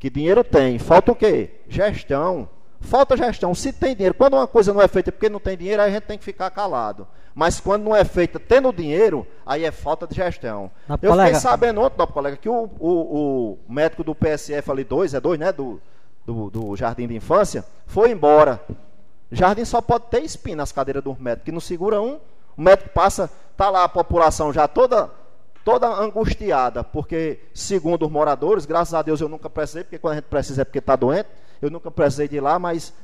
que 0.00 0.10
dinheiro 0.10 0.42
tem. 0.42 0.78
Falta 0.78 1.12
o 1.12 1.14
quê? 1.14 1.50
Gestão. 1.68 2.48
Falta 2.80 3.16
gestão. 3.16 3.54
Se 3.54 3.72
tem 3.72 3.94
dinheiro, 3.94 4.14
quando 4.14 4.34
uma 4.34 4.46
coisa 4.46 4.72
não 4.72 4.82
é 4.82 4.88
feita 4.88 5.10
porque 5.12 5.28
não 5.28 5.40
tem 5.40 5.56
dinheiro, 5.56 5.82
aí 5.82 5.90
a 5.90 5.94
gente 5.94 6.04
tem 6.04 6.18
que 6.18 6.24
ficar 6.24 6.50
calado. 6.50 7.06
Mas 7.34 7.60
quando 7.60 7.84
não 7.84 7.94
é 7.94 8.04
feita 8.04 8.38
tendo 8.40 8.72
dinheiro, 8.72 9.24
aí 9.46 9.64
é 9.64 9.70
falta 9.70 10.06
de 10.08 10.14
gestão. 10.16 10.70
Na 10.88 10.98
eu 11.00 11.10
colega- 11.10 11.28
fiquei 11.28 11.40
sabendo 11.40 11.80
ontem, 11.80 11.96
nosso 11.98 12.12
colega, 12.12 12.36
que 12.36 12.48
o, 12.48 12.68
o, 12.80 13.58
o 13.68 13.72
médico 13.72 14.02
do 14.02 14.14
PSF 14.14 14.70
ali, 14.72 14.82
dois, 14.82 15.14
é 15.14 15.20
dois, 15.20 15.38
né? 15.38 15.52
Do, 15.52 15.80
do, 16.26 16.50
do 16.50 16.76
Jardim 16.76 17.06
de 17.06 17.14
Infância, 17.14 17.64
foi 17.86 18.10
embora. 18.10 18.60
Jardim 19.30 19.64
só 19.64 19.80
pode 19.80 20.04
ter 20.06 20.22
espinho 20.22 20.56
nas 20.56 20.72
cadeiras 20.72 21.02
dos 21.02 21.18
médicos, 21.18 21.44
que 21.44 21.52
não 21.52 21.60
segura 21.60 22.00
um. 22.00 22.18
O 22.56 22.62
médico 22.62 22.90
passa, 22.90 23.30
tá 23.56 23.70
lá 23.70 23.84
a 23.84 23.88
população 23.88 24.52
já 24.52 24.66
toda 24.66 25.10
toda 25.64 25.86
angustiada, 25.86 26.82
porque 26.82 27.40
segundo 27.52 28.06
os 28.06 28.10
moradores, 28.10 28.64
graças 28.64 28.94
a 28.94 29.02
Deus 29.02 29.20
eu 29.20 29.28
nunca 29.28 29.50
precisei, 29.50 29.84
porque 29.84 29.98
quando 29.98 30.12
a 30.12 30.16
gente 30.16 30.24
precisa 30.24 30.62
é 30.62 30.64
porque 30.64 30.78
está 30.78 30.96
doente, 30.96 31.28
eu 31.60 31.68
nunca 31.68 31.90
precisei 31.90 32.26
de 32.26 32.36
ir 32.36 32.40
lá, 32.40 32.58
mas 32.58 32.94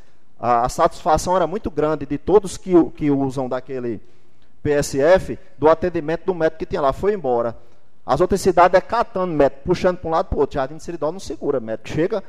a, 0.40 0.64
a 0.64 0.68
satisfação 0.70 1.36
era 1.36 1.46
muito 1.46 1.70
grande 1.70 2.06
de 2.06 2.16
todos 2.16 2.56
que, 2.56 2.72
que 2.92 3.10
usam 3.10 3.50
daquele 3.50 4.00
PSF, 4.62 5.38
do 5.58 5.68
atendimento 5.68 6.24
do 6.24 6.34
médico 6.34 6.60
que 6.60 6.66
tinha 6.66 6.80
lá, 6.80 6.92
foi 6.94 7.12
embora. 7.12 7.54
As 8.06 8.20
outras 8.20 8.40
cidades 8.40 8.76
é 8.76 8.80
catando 8.80 9.32
médico, 9.32 9.62
puxando 9.64 9.98
para 9.98 10.08
um 10.08 10.12
lado 10.12 10.26
para 10.26 10.36
o 10.36 10.40
outro. 10.40 10.54
Jardim 10.54 10.76
de 10.76 10.82
Seridó 10.82 11.12
não 11.12 11.20
segura 11.20 11.60
médico. 11.60 11.88
Chega, 11.88 12.22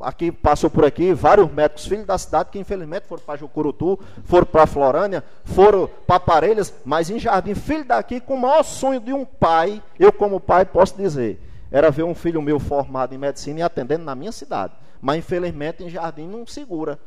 aqui 0.00 0.32
passou 0.32 0.68
por 0.68 0.84
aqui 0.84 1.12
vários 1.12 1.50
médicos 1.50 1.86
filhos 1.86 2.04
da 2.06 2.18
cidade 2.18 2.50
que 2.50 2.58
infelizmente 2.58 3.06
foram 3.06 3.22
para 3.22 3.36
Jucurutu, 3.38 3.98
foram 4.24 4.46
para 4.46 4.66
Florânia, 4.66 5.22
foram 5.44 5.88
para 6.06 6.18
Parelhas, 6.20 6.74
mas 6.84 7.10
em 7.10 7.18
Jardim, 7.18 7.54
filho 7.54 7.84
daqui 7.84 8.20
com 8.20 8.34
o 8.34 8.40
maior 8.40 8.62
sonho 8.62 9.00
de 9.00 9.12
um 9.12 9.24
pai, 9.24 9.82
eu 9.98 10.12
como 10.12 10.40
pai 10.40 10.64
posso 10.64 10.96
dizer, 10.96 11.40
era 11.70 11.90
ver 11.90 12.02
um 12.04 12.14
filho 12.14 12.42
meu 12.42 12.58
formado 12.58 13.14
em 13.14 13.18
medicina 13.18 13.60
e 13.60 13.62
atendendo 13.62 14.04
na 14.04 14.14
minha 14.14 14.32
cidade. 14.32 14.72
Mas 15.00 15.18
infelizmente 15.18 15.82
em 15.84 15.90
Jardim 15.90 16.26
não 16.26 16.46
segura. 16.46 16.98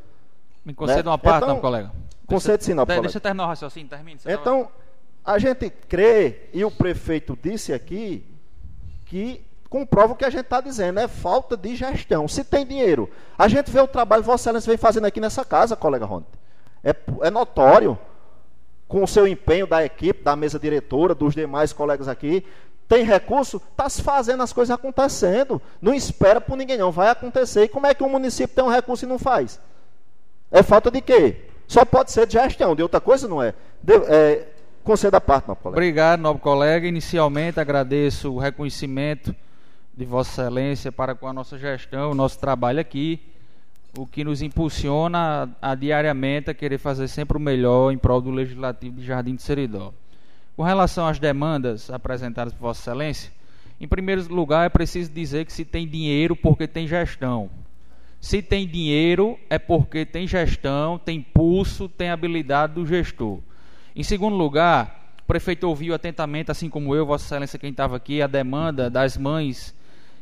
Me 0.64 0.73
conceda 0.73 1.03
Né? 1.03 1.09
uma 1.09 1.18
parte, 1.18 1.38
Então, 1.43 1.55
não, 1.55 1.61
colega. 1.61 1.91
concede 2.26 2.64
sim, 2.64 2.73
não, 2.73 2.84
Deixa, 2.85 2.97
colega. 2.97 3.01
deixa 3.07 3.18
eu 3.18 3.22
terminar 3.22 3.45
o 3.45 3.47
raciocínio, 3.47 3.89
termine. 3.89 4.19
tava- 4.19 4.35
Então, 4.35 4.68
a 5.26 5.39
gente 5.39 5.69
crê, 5.69 6.49
e 6.53 6.64
o 6.64 6.69
prefeito 6.69 7.38
disse 7.41 7.73
aqui, 7.73 8.26
que 9.05 9.47
comprova 9.68 10.14
o 10.14 10.15
que 10.15 10.26
a 10.26 10.30
gente 10.30 10.41
está 10.41 10.61
dizendo, 10.61 10.99
é 10.99 11.07
falta 11.07 11.57
de 11.57 11.76
gestão. 11.76 12.27
Se 12.27 12.44
tem 12.44 12.65
dinheiro, 12.65 13.10
a 13.38 13.48
gente 13.48 13.69
vê 13.69 13.80
o 13.80 13.88
trabalho 13.88 14.23
que 14.23 14.27
Vossa 14.27 14.44
Excelência 14.44 14.69
vem 14.69 14.77
fazendo 14.77 15.06
aqui 15.06 15.19
nessa 15.19 15.44
casa, 15.44 15.76
colega 15.76 16.06
Ronde. 16.06 16.26
É, 16.84 16.95
é 17.22 17.30
notório. 17.30 17.98
com 18.88 19.03
o 19.03 19.07
seu 19.07 19.27
empenho 19.27 19.68
da 19.68 19.84
equipe, 19.84 20.23
da 20.23 20.35
mesa 20.35 20.57
diretora, 20.57 21.14
dos 21.14 21.35
demais 21.35 21.73
colegas 21.73 22.07
aqui, 22.07 22.45
tem 22.88 23.03
recurso, 23.03 23.61
está 23.72 23.89
se 23.89 24.02
fazendo 24.02 24.41
as 24.41 24.53
coisas 24.53 24.73
acontecendo. 24.73 25.61
Não 25.81 25.94
espera 25.94 26.39
por 26.39 26.56
ninguém, 26.56 26.77
não. 26.77 26.91
Vai 26.91 27.10
acontecer. 27.10 27.64
E 27.64 27.68
como 27.68 27.85
é 27.85 27.94
que 27.94 28.03
um 28.03 28.10
município 28.10 28.56
tem 28.56 28.64
um 28.64 28.69
recurso 28.69 29.03
e 29.03 29.07
não 29.07 29.19
faz? 29.19 29.60
É 30.49 30.64
falta 30.64 30.89
de 30.89 31.02
quê? 31.02 31.41
Só 31.68 31.84
pode 31.84 32.11
ser 32.11 32.26
de 32.26 32.34
gestão, 32.34 32.73
de 32.76 32.81
outra 32.81 33.02
coisa 33.02 33.27
não 33.27 33.44
é. 33.44 33.53
De, 33.84 33.94
é 34.07 34.48
conceda 34.85 35.19
parte, 35.19 35.48
meu 35.48 35.56
colega. 35.57 35.77
Obrigado, 35.77 36.22
nobre 36.22 36.41
colega. 36.41 36.88
Inicialmente 36.88 37.60
agradeço 37.60 38.34
o 38.34 38.39
reconhecimento 38.39 39.35
de 39.98 40.06
Vossa 40.06 40.44
Excelência 40.44 40.91
para 40.91 41.15
com 41.15 41.28
a 41.28 41.34
nossa 41.34 41.57
gestão, 41.57 42.11
o 42.11 42.14
nosso 42.14 42.38
trabalho 42.38 42.80
aqui, 42.80 43.19
o 43.98 44.06
que 44.06 44.24
nos 44.24 44.44
impulsiona 44.44 45.49
a, 45.60 45.72
a 45.72 45.76
diariamente 45.76 46.52
a 46.52 46.53
querer 46.53 46.78
fazer 46.78 47.07
sempre 47.07 47.36
o 47.36 47.40
melhor 47.40 47.91
em 47.91 47.98
prol 47.98 48.22
do 48.22 48.30
Legislativo 48.30 48.99
de 48.99 49.06
Jardim 49.07 49.36
de 49.36 49.41
Seridó. 49.41 49.91
Com 50.56 50.61
relação 50.61 51.07
às 51.07 51.18
demandas 51.18 51.90
apresentadas 51.90 52.53
por 52.53 52.60
Vossa 52.60 52.91
Excelência, 52.91 53.32
em 53.82 53.88
primeiro 53.88 54.32
lugar 54.32 54.68
é 54.68 54.69
preciso 54.69 55.11
dizer 55.11 55.45
que 55.45 55.52
se 55.53 55.65
tem 55.65 55.88
dinheiro 55.88 56.36
porque 56.36 56.68
tem 56.68 56.88
gestão. 56.88 57.49
Se 58.22 58.40
tem 58.40 58.68
dinheiro 58.68 59.36
é 59.49 59.57
porque 59.57 60.06
tem 60.06 60.28
gestão, 60.28 60.99
tem 60.99 61.24
pulso, 61.24 61.90
tem 61.90 62.11
habilidade 62.11 62.76
do 62.76 62.86
gestor. 62.86 63.40
Em 63.95 64.03
segundo 64.03 64.36
lugar, 64.36 65.15
o 65.24 65.26
prefeito 65.26 65.68
ouviu 65.68 65.95
atentamente, 65.95 66.52
assim 66.52 66.69
como 66.69 66.94
eu, 66.94 67.03
Vossa 67.03 67.26
Excelência, 67.26 67.57
quem 67.57 67.72
estava 67.72 67.95
aqui, 67.95 68.22
a 68.22 68.28
demanda 68.28 68.91
das 68.91 69.18
mães 69.18 69.76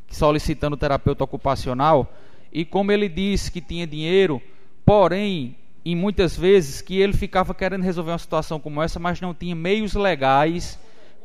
solicitando 0.09 0.77
terapeuta 0.77 1.23
ocupacional. 1.23 2.11
E 2.51 2.63
como 2.63 2.91
ele 2.91 3.09
disse 3.09 3.51
que 3.51 3.61
tinha 3.61 3.85
dinheiro, 3.85 4.41
porém, 4.85 5.55
em 5.83 5.95
muitas 5.95 6.35
vezes, 6.35 6.81
que 6.81 6.97
ele 6.99 7.13
ficava 7.13 7.53
querendo 7.53 7.83
resolver 7.83 8.11
uma 8.11 8.17
situação 8.17 8.59
como 8.59 8.81
essa, 8.81 8.99
mas 8.99 9.21
não 9.21 9.33
tinha 9.33 9.55
meios 9.55 9.93
legais 9.93 10.79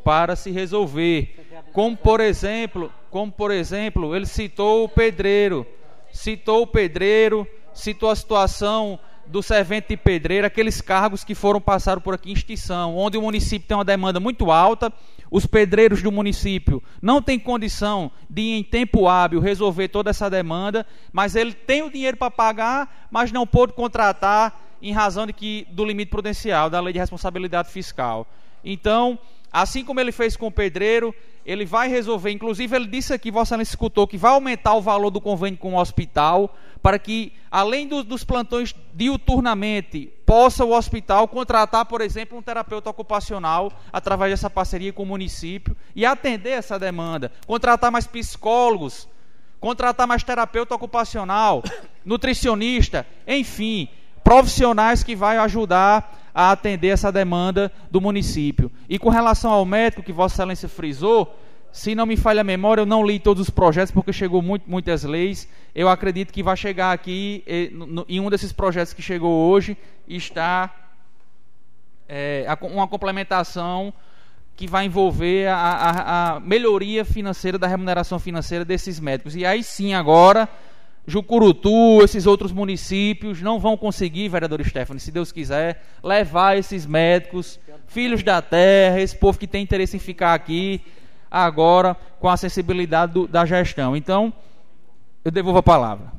para 0.05 0.37
se 0.37 0.51
resolver. 0.51 1.37
Como 1.73 1.97
por 1.97 2.21
exemplo, 2.21 2.93
como 3.11 3.31
por 3.31 3.51
exemplo, 3.51 4.15
ele 4.15 4.27
citou 4.27 4.85
o 4.85 4.89
pedreiro, 4.89 5.67
citou 6.13 6.63
o 6.63 6.67
pedreiro, 6.67 7.47
citou 7.73 8.11
a 8.11 8.17
situação 8.17 8.99
do 9.27 9.43
servente 9.43 9.89
de 9.89 9.97
pedreiro, 9.97 10.47
aqueles 10.47 10.81
cargos 10.81 11.23
que 11.23 11.35
foram 11.35 11.61
passados 11.61 12.03
por 12.03 12.15
aqui 12.15 12.31
em 12.31 12.35
extinção, 12.35 12.97
onde 12.97 13.17
o 13.17 13.23
município 13.23 13.67
tem 13.67 13.77
uma 13.77 13.85
demanda 13.85 14.19
muito 14.19 14.51
alta, 14.51 14.93
os 15.31 15.47
pedreiros 15.47 16.03
do 16.03 16.11
município 16.11 16.83
não 17.01 17.23
têm 17.23 17.39
condição 17.39 18.11
de, 18.29 18.43
em 18.43 18.63
tempo 18.63 19.07
hábil, 19.07 19.41
resolver 19.41 19.89
toda 19.89 20.11
essa 20.11 20.29
demanda, 20.29 20.85
mas 21.13 21.37
ele 21.37 21.53
tem 21.53 21.83
o 21.83 21.91
dinheiro 21.91 22.17
para 22.17 22.31
pagar, 22.31 23.09
mas 23.11 23.31
não 23.31 23.47
pôde 23.47 23.73
contratar 23.73 24.61
em 24.83 24.93
razão 24.93 25.27
de 25.27 25.33
que, 25.33 25.67
do 25.71 25.85
limite 25.85 26.11
prudencial, 26.11 26.69
da 26.69 26.81
lei 26.81 26.93
de 26.93 26.99
responsabilidade 26.99 27.71
fiscal. 27.71 28.27
Então, 28.65 29.19
assim 29.53 29.85
como 29.85 30.01
ele 30.01 30.13
fez 30.13 30.37
com 30.37 30.47
o 30.49 30.53
pedreiro, 30.53 31.15
ele 31.45 31.65
vai 31.65 31.89
resolver, 31.89 32.31
inclusive 32.31 32.75
ele 32.77 32.87
disse 32.87 33.13
aqui, 33.13 33.31
Vossa 33.31 33.51
Excelência 33.55 33.73
escutou, 33.73 34.07
que 34.07 34.17
vai 34.17 34.33
aumentar 34.33 34.75
o 34.75 34.83
valor 34.83 35.11
do 35.11 35.21
convênio 35.21 35.59
com 35.59 35.75
o 35.75 35.79
hospital, 35.79 36.55
para 36.83 36.99
que, 36.99 37.33
além 37.51 37.87
do, 37.87 38.03
dos 38.03 38.25
plantões 38.25 38.75
diuturnamente, 38.95 40.13
possa 40.31 40.65
o 40.65 40.71
hospital 40.73 41.27
contratar, 41.27 41.85
por 41.87 42.01
exemplo, 42.01 42.39
um 42.39 42.43
terapeuta 42.43 42.89
ocupacional, 42.89 43.73
através 43.93 44.31
dessa 44.31 44.49
parceria 44.49 44.93
com 44.93 45.03
o 45.03 45.07
município, 45.07 45.77
e 45.93 46.07
atender 46.07 46.51
essa 46.51 46.79
demanda. 46.79 47.33
Contratar 47.49 47.91
mais 47.91 48.07
psicólogos, 48.07 49.09
contratar 49.59 50.07
mais 50.07 50.23
terapeuta 50.23 50.73
ocupacional, 50.73 51.65
nutricionista, 52.07 53.05
enfim, 53.27 53.89
profissionais 54.23 55.03
que 55.03 55.17
vai 55.17 55.37
ajudar 55.37 56.31
a 56.33 56.53
atender 56.53 56.91
essa 56.91 57.11
demanda 57.11 57.73
do 57.91 58.01
município. 58.01 58.71
E 58.89 59.01
com 59.01 59.09
relação 59.09 59.51
ao 59.51 59.65
médico 59.65 60.01
que 60.01 60.13
Vossa 60.13 60.37
Excelência 60.37 60.69
frisou, 60.69 61.37
se 61.73 61.95
não 61.95 62.05
me 62.05 62.17
falha 62.17 62.41
a 62.41 62.45
memória, 62.45 62.83
eu 62.83 62.87
não 62.87 63.05
li 63.05 63.19
todos 63.19 63.43
os 63.43 63.51
projetos 63.51 63.93
porque 63.93 64.13
chegou 64.13 64.43
muito, 64.43 64.69
muitas 64.69 65.05
leis. 65.05 65.49
Eu 65.75 65.89
acredito 65.89 66.33
que 66.33 66.43
vai 66.43 66.57
chegar 66.57 66.93
aqui, 66.93 67.45
em 68.09 68.21
um 68.21 68.29
desses 68.29 68.53
projetos 68.53 68.93
que 68.93 69.03
chegou 69.03 69.33
hoje, 69.51 69.77
está 70.09 70.75
é, 72.09 72.47
uma 72.63 72.89
complementação 72.89 73.93
que 74.57 74.67
vai 74.67 74.85
envolver 74.85 75.49
a, 75.49 75.57
a, 75.57 76.37
a 76.37 76.41
melhoria 76.41 77.05
financeira 77.05 77.57
da 77.57 77.67
remuneração 77.67 78.19
financeira 78.19 78.65
desses 78.65 78.99
médicos. 78.99 79.37
E 79.37 79.47
aí 79.47 79.63
sim, 79.63 79.95
agora 79.95 80.49
Jucurutu, 81.07 82.03
esses 82.03 82.27
outros 82.27 82.53
municípios 82.53 83.41
não 83.41 83.59
vão 83.59 83.77
conseguir, 83.77 84.29
vereador 84.29 84.63
Stephanie, 84.65 85.01
se 85.01 85.11
Deus 85.11 85.33
quiser, 85.33 85.83
levar 86.03 86.59
esses 86.59 86.85
médicos, 86.85 87.59
filhos 87.87 88.23
da 88.23 88.43
terra, 88.43 89.01
esse 89.01 89.17
povo 89.17 89.39
que 89.39 89.47
tem 89.47 89.63
interesse 89.63 89.97
em 89.97 90.01
ficar 90.01 90.35
aqui 90.35 90.83
agora 91.31 91.97
com 92.19 92.29
a 92.29 92.37
sensibilidade 92.37 93.13
do, 93.13 93.29
da 93.29 93.45
gestão. 93.47 93.95
Então, 93.95 94.33
eu 95.25 95.31
devolvo 95.31 95.59
a 95.59 95.63
palavra. 95.63 96.13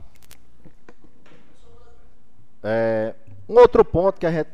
É, 2.63 3.13
um 3.49 3.55
outro 3.55 3.83
ponto 3.83 4.19
que 4.19 4.25
a 4.25 4.31
gente 4.31 4.49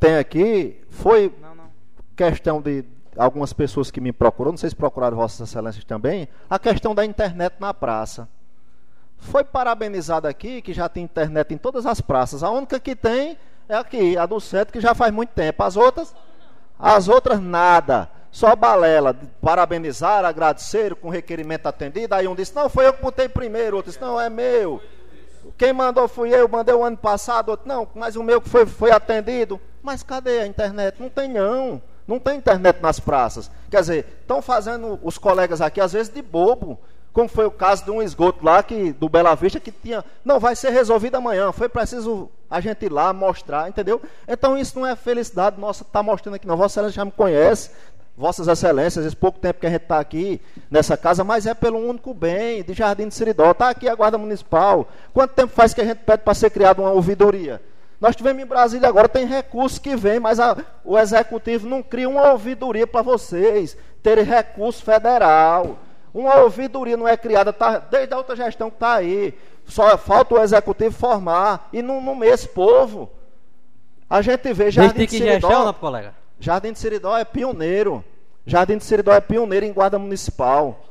tem 0.00 0.16
aqui 0.16 0.80
foi 0.88 1.32
não, 1.40 1.54
não. 1.54 1.70
questão 2.16 2.60
de 2.60 2.84
algumas 3.16 3.52
pessoas 3.52 3.90
que 3.90 4.00
me 4.00 4.12
procuraram, 4.12 4.52
não 4.52 4.58
sei 4.58 4.70
se 4.70 4.76
procuraram 4.76 5.16
Vossas 5.16 5.48
Excelências 5.48 5.84
também, 5.84 6.28
a 6.48 6.58
questão 6.58 6.94
da 6.94 7.04
internet 7.04 7.54
na 7.60 7.74
praça. 7.74 8.28
Foi 9.18 9.44
parabenizado 9.44 10.26
aqui 10.26 10.60
que 10.60 10.72
já 10.72 10.88
tem 10.88 11.04
internet 11.04 11.54
em 11.54 11.58
todas 11.58 11.86
as 11.86 12.00
praças. 12.00 12.42
A 12.42 12.50
única 12.50 12.80
que 12.80 12.96
tem 12.96 13.38
é 13.68 13.76
aqui, 13.76 14.16
a 14.18 14.26
do 14.26 14.40
centro, 14.40 14.72
que 14.72 14.80
já 14.80 14.94
faz 14.94 15.12
muito 15.12 15.30
tempo. 15.30 15.62
As 15.62 15.76
outras, 15.76 16.12
as 16.76 17.08
outras 17.08 17.40
nada. 17.40 18.10
Só 18.32 18.56
balela. 18.56 19.14
Parabenizar, 19.42 20.24
agradecer 20.24 20.94
com 20.96 21.10
requerimento 21.10 21.66
atendido. 21.66 22.14
Aí 22.14 22.26
um 22.26 22.34
disse, 22.34 22.56
não, 22.56 22.68
foi 22.68 22.86
eu 22.86 22.94
que 22.94 23.02
botei 23.02 23.28
primeiro. 23.28 23.76
Outro 23.76 23.92
disse, 23.92 24.02
não, 24.02 24.18
é 24.18 24.30
meu. 24.30 24.80
Quem 25.58 25.72
mandou 25.72 26.08
fui 26.08 26.34
eu, 26.34 26.48
mandei 26.48 26.74
o 26.74 26.82
ano 26.82 26.96
passado. 26.96 27.50
Outro, 27.50 27.68
não, 27.68 27.86
mas 27.94 28.16
o 28.16 28.22
meu 28.22 28.40
que 28.40 28.48
foi, 28.48 28.64
foi 28.64 28.90
atendido. 28.90 29.60
Mas 29.82 30.02
cadê 30.02 30.40
a 30.40 30.46
internet? 30.46 30.98
Não 30.98 31.10
tem 31.10 31.28
não. 31.28 31.82
Não 32.08 32.18
tem 32.18 32.38
internet 32.38 32.80
nas 32.80 32.98
praças. 32.98 33.50
Quer 33.70 33.80
dizer, 33.80 34.06
estão 34.22 34.40
fazendo 34.40 34.98
os 35.02 35.18
colegas 35.18 35.60
aqui, 35.60 35.80
às 35.80 35.92
vezes, 35.92 36.12
de 36.12 36.22
bobo 36.22 36.78
como 37.12 37.28
foi 37.28 37.44
o 37.44 37.50
caso 37.50 37.84
de 37.84 37.90
um 37.90 38.02
esgoto 38.02 38.44
lá 38.44 38.62
que, 38.62 38.92
do 38.92 39.08
Bela 39.08 39.34
Vista 39.34 39.60
que 39.60 39.70
tinha, 39.70 40.04
não 40.24 40.40
vai 40.40 40.56
ser 40.56 40.70
resolvido 40.70 41.16
amanhã, 41.16 41.52
foi 41.52 41.68
preciso 41.68 42.30
a 42.50 42.60
gente 42.60 42.86
ir 42.86 42.92
lá 42.92 43.12
mostrar, 43.12 43.68
entendeu? 43.68 44.00
Então 44.26 44.56
isso 44.56 44.78
não 44.78 44.86
é 44.86 44.96
felicidade 44.96 45.60
nossa 45.60 45.84
tá 45.84 46.02
mostrando 46.02 46.34
aqui 46.34 46.46
não, 46.46 46.56
Vossa 46.56 46.80
Excelência 46.80 46.96
já 46.96 47.04
me 47.04 47.12
conhece, 47.12 47.70
Vossas 48.22 48.46
Excelências, 48.46 49.04
esse 49.04 49.16
pouco 49.16 49.40
tempo 49.40 49.58
que 49.58 49.66
a 49.66 49.70
gente 49.70 49.82
está 49.82 49.98
aqui 49.98 50.40
nessa 50.70 50.96
casa, 50.96 51.24
mas 51.24 51.44
é 51.44 51.54
pelo 51.54 51.76
único 51.76 52.14
bem 52.14 52.62
de 52.62 52.72
Jardim 52.72 53.08
de 53.08 53.14
Seridó, 53.14 53.50
está 53.50 53.70
aqui 53.70 53.88
a 53.88 53.96
Guarda 53.96 54.16
Municipal, 54.16 54.86
quanto 55.12 55.34
tempo 55.34 55.52
faz 55.52 55.74
que 55.74 55.80
a 55.80 55.84
gente 55.84 56.04
pede 56.04 56.22
para 56.22 56.32
ser 56.32 56.50
criada 56.50 56.80
uma 56.80 56.92
ouvidoria? 56.92 57.60
Nós 58.00 58.14
tivemos 58.14 58.40
em 58.40 58.46
Brasília 58.46 58.88
agora, 58.88 59.08
tem 59.08 59.26
recurso 59.26 59.80
que 59.80 59.96
vem, 59.96 60.20
mas 60.20 60.38
a, 60.38 60.56
o 60.84 60.96
Executivo 60.96 61.68
não 61.68 61.82
cria 61.82 62.08
uma 62.08 62.30
ouvidoria 62.30 62.86
para 62.86 63.02
vocês 63.02 63.76
terem 64.04 64.24
recurso 64.24 64.84
federal. 64.84 65.80
Uma 66.14 66.36
ouvidoria 66.42 66.96
não 66.96 67.08
é 67.08 67.16
criada, 67.16 67.52
tá, 67.52 67.78
desde 67.78 68.14
a 68.14 68.18
outra 68.18 68.36
gestão 68.36 68.70
que 68.70 68.76
está 68.76 68.94
aí. 68.94 69.36
Só 69.66 69.98
falta 69.98 70.36
o 70.36 70.40
executivo 70.40 70.94
formar 70.94 71.68
e 71.72 71.82
não 71.82 72.00
nomeia 72.00 72.34
esse 72.34 72.48
povo. 72.48 73.10
A 74.08 74.22
gente 74.22 74.52
vê 74.52 74.70
Jardim 74.70 75.06
de 75.06 75.10
Seridó. 75.10 75.48
Gestão, 75.48 75.74
colega? 75.74 76.14
Jardim 76.38 76.72
de 76.72 76.78
Seridó 76.78 77.16
é 77.16 77.24
pioneiro. 77.24 78.04
Jardim 78.46 78.76
de 78.76 78.84
Seridó 78.84 79.12
é 79.12 79.20
pioneiro 79.20 79.64
em 79.64 79.72
guarda 79.72 79.98
municipal. 79.98 80.84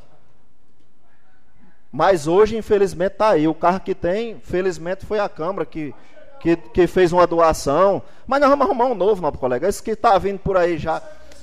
Mas 1.92 2.26
hoje, 2.26 2.56
infelizmente, 2.56 3.14
está 3.14 3.30
aí. 3.32 3.48
O 3.48 3.54
carro 3.54 3.82
que 3.82 3.94
tem, 3.94 4.40
felizmente, 4.40 5.06
foi 5.06 5.20
a 5.20 5.28
Câmara 5.28 5.66
que, 5.66 5.94
que, 6.40 6.56
que 6.56 6.88
fez 6.88 7.12
uma 7.12 7.28
doação. 7.28 8.02
Mas 8.26 8.40
nós 8.40 8.50
vamos 8.50 8.66
arrumar 8.66 8.86
um 8.86 8.96
novo, 8.96 9.22
meu 9.22 9.32
colega. 9.34 9.68
Esse 9.68 9.84
que 9.84 9.92
está 9.92 10.18
vindo 10.18 10.40
por 10.40 10.56
aí 10.56 10.78
já 10.78 11.02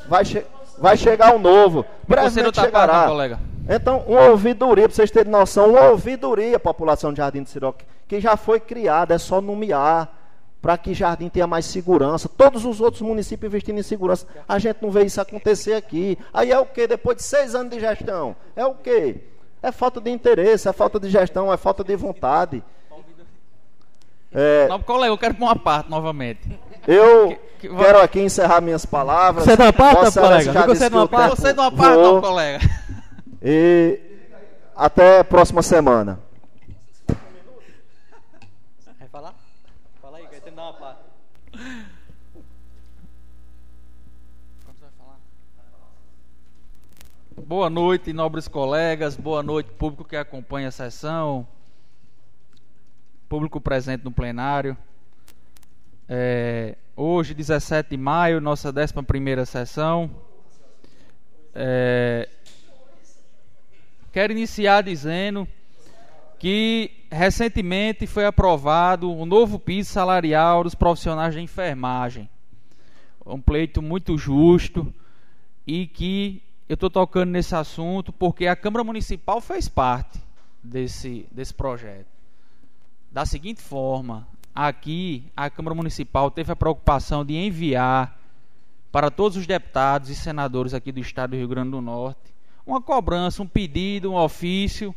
vai, 0.09 0.25
che 0.25 0.43
vai 0.79 0.97
chegar 0.97 1.35
um 1.35 1.39
novo. 1.39 1.85
Brevemente 2.07 2.53
tá 2.53 2.63
chegará. 2.63 3.07
colega. 3.07 3.39
Então, 3.69 4.03
uma 4.07 4.23
ouvidoria, 4.31 4.89
para 4.89 4.97
vocês 4.97 5.11
terem 5.11 5.31
noção, 5.31 5.73
uma 5.73 5.91
ouvidoria, 5.91 6.59
população 6.59 7.13
de 7.13 7.19
Jardim 7.19 7.43
de 7.43 7.51
Siroque, 7.51 7.85
que 8.07 8.19
já 8.19 8.35
foi 8.35 8.59
criada, 8.59 9.15
é 9.15 9.19
só 9.19 9.43
nomear, 9.43 10.09
para 10.61 10.77
que 10.77 10.95
Jardim 10.95 11.29
tenha 11.29 11.47
mais 11.47 11.67
segurança. 11.67 12.29
Todos 12.29 12.65
os 12.65 12.81
outros 12.81 13.03
municípios 13.03 13.49
investindo 13.49 13.79
em 13.79 13.83
segurança. 13.83 14.27
A 14.49 14.59
gente 14.59 14.83
não 14.83 14.91
vê 14.91 15.05
isso 15.05 15.21
acontecer 15.21 15.75
aqui. 15.75 16.19
Aí 16.33 16.51
é 16.51 16.59
o 16.59 16.67
que? 16.67 16.87
Depois 16.87 17.17
de 17.17 17.23
seis 17.23 17.55
anos 17.55 17.71
de 17.71 17.81
gestão? 17.81 18.35
É 18.57 18.65
o 18.65 18.75
que? 18.75 19.17
É 19.63 19.73
falta 19.73 20.01
de 20.01 20.11
interesse, 20.11 20.69
é 20.69 20.73
falta 20.73 21.01
de 21.01 21.09
gestão, 21.09 21.53
é 21.53 21.57
falta 21.57 21.83
de 21.83 21.97
vontade. 21.97 22.63
É... 24.33 24.69
Não, 24.69 24.81
colega, 24.81 25.13
eu 25.13 25.19
quero 25.19 25.35
pôr 25.35 25.47
uma 25.47 25.57
parte 25.57 25.91
novamente. 25.91 26.41
Eu 26.87 27.29
que, 27.59 27.69
que, 27.69 27.77
quero 27.77 28.01
aqui 28.01 28.21
encerrar 28.21 28.61
minhas 28.61 28.85
palavras. 28.85 29.45
Você 29.45 29.57
não 29.57 29.73
parte, 29.73 30.19
colega? 30.19 30.67
Você 30.67 30.91
não 30.91 31.09
parte, 31.09 31.37
você 31.37 31.53
não 31.53 31.73
parte, 31.75 32.03
não, 32.03 32.21
colega. 32.21 32.61
E 33.43 34.01
até 34.77 35.21
a 35.21 35.25
próxima 35.25 35.63
semana. 35.63 36.21
Vai 38.99 39.09
falar? 39.11 39.35
Fala 40.01 40.19
aí, 40.19 40.27
que 40.27 40.51
dar 40.51 40.63
uma 40.63 40.73
parte. 40.75 41.01
Boa 47.49 47.71
noite, 47.71 48.13
nobres 48.13 48.47
colegas, 48.47 49.17
boa 49.17 49.43
noite, 49.43 49.71
público 49.71 50.05
que 50.05 50.17
acompanha 50.17 50.69
a 50.69 50.71
sessão, 50.71 51.49
público 53.27 53.59
presente 53.59 54.05
no 54.05 54.13
plenário. 54.13 54.77
É, 56.07 56.77
hoje, 56.95 57.33
17 57.33 57.89
de 57.89 57.97
maio, 57.97 58.39
nossa 58.39 58.69
11 58.69 59.47
sessão. 59.47 60.11
É, 61.55 62.29
quero 64.13 64.31
iniciar 64.35 64.83
dizendo 64.83 65.49
que 66.39 66.91
recentemente 67.11 68.07
foi 68.07 68.27
aprovado 68.27 69.11
o 69.11 69.25
novo 69.25 69.59
piso 69.59 69.91
salarial 69.91 70.65
dos 70.65 70.75
profissionais 70.75 71.33
de 71.33 71.41
enfermagem. 71.41 72.29
Um 73.25 73.41
pleito 73.41 73.81
muito 73.81 74.19
justo 74.19 74.93
e 75.67 75.87
que 75.87 76.43
eu 76.69 76.75
estou 76.75 76.91
tocando 76.91 77.31
nesse 77.31 77.55
assunto 77.55 78.13
porque 78.13 78.47
a 78.47 78.55
Câmara 78.55 78.85
Municipal 78.85 79.41
fez 79.41 79.69
parte 79.69 80.19
desse, 80.63 81.27
desse 81.31 81.55
projeto. 81.55 82.07
Da 83.11 83.25
seguinte 83.25 83.63
forma, 83.63 84.27
aqui 84.55 85.25
a 85.37 85.49
Câmara 85.49 85.75
Municipal 85.75 86.31
teve 86.31 86.53
a 86.53 86.57
preocupação 86.57 87.25
de 87.25 87.35
enviar 87.35 88.19
para 88.93 89.11
todos 89.11 89.37
os 89.37 89.47
deputados 89.47 90.11
e 90.11 90.15
senadores 90.15 90.75
aqui 90.75 90.93
do 90.93 91.01
estado 91.01 91.31
do 91.31 91.37
Rio 91.37 91.49
Grande 91.49 91.71
do 91.71 91.81
Norte 91.81 92.29
uma 92.69 92.83
cobrança, 92.83 93.43
um 93.43 93.47
pedido, 93.47 94.13
um 94.13 94.17
ofício 94.17 94.95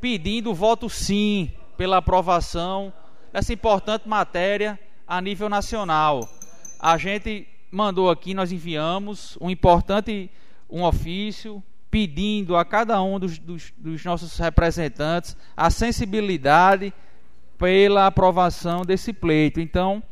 pedindo 0.00 0.54
voto 0.54 0.88
sim 0.88 1.50
pela 1.76 1.96
aprovação 1.96 2.92
dessa 3.32 3.52
importante 3.52 4.08
matéria 4.08 4.78
a 5.04 5.20
nível 5.20 5.48
nacional. 5.48 6.28
A 6.78 6.96
gente 6.96 7.48
mandou 7.68 8.08
aqui, 8.08 8.32
nós 8.32 8.52
enviamos 8.52 9.36
um 9.40 9.50
importante 9.50 10.30
um 10.68 10.82
ofício 10.82 11.62
pedindo 11.90 12.56
a 12.56 12.64
cada 12.64 13.00
um 13.02 13.20
dos, 13.20 13.38
dos, 13.38 13.72
dos 13.76 14.04
nossos 14.04 14.36
representantes 14.36 15.36
a 15.56 15.70
sensibilidade 15.70 16.92
pela 17.56 18.06
aprovação 18.06 18.82
desse 18.82 19.12
pleito. 19.12 19.60
Então, 19.60 20.02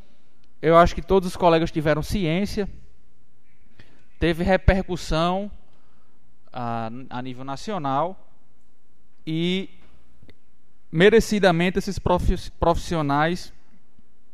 eu 0.61 0.77
acho 0.77 0.95
que 0.95 1.03
todos 1.03 1.29
os 1.29 1.37
colegas 1.37 1.73
tiveram 1.73 2.03
ciência, 2.03 2.69
teve 4.19 4.45
repercussão 4.45 5.51
a, 6.53 6.89
a 7.11 7.21
nível 7.21 7.45
nacional 7.45 8.29
e 9.27 9.69
merecidamente 10.91 11.79
esses 11.79 11.99
profissionais 12.61 13.53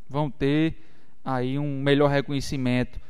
vão 0.08 0.30
ter 0.30 0.84
aí 1.24 1.58
um 1.58 1.80
melhor 1.80 2.10
reconhecimento. 2.10 3.00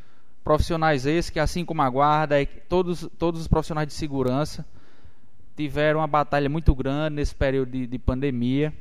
Profissionais 0.48 1.04
esses 1.04 1.28
que, 1.28 1.38
assim 1.38 1.62
como 1.62 1.82
a 1.82 1.90
guarda, 1.90 2.36
todos, 2.70 3.06
todos 3.18 3.42
os 3.42 3.46
profissionais 3.46 3.86
de 3.86 3.92
segurança 3.92 4.64
tiveram 5.54 6.00
uma 6.00 6.06
batalha 6.06 6.48
muito 6.48 6.74
grande 6.74 7.16
nesse 7.16 7.34
período 7.34 7.72
de, 7.72 7.86
de 7.86 7.98
pandemia 7.98 8.72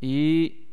e 0.00 0.66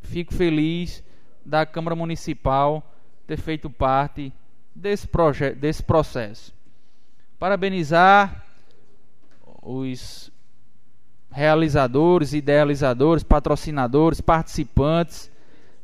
fico 0.00 0.32
feliz 0.32 1.04
da 1.44 1.66
Câmara 1.66 1.94
Municipal 1.94 2.90
ter 3.26 3.36
feito 3.36 3.68
parte 3.68 4.32
desse, 4.74 5.06
desse 5.60 5.82
processo. 5.82 6.54
Parabenizar 7.38 8.46
os 9.60 10.32
realizadores, 11.30 12.32
idealizadores, 12.32 13.22
patrocinadores, 13.22 14.22
participantes 14.22 15.30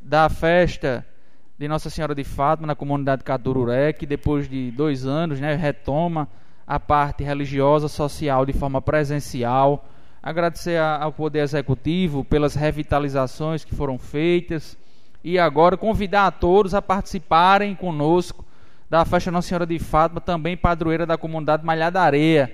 da 0.01 0.31
festa 0.31 1.07
de 1.57 1.69
Nossa 1.69 1.89
Senhora 1.89 2.15
de 2.15 2.25
Fátima 2.25 2.67
na 2.67 2.75
comunidade 2.75 3.23
Catururé, 3.23 3.93
que 3.93 4.07
depois 4.07 4.49
de 4.49 4.73
dois 4.73 5.07
anos 5.07 5.39
né, 5.39 5.55
retoma 5.55 6.29
a 6.67 6.81
parte 6.81 7.23
religiosa, 7.23 7.87
social 7.87 8.45
de 8.45 8.53
forma 8.53 8.83
presencial. 8.83 9.89
Agradecer 10.21 10.81
ao 10.81 11.13
Poder 11.13 11.41
Executivo 11.41 12.25
pelas 12.25 12.55
revitalizações 12.55 13.65
que 13.65 13.75
foram 13.75 13.99
feitas 13.99 14.77
e 15.23 15.39
agora 15.39 15.77
convidar 15.77 16.27
a 16.27 16.31
todos 16.31 16.75
a 16.75 16.83
participarem 16.83 17.75
conosco 17.75 18.45
da 18.91 19.05
festa 19.05 19.31
Nossa 19.31 19.49
Senhora 19.49 19.67
de 19.67 19.79
Fátima, 19.79 20.21
também 20.21 20.57
padroeira 20.57 21.07
da 21.07 21.17
comunidade 21.17 21.65
Malhada 21.65 22.01
Areia. 22.01 22.53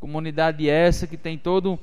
Comunidade 0.00 0.68
essa 0.68 1.06
que 1.06 1.16
tem 1.16 1.38
todo 1.38 1.78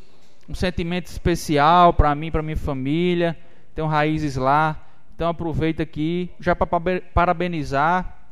um 0.49 0.55
sentimento 0.55 1.07
especial 1.07 1.93
para 1.93 2.13
mim, 2.13 2.29
para 2.29 2.41
minha 2.41 2.57
família, 2.57 3.37
tenho 3.73 3.87
raízes 3.87 4.35
lá. 4.35 4.84
Então 5.15 5.29
aproveito 5.29 5.79
aqui 5.79 6.29
já 6.41 6.53
para 6.53 6.67
parabenizar 7.13 8.27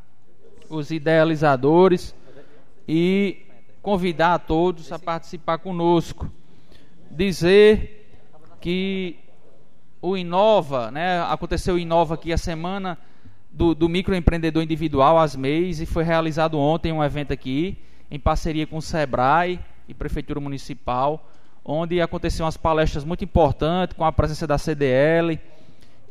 os 0.69 0.91
idealizadores 0.91 2.14
e 2.85 3.45
convidar 3.81 4.34
a 4.34 4.39
todos 4.39 4.91
a 4.91 4.99
participar 4.99 5.60
conosco. 5.60 6.30
Dizer 7.10 8.10
que 8.60 9.15
o 10.01 10.18
Inova, 10.18 10.91
né, 10.91 11.22
aconteceu 11.22 11.76
o 11.76 11.80
Inova 11.80 12.15
aqui 12.15 12.34
a 12.34 12.38
semana 12.38 12.97
do, 13.49 13.73
do 13.73 13.88
microempreendedor 13.88 14.61
individual, 14.61 15.18
as 15.18 15.38
MEIs, 15.38 15.80
e 15.80 15.85
foi 15.85 16.03
realizado 16.03 16.60
ontem 16.60 16.91
um 16.91 17.01
evento 17.01 17.31
aqui, 17.31 17.77
em 18.11 18.19
parceria 18.19 18.68
com 18.68 18.76
o 18.76 18.81
SEBRAE 18.81 19.57
e 19.88 19.93
Prefeitura 19.93 20.41
Municipal, 20.41 21.30
onde 21.64 22.01
aconteceram 22.01 22.45
umas 22.45 22.57
palestras 22.57 23.05
muito 23.05 23.23
importantes 23.23 23.95
com 23.95 24.03
a 24.03 24.11
presença 24.11 24.45
da 24.45 24.57
CDL 24.57 25.39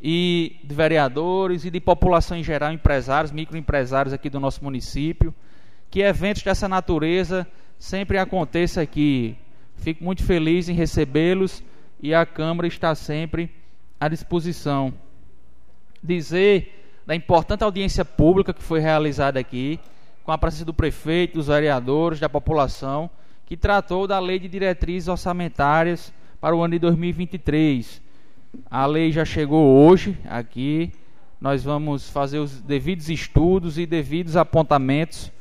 e 0.02 0.56
de 0.64 0.74
vereadores 0.74 1.64
e 1.64 1.70
de 1.70 1.78
população 1.78 2.36
em 2.36 2.42
geral, 2.42 2.72
empresários, 2.72 3.30
microempresários 3.30 4.12
aqui 4.12 4.28
do 4.28 4.40
nosso 4.40 4.64
município. 4.64 5.32
Que 5.88 6.00
eventos 6.00 6.42
dessa 6.42 6.68
natureza 6.68 7.46
sempre 7.78 8.18
aconteça 8.18 8.82
aqui. 8.82 9.36
Fico 9.76 10.02
muito 10.02 10.24
feliz 10.24 10.68
em 10.68 10.72
recebê-los 10.72 11.62
e 12.00 12.12
a 12.12 12.26
Câmara 12.26 12.66
está 12.66 12.94
sempre 12.96 13.48
à 14.00 14.08
disposição. 14.08 14.92
Dizer 16.02 16.80
da 17.06 17.14
importante 17.14 17.62
audiência 17.62 18.04
pública 18.04 18.52
que 18.52 18.62
foi 18.62 18.80
realizada 18.80 19.38
aqui, 19.38 19.78
com 20.24 20.32
a 20.32 20.38
presença 20.38 20.64
do 20.64 20.74
prefeito, 20.74 21.34
dos 21.34 21.46
vereadores, 21.46 22.18
da 22.18 22.28
população 22.28 23.08
que 23.46 23.56
tratou 23.56 24.06
da 24.06 24.18
Lei 24.18 24.38
de 24.38 24.48
Diretrizes 24.48 25.08
Orçamentárias 25.08 26.12
para 26.40 26.56
o 26.56 26.62
ano 26.62 26.72
de 26.72 26.80
2023. 26.80 28.01
A 28.70 28.84
lei 28.86 29.10
já 29.10 29.24
chegou 29.24 29.86
hoje 29.86 30.18
aqui. 30.28 30.92
Nós 31.40 31.64
vamos 31.64 32.08
fazer 32.10 32.38
os 32.38 32.60
devidos 32.60 33.08
estudos 33.08 33.78
e 33.78 33.86
devidos 33.86 34.36
apontamentos 34.36 35.32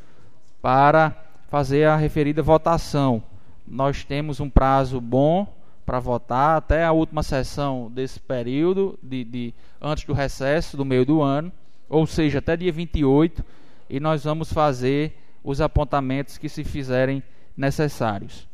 para 0.62 1.16
fazer 1.50 1.86
a 1.86 1.96
referida 1.96 2.42
votação. 2.42 3.22
Nós 3.68 4.04
temos 4.04 4.40
um 4.40 4.50
prazo 4.50 5.00
bom 5.00 5.48
para 5.86 6.00
votar 6.00 6.58
até 6.58 6.86
a 6.86 6.92
última 6.92 7.22
sessão 7.22 7.92
desse 7.94 8.20
período, 8.20 8.98
de, 9.04 9.24
de, 9.24 9.54
antes 9.82 10.06
do 10.06 10.14
recesso 10.14 10.78
do 10.78 10.86
meio 10.86 11.06
do 11.06 11.22
ano, 11.22 11.52
ou 11.90 12.08
seja, 12.08 12.40
até 12.40 12.56
dia 12.56 12.72
28, 12.72 13.44
e 13.90 14.00
nós 14.00 14.24
vamos 14.24 14.54
fazer 14.54 15.18
os 15.44 15.60
apontamentos 15.60 16.38
que 16.38 16.48
se 16.48 16.64
fizerem 16.64 17.22
necessários. 17.58 18.48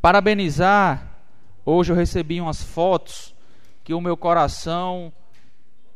Parabenizar, 0.00 1.08
hoje 1.66 1.92
eu 1.92 1.96
recebi 1.96 2.40
umas 2.40 2.62
fotos 2.62 3.31
que 3.84 3.94
o 3.94 4.00
meu 4.00 4.16
coração 4.16 5.12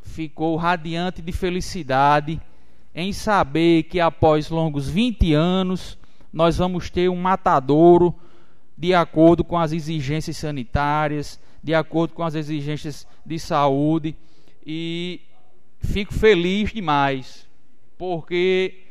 ficou 0.03 0.57
radiante 0.57 1.21
de 1.23 1.33
felicidade 1.33 2.41
em 2.95 3.13
saber 3.13 3.85
que 3.85 4.01
após 4.01 4.49
longos 4.49 4.89
20 4.89 5.35
anos 5.35 5.99
nós 6.33 6.57
vamos 6.57 6.91
ter 6.91 7.09
um 7.09 7.17
matadouro 7.17 8.15
de 8.77 8.95
acordo 8.95 9.43
com 9.43 9.59
as 9.59 9.73
exigências 9.73 10.37
sanitárias, 10.37 11.41
de 11.63 11.75
acordo 11.75 12.15
com 12.15 12.23
as 12.23 12.35
exigências 12.35 13.07
de 13.25 13.39
saúde 13.39 14.17
e 14.65 15.21
fico 15.81 16.13
feliz 16.13 16.73
demais 16.73 17.47
porque 17.99 18.83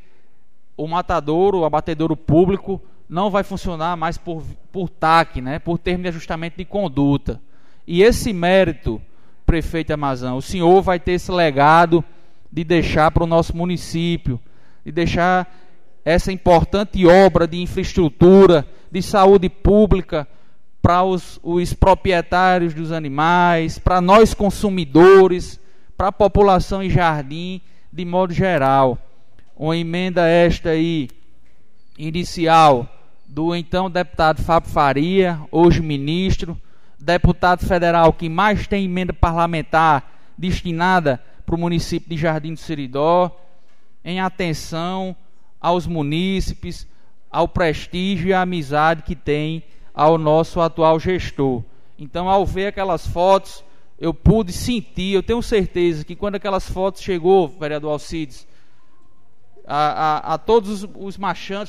o 0.75 0.87
matadouro, 0.87 1.59
o 1.59 1.65
abatedouro 1.65 2.17
público 2.17 2.81
não 3.07 3.29
vai 3.29 3.43
funcionar 3.43 3.95
mais 3.95 4.17
por, 4.17 4.43
por 4.71 4.89
TAC, 4.89 5.41
né, 5.41 5.59
por 5.59 5.77
termo 5.77 6.03
de 6.03 6.09
ajustamento 6.09 6.57
de 6.57 6.65
conduta. 6.65 7.41
E 7.87 8.01
esse 8.01 8.33
mérito, 8.33 9.01
prefeito 9.45 9.91
Amazão, 9.91 10.37
o 10.37 10.41
senhor 10.41 10.81
vai 10.81 10.99
ter 10.99 11.13
esse 11.13 11.31
legado 11.31 12.03
de 12.51 12.63
deixar 12.63 13.11
para 13.11 13.23
o 13.23 13.27
nosso 13.27 13.55
município, 13.55 14.39
de 14.85 14.91
deixar 14.91 15.47
essa 16.03 16.31
importante 16.31 17.05
obra 17.05 17.47
de 17.47 17.61
infraestrutura, 17.61 18.65
de 18.91 19.01
saúde 19.01 19.49
pública 19.49 20.27
para 20.81 21.03
os, 21.03 21.39
os 21.43 21.73
proprietários 21.73 22.73
dos 22.73 22.91
animais, 22.91 23.79
para 23.79 23.99
nós 23.99 24.33
consumidores, 24.33 25.59
para 25.97 26.09
a 26.09 26.11
população 26.11 26.83
em 26.83 26.89
jardim, 26.89 27.59
de 27.91 28.05
modo 28.05 28.33
geral. 28.33 28.97
Uma 29.57 29.75
emenda 29.75 30.27
esta 30.27 30.69
aí, 30.69 31.09
inicial, 31.97 32.87
do 33.25 33.55
então 33.55 33.89
deputado 33.89 34.43
Fábio 34.43 34.69
Faria, 34.69 35.39
hoje 35.51 35.81
ministro, 35.81 36.55
deputado 37.05 37.63
federal 37.63 38.11
que 38.11 38.27
mais 38.27 38.65
tem 38.65 38.85
emenda 38.85 39.13
parlamentar 39.13 40.11
destinada 40.35 41.21
para 41.45 41.53
o 41.53 41.59
município 41.59 42.09
de 42.09 42.17
Jardim 42.17 42.55
do 42.55 42.59
Seridó, 42.59 43.29
em 44.03 44.19
atenção 44.19 45.15
aos 45.61 45.85
munícipes, 45.85 46.87
ao 47.29 47.47
prestígio 47.47 48.29
e 48.29 48.33
à 48.33 48.41
amizade 48.41 49.03
que 49.03 49.15
tem 49.15 49.63
ao 49.93 50.17
nosso 50.17 50.59
atual 50.59 50.99
gestor. 50.99 51.63
Então, 51.97 52.27
ao 52.27 52.43
ver 52.43 52.67
aquelas 52.67 53.05
fotos, 53.05 53.63
eu 53.99 54.11
pude 54.11 54.51
sentir, 54.51 55.13
eu 55.13 55.21
tenho 55.21 55.41
certeza 55.43 56.03
que 56.03 56.15
quando 56.15 56.35
aquelas 56.35 56.67
fotos 56.67 57.03
chegou, 57.03 57.47
vereador 57.47 57.91
Alcides, 57.91 58.47
a, 59.67 59.75
a, 59.75 60.33
a, 60.33 60.37
todos 60.39 60.83
os, 60.83 60.89
os 60.95 61.17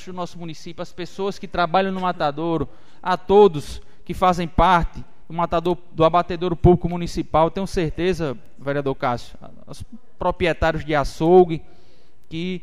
do 0.07 0.13
nosso 0.15 0.39
município, 0.39 0.83
as 0.83 0.93
pessoas 0.93 1.39
que 1.39 1.47
trabalham 1.47 1.93
no 1.93 2.01
matadouro, 2.01 2.67
a 3.03 3.19
todos 3.19 3.83
que 4.03 4.15
fazem 4.15 4.49
parte 4.49 5.05
do 5.29 5.35
matador 5.35 5.77
do 5.93 6.05
abatedouro 6.05 6.57
público 6.57 6.89
municipal, 6.89 7.51
tenho 7.51 7.67
certeza, 7.67 8.37
vereador 8.59 8.95
Cássio, 8.95 9.37
os 9.67 9.85
proprietários 10.19 10.85
de 10.85 10.95
açougue, 10.95 11.63
que 12.29 12.63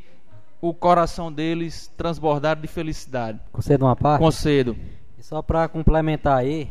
o 0.61 0.73
coração 0.73 1.31
deles 1.31 1.91
transbordaram 1.97 2.61
de 2.61 2.67
felicidade. 2.67 3.39
Concedo 3.51 3.85
uma 3.85 3.95
parte? 3.95 4.21
Concedo. 4.21 4.77
E 5.17 5.23
só 5.23 5.41
para 5.41 5.67
complementar 5.67 6.37
aí, 6.37 6.69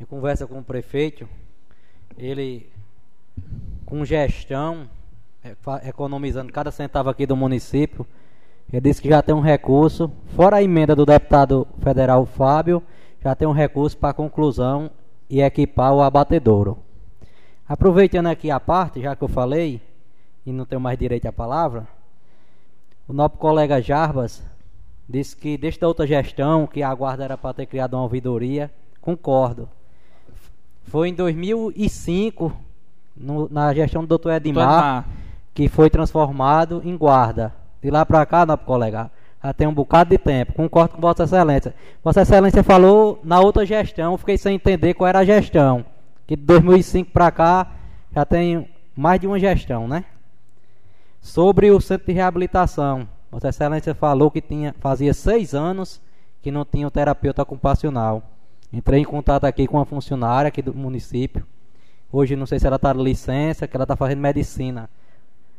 em 0.00 0.04
conversa 0.04 0.46
com 0.46 0.58
o 0.58 0.64
prefeito, 0.64 1.28
ele 2.16 2.70
com 3.84 4.04
gestão, 4.04 4.88
é, 5.44 5.54
economizando 5.88 6.52
cada 6.52 6.70
centavo 6.70 7.10
aqui 7.10 7.26
do 7.26 7.36
município, 7.36 8.06
ele 8.72 8.80
disse 8.82 9.02
que 9.02 9.08
já 9.08 9.20
tem 9.20 9.34
um 9.34 9.40
recurso, 9.40 10.10
fora 10.36 10.56
a 10.56 10.62
emenda 10.62 10.94
do 10.94 11.04
deputado 11.04 11.66
federal 11.82 12.24
Fábio, 12.24 12.82
já 13.22 13.34
tem 13.34 13.46
um 13.46 13.52
recurso 13.52 13.96
para 13.96 14.14
conclusão 14.14 14.90
e 15.30 15.40
equipar 15.40 15.94
o 15.94 16.02
abatedouro. 16.02 16.76
Aproveitando 17.68 18.26
aqui 18.26 18.50
a 18.50 18.58
parte, 18.58 19.00
já 19.00 19.14
que 19.14 19.22
eu 19.22 19.28
falei, 19.28 19.80
e 20.44 20.52
não 20.52 20.64
tenho 20.64 20.80
mais 20.80 20.98
direito 20.98 21.26
à 21.26 21.32
palavra, 21.32 21.86
o 23.06 23.12
nosso 23.12 23.36
colega 23.36 23.80
Jarbas 23.80 24.42
disse 25.08 25.36
que 25.36 25.56
desde 25.56 25.84
a 25.84 25.88
outra 25.88 26.06
gestão, 26.06 26.66
que 26.66 26.82
a 26.82 26.92
guarda 26.92 27.24
era 27.24 27.38
para 27.38 27.54
ter 27.54 27.66
criado 27.66 27.94
uma 27.94 28.02
ouvidoria, 28.02 28.70
concordo. 29.00 29.68
Foi 30.84 31.08
em 31.08 31.14
2005, 31.14 32.52
no, 33.16 33.48
na 33.48 33.72
gestão 33.72 34.02
do 34.02 34.08
doutor 34.08 34.32
Edmar, 34.32 34.64
Edmar, 34.64 35.08
que 35.54 35.68
foi 35.68 35.88
transformado 35.88 36.82
em 36.84 36.96
guarda. 36.96 37.54
De 37.80 37.88
lá 37.88 38.04
para 38.04 38.26
cá, 38.26 38.44
nosso 38.44 38.64
colega, 38.64 39.10
já 39.42 39.52
tem 39.52 39.66
um 39.66 39.74
bocado 39.74 40.10
de 40.10 40.18
tempo. 40.18 40.52
Concordo 40.52 40.94
com 40.94 41.00
Vossa 41.00 41.24
Excelência. 41.24 41.74
Vossa 42.04 42.22
Excelência 42.22 42.62
falou 42.62 43.20
na 43.24 43.40
outra 43.40 43.64
gestão, 43.64 44.16
fiquei 44.18 44.36
sem 44.36 44.56
entender 44.56 44.94
qual 44.94 45.08
era 45.08 45.20
a 45.20 45.24
gestão. 45.24 45.84
Que 46.26 46.36
de 46.36 46.42
2005 46.42 47.10
para 47.10 47.30
cá 47.30 47.72
já 48.14 48.24
tem 48.24 48.68
mais 48.94 49.20
de 49.20 49.26
uma 49.26 49.38
gestão, 49.38 49.88
né? 49.88 50.04
Sobre 51.20 51.70
o 51.70 51.80
centro 51.80 52.06
de 52.06 52.12
reabilitação, 52.12 53.08
Vossa 53.30 53.48
Excelência 53.48 53.94
falou 53.94 54.30
que 54.30 54.40
tinha, 54.40 54.74
fazia 54.80 55.14
seis 55.14 55.54
anos 55.54 56.00
que 56.42 56.50
não 56.50 56.64
tinha 56.64 56.86
um 56.86 56.90
terapeuta 56.90 57.42
ocupacional. 57.42 58.22
Entrei 58.72 59.00
em 59.00 59.04
contato 59.04 59.44
aqui 59.44 59.66
com 59.66 59.76
uma 59.76 59.84
funcionária 59.84 60.48
aqui 60.48 60.62
do 60.62 60.74
município. 60.74 61.46
Hoje 62.12 62.36
não 62.36 62.46
sei 62.46 62.58
se 62.58 62.66
ela 62.66 62.76
está 62.76 62.92
de 62.92 63.02
licença, 63.02 63.68
que 63.68 63.76
ela 63.76 63.84
está 63.84 63.96
fazendo 63.96 64.20
medicina. 64.20 64.88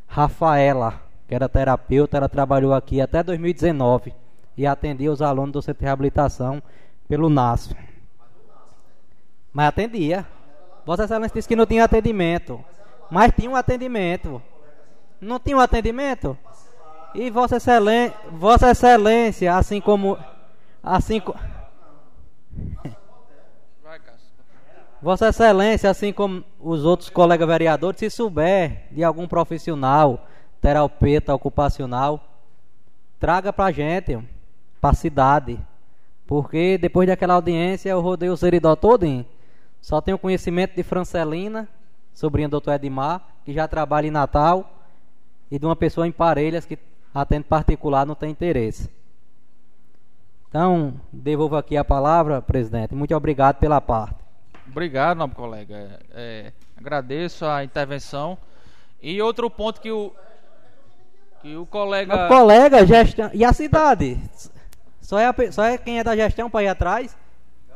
Rafaela, 0.07 1.01
que 1.31 1.35
era 1.35 1.47
terapeuta, 1.47 2.17
ela 2.17 2.27
trabalhou 2.27 2.73
aqui 2.73 2.99
até 2.99 3.23
2019 3.23 4.13
e 4.57 4.67
atendia 4.67 5.09
os 5.09 5.21
alunos 5.21 5.53
do 5.53 5.61
centro 5.61 5.79
de 5.79 5.85
reabilitação 5.85 6.61
pelo 7.07 7.29
NASF. 7.29 7.73
Mas 9.53 9.69
atendia. 9.69 10.27
Vossa 10.85 11.05
Excelência 11.05 11.33
disse 11.33 11.47
que 11.47 11.55
não 11.55 11.65
tinha 11.65 11.85
atendimento. 11.85 12.61
Mas 13.09 13.31
tinha 13.31 13.49
um 13.49 13.55
atendimento. 13.55 14.41
Não 15.21 15.39
tinha 15.39 15.55
um 15.55 15.61
atendimento? 15.61 16.37
E 17.15 17.29
Vossa 17.29 17.55
Excelência, 17.55 18.13
Vossa 18.33 18.71
Excelência, 18.71 19.55
assim 19.55 19.79
como 19.79 20.17
assim 20.83 21.21
Vossa 25.01 25.29
Excelência, 25.29 25.89
assim 25.89 26.11
como 26.11 26.43
os 26.59 26.83
outros 26.83 27.09
colegas 27.09 27.47
vereadores, 27.47 27.99
se 27.99 28.09
souber 28.09 28.87
de 28.91 29.01
algum 29.01 29.25
profissional, 29.29 30.27
terapeuta 30.61 31.33
ocupacional, 31.33 32.23
traga 33.19 33.51
pra 33.51 33.71
gente, 33.71 34.17
pra 34.79 34.93
cidade. 34.93 35.59
Porque 36.27 36.77
depois 36.77 37.07
daquela 37.07 37.33
audiência 37.33 37.89
eu 37.89 37.99
rodei 37.99 38.29
o 38.29 38.37
Seridó 38.37 38.75
todinho. 38.75 39.25
Só 39.81 39.99
tenho 39.99 40.19
conhecimento 40.19 40.75
de 40.75 40.83
Francelina, 40.83 41.67
sobrinha 42.13 42.47
do 42.47 42.51
doutor 42.51 42.75
Edmar, 42.75 43.21
que 43.43 43.51
já 43.51 43.67
trabalha 43.67 44.07
em 44.07 44.11
Natal 44.11 44.71
e 45.49 45.57
de 45.57 45.65
uma 45.65 45.75
pessoa 45.75 46.07
em 46.07 46.11
Parelhas 46.11 46.65
que 46.65 46.77
atende 47.13 47.45
particular 47.45 48.05
não 48.05 48.15
tem 48.15 48.29
interesse. 48.29 48.89
Então, 50.47 50.93
devolvo 51.11 51.55
aqui 51.55 51.75
a 51.75 51.83
palavra, 51.83 52.41
presidente. 52.41 52.93
Muito 52.93 53.15
obrigado 53.15 53.57
pela 53.57 53.81
parte. 53.81 54.15
Obrigado, 54.67 55.17
nobre 55.17 55.35
colega. 55.35 55.99
É, 56.11 56.51
agradeço 56.77 57.45
a 57.45 57.63
intervenção. 57.63 58.37
E 59.01 59.21
outro 59.21 59.49
ponto 59.49 59.81
que 59.81 59.91
o 59.91 60.13
que 61.41 61.55
o 61.55 61.65
colega. 61.65 62.25
O 62.25 62.27
colega, 62.27 62.85
gestão. 62.85 63.29
E 63.33 63.43
a 63.43 63.51
cidade? 63.53 64.17
Só 65.01 65.19
é, 65.19 65.25
a, 65.25 65.35
só 65.51 65.63
é 65.63 65.77
quem 65.77 65.99
é 65.99 66.03
da 66.03 66.15
gestão 66.15 66.49
para 66.49 66.63
ir 66.63 66.67
atrás? 66.67 67.15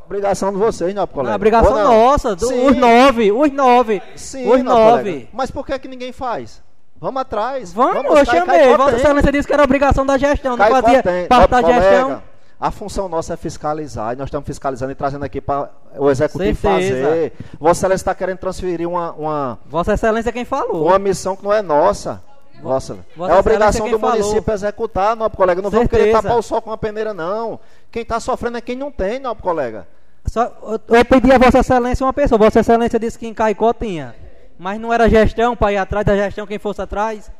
Obrigação 0.05 0.51
de 0.51 0.57
vocês, 0.57 0.93
nobre 0.93 1.13
colega. 1.15 1.31
Não, 1.31 1.35
obrigação 1.35 1.83
nossa, 1.83 2.35
do, 2.35 2.45
os 2.45 2.77
nove, 2.77 3.31
os 3.31 3.51
nove. 3.51 4.01
Sim, 4.15 4.47
os 4.47 4.63
nove. 4.63 5.11
Colega. 5.11 5.27
Mas 5.33 5.49
por 5.49 5.65
que, 5.65 5.77
que 5.79 5.87
ninguém 5.87 6.11
faz? 6.11 6.61
Vamos 6.97 7.21
atrás. 7.21 7.73
Vamos, 7.73 8.03
vamos 8.03 8.19
eu 8.19 8.25
chamei. 8.25 8.77
Vossa 8.77 8.95
Excelência 8.97 9.31
disse 9.31 9.47
que 9.47 9.53
era 9.53 9.63
obrigação 9.63 10.05
da 10.05 10.17
gestão, 10.17 10.55
não 10.55 10.65
fazia 10.67 11.03
parte 11.27 11.51
da 11.51 11.61
gestão. 11.61 12.23
A 12.57 12.71
função 12.71 13.09
nossa 13.09 13.33
é 13.33 13.37
fiscalizar 13.37 14.13
e 14.13 14.15
nós 14.15 14.27
estamos 14.27 14.47
fiscalizando 14.47 14.91
e 14.91 14.95
trazendo 14.95 15.25
aqui 15.25 15.41
para 15.41 15.69
o 15.97 16.09
executivo 16.09 16.57
Certeza. 16.57 17.05
fazer. 17.05 17.33
Vossa 17.59 17.79
Excelência 17.79 18.03
está 18.03 18.15
querendo 18.15 18.37
transferir 18.37 18.87
uma, 18.87 19.11
uma. 19.11 19.59
Vossa 19.65 19.93
Excelência 19.93 20.29
é 20.29 20.31
quem 20.31 20.45
falou. 20.45 20.85
Uma 20.85 20.97
missão 20.97 21.35
que 21.35 21.43
não 21.43 21.51
é 21.51 21.61
nossa. 21.61 22.23
Vossa, 22.61 22.97
Vossa 23.15 23.33
é 23.33 23.37
obrigação 23.37 23.89
do 23.89 23.99
falou. 23.99 24.17
município 24.17 24.53
executar, 24.53 25.15
nobre 25.15 25.37
colega. 25.37 25.61
Não 25.61 25.69
Certeza. 25.69 25.89
vamos 25.89 26.03
querer 26.03 26.21
tapar 26.21 26.37
o 26.37 26.41
sol 26.41 26.61
com 26.61 26.69
uma 26.71 26.77
peneira, 26.77 27.13
não. 27.13 27.59
Quem 27.91 28.01
está 28.01 28.19
sofrendo 28.19 28.57
é 28.57 28.61
quem 28.61 28.75
não 28.75 28.91
tem, 28.91 29.19
nobre 29.19 29.43
colega. 29.43 29.87
Só, 30.25 30.43
eu, 30.63 30.95
eu 30.95 31.05
pedi 31.05 31.31
a 31.31 31.37
Vossa 31.37 31.59
Excelência 31.59 32.05
uma 32.05 32.13
pessoa. 32.13 32.39
Vossa 32.39 32.59
Excelência 32.59 32.99
disse 32.99 33.19
que 33.19 33.27
em 33.27 33.33
Caicó 33.33 33.71
tinha. 33.73 34.15
Mas 34.57 34.79
não 34.79 34.91
era 34.91 35.09
gestão 35.09 35.55
para 35.55 35.73
ir 35.73 35.77
atrás 35.77 36.05
da 36.05 36.15
gestão 36.15 36.47
quem 36.47 36.57
fosse 36.57 36.81
atrás? 36.81 37.31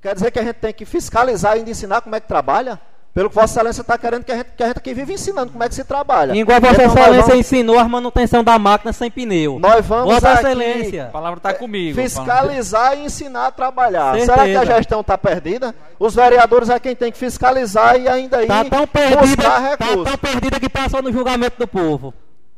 Quer 0.00 0.14
dizer 0.14 0.30
que 0.30 0.38
a 0.38 0.42
gente 0.42 0.56
tem 0.56 0.72
que 0.72 0.84
fiscalizar 0.84 1.56
e 1.56 1.60
ensinar 1.68 2.00
como 2.00 2.14
é 2.16 2.20
que 2.20 2.26
trabalha? 2.26 2.80
Pelo 3.14 3.28
que 3.28 3.34
Vossa 3.34 3.58
Excelência 3.58 3.82
está 3.82 3.98
querendo 3.98 4.24
que 4.24 4.32
a, 4.32 4.36
gente, 4.36 4.50
que 4.56 4.62
a 4.62 4.68
gente 4.68 4.78
aqui 4.78 4.94
vive 4.94 5.12
ensinando 5.12 5.52
como 5.52 5.62
é 5.62 5.68
que 5.68 5.74
se 5.74 5.84
trabalha. 5.84 6.34
Igual 6.34 6.58
Vossa 6.60 6.82
então, 6.82 6.86
Excelência 6.86 7.22
vamos... 7.22 7.40
ensinou 7.40 7.78
a 7.78 7.86
manutenção 7.86 8.42
da 8.42 8.58
máquina 8.58 8.90
sem 8.90 9.10
pneu. 9.10 9.58
Nós 9.58 9.84
vamos 9.84 10.14
Vossa 10.14 10.32
Excelência. 10.32 11.04
A 11.04 11.10
palavra 11.10 11.36
está 11.36 11.52
comigo. 11.52 12.00
Fiscalizar 12.00 12.96
e 12.96 13.04
ensinar 13.04 13.48
a 13.48 13.50
trabalhar. 13.50 14.14
Certeza. 14.14 14.32
Será 14.32 14.44
que 14.46 14.56
a 14.56 14.76
gestão 14.76 15.02
está 15.02 15.18
perdida? 15.18 15.74
Os 15.98 16.14
vereadores 16.14 16.70
é 16.70 16.80
quem 16.80 16.96
tem 16.96 17.12
que 17.12 17.18
fiscalizar 17.18 18.00
e 18.00 18.08
ainda 18.08 18.38
aí 18.38 18.46
tá 18.46 18.64
tão 18.64 18.86
perdida, 18.86 19.20
buscar 19.20 19.58
recursos. 19.60 19.98
Está 19.98 20.10
tão 20.10 20.18
perdida 20.18 20.58
que 20.58 20.68
passou 20.70 21.02
no 21.02 21.12
julgamento 21.12 21.58
do 21.58 21.68
povo. 21.68 22.14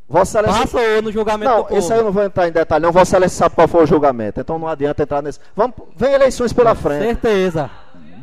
Vossa 0.08 0.38
Excelência... 0.38 0.60
Passou 0.62 1.02
no 1.02 1.10
julgamento 1.10 1.50
não, 1.50 1.62
do 1.62 1.64
povo. 1.64 1.80
isso 1.80 1.92
aí 1.92 1.98
eu 1.98 2.04
não 2.04 2.12
vou 2.12 2.22
entrar 2.22 2.46
em 2.46 2.52
detalhe, 2.52 2.80
não. 2.80 2.92
Vossa 2.92 3.16
Excelência 3.16 3.38
sabe 3.38 3.56
qual 3.56 3.66
foi 3.66 3.82
o 3.82 3.86
julgamento, 3.86 4.40
então 4.40 4.56
não 4.56 4.68
adianta 4.68 5.02
entrar 5.02 5.20
nesse. 5.20 5.40
Vamos, 5.56 5.74
vem 5.96 6.12
eleições 6.12 6.52
pela 6.52 6.76
frente. 6.76 7.06
Certeza. 7.06 7.68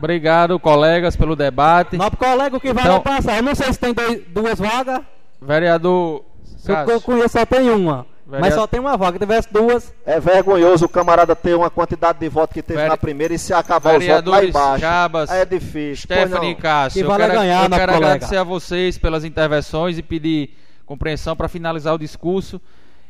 Obrigado, 0.02 0.60
colegas, 0.60 1.16
pelo 1.16 1.36
debate. 1.36 1.96
Nobre 1.96 2.18
colega, 2.18 2.58
o 2.58 2.60
que 2.60 2.74
vai 2.74 2.86
então, 2.86 3.02
passar? 3.02 3.38
Eu 3.38 3.44
não 3.44 3.54
sei 3.54 3.72
se 3.72 3.78
tem 3.78 3.94
dois, 3.94 4.24
duas 4.30 4.58
vagas. 4.58 5.02
Vereador. 5.40 6.26
Se 6.58 6.72
eu 6.72 7.00
conheço, 7.00 7.38
só 7.38 7.46
tem 7.46 7.70
uma. 7.70 8.08
Vereador... 8.26 8.40
Mas 8.40 8.56
só 8.56 8.66
tem 8.66 8.80
uma 8.80 8.98
vaga, 8.98 9.14
se 9.14 9.20
tivesse 9.20 9.54
duas. 9.54 9.94
É 10.04 10.20
vergonhoso 10.20 10.86
o 10.86 10.90
camarada 10.90 11.36
ter 11.36 11.56
uma 11.56 11.70
quantidade 11.70 12.18
de 12.18 12.28
votos 12.30 12.52
que 12.52 12.64
teve 12.64 12.80
Vere... 12.80 12.90
na 12.90 12.98
primeira 12.98 13.36
e 13.36 13.38
se 13.38 13.54
acabar 13.54 13.96
os 13.96 14.04
votos 14.04 14.32
lá 14.32 14.44
embaixo. 14.44 14.82
Jabas, 14.82 15.30
é 15.30 15.46
difícil. 15.46 16.06
Stephanie 16.06 16.56
Cássio. 16.56 17.06
eu 17.06 17.16
quero, 17.16 17.34
ganhar, 17.34 17.66
eu 17.66 17.70
quero 17.70 17.94
agradecer 17.94 18.38
a 18.38 18.44
vocês 18.44 18.98
pelas 18.98 19.24
intervenções 19.24 20.00
e 20.00 20.02
pedir 20.02 20.58
compreensão 20.84 21.36
para 21.36 21.48
finalizar 21.48 21.94
o 21.94 22.00
discurso 22.00 22.60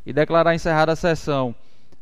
e 0.05 0.11
declarar 0.11 0.53
encerrada 0.55 0.91
a 0.91 0.95
sessão. 0.97 1.55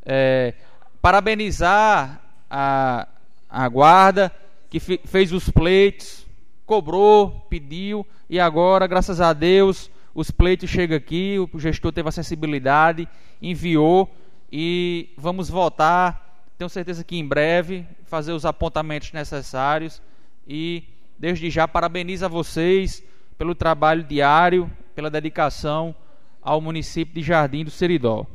É, 0.04 0.56
parabenizar 1.00 2.22
a, 2.50 3.08
a 3.48 3.70
guarda 3.70 4.32
que 4.70 4.80
fez 4.80 5.32
os 5.32 5.50
pleitos, 5.50 6.26
cobrou, 6.66 7.46
pediu 7.50 8.06
e 8.30 8.40
agora, 8.40 8.86
graças 8.86 9.20
a 9.20 9.34
Deus, 9.34 9.90
os 10.14 10.30
pleitos 10.30 10.70
chegam 10.70 10.98
aqui, 10.98 11.38
o 11.52 11.60
gestor 11.60 11.92
teve 11.92 12.10
a 12.10 12.12
sensibilidade, 12.12 13.08
enviou 13.42 14.10
e 14.52 15.10
vamos 15.18 15.50
votar. 15.50 16.46
Tenho 16.58 16.70
certeza 16.70 17.04
que 17.04 17.18
em 17.18 17.26
breve 17.26 17.86
fazer 18.06 18.34
os 18.34 18.46
apontamentos 18.46 19.12
necessários 19.12 20.02
e 20.48 20.84
desde 21.18 21.50
já 21.50 21.68
parabenizo 21.68 22.26
a 22.26 22.28
vocês 22.28 23.04
pelo 23.38 23.56
trabalho 23.56 24.04
diário, 24.04 24.72
pela 24.94 25.10
dedicação 25.10 25.96
ao 26.42 26.62
município 26.62 27.14
de 27.14 27.22
Jardim 27.22 27.64
do 27.64 27.72
Seridó. 27.72 28.26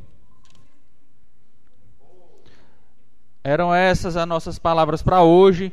Eram 3.43 3.73
essas 3.73 4.17
as 4.17 4.27
nossas 4.27 4.57
palavras 4.57 5.03
para 5.03 5.21
hoje. 5.21 5.71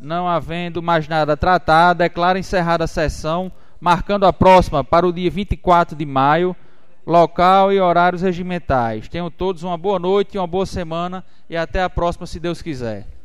Não 0.00 0.26
havendo 0.26 0.82
mais 0.82 1.06
nada 1.06 1.34
a 1.34 1.36
tratar, 1.36 1.92
declaro 1.92 2.38
encerrada 2.38 2.84
a 2.84 2.88
sessão, 2.88 3.52
marcando 3.78 4.24
a 4.24 4.32
próxima 4.32 4.82
para 4.82 5.06
o 5.06 5.12
dia 5.12 5.30
24 5.30 5.94
de 5.94 6.06
maio, 6.06 6.56
local 7.06 7.70
e 7.70 7.78
horários 7.78 8.22
regimentais. 8.22 9.08
Tenham 9.08 9.30
todos 9.30 9.62
uma 9.62 9.76
boa 9.76 9.98
noite, 9.98 10.38
uma 10.38 10.46
boa 10.46 10.64
semana 10.64 11.22
e 11.50 11.56
até 11.56 11.82
a 11.82 11.90
próxima, 11.90 12.26
se 12.26 12.40
Deus 12.40 12.62
quiser. 12.62 13.19